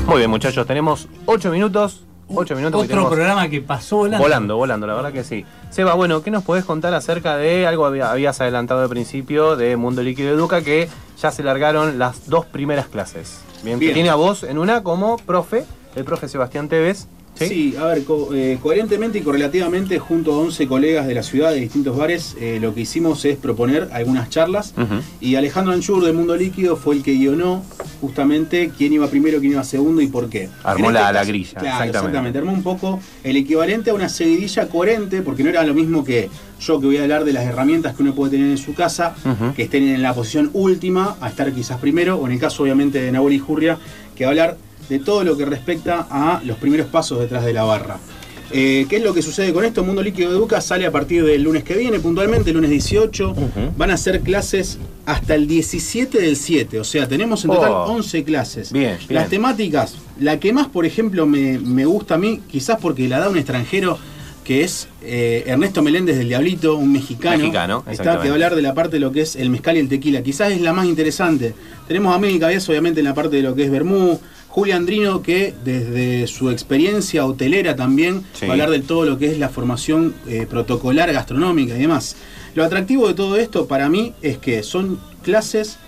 Muy 0.06 0.18
bien, 0.18 0.28
muchachos, 0.28 0.66
tenemos 0.66 1.08
8 1.24 1.50
minutos. 1.50 2.02
8 2.28 2.54
minutos 2.56 2.82
que 2.82 2.84
Otro 2.84 2.88
tenemos 2.88 3.10
programa 3.10 3.48
que 3.48 3.62
pasó 3.62 3.96
volando. 3.96 4.22
volando, 4.22 4.56
volando, 4.58 4.86
la 4.86 4.94
verdad 4.96 5.12
que 5.14 5.24
sí. 5.24 5.46
Seba, 5.70 5.94
bueno, 5.94 6.22
¿qué 6.22 6.30
nos 6.30 6.44
podés 6.44 6.66
contar 6.66 6.92
acerca 6.92 7.38
de 7.38 7.66
algo 7.66 7.90
que 7.90 8.02
habías 8.02 8.38
adelantado 8.42 8.82
al 8.82 8.90
principio 8.90 9.56
de 9.56 9.78
Mundo 9.78 10.02
Líquido 10.02 10.34
Educa 10.34 10.60
que 10.60 10.90
ya 11.18 11.30
se 11.30 11.42
largaron 11.42 11.98
las 11.98 12.28
dos 12.28 12.44
primeras 12.44 12.88
clases? 12.88 13.40
Bien, 13.64 13.78
que 13.78 13.86
Bien. 13.86 13.94
tiene 13.94 14.10
a 14.10 14.14
vos 14.16 14.42
en 14.42 14.58
una 14.58 14.82
como 14.82 15.16
profe, 15.16 15.64
el 15.96 16.04
profe 16.04 16.28
Sebastián 16.28 16.68
Tevez. 16.68 17.06
Sí, 17.34 17.74
a 17.78 17.86
ver, 17.86 18.04
co- 18.04 18.28
eh, 18.34 18.58
coherentemente 18.62 19.18
y 19.18 19.22
correlativamente, 19.22 19.98
junto 19.98 20.32
a 20.34 20.38
11 20.38 20.68
colegas 20.68 21.06
de 21.06 21.14
la 21.14 21.22
ciudad 21.22 21.50
de 21.50 21.60
distintos 21.60 21.96
bares, 21.96 22.36
eh, 22.38 22.58
lo 22.60 22.72
que 22.74 22.82
hicimos 22.82 23.24
es 23.24 23.36
proponer 23.36 23.88
algunas 23.92 24.28
charlas. 24.30 24.74
Y 25.20 25.34
Alejandro 25.34 25.72
Anchur 25.72 26.04
de 26.04 26.12
Mundo 26.12 26.36
Líquido 26.36 26.76
fue 26.76 26.94
el 26.96 27.02
que 27.02 27.14
guionó 27.14 27.64
justamente 28.00 28.70
quién 28.76 28.92
iba 28.92 29.06
primero, 29.08 29.40
quién 29.40 29.52
iba 29.52 29.64
segundo 29.64 30.02
y 30.02 30.06
por 30.08 30.28
qué. 30.28 30.50
Armó 30.62 30.90
este 30.90 31.00
la- 31.00 31.24
grilla, 31.24 31.50
Claro, 31.52 31.66
exactamente. 31.66 31.98
exactamente. 31.98 32.38
Armó 32.38 32.52
un 32.52 32.62
poco 32.62 33.00
el 33.24 33.36
equivalente 33.36 33.90
a 33.90 33.94
una 33.94 34.08
seguidilla 34.08 34.68
coherente, 34.68 35.22
porque 35.22 35.42
no 35.42 35.48
era 35.50 35.64
lo 35.64 35.74
mismo 35.74 36.04
que 36.04 36.28
yo 36.60 36.78
que 36.80 36.86
voy 36.86 36.98
a 36.98 37.02
hablar 37.02 37.24
de 37.24 37.32
las 37.32 37.44
herramientas 37.44 37.96
que 37.96 38.02
uno 38.02 38.14
puede 38.14 38.32
tener 38.32 38.50
en 38.50 38.58
su 38.58 38.74
casa, 38.74 39.14
que 39.56 39.62
estén 39.64 39.82
en 39.88 40.02
la 40.02 40.14
posición 40.14 40.50
última, 40.52 41.16
a 41.20 41.28
estar 41.28 41.50
quizás 41.52 41.78
primero, 41.80 42.16
o 42.18 42.26
en 42.26 42.32
el 42.32 42.38
caso 42.38 42.62
obviamente 42.62 43.00
de 43.00 43.10
Nahuel 43.10 43.34
y 43.34 43.38
Jurria, 43.40 43.78
que 44.14 44.24
hablar 44.26 44.56
de 44.92 44.98
todo 44.98 45.24
lo 45.24 45.36
que 45.36 45.46
respecta 45.46 46.06
a 46.10 46.42
los 46.44 46.58
primeros 46.58 46.86
pasos 46.86 47.18
detrás 47.18 47.44
de 47.44 47.52
la 47.54 47.64
barra. 47.64 47.98
Eh, 48.54 48.84
¿Qué 48.90 48.96
es 48.96 49.02
lo 49.02 49.14
que 49.14 49.22
sucede 49.22 49.50
con 49.50 49.64
esto? 49.64 49.82
Mundo 49.82 50.02
Líquido 50.02 50.30
de 50.30 50.36
Educa 50.36 50.60
sale 50.60 50.84
a 50.84 50.92
partir 50.92 51.24
del 51.24 51.42
lunes 51.42 51.64
que 51.64 51.74
viene, 51.74 51.98
puntualmente, 51.98 52.50
el 52.50 52.56
lunes 52.56 52.70
18. 52.70 53.34
Van 53.78 53.90
a 53.90 53.96
ser 53.96 54.20
clases 54.20 54.78
hasta 55.06 55.34
el 55.34 55.46
17 55.46 56.20
del 56.20 56.36
7, 56.36 56.78
o 56.78 56.84
sea, 56.84 57.08
tenemos 57.08 57.42
en 57.44 57.52
total 57.52 57.72
Oh. 57.72 57.84
11 57.92 58.22
clases. 58.24 58.70
Bien, 58.72 58.98
bien. 58.98 59.14
Las 59.14 59.30
temáticas, 59.30 59.96
la 60.20 60.38
que 60.38 60.52
más, 60.52 60.68
por 60.68 60.84
ejemplo, 60.84 61.24
me, 61.26 61.58
me 61.58 61.86
gusta 61.86 62.16
a 62.16 62.18
mí, 62.18 62.42
quizás 62.50 62.76
porque 62.78 63.08
la 63.08 63.18
da 63.20 63.30
un 63.30 63.38
extranjero, 63.38 63.98
que 64.44 64.64
es 64.64 64.88
eh, 65.02 65.44
Ernesto 65.46 65.82
Meléndez 65.82 66.18
del 66.18 66.28
Diablito, 66.28 66.76
un 66.76 66.92
mexicano. 66.92 67.38
Mexicano, 67.38 67.84
Está 67.88 68.20
que 68.20 68.28
hablar 68.28 68.54
de 68.54 68.60
la 68.62 68.74
parte 68.74 68.96
de 68.96 69.00
lo 69.00 69.12
que 69.12 69.22
es 69.22 69.36
el 69.36 69.48
mezcal 69.50 69.76
y 69.76 69.80
el 69.80 69.88
tequila. 69.88 70.22
Quizás 70.22 70.52
es 70.52 70.60
la 70.60 70.72
más 70.72 70.86
interesante. 70.86 71.54
Tenemos 71.88 72.14
a 72.14 72.18
Meli 72.18 72.38
Cabez, 72.38 72.68
obviamente, 72.68 73.00
en 73.00 73.06
la 73.06 73.14
parte 73.14 73.36
de 73.36 73.42
lo 73.42 73.54
que 73.54 73.64
es 73.64 73.70
Bermú. 73.70 74.20
Julia 74.52 74.76
Andrino, 74.76 75.22
que 75.22 75.54
desde 75.64 76.26
su 76.26 76.50
experiencia 76.50 77.24
hotelera 77.24 77.74
también 77.74 78.22
Sí. 78.34 78.44
va 78.44 78.50
a 78.50 78.52
hablar 78.52 78.68
de 78.70 78.80
todo 78.80 79.06
lo 79.06 79.16
que 79.18 79.28
es 79.32 79.38
la 79.38 79.48
formación 79.48 80.14
eh, 80.28 80.46
protocolar 80.48 81.10
gastronómica 81.10 81.74
y 81.74 81.78
demás. 81.80 82.16
Lo 82.54 82.62
atractivo 82.62 83.08
de 83.08 83.14
todo 83.14 83.36
esto 83.38 83.66
para 83.66 83.88
mí 83.88 84.12
es 84.20 84.36
que 84.36 84.62
son 84.62 84.98
clases 85.22 85.78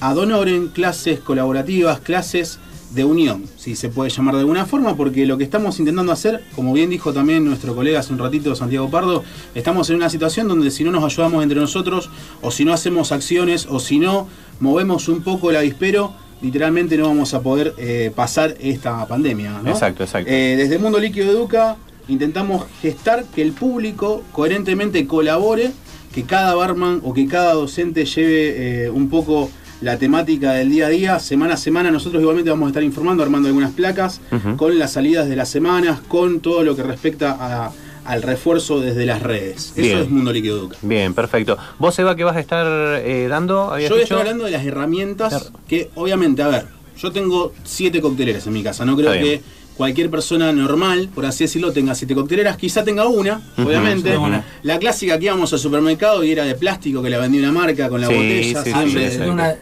ad 0.00 0.18
honorem, 0.18 0.68
clases 0.68 1.18
colaborativas, 1.20 1.98
clases 2.00 2.58
de 2.94 3.04
unión, 3.04 3.42
si 3.56 3.74
se 3.74 3.88
puede 3.88 4.10
llamar 4.10 4.34
de 4.34 4.40
alguna 4.42 4.66
forma, 4.66 4.94
porque 4.96 5.24
lo 5.26 5.38
que 5.38 5.44
estamos 5.44 5.78
intentando 5.78 6.12
hacer, 6.12 6.44
como 6.54 6.74
bien 6.74 6.90
dijo 6.90 7.12
también 7.14 7.44
nuestro 7.44 7.74
colega 7.74 8.00
hace 8.00 8.12
un 8.12 8.18
ratito, 8.18 8.54
Santiago 8.54 8.90
Pardo, 8.90 9.24
estamos 9.54 9.88
en 9.88 9.96
una 9.96 10.10
situación 10.10 10.46
donde 10.46 10.70
si 10.70 10.84
no 10.84 10.90
nos 10.92 11.02
ayudamos 11.02 11.42
entre 11.42 11.58
nosotros, 11.58 12.10
o 12.42 12.50
si 12.50 12.66
no 12.66 12.72
hacemos 12.74 13.12
acciones, 13.12 13.66
o 13.70 13.80
si 13.80 13.98
no 13.98 14.28
movemos 14.60 15.08
un 15.08 15.22
poco 15.22 15.50
el 15.50 15.56
avispero, 15.56 16.12
literalmente 16.42 16.96
no 16.96 17.08
vamos 17.08 17.32
a 17.34 17.40
poder 17.40 17.74
eh, 17.78 18.10
pasar 18.14 18.54
esta 18.60 19.06
pandemia. 19.06 19.60
¿no? 19.62 19.70
Exacto, 19.70 20.02
exacto. 20.04 20.30
Eh, 20.30 20.54
desde 20.56 20.78
Mundo 20.78 20.98
Líquido 20.98 21.30
Educa 21.30 21.76
intentamos 22.08 22.66
gestar 22.82 23.24
que 23.34 23.42
el 23.42 23.52
público 23.52 24.22
coherentemente 24.32 25.06
colabore, 25.06 25.70
que 26.14 26.22
cada 26.24 26.54
barman 26.54 27.00
o 27.02 27.12
que 27.14 27.26
cada 27.26 27.54
docente 27.54 28.04
lleve 28.04 28.84
eh, 28.84 28.90
un 28.90 29.08
poco 29.08 29.50
la 29.80 29.98
temática 29.98 30.52
del 30.52 30.70
día 30.70 30.86
a 30.86 30.90
día, 30.90 31.18
semana 31.18 31.54
a 31.54 31.56
semana. 31.56 31.90
Nosotros 31.90 32.20
igualmente 32.20 32.50
vamos 32.50 32.66
a 32.66 32.70
estar 32.70 32.82
informando, 32.82 33.22
armando 33.22 33.48
algunas 33.48 33.72
placas 33.72 34.20
con 34.56 34.78
las 34.78 34.92
salidas 34.92 35.28
de 35.28 35.36
las 35.36 35.48
semanas, 35.48 36.00
con 36.06 36.40
todo 36.40 36.62
lo 36.62 36.76
que 36.76 36.82
respecta 36.82 37.36
a- 37.38 37.72
al 38.04 38.22
refuerzo 38.22 38.80
desde 38.80 39.06
las 39.06 39.22
redes. 39.22 39.72
Eso 39.76 39.80
Bien. 39.82 39.98
es 39.98 40.10
Mundo 40.10 40.32
Líquido 40.32 40.58
Educa. 40.58 40.76
Bien, 40.82 41.14
perfecto. 41.14 41.56
¿Vos, 41.78 41.94
Seba, 41.94 42.14
qué 42.16 42.24
vas 42.24 42.36
a 42.36 42.40
estar 42.40 42.66
eh, 43.04 43.26
dando? 43.28 43.72
¿Habías 43.72 43.88
Yo 43.88 43.94
voy 43.96 44.00
a 44.00 44.04
estar 44.04 44.18
hablando 44.18 44.44
de 44.44 44.50
las 44.50 44.64
herramientas 44.64 45.50
que, 45.68 45.90
obviamente, 45.94 46.42
a 46.42 46.48
ver, 46.48 46.66
yo 46.98 47.12
tengo 47.12 47.52
siete 47.64 48.00
cocteleras 48.00 48.46
en 48.46 48.52
mi 48.52 48.62
casa. 48.62 48.84
No 48.84 48.96
creo 48.96 49.12
que 49.12 49.40
cualquier 49.76 50.08
persona 50.10 50.52
normal, 50.52 51.08
por 51.14 51.26
así 51.26 51.44
decirlo, 51.44 51.72
tenga 51.72 51.94
siete 51.94 52.14
cocteleras. 52.14 52.56
Quizá 52.56 52.84
tenga 52.84 53.08
una, 53.08 53.40
obviamente. 53.56 54.16
ujú. 54.16 54.30
La 54.62 54.78
clásica 54.78 55.18
que 55.18 55.24
íbamos 55.24 55.52
al 55.52 55.58
supermercado 55.58 56.22
y 56.22 56.30
era 56.30 56.44
de 56.44 56.54
plástico, 56.54 57.02
que 57.02 57.10
la 57.10 57.18
vendía 57.18 57.40
una 57.40 57.52
marca 57.52 57.88
con 57.88 58.00
la 58.00 58.06
Sí, 58.08 58.14
botella, 58.14 58.62
sí, 58.64 58.70
siempre 58.72 59.10
sí, 59.10 59.16
de. 59.18 59.30
Una- 59.30 59.54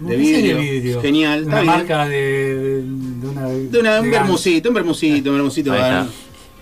de 0.00 0.16
¿qué 0.16 0.24
sería 0.24 0.56
vidrio. 0.56 0.58
vidrio? 0.60 1.00
Genial. 1.02 1.44
Una 1.44 1.62
marca 1.64 2.06
de, 2.06 2.16
de, 2.54 2.82
de 2.82 3.26
una. 3.26 3.48
De 3.48 3.78
una- 3.80 3.98
un 4.00 4.04
de 4.04 4.10
bermucito, 4.10 4.68
un 4.68 4.74
bermucito, 4.76 5.70
un 5.70 5.76
está. 5.76 6.06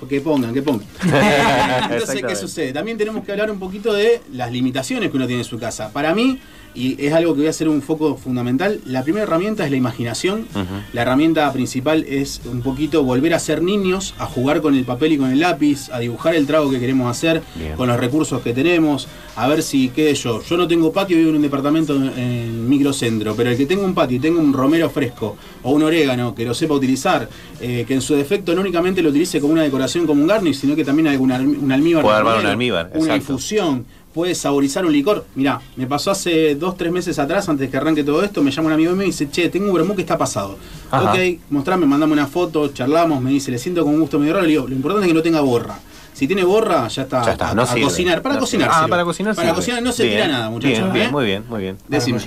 Que 0.08 0.20
pongan, 0.20 0.52
que 0.52 0.62
pongan. 0.62 0.86
Entonces, 1.90 2.22
¿qué 2.26 2.36
sucede? 2.36 2.72
También 2.72 2.98
tenemos 2.98 3.24
que 3.24 3.32
hablar 3.32 3.50
un 3.50 3.58
poquito 3.58 3.92
de 3.92 4.20
las 4.32 4.52
limitaciones 4.52 5.10
que 5.10 5.16
uno 5.16 5.26
tiene 5.26 5.42
en 5.42 5.48
su 5.48 5.58
casa. 5.58 5.92
Para 5.92 6.14
mí, 6.14 6.38
y 6.76 6.96
es 6.98 7.12
algo 7.14 7.32
que 7.32 7.38
voy 7.40 7.46
a 7.46 7.50
hacer 7.50 7.68
un 7.68 7.80
foco 7.80 8.16
fundamental, 8.16 8.80
la 8.84 9.02
primera 9.02 9.22
herramienta 9.24 9.64
es 9.64 9.70
la 9.70 9.76
imaginación. 9.76 10.46
La 10.92 11.02
herramienta 11.02 11.50
principal 11.52 12.04
es 12.08 12.42
un 12.44 12.60
poquito 12.62 13.02
volver 13.02 13.32
a 13.34 13.38
ser 13.38 13.62
niños, 13.62 14.14
a 14.18 14.26
jugar 14.26 14.60
con 14.60 14.74
el 14.74 14.84
papel 14.84 15.12
y 15.12 15.18
con 15.18 15.30
el 15.30 15.40
lápiz, 15.40 15.88
a 15.90 15.98
dibujar 15.98 16.34
el 16.34 16.46
trago 16.46 16.70
que 16.70 16.78
queremos 16.78 17.10
hacer, 17.10 17.42
Bien. 17.54 17.76
con 17.76 17.88
los 17.88 17.98
recursos 17.98 18.42
que 18.42 18.52
tenemos, 18.52 19.08
a 19.36 19.48
ver 19.48 19.62
si, 19.62 19.88
qué 19.88 20.14
yo, 20.14 20.42
yo 20.42 20.56
no 20.56 20.68
tengo 20.68 20.92
patio, 20.92 21.16
vivo 21.16 21.30
en 21.30 21.36
un 21.36 21.42
departamento 21.42 21.94
en, 21.96 22.18
en 22.18 22.68
microcentro, 22.68 23.34
pero 23.34 23.50
el 23.50 23.56
que 23.56 23.66
tenga 23.66 23.84
un 23.84 23.94
patio 23.94 24.16
y 24.18 24.20
tenga 24.20 24.40
un 24.40 24.52
romero 24.52 24.90
fresco 24.90 25.36
o 25.62 25.72
un 25.72 25.82
orégano 25.82 26.34
que 26.34 26.44
lo 26.44 26.54
sepa 26.54 26.74
utilizar, 26.74 27.28
eh, 27.60 27.84
que 27.88 27.94
en 27.94 28.00
su 28.02 28.14
defecto 28.14 28.54
no 28.54 28.60
únicamente 28.60 29.02
lo 29.02 29.10
utilice 29.10 29.40
como 29.40 29.52
una 29.52 29.62
decoración, 29.62 30.06
como 30.06 30.20
un 30.20 30.28
garnish, 30.28 30.60
sino 30.60 30.76
que 30.76 30.84
también 30.84 31.08
alguna 31.08 31.36
un 31.38 31.72
almíbar. 31.72 32.02
Puede 32.02 32.16
armar 32.16 32.32
romero, 32.34 32.48
un 32.48 32.52
almíbar, 32.52 32.86
Una 32.94 32.98
exacto. 32.98 33.16
infusión. 33.16 33.86
Puede 34.16 34.34
saborizar 34.34 34.86
un 34.86 34.94
licor. 34.94 35.26
Mirá, 35.34 35.60
me 35.76 35.86
pasó 35.86 36.10
hace 36.10 36.54
dos, 36.54 36.74
tres 36.78 36.90
meses 36.90 37.18
atrás, 37.18 37.50
antes 37.50 37.68
que 37.68 37.76
arranque 37.76 38.02
todo 38.02 38.24
esto, 38.24 38.42
me 38.42 38.50
llama 38.50 38.68
un 38.68 38.72
amigo 38.72 38.92
mío 38.92 38.96
y 38.96 38.98
me 39.00 39.04
dice, 39.04 39.28
che, 39.28 39.50
tengo 39.50 39.66
un 39.66 39.74
vermú 39.74 39.94
que 39.94 40.00
está 40.00 40.16
pasado. 40.16 40.56
Ajá. 40.90 41.12
Ok, 41.12 41.18
mostrame, 41.50 41.84
mandame 41.84 42.14
una 42.14 42.26
foto, 42.26 42.68
charlamos, 42.68 43.20
me 43.20 43.30
dice, 43.30 43.50
le 43.50 43.58
siento 43.58 43.84
con 43.84 44.00
gusto 44.00 44.18
medio 44.18 44.32
raro, 44.32 44.46
le 44.46 44.52
digo, 44.52 44.66
lo 44.66 44.74
importante 44.74 45.06
es 45.06 45.08
que 45.10 45.14
no 45.14 45.22
tenga 45.22 45.42
borra. 45.42 45.78
Si 46.16 46.26
tiene 46.26 46.44
borra, 46.44 46.88
ya 46.88 47.02
está. 47.02 47.22
Ya 47.26 47.32
está, 47.32 47.50
a, 47.50 47.54
no 47.54 47.60
a 47.60 47.66
sirve. 47.66 47.82
cocinar, 47.82 48.22
para 48.22 48.36
No 48.36 48.40
cocinar. 48.40 48.70
sirve. 48.70 48.84
Ah, 48.84 48.88
para 48.88 49.04
cocinar 49.04 49.34
Para 49.34 49.48
sirve. 49.48 49.56
cocinar 49.56 49.82
no 49.82 49.92
se 49.92 50.04
Bien, 50.04 50.14
tira 50.16 50.28
nada, 50.28 50.48
muchachos. 50.48 50.78
bien, 50.78 50.92
bien, 50.94 51.06
¿eh? 51.08 51.10
muy 51.12 51.24
bien, 51.26 51.44
muy 51.46 51.60
bien. 51.60 51.76
Decime. 51.88 52.18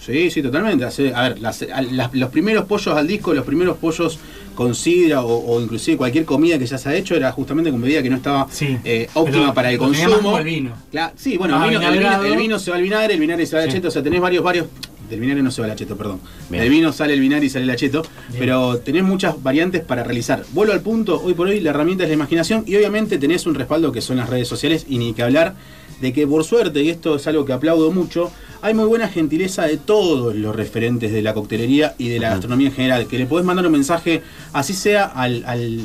Sí, 0.00 0.30
sí, 0.30 0.42
totalmente. 0.42 0.86
Hace- 0.86 1.14
A 1.14 1.28
ver, 1.28 1.38
las- 1.40 1.60
al- 1.70 1.94
las- 1.94 2.14
los 2.14 2.30
primeros 2.30 2.64
pollos 2.64 2.96
al 2.96 3.06
disco, 3.06 3.34
los 3.34 3.44
primeros 3.44 3.76
pollos 3.76 4.18
con 4.54 4.74
sidra 4.74 5.20
o, 5.22 5.52
o 5.56 5.60
inclusive 5.60 5.98
cualquier 5.98 6.24
comida 6.24 6.58
que 6.58 6.64
ya 6.64 6.78
se 6.78 6.88
ha 6.88 6.94
hecho 6.94 7.14
era 7.16 7.30
justamente 7.32 7.70
con 7.70 7.80
medida 7.80 8.02
que 8.02 8.08
no 8.08 8.16
estaba 8.16 8.46
eh, 8.84 9.10
óptima 9.12 9.52
para 9.52 9.70
el 9.70 9.78
más 9.78 9.88
consumo. 9.88 10.16
como 10.16 10.38
el 10.38 10.44
vino. 10.44 10.70
Cla- 10.90 11.12
sí, 11.14 11.36
bueno, 11.36 11.56
Ah, 11.60 11.64
el, 11.64 11.70
vino, 11.70 11.82
el, 11.82 11.86
vino, 11.88 11.98
vinagrado. 12.00 12.24
el 12.24 12.36
vino 12.38 12.58
se 12.58 12.70
va 12.70 12.76
al 12.78 12.82
vinagre, 12.82 13.12
el 13.12 13.20
vinagre 13.20 13.44
se 13.44 13.56
va 13.56 13.62
al 13.62 13.68
Sí. 13.68 13.72
acheto, 13.76 13.88
o 13.88 13.90
sea, 13.90 14.02
tenés 14.02 14.22
varios, 14.22 14.42
varios. 14.42 14.68
Del 15.08 15.20
vinagre 15.20 15.42
no 15.42 15.50
se 15.50 15.60
va 15.60 15.66
al 15.66 15.72
acheto, 15.72 15.96
perdón. 15.96 16.20
Bien. 16.48 16.62
Del 16.62 16.70
vino 16.70 16.92
sale 16.92 17.14
el 17.14 17.20
vinagre 17.20 17.46
y 17.46 17.50
sale 17.50 17.64
el 17.64 17.70
acheto, 17.70 18.02
Bien. 18.28 18.40
pero 18.40 18.78
tenés 18.78 19.02
muchas 19.02 19.42
variantes 19.42 19.82
para 19.82 20.02
realizar. 20.02 20.44
Vuelvo 20.52 20.72
al 20.72 20.80
punto, 20.80 21.20
hoy 21.22 21.34
por 21.34 21.48
hoy 21.48 21.60
la 21.60 21.70
herramienta 21.70 22.04
es 22.04 22.10
la 22.10 22.14
imaginación 22.14 22.64
y 22.66 22.76
obviamente 22.76 23.18
tenés 23.18 23.46
un 23.46 23.54
respaldo 23.54 23.92
que 23.92 24.00
son 24.00 24.16
las 24.16 24.28
redes 24.28 24.48
sociales 24.48 24.86
y 24.88 24.98
ni 24.98 25.14
que 25.14 25.22
hablar 25.22 25.54
de 26.00 26.12
que 26.12 26.26
por 26.26 26.44
suerte, 26.44 26.82
y 26.82 26.90
esto 26.90 27.16
es 27.16 27.26
algo 27.26 27.44
que 27.44 27.52
aplaudo 27.52 27.90
mucho, 27.90 28.30
hay 28.62 28.74
muy 28.74 28.86
buena 28.86 29.08
gentileza 29.08 29.66
de 29.66 29.76
todos 29.76 30.34
los 30.34 30.54
referentes 30.54 31.12
de 31.12 31.22
la 31.22 31.34
coctelería 31.34 31.94
y 31.98 32.08
de 32.08 32.18
la 32.18 32.30
gastronomía 32.30 32.68
en 32.68 32.74
general, 32.74 33.06
que 33.06 33.18
le 33.18 33.26
podés 33.26 33.44
mandar 33.44 33.66
un 33.66 33.72
mensaje, 33.72 34.22
así 34.52 34.74
sea 34.74 35.04
al, 35.04 35.44
al 35.46 35.80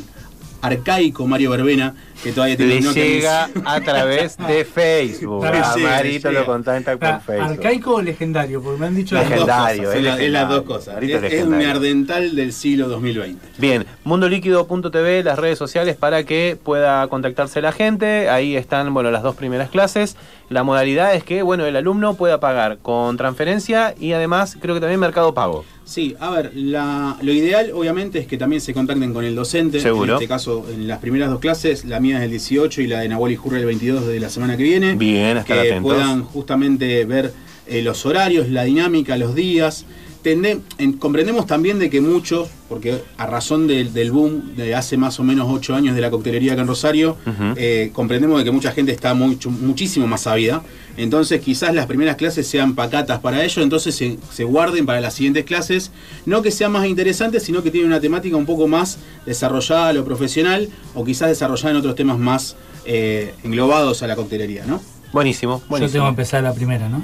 arcaico 0.61 1.25
Mario 1.27 1.51
Verbena, 1.51 1.93
que 2.23 2.31
todavía 2.31 2.57
tiene 2.57 2.81
Le 2.81 2.91
llega 2.93 3.49
a 3.65 3.81
través 3.81 4.37
de 4.37 4.65
Facebook. 4.73 5.45
A 5.45 5.75
Marito 5.77 6.31
lo 6.31 6.45
contacta 6.45 6.97
por 6.97 7.07
Ah, 7.07 7.21
Facebook. 7.25 7.49
¿Arcaico 7.51 7.95
o 7.95 8.01
legendario? 8.01 8.61
Porque 8.61 8.79
me 8.79 8.87
han 8.87 8.95
dicho 8.95 9.15
Las 9.15 9.29
las 9.29 9.39
dos 9.39 9.47
dos 9.47 9.55
cosas, 9.55 9.77
Legendario, 9.77 9.91
es 9.91 9.95
las- 9.95 9.97
es 9.97 10.03
las 10.03 10.17
legendario. 10.19 10.55
dos 10.55 10.63
cosas. 10.65 11.03
Es, 11.33 11.43
un 11.43 11.57
neardental 11.57 12.35
del 12.35 12.53
siglo 12.53 12.87
2020. 12.89 13.47
Bien, 13.57 13.85
mundoliquido.tv, 14.03 15.23
las 15.23 15.39
redes 15.39 15.57
sociales 15.57 15.95
para 15.95 16.23
que 16.23 16.57
pueda 16.61 17.07
contactarse 17.07 17.61
la 17.61 17.71
gente. 17.71 18.29
Ahí 18.29 18.55
están, 18.55 18.93
bueno, 18.93 19.11
las 19.11 19.23
dos 19.23 19.35
primeras 19.35 19.69
clases. 19.69 20.15
La 20.49 20.63
modalidad 20.63 21.13
es 21.13 21.23
que, 21.23 21.43
bueno, 21.43 21.65
el 21.65 21.75
alumno 21.75 22.15
pueda 22.15 22.39
pagar 22.39 22.79
con 22.81 23.17
transferencia 23.17 23.93
y 23.99 24.13
además 24.13 24.57
creo 24.59 24.73
que 24.75 24.81
también 24.81 24.99
Mercado 24.99 25.33
Pago. 25.33 25.63
Sí, 25.85 26.15
a 26.19 26.31
ver, 26.31 26.51
la- 26.55 27.17
lo 27.21 27.31
ideal 27.31 27.71
obviamente 27.73 28.19
es 28.19 28.27
que 28.27 28.37
también 28.37 28.59
se 28.61 28.73
contacten 28.73 29.13
con 29.13 29.25
el 29.25 29.35
docente. 29.35 29.79
Seguro. 29.79 30.13
En 30.13 30.15
este 30.15 30.27
caso, 30.27 30.65
en 30.71 30.87
las 30.87 30.99
primeras 30.99 31.29
dos 31.29 31.39
clases, 31.39 31.85
la 31.85 31.99
mía 31.99 32.17
es 32.17 32.23
el 32.23 32.31
18 32.31 32.81
y 32.81 32.87
la 32.87 32.99
de 33.01 33.09
Nahuel 33.09 33.33
y 33.33 33.35
Jurre 33.35 33.59
el 33.59 33.65
22 33.65 34.07
de 34.07 34.19
la 34.19 34.29
semana 34.29 34.57
que 34.57 34.63
viene. 34.63 34.95
Bien, 34.95 35.37
estar 35.37 35.61
que 35.61 35.69
atentos. 35.69 35.83
puedan 35.93 36.23
justamente 36.23 37.05
ver 37.05 37.31
eh, 37.67 37.81
los 37.83 38.05
horarios, 38.07 38.49
la 38.49 38.63
dinámica, 38.63 39.17
los 39.17 39.35
días. 39.35 39.85
Tende- 40.23 40.59
en- 40.77 40.93
comprendemos 40.97 41.47
también 41.47 41.79
de 41.79 41.89
que 41.89 42.01
muchos, 42.01 42.49
porque 42.67 43.01
a 43.17 43.25
razón 43.25 43.67
del, 43.67 43.93
del 43.93 44.11
boom 44.11 44.53
de 44.57 44.75
hace 44.75 44.97
más 44.97 45.17
o 45.19 45.23
menos 45.23 45.47
8 45.49 45.75
años 45.75 45.95
de 45.95 46.01
la 46.01 46.11
coctelería 46.11 46.53
acá 46.53 46.63
en 46.63 46.67
Rosario, 46.67 47.15
eh, 47.55 47.89
comprendemos 47.93 48.37
de 48.37 48.43
que 48.43 48.51
mucha 48.51 48.73
gente 48.73 48.91
está 48.91 49.13
mucho, 49.13 49.49
muchísimo 49.49 50.07
más 50.07 50.23
sabida. 50.23 50.61
Entonces 50.97 51.39
quizás 51.39 51.73
las 51.73 51.85
primeras 51.85 52.17
clases 52.17 52.45
sean 52.47 52.75
pacatas 52.75 53.19
para 53.19 53.45
ello, 53.45 53.61
entonces 53.61 53.95
se, 53.95 54.17
se 54.33 54.43
guarden 54.43 54.85
para 54.85 54.99
las 54.99 55.13
siguientes 55.13 55.45
clases. 55.45 55.91
No 56.25 56.41
que 56.41 56.51
sean 56.51 56.73
más 56.73 56.85
interesantes, 56.85 57.43
sino 57.43 57.63
que 57.63 57.71
tienen 57.71 57.89
una 57.89 58.01
temática 58.01 58.35
un 58.35 58.45
poco 58.45 58.67
más 58.67 58.97
desarrollada 59.25 59.87
a 59.87 59.93
lo 59.93 60.03
profesional 60.03 60.67
o 60.95 61.05
quizás 61.05 61.29
desarrollada 61.29 61.71
en 61.71 61.77
otros 61.77 61.95
temas 61.95 62.17
más 62.19 62.57
eh, 62.85 63.33
englobados 63.45 64.03
a 64.03 64.07
la 64.07 64.17
coctelería, 64.17 64.65
¿no? 64.65 64.81
Buenísimo, 65.13 65.59
Yo 65.61 65.67
buenísimo. 65.69 65.91
tengo 65.93 66.05
que 66.05 66.09
empezar 66.09 66.43
la 66.43 66.53
primera, 66.53 66.87
¿no? 66.89 67.03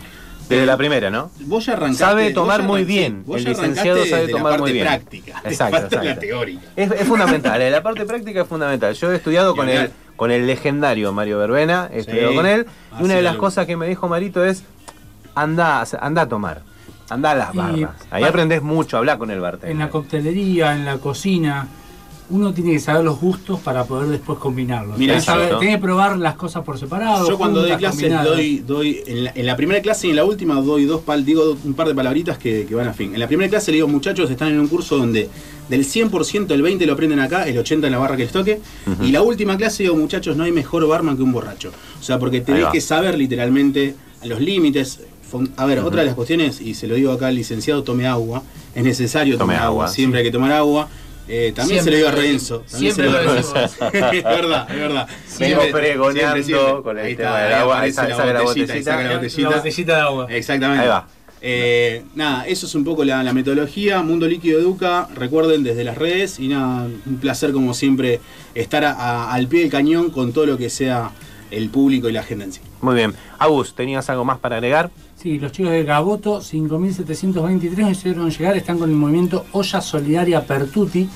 Desde 0.50 0.66
la 0.66 0.78
primera, 0.78 1.10
¿no? 1.10 1.32
Vos 1.42 1.66
ya 1.66 1.74
arrancaste. 1.74 2.04
Sabe 2.04 2.32
tomar 2.32 2.64
muy 2.64 2.84
bien. 2.84 3.24
El 3.28 3.44
licenciado 3.44 4.06
sabe 4.06 4.22
de 4.28 4.32
la 4.32 4.38
tomar 4.38 4.52
parte 4.52 4.62
muy 4.62 4.72
bien. 4.74 4.86
práctica. 4.86 5.42
Exacto, 5.44 5.78
falta 5.80 5.96
la 5.98 6.04
exacto. 6.04 6.22
teórica. 6.22 6.62
Es, 6.76 6.92
es 6.92 7.08
fundamental, 7.08 7.62
eh, 7.62 7.72
la 7.72 7.82
parte 7.84 8.06
práctica 8.06 8.42
es 8.42 8.48
fundamental. 8.48 8.94
Yo 8.94 9.12
he 9.12 9.16
estudiado 9.16 9.56
con 9.56 9.70
el, 9.70 9.92
con 10.16 10.32
el 10.32 10.46
legendario 10.48 11.12
Mario 11.14 11.40
Verbena, 11.40 11.90
he 11.92 12.00
estudiado 12.00 12.30
Sí, 12.30 12.36
con 12.36 12.46
él, 12.46 12.66
y 13.00 13.04
una 13.04 13.16
de 13.16 13.22
las 13.22 13.36
cosas 13.38 13.66
que 13.66 13.76
me 13.76 13.88
dijo 13.88 14.08
Marito 14.08 14.46
es, 14.46 14.64
anda, 15.34 15.84
anda 16.00 16.22
a 16.22 16.28
tomar, 16.30 16.62
anda 17.10 17.32
a 17.32 17.36
las 17.36 17.54
barras. 17.54 17.90
Ahí 18.12 18.24
aprendes 18.24 18.62
mucho, 18.62 18.98
hablar 18.98 19.18
con 19.18 19.30
el 19.32 19.38
En 19.38 19.42
bartender. 19.42 19.78
la 19.78 19.90
coctelería, 19.90 20.74
en 20.74 20.86
la 20.86 20.98
cocina, 20.98 21.68
uno 22.30 22.54
tiene 22.54 22.72
que 22.74 22.80
saber 22.80 23.04
los 23.04 23.20
gustos 23.20 23.60
para 23.60 23.84
poder 23.86 24.10
después 24.10 24.40
combinarlos. 24.40 24.98
Mira, 24.98 25.20
saber- 25.22 25.60
tiene 25.60 25.76
que 25.76 25.82
probar 25.82 26.18
las 26.18 26.36
cosas 26.36 26.64
por 26.64 26.80
separado. 26.80 27.28
Yo 27.30 27.38
cuando 27.38 27.62
doy 27.62 27.72
juntas, 27.72 27.80
clases 27.80 28.02
combinadas. 28.02 28.28
doy, 28.36 28.58
doy 28.66 29.04
en, 29.06 29.24
la, 29.26 29.32
en 29.36 29.46
la 29.46 29.56
primera 29.56 29.82
clase 29.82 30.08
y 30.08 30.10
en 30.10 30.16
la 30.16 30.26
última 30.26 30.56
doy 30.56 30.86
dos 30.86 31.02
pal, 31.02 31.24
digo 31.24 31.56
un 31.64 31.74
par 31.76 31.88
de 31.88 31.94
palabritas 31.96 32.38
que, 32.38 32.66
que 32.66 32.74
van 32.76 32.88
a 32.88 32.94
fin. 32.94 33.14
En 33.14 33.20
la 33.20 33.28
primera 33.28 33.50
clase 33.50 33.72
le 33.72 33.76
digo, 33.78 33.88
muchachos, 33.88 34.30
están 34.32 34.50
en 34.50 34.60
un 34.60 34.68
curso 34.68 34.98
donde 34.98 35.30
del 35.70 35.86
100% 35.86 36.52
el 36.52 36.62
20 36.62 36.86
lo 36.86 36.94
aprenden 36.94 37.20
acá, 37.20 37.48
el 37.48 37.58
80 37.58 37.88
en 37.88 37.94
la 37.94 38.00
barra 38.00 38.18
que 38.18 38.24
les 38.24 38.32
toque. 38.32 38.60
Y 39.02 39.12
la 39.12 39.22
última 39.22 39.56
clase 39.58 39.84
digo, 39.84 39.96
muchachos, 39.96 40.36
no 40.36 40.44
hay 40.44 40.52
mejor 40.52 40.88
barman 40.88 41.18
que 41.18 41.24
un 41.24 41.32
borracho. 41.32 41.72
O 42.00 42.04
sea, 42.04 42.18
porque 42.20 42.42
tenés 42.42 42.68
que 42.68 42.82
saber 42.82 43.18
literalmente 43.18 43.96
los 44.24 44.40
límites. 44.40 45.00
A 45.58 45.66
ver, 45.66 45.80
otra 45.80 46.00
de 46.00 46.06
las 46.06 46.16
cuestiones, 46.16 46.62
y 46.62 46.76
se 46.76 46.88
lo 46.88 46.96
digo 46.96 47.12
acá 47.12 47.28
al 47.28 47.36
licenciado, 47.36 47.84
tome 47.84 48.08
agua. 48.08 48.42
Es 48.74 48.84
necesario 48.84 49.38
Tome 49.38 49.54
tomar 49.56 49.68
agua, 49.68 49.84
agua, 49.86 49.94
siempre 49.94 50.20
hay 50.20 50.26
que 50.26 50.32
tomar 50.32 50.52
agua. 50.54 50.88
Eh, 51.28 51.52
también 51.56 51.82
Siempre 51.84 51.84
se 51.84 51.92
lo 51.92 51.98
digo 51.98 52.08
a 52.08 52.12
Renzo. 52.12 52.60
también 52.70 52.94
se 52.96 53.02
Siempre 53.02 53.06
digo 53.06 53.18
a 53.18 53.24
lo 53.24 53.34
Renzo. 53.34 53.56
es 53.94 54.24
verdad, 54.24 54.68
es 54.72 54.76
verdad. 54.80 55.08
Vengo 55.08 55.62
Siempre- 55.62 55.72
pregoneando 55.72 56.44
siempre, 56.44 56.44
siempre. 56.44 56.84
con 56.84 56.98
el 57.00 57.06
Ahí 57.06 57.16
tema 57.16 57.30
está, 57.30 57.44
del 57.44 57.54
agua, 57.54 57.80
ahí 57.82 57.90
la 57.90 57.96
saca 57.96 58.08
la 58.34 58.42
botellita, 58.42 58.74
ahí 58.74 58.84
saca 58.84 59.04
la 59.04 59.14
botellita. 59.16 59.16
botellita. 59.18 59.50
La 59.50 59.58
botellita 59.58 59.96
de 59.96 60.02
agua. 60.02 60.28
Exactamente. 60.30 60.84
Ahí 60.84 60.88
va. 60.90 61.08
Eh, 61.48 62.04
nada, 62.16 62.48
eso 62.48 62.66
es 62.66 62.74
un 62.76 62.84
poco 62.84 63.04
la, 63.04 63.22
la 63.24 63.34
metodología. 63.34 64.02
Mundo 64.02 64.28
Líquido 64.28 64.60
Educa, 64.60 65.08
recuerden 65.16 65.64
desde 65.64 65.84
las 65.84 65.98
redes. 65.98 66.40
Y 66.40 66.48
nada, 66.48 66.86
un 67.06 67.18
placer 67.20 67.52
como 67.52 67.74
siempre 67.74 68.20
estar 68.56 68.84
a- 68.84 68.92
a- 68.94 69.34
al 69.34 69.48
pie 69.48 69.62
del 69.62 69.70
cañón 69.72 70.10
con 70.12 70.32
todo 70.34 70.46
lo 70.46 70.58
que 70.58 70.70
sea 70.70 71.12
el 71.52 71.70
público 71.70 72.10
y 72.10 72.14
la 72.14 72.24
gente 72.24 72.46
en 72.46 72.54
sí. 72.54 72.62
Muy 72.82 72.96
bien. 72.96 73.14
Agus, 73.40 73.74
¿tenías 73.76 74.10
algo 74.10 74.26
más 74.26 74.40
para 74.40 74.56
agregar? 74.56 74.92
Sí, 75.16 75.40
los 75.40 75.52
chicos 75.52 75.72
de 75.72 75.84
Gaboto 75.84 76.42
5723 76.42 77.88
nos 77.88 77.98
hicieron 77.98 78.30
llegar, 78.30 78.58
están 78.58 78.78
con 78.78 78.90
el 78.90 78.96
movimiento 78.96 79.46
Olla 79.52 79.82
Solidaria 79.82 80.46
Pertuti. 80.46 81.10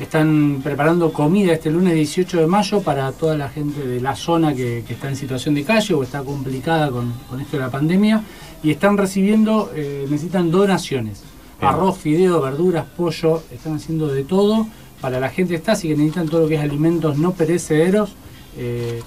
Están 0.00 0.60
preparando 0.62 1.12
comida 1.12 1.52
este 1.52 1.68
lunes 1.68 1.94
18 1.94 2.38
de 2.38 2.46
mayo 2.46 2.80
para 2.80 3.10
toda 3.10 3.36
la 3.36 3.48
gente 3.48 3.84
de 3.84 4.00
la 4.00 4.14
zona 4.14 4.54
que, 4.54 4.84
que 4.86 4.94
está 4.94 5.08
en 5.08 5.16
situación 5.16 5.56
de 5.56 5.64
calle 5.64 5.94
o 5.94 6.02
está 6.04 6.22
complicada 6.22 6.92
con, 6.92 7.12
con 7.28 7.40
esto 7.40 7.56
de 7.56 7.64
la 7.64 7.70
pandemia. 7.70 8.22
Y 8.62 8.70
están 8.70 8.96
recibiendo, 8.96 9.72
eh, 9.74 10.06
necesitan 10.08 10.52
donaciones. 10.52 11.24
Bien. 11.58 11.72
Arroz, 11.72 11.98
fideo, 11.98 12.40
verduras, 12.40 12.84
pollo, 12.96 13.42
están 13.50 13.74
haciendo 13.74 14.06
de 14.06 14.22
todo 14.22 14.68
para 15.04 15.20
la 15.20 15.28
gente 15.28 15.54
está, 15.54 15.72
así 15.72 15.88
que 15.88 15.96
necesitan 15.96 16.30
todo 16.30 16.40
lo 16.40 16.48
que 16.48 16.54
es 16.54 16.62
alimentos 16.62 17.18
no 17.18 17.32
perecederos. 17.32 18.14
Eh, 18.56 19.02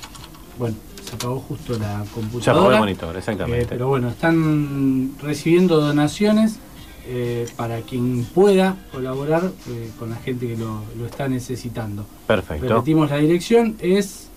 bueno, 0.58 0.76
se 1.04 1.16
apagó 1.16 1.40
justo 1.40 1.78
la 1.80 2.04
Se 2.06 2.12
computadora. 2.12 2.52
apagó 2.60 2.72
el 2.74 2.80
monitor, 2.80 3.16
exactamente. 3.18 3.64
Eh, 3.64 3.68
pero 3.70 3.88
bueno, 3.88 4.10
están 4.10 5.12
recibiendo 5.22 5.80
donaciones 5.80 6.58
eh, 7.08 7.48
para 7.56 7.80
quien 7.82 8.26
pueda 8.26 8.76
colaborar 8.92 9.52
eh, 9.70 9.90
con 9.98 10.10
la 10.10 10.18
gente 10.18 10.48
que 10.48 10.58
lo, 10.58 10.82
lo 11.00 11.06
está 11.06 11.28
necesitando. 11.28 12.06
Perfecto. 12.28 12.68
Repetimos 12.68 13.10
la 13.10 13.18
dirección, 13.18 13.78
es 13.80 14.28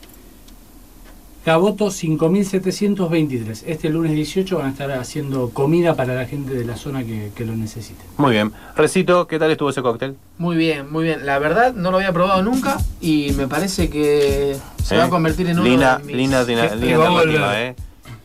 Caboto 1.45 1.91
5723. 1.91 3.65
Este 3.67 3.89
lunes 3.89 4.13
18 4.13 4.59
van 4.59 4.67
a 4.67 4.71
estar 4.71 4.91
haciendo 4.93 5.49
comida 5.51 5.95
para 5.97 6.15
la 6.15 6.27
gente 6.27 6.53
de 6.53 6.65
la 6.67 6.77
zona 6.77 7.03
que, 7.03 7.31
que 7.35 7.47
lo 7.47 7.57
necesite. 7.57 8.03
Muy 8.19 8.33
bien. 8.33 8.53
Recito, 8.77 9.27
¿qué 9.27 9.39
tal 9.39 9.51
estuvo 9.51 9.71
ese 9.71 9.81
cóctel? 9.81 10.17
Muy 10.37 10.57
bien, 10.57 10.93
muy 10.93 11.05
bien. 11.05 11.25
La 11.25 11.39
verdad 11.39 11.73
no 11.73 11.91
lo 11.91 11.97
había 11.97 12.13
probado 12.13 12.43
nunca 12.43 12.77
y 13.01 13.33
me 13.39 13.49
parece 13.49 13.89
que 13.89 14.55
se 14.85 14.95
¿Eh? 14.95 14.99
va 14.99 15.05
a 15.05 15.09
convertir 15.09 15.47
en 15.49 15.59
uno 15.59 15.67
linda, 15.69 15.97
de 15.99 16.05
mis... 16.05 16.17
linda, 16.17 16.43
linda, 16.45 16.69
que 16.73 16.77
linda 16.77 16.99
va 16.99 17.05
a 17.07 17.09
alternativa, 17.09 17.47
volver. 17.49 17.63
eh. 17.63 17.75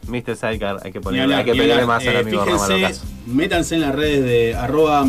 Mr. 0.07 0.35
Sidecar, 0.35 0.77
hay 0.83 0.91
que 0.91 1.01
ponerle, 1.01 1.33
hay 1.35 1.45
que 1.45 1.51
pedirle 1.53 1.73
hablar. 1.73 1.87
más 1.87 2.05
al 2.05 2.15
Eh, 2.15 2.19
amigo 2.19 2.45
Romano 2.45 2.75
fíjense, 2.75 3.01
métanse 3.25 3.75
en 3.75 3.81
las 3.81 3.95
redes 3.95 4.23
de 4.23 4.53
arroba 4.55 5.03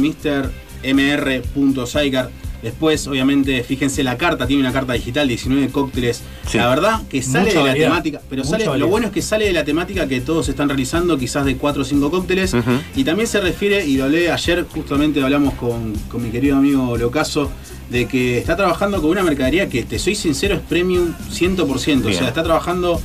mrmr.sidecar. 0.84 2.30
Después, 2.62 3.06
obviamente, 3.06 3.62
fíjense 3.62 4.02
la 4.02 4.16
carta, 4.16 4.46
tiene 4.46 4.62
una 4.62 4.72
carta 4.72 4.94
digital, 4.94 5.28
19 5.28 5.68
cócteles. 5.68 6.22
Sí. 6.46 6.58
La 6.58 6.68
verdad 6.68 7.02
que 7.08 7.22
sale 7.22 7.46
Mucha 7.46 7.50
de 7.50 7.54
la 7.54 7.60
variedad. 7.68 7.88
temática, 7.88 8.20
pero 8.28 8.44
Mucha 8.44 8.58
sale, 8.58 8.78
lo 8.78 8.88
bueno 8.88 9.08
es 9.08 9.12
que 9.12 9.22
sale 9.22 9.46
de 9.46 9.52
la 9.52 9.64
temática 9.64 10.08
que 10.08 10.20
todos 10.20 10.48
están 10.48 10.68
realizando, 10.68 11.18
quizás 11.18 11.44
de 11.44 11.56
4 11.56 11.82
o 11.82 11.84
5 11.84 12.10
cócteles. 12.10 12.54
Y 12.94 13.04
también 13.04 13.28
se 13.28 13.40
refiere, 13.40 13.86
y 13.86 13.96
lo 13.96 14.04
hablé 14.04 14.30
ayer, 14.30 14.64
justamente 14.64 15.22
hablamos 15.22 15.54
con, 15.54 15.92
con 16.08 16.22
mi 16.22 16.30
querido 16.30 16.56
amigo 16.56 16.96
Locaso, 16.96 17.50
de 17.90 18.06
que 18.06 18.38
está 18.38 18.56
trabajando 18.56 19.00
con 19.00 19.10
una 19.10 19.22
mercadería 19.22 19.68
que, 19.68 19.84
te 19.84 19.98
soy 19.98 20.14
sincero, 20.14 20.56
es 20.56 20.60
premium 20.60 21.14
100%. 21.30 22.06
O 22.06 22.12
sea, 22.12 22.28
está 22.28 22.42
trabajando 22.42 23.00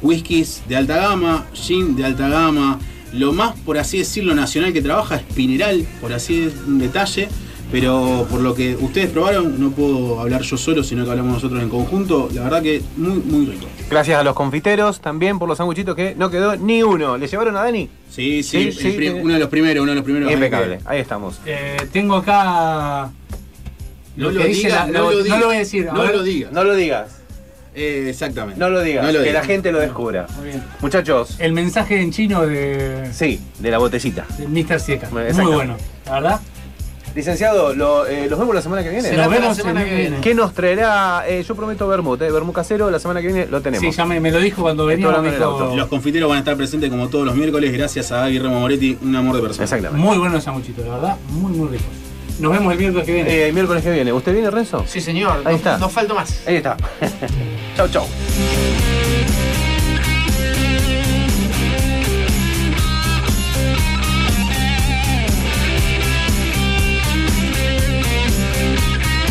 whiskies 0.00 0.62
de 0.68 0.76
alta 0.76 0.96
gama, 0.96 1.46
gin 1.54 1.96
de 1.96 2.04
alta 2.04 2.28
gama. 2.28 2.78
Lo 3.12 3.32
más, 3.32 3.58
por 3.60 3.78
así 3.78 3.98
decirlo, 3.98 4.34
nacional 4.34 4.72
que 4.72 4.80
trabaja 4.80 5.16
es 5.16 5.22
Pineral, 5.34 5.86
por 6.00 6.12
así 6.12 6.50
un 6.66 6.78
detalle. 6.78 7.28
Pero 7.72 8.26
por 8.30 8.40
lo 8.40 8.54
que 8.54 8.76
ustedes 8.76 9.08
probaron, 9.10 9.58
no 9.58 9.70
puedo 9.70 10.20
hablar 10.20 10.42
yo 10.42 10.56
solo, 10.58 10.84
sino 10.84 11.04
que 11.06 11.10
hablamos 11.10 11.32
nosotros 11.32 11.62
en 11.62 11.70
conjunto. 11.70 12.28
La 12.34 12.42
verdad 12.44 12.62
que 12.62 12.82
muy, 12.98 13.14
muy 13.14 13.46
rico. 13.46 13.64
Gracias 13.90 14.20
a 14.20 14.22
los 14.22 14.34
confiteros 14.34 15.00
también 15.00 15.38
por 15.38 15.48
los 15.48 15.56
sanguchitos 15.58 15.96
que 15.96 16.14
no 16.14 16.30
quedó 16.30 16.54
ni 16.56 16.82
uno. 16.82 17.16
¿Le 17.16 17.26
llevaron 17.26 17.56
a 17.56 17.62
Dani? 17.62 17.88
Sí, 18.10 18.42
sí, 18.42 18.70
uno 19.22 19.32
de 19.34 19.40
los 19.40 19.48
primeros, 19.48 19.82
uno 19.82 19.92
de 19.92 19.96
los 19.96 20.04
primeros. 20.04 20.30
Impecable, 20.30 20.80
ahí 20.84 21.00
estamos. 21.00 21.40
Eh, 21.46 21.78
tengo 21.92 22.16
acá. 22.16 23.10
No 24.16 24.28
que 24.28 24.34
lo 24.34 24.44
dice 24.44 24.66
digas, 24.68 24.86
la- 24.90 24.98
no 24.98 25.10
lo 25.10 25.22
digas. 25.22 25.40
lo 25.40 25.46
voy 25.46 25.56
a 25.56 25.58
decir. 25.60 25.88
a 25.88 25.92
No 25.94 26.02
ver. 26.02 26.14
lo 26.16 26.22
digas. 26.22 26.52
No 26.52 26.64
lo 26.64 26.74
digas. 26.74 27.08
Eh, 27.74 28.08
exactamente. 28.10 28.60
No 28.60 28.68
lo 28.68 28.82
digas. 28.82 29.02
No 29.06 29.12
lo 29.12 29.20
que 29.20 29.28
digas. 29.28 29.42
la 29.42 29.46
gente 29.46 29.72
lo 29.72 29.78
descubra. 29.80 30.26
Muy 30.36 30.48
bien. 30.48 30.62
Muchachos. 30.82 31.36
El 31.38 31.54
mensaje 31.54 31.98
en 32.02 32.12
chino 32.12 32.46
de, 32.46 33.08
Sí, 33.14 33.40
de 33.60 33.70
la 33.70 33.78
botecita. 33.78 34.26
de 34.36 34.46
Mr. 34.46 34.78
Sieca. 34.78 35.08
Muy 35.10 35.22
bueno, 35.54 35.76
la 36.04 36.12
verdad. 36.12 36.40
Licenciado, 37.14 37.74
lo, 37.74 38.06
eh, 38.06 38.26
¿los 38.28 38.38
vemos 38.38 38.54
la 38.54 38.62
semana 38.62 38.82
que 38.82 38.88
viene? 38.90 39.12
Nos 39.12 39.28
vemos 39.28 39.48
la 39.48 39.54
semana 39.54 39.84
que 39.84 39.94
viene. 39.94 40.20
¿Qué 40.20 40.34
nos 40.34 40.54
traerá? 40.54 41.24
Eh, 41.28 41.42
yo 41.46 41.54
prometo 41.54 41.86
Bermud, 41.86 42.20
eh, 42.22 42.30
Bermud 42.30 42.52
casero, 42.54 42.90
la 42.90 42.98
semana 42.98 43.20
que 43.20 43.26
viene 43.26 43.46
lo 43.46 43.60
tenemos. 43.60 43.84
Sí, 43.84 43.96
ya 43.96 44.06
me, 44.06 44.18
me 44.20 44.30
lo 44.30 44.38
dijo 44.38 44.62
cuando 44.62 44.86
venía. 44.86 45.08
dijo- 45.20 45.44
auto. 45.44 45.76
Los 45.76 45.88
confiteros 45.88 46.28
van 46.28 46.36
a 46.36 46.38
estar 46.40 46.56
presentes 46.56 46.88
como 46.90 47.08
todos 47.08 47.26
los 47.26 47.34
miércoles, 47.34 47.70
gracias 47.72 48.12
a 48.12 48.26
Guillermo 48.26 48.60
Moretti, 48.60 48.96
un 49.02 49.14
amor 49.14 49.36
de 49.36 49.42
persona. 49.42 49.64
Exactamente. 49.64 49.98
Muy 50.06 50.16
buenos 50.18 50.42
sanguchitos, 50.44 50.86
la 50.86 50.94
verdad. 50.94 51.16
Muy, 51.30 51.52
muy 51.52 51.68
ricos. 51.68 51.86
Nos 52.40 52.50
vemos 52.50 52.72
el 52.72 52.78
miércoles 52.78 53.06
que 53.06 53.12
viene. 53.12 53.30
Eh, 53.30 53.46
el 53.48 53.52
miércoles 53.52 53.82
que 53.84 53.90
viene. 53.90 54.12
¿Usted 54.12 54.32
viene, 54.32 54.50
Renzo? 54.50 54.84
Sí, 54.86 55.00
señor. 55.02 55.36
Ahí 55.44 55.44
no, 55.44 55.50
está. 55.50 55.76
No 55.78 55.88
falta 55.90 56.14
más. 56.14 56.42
Ahí 56.46 56.56
está. 56.56 56.76
chau, 57.76 57.88
chau. 57.88 58.06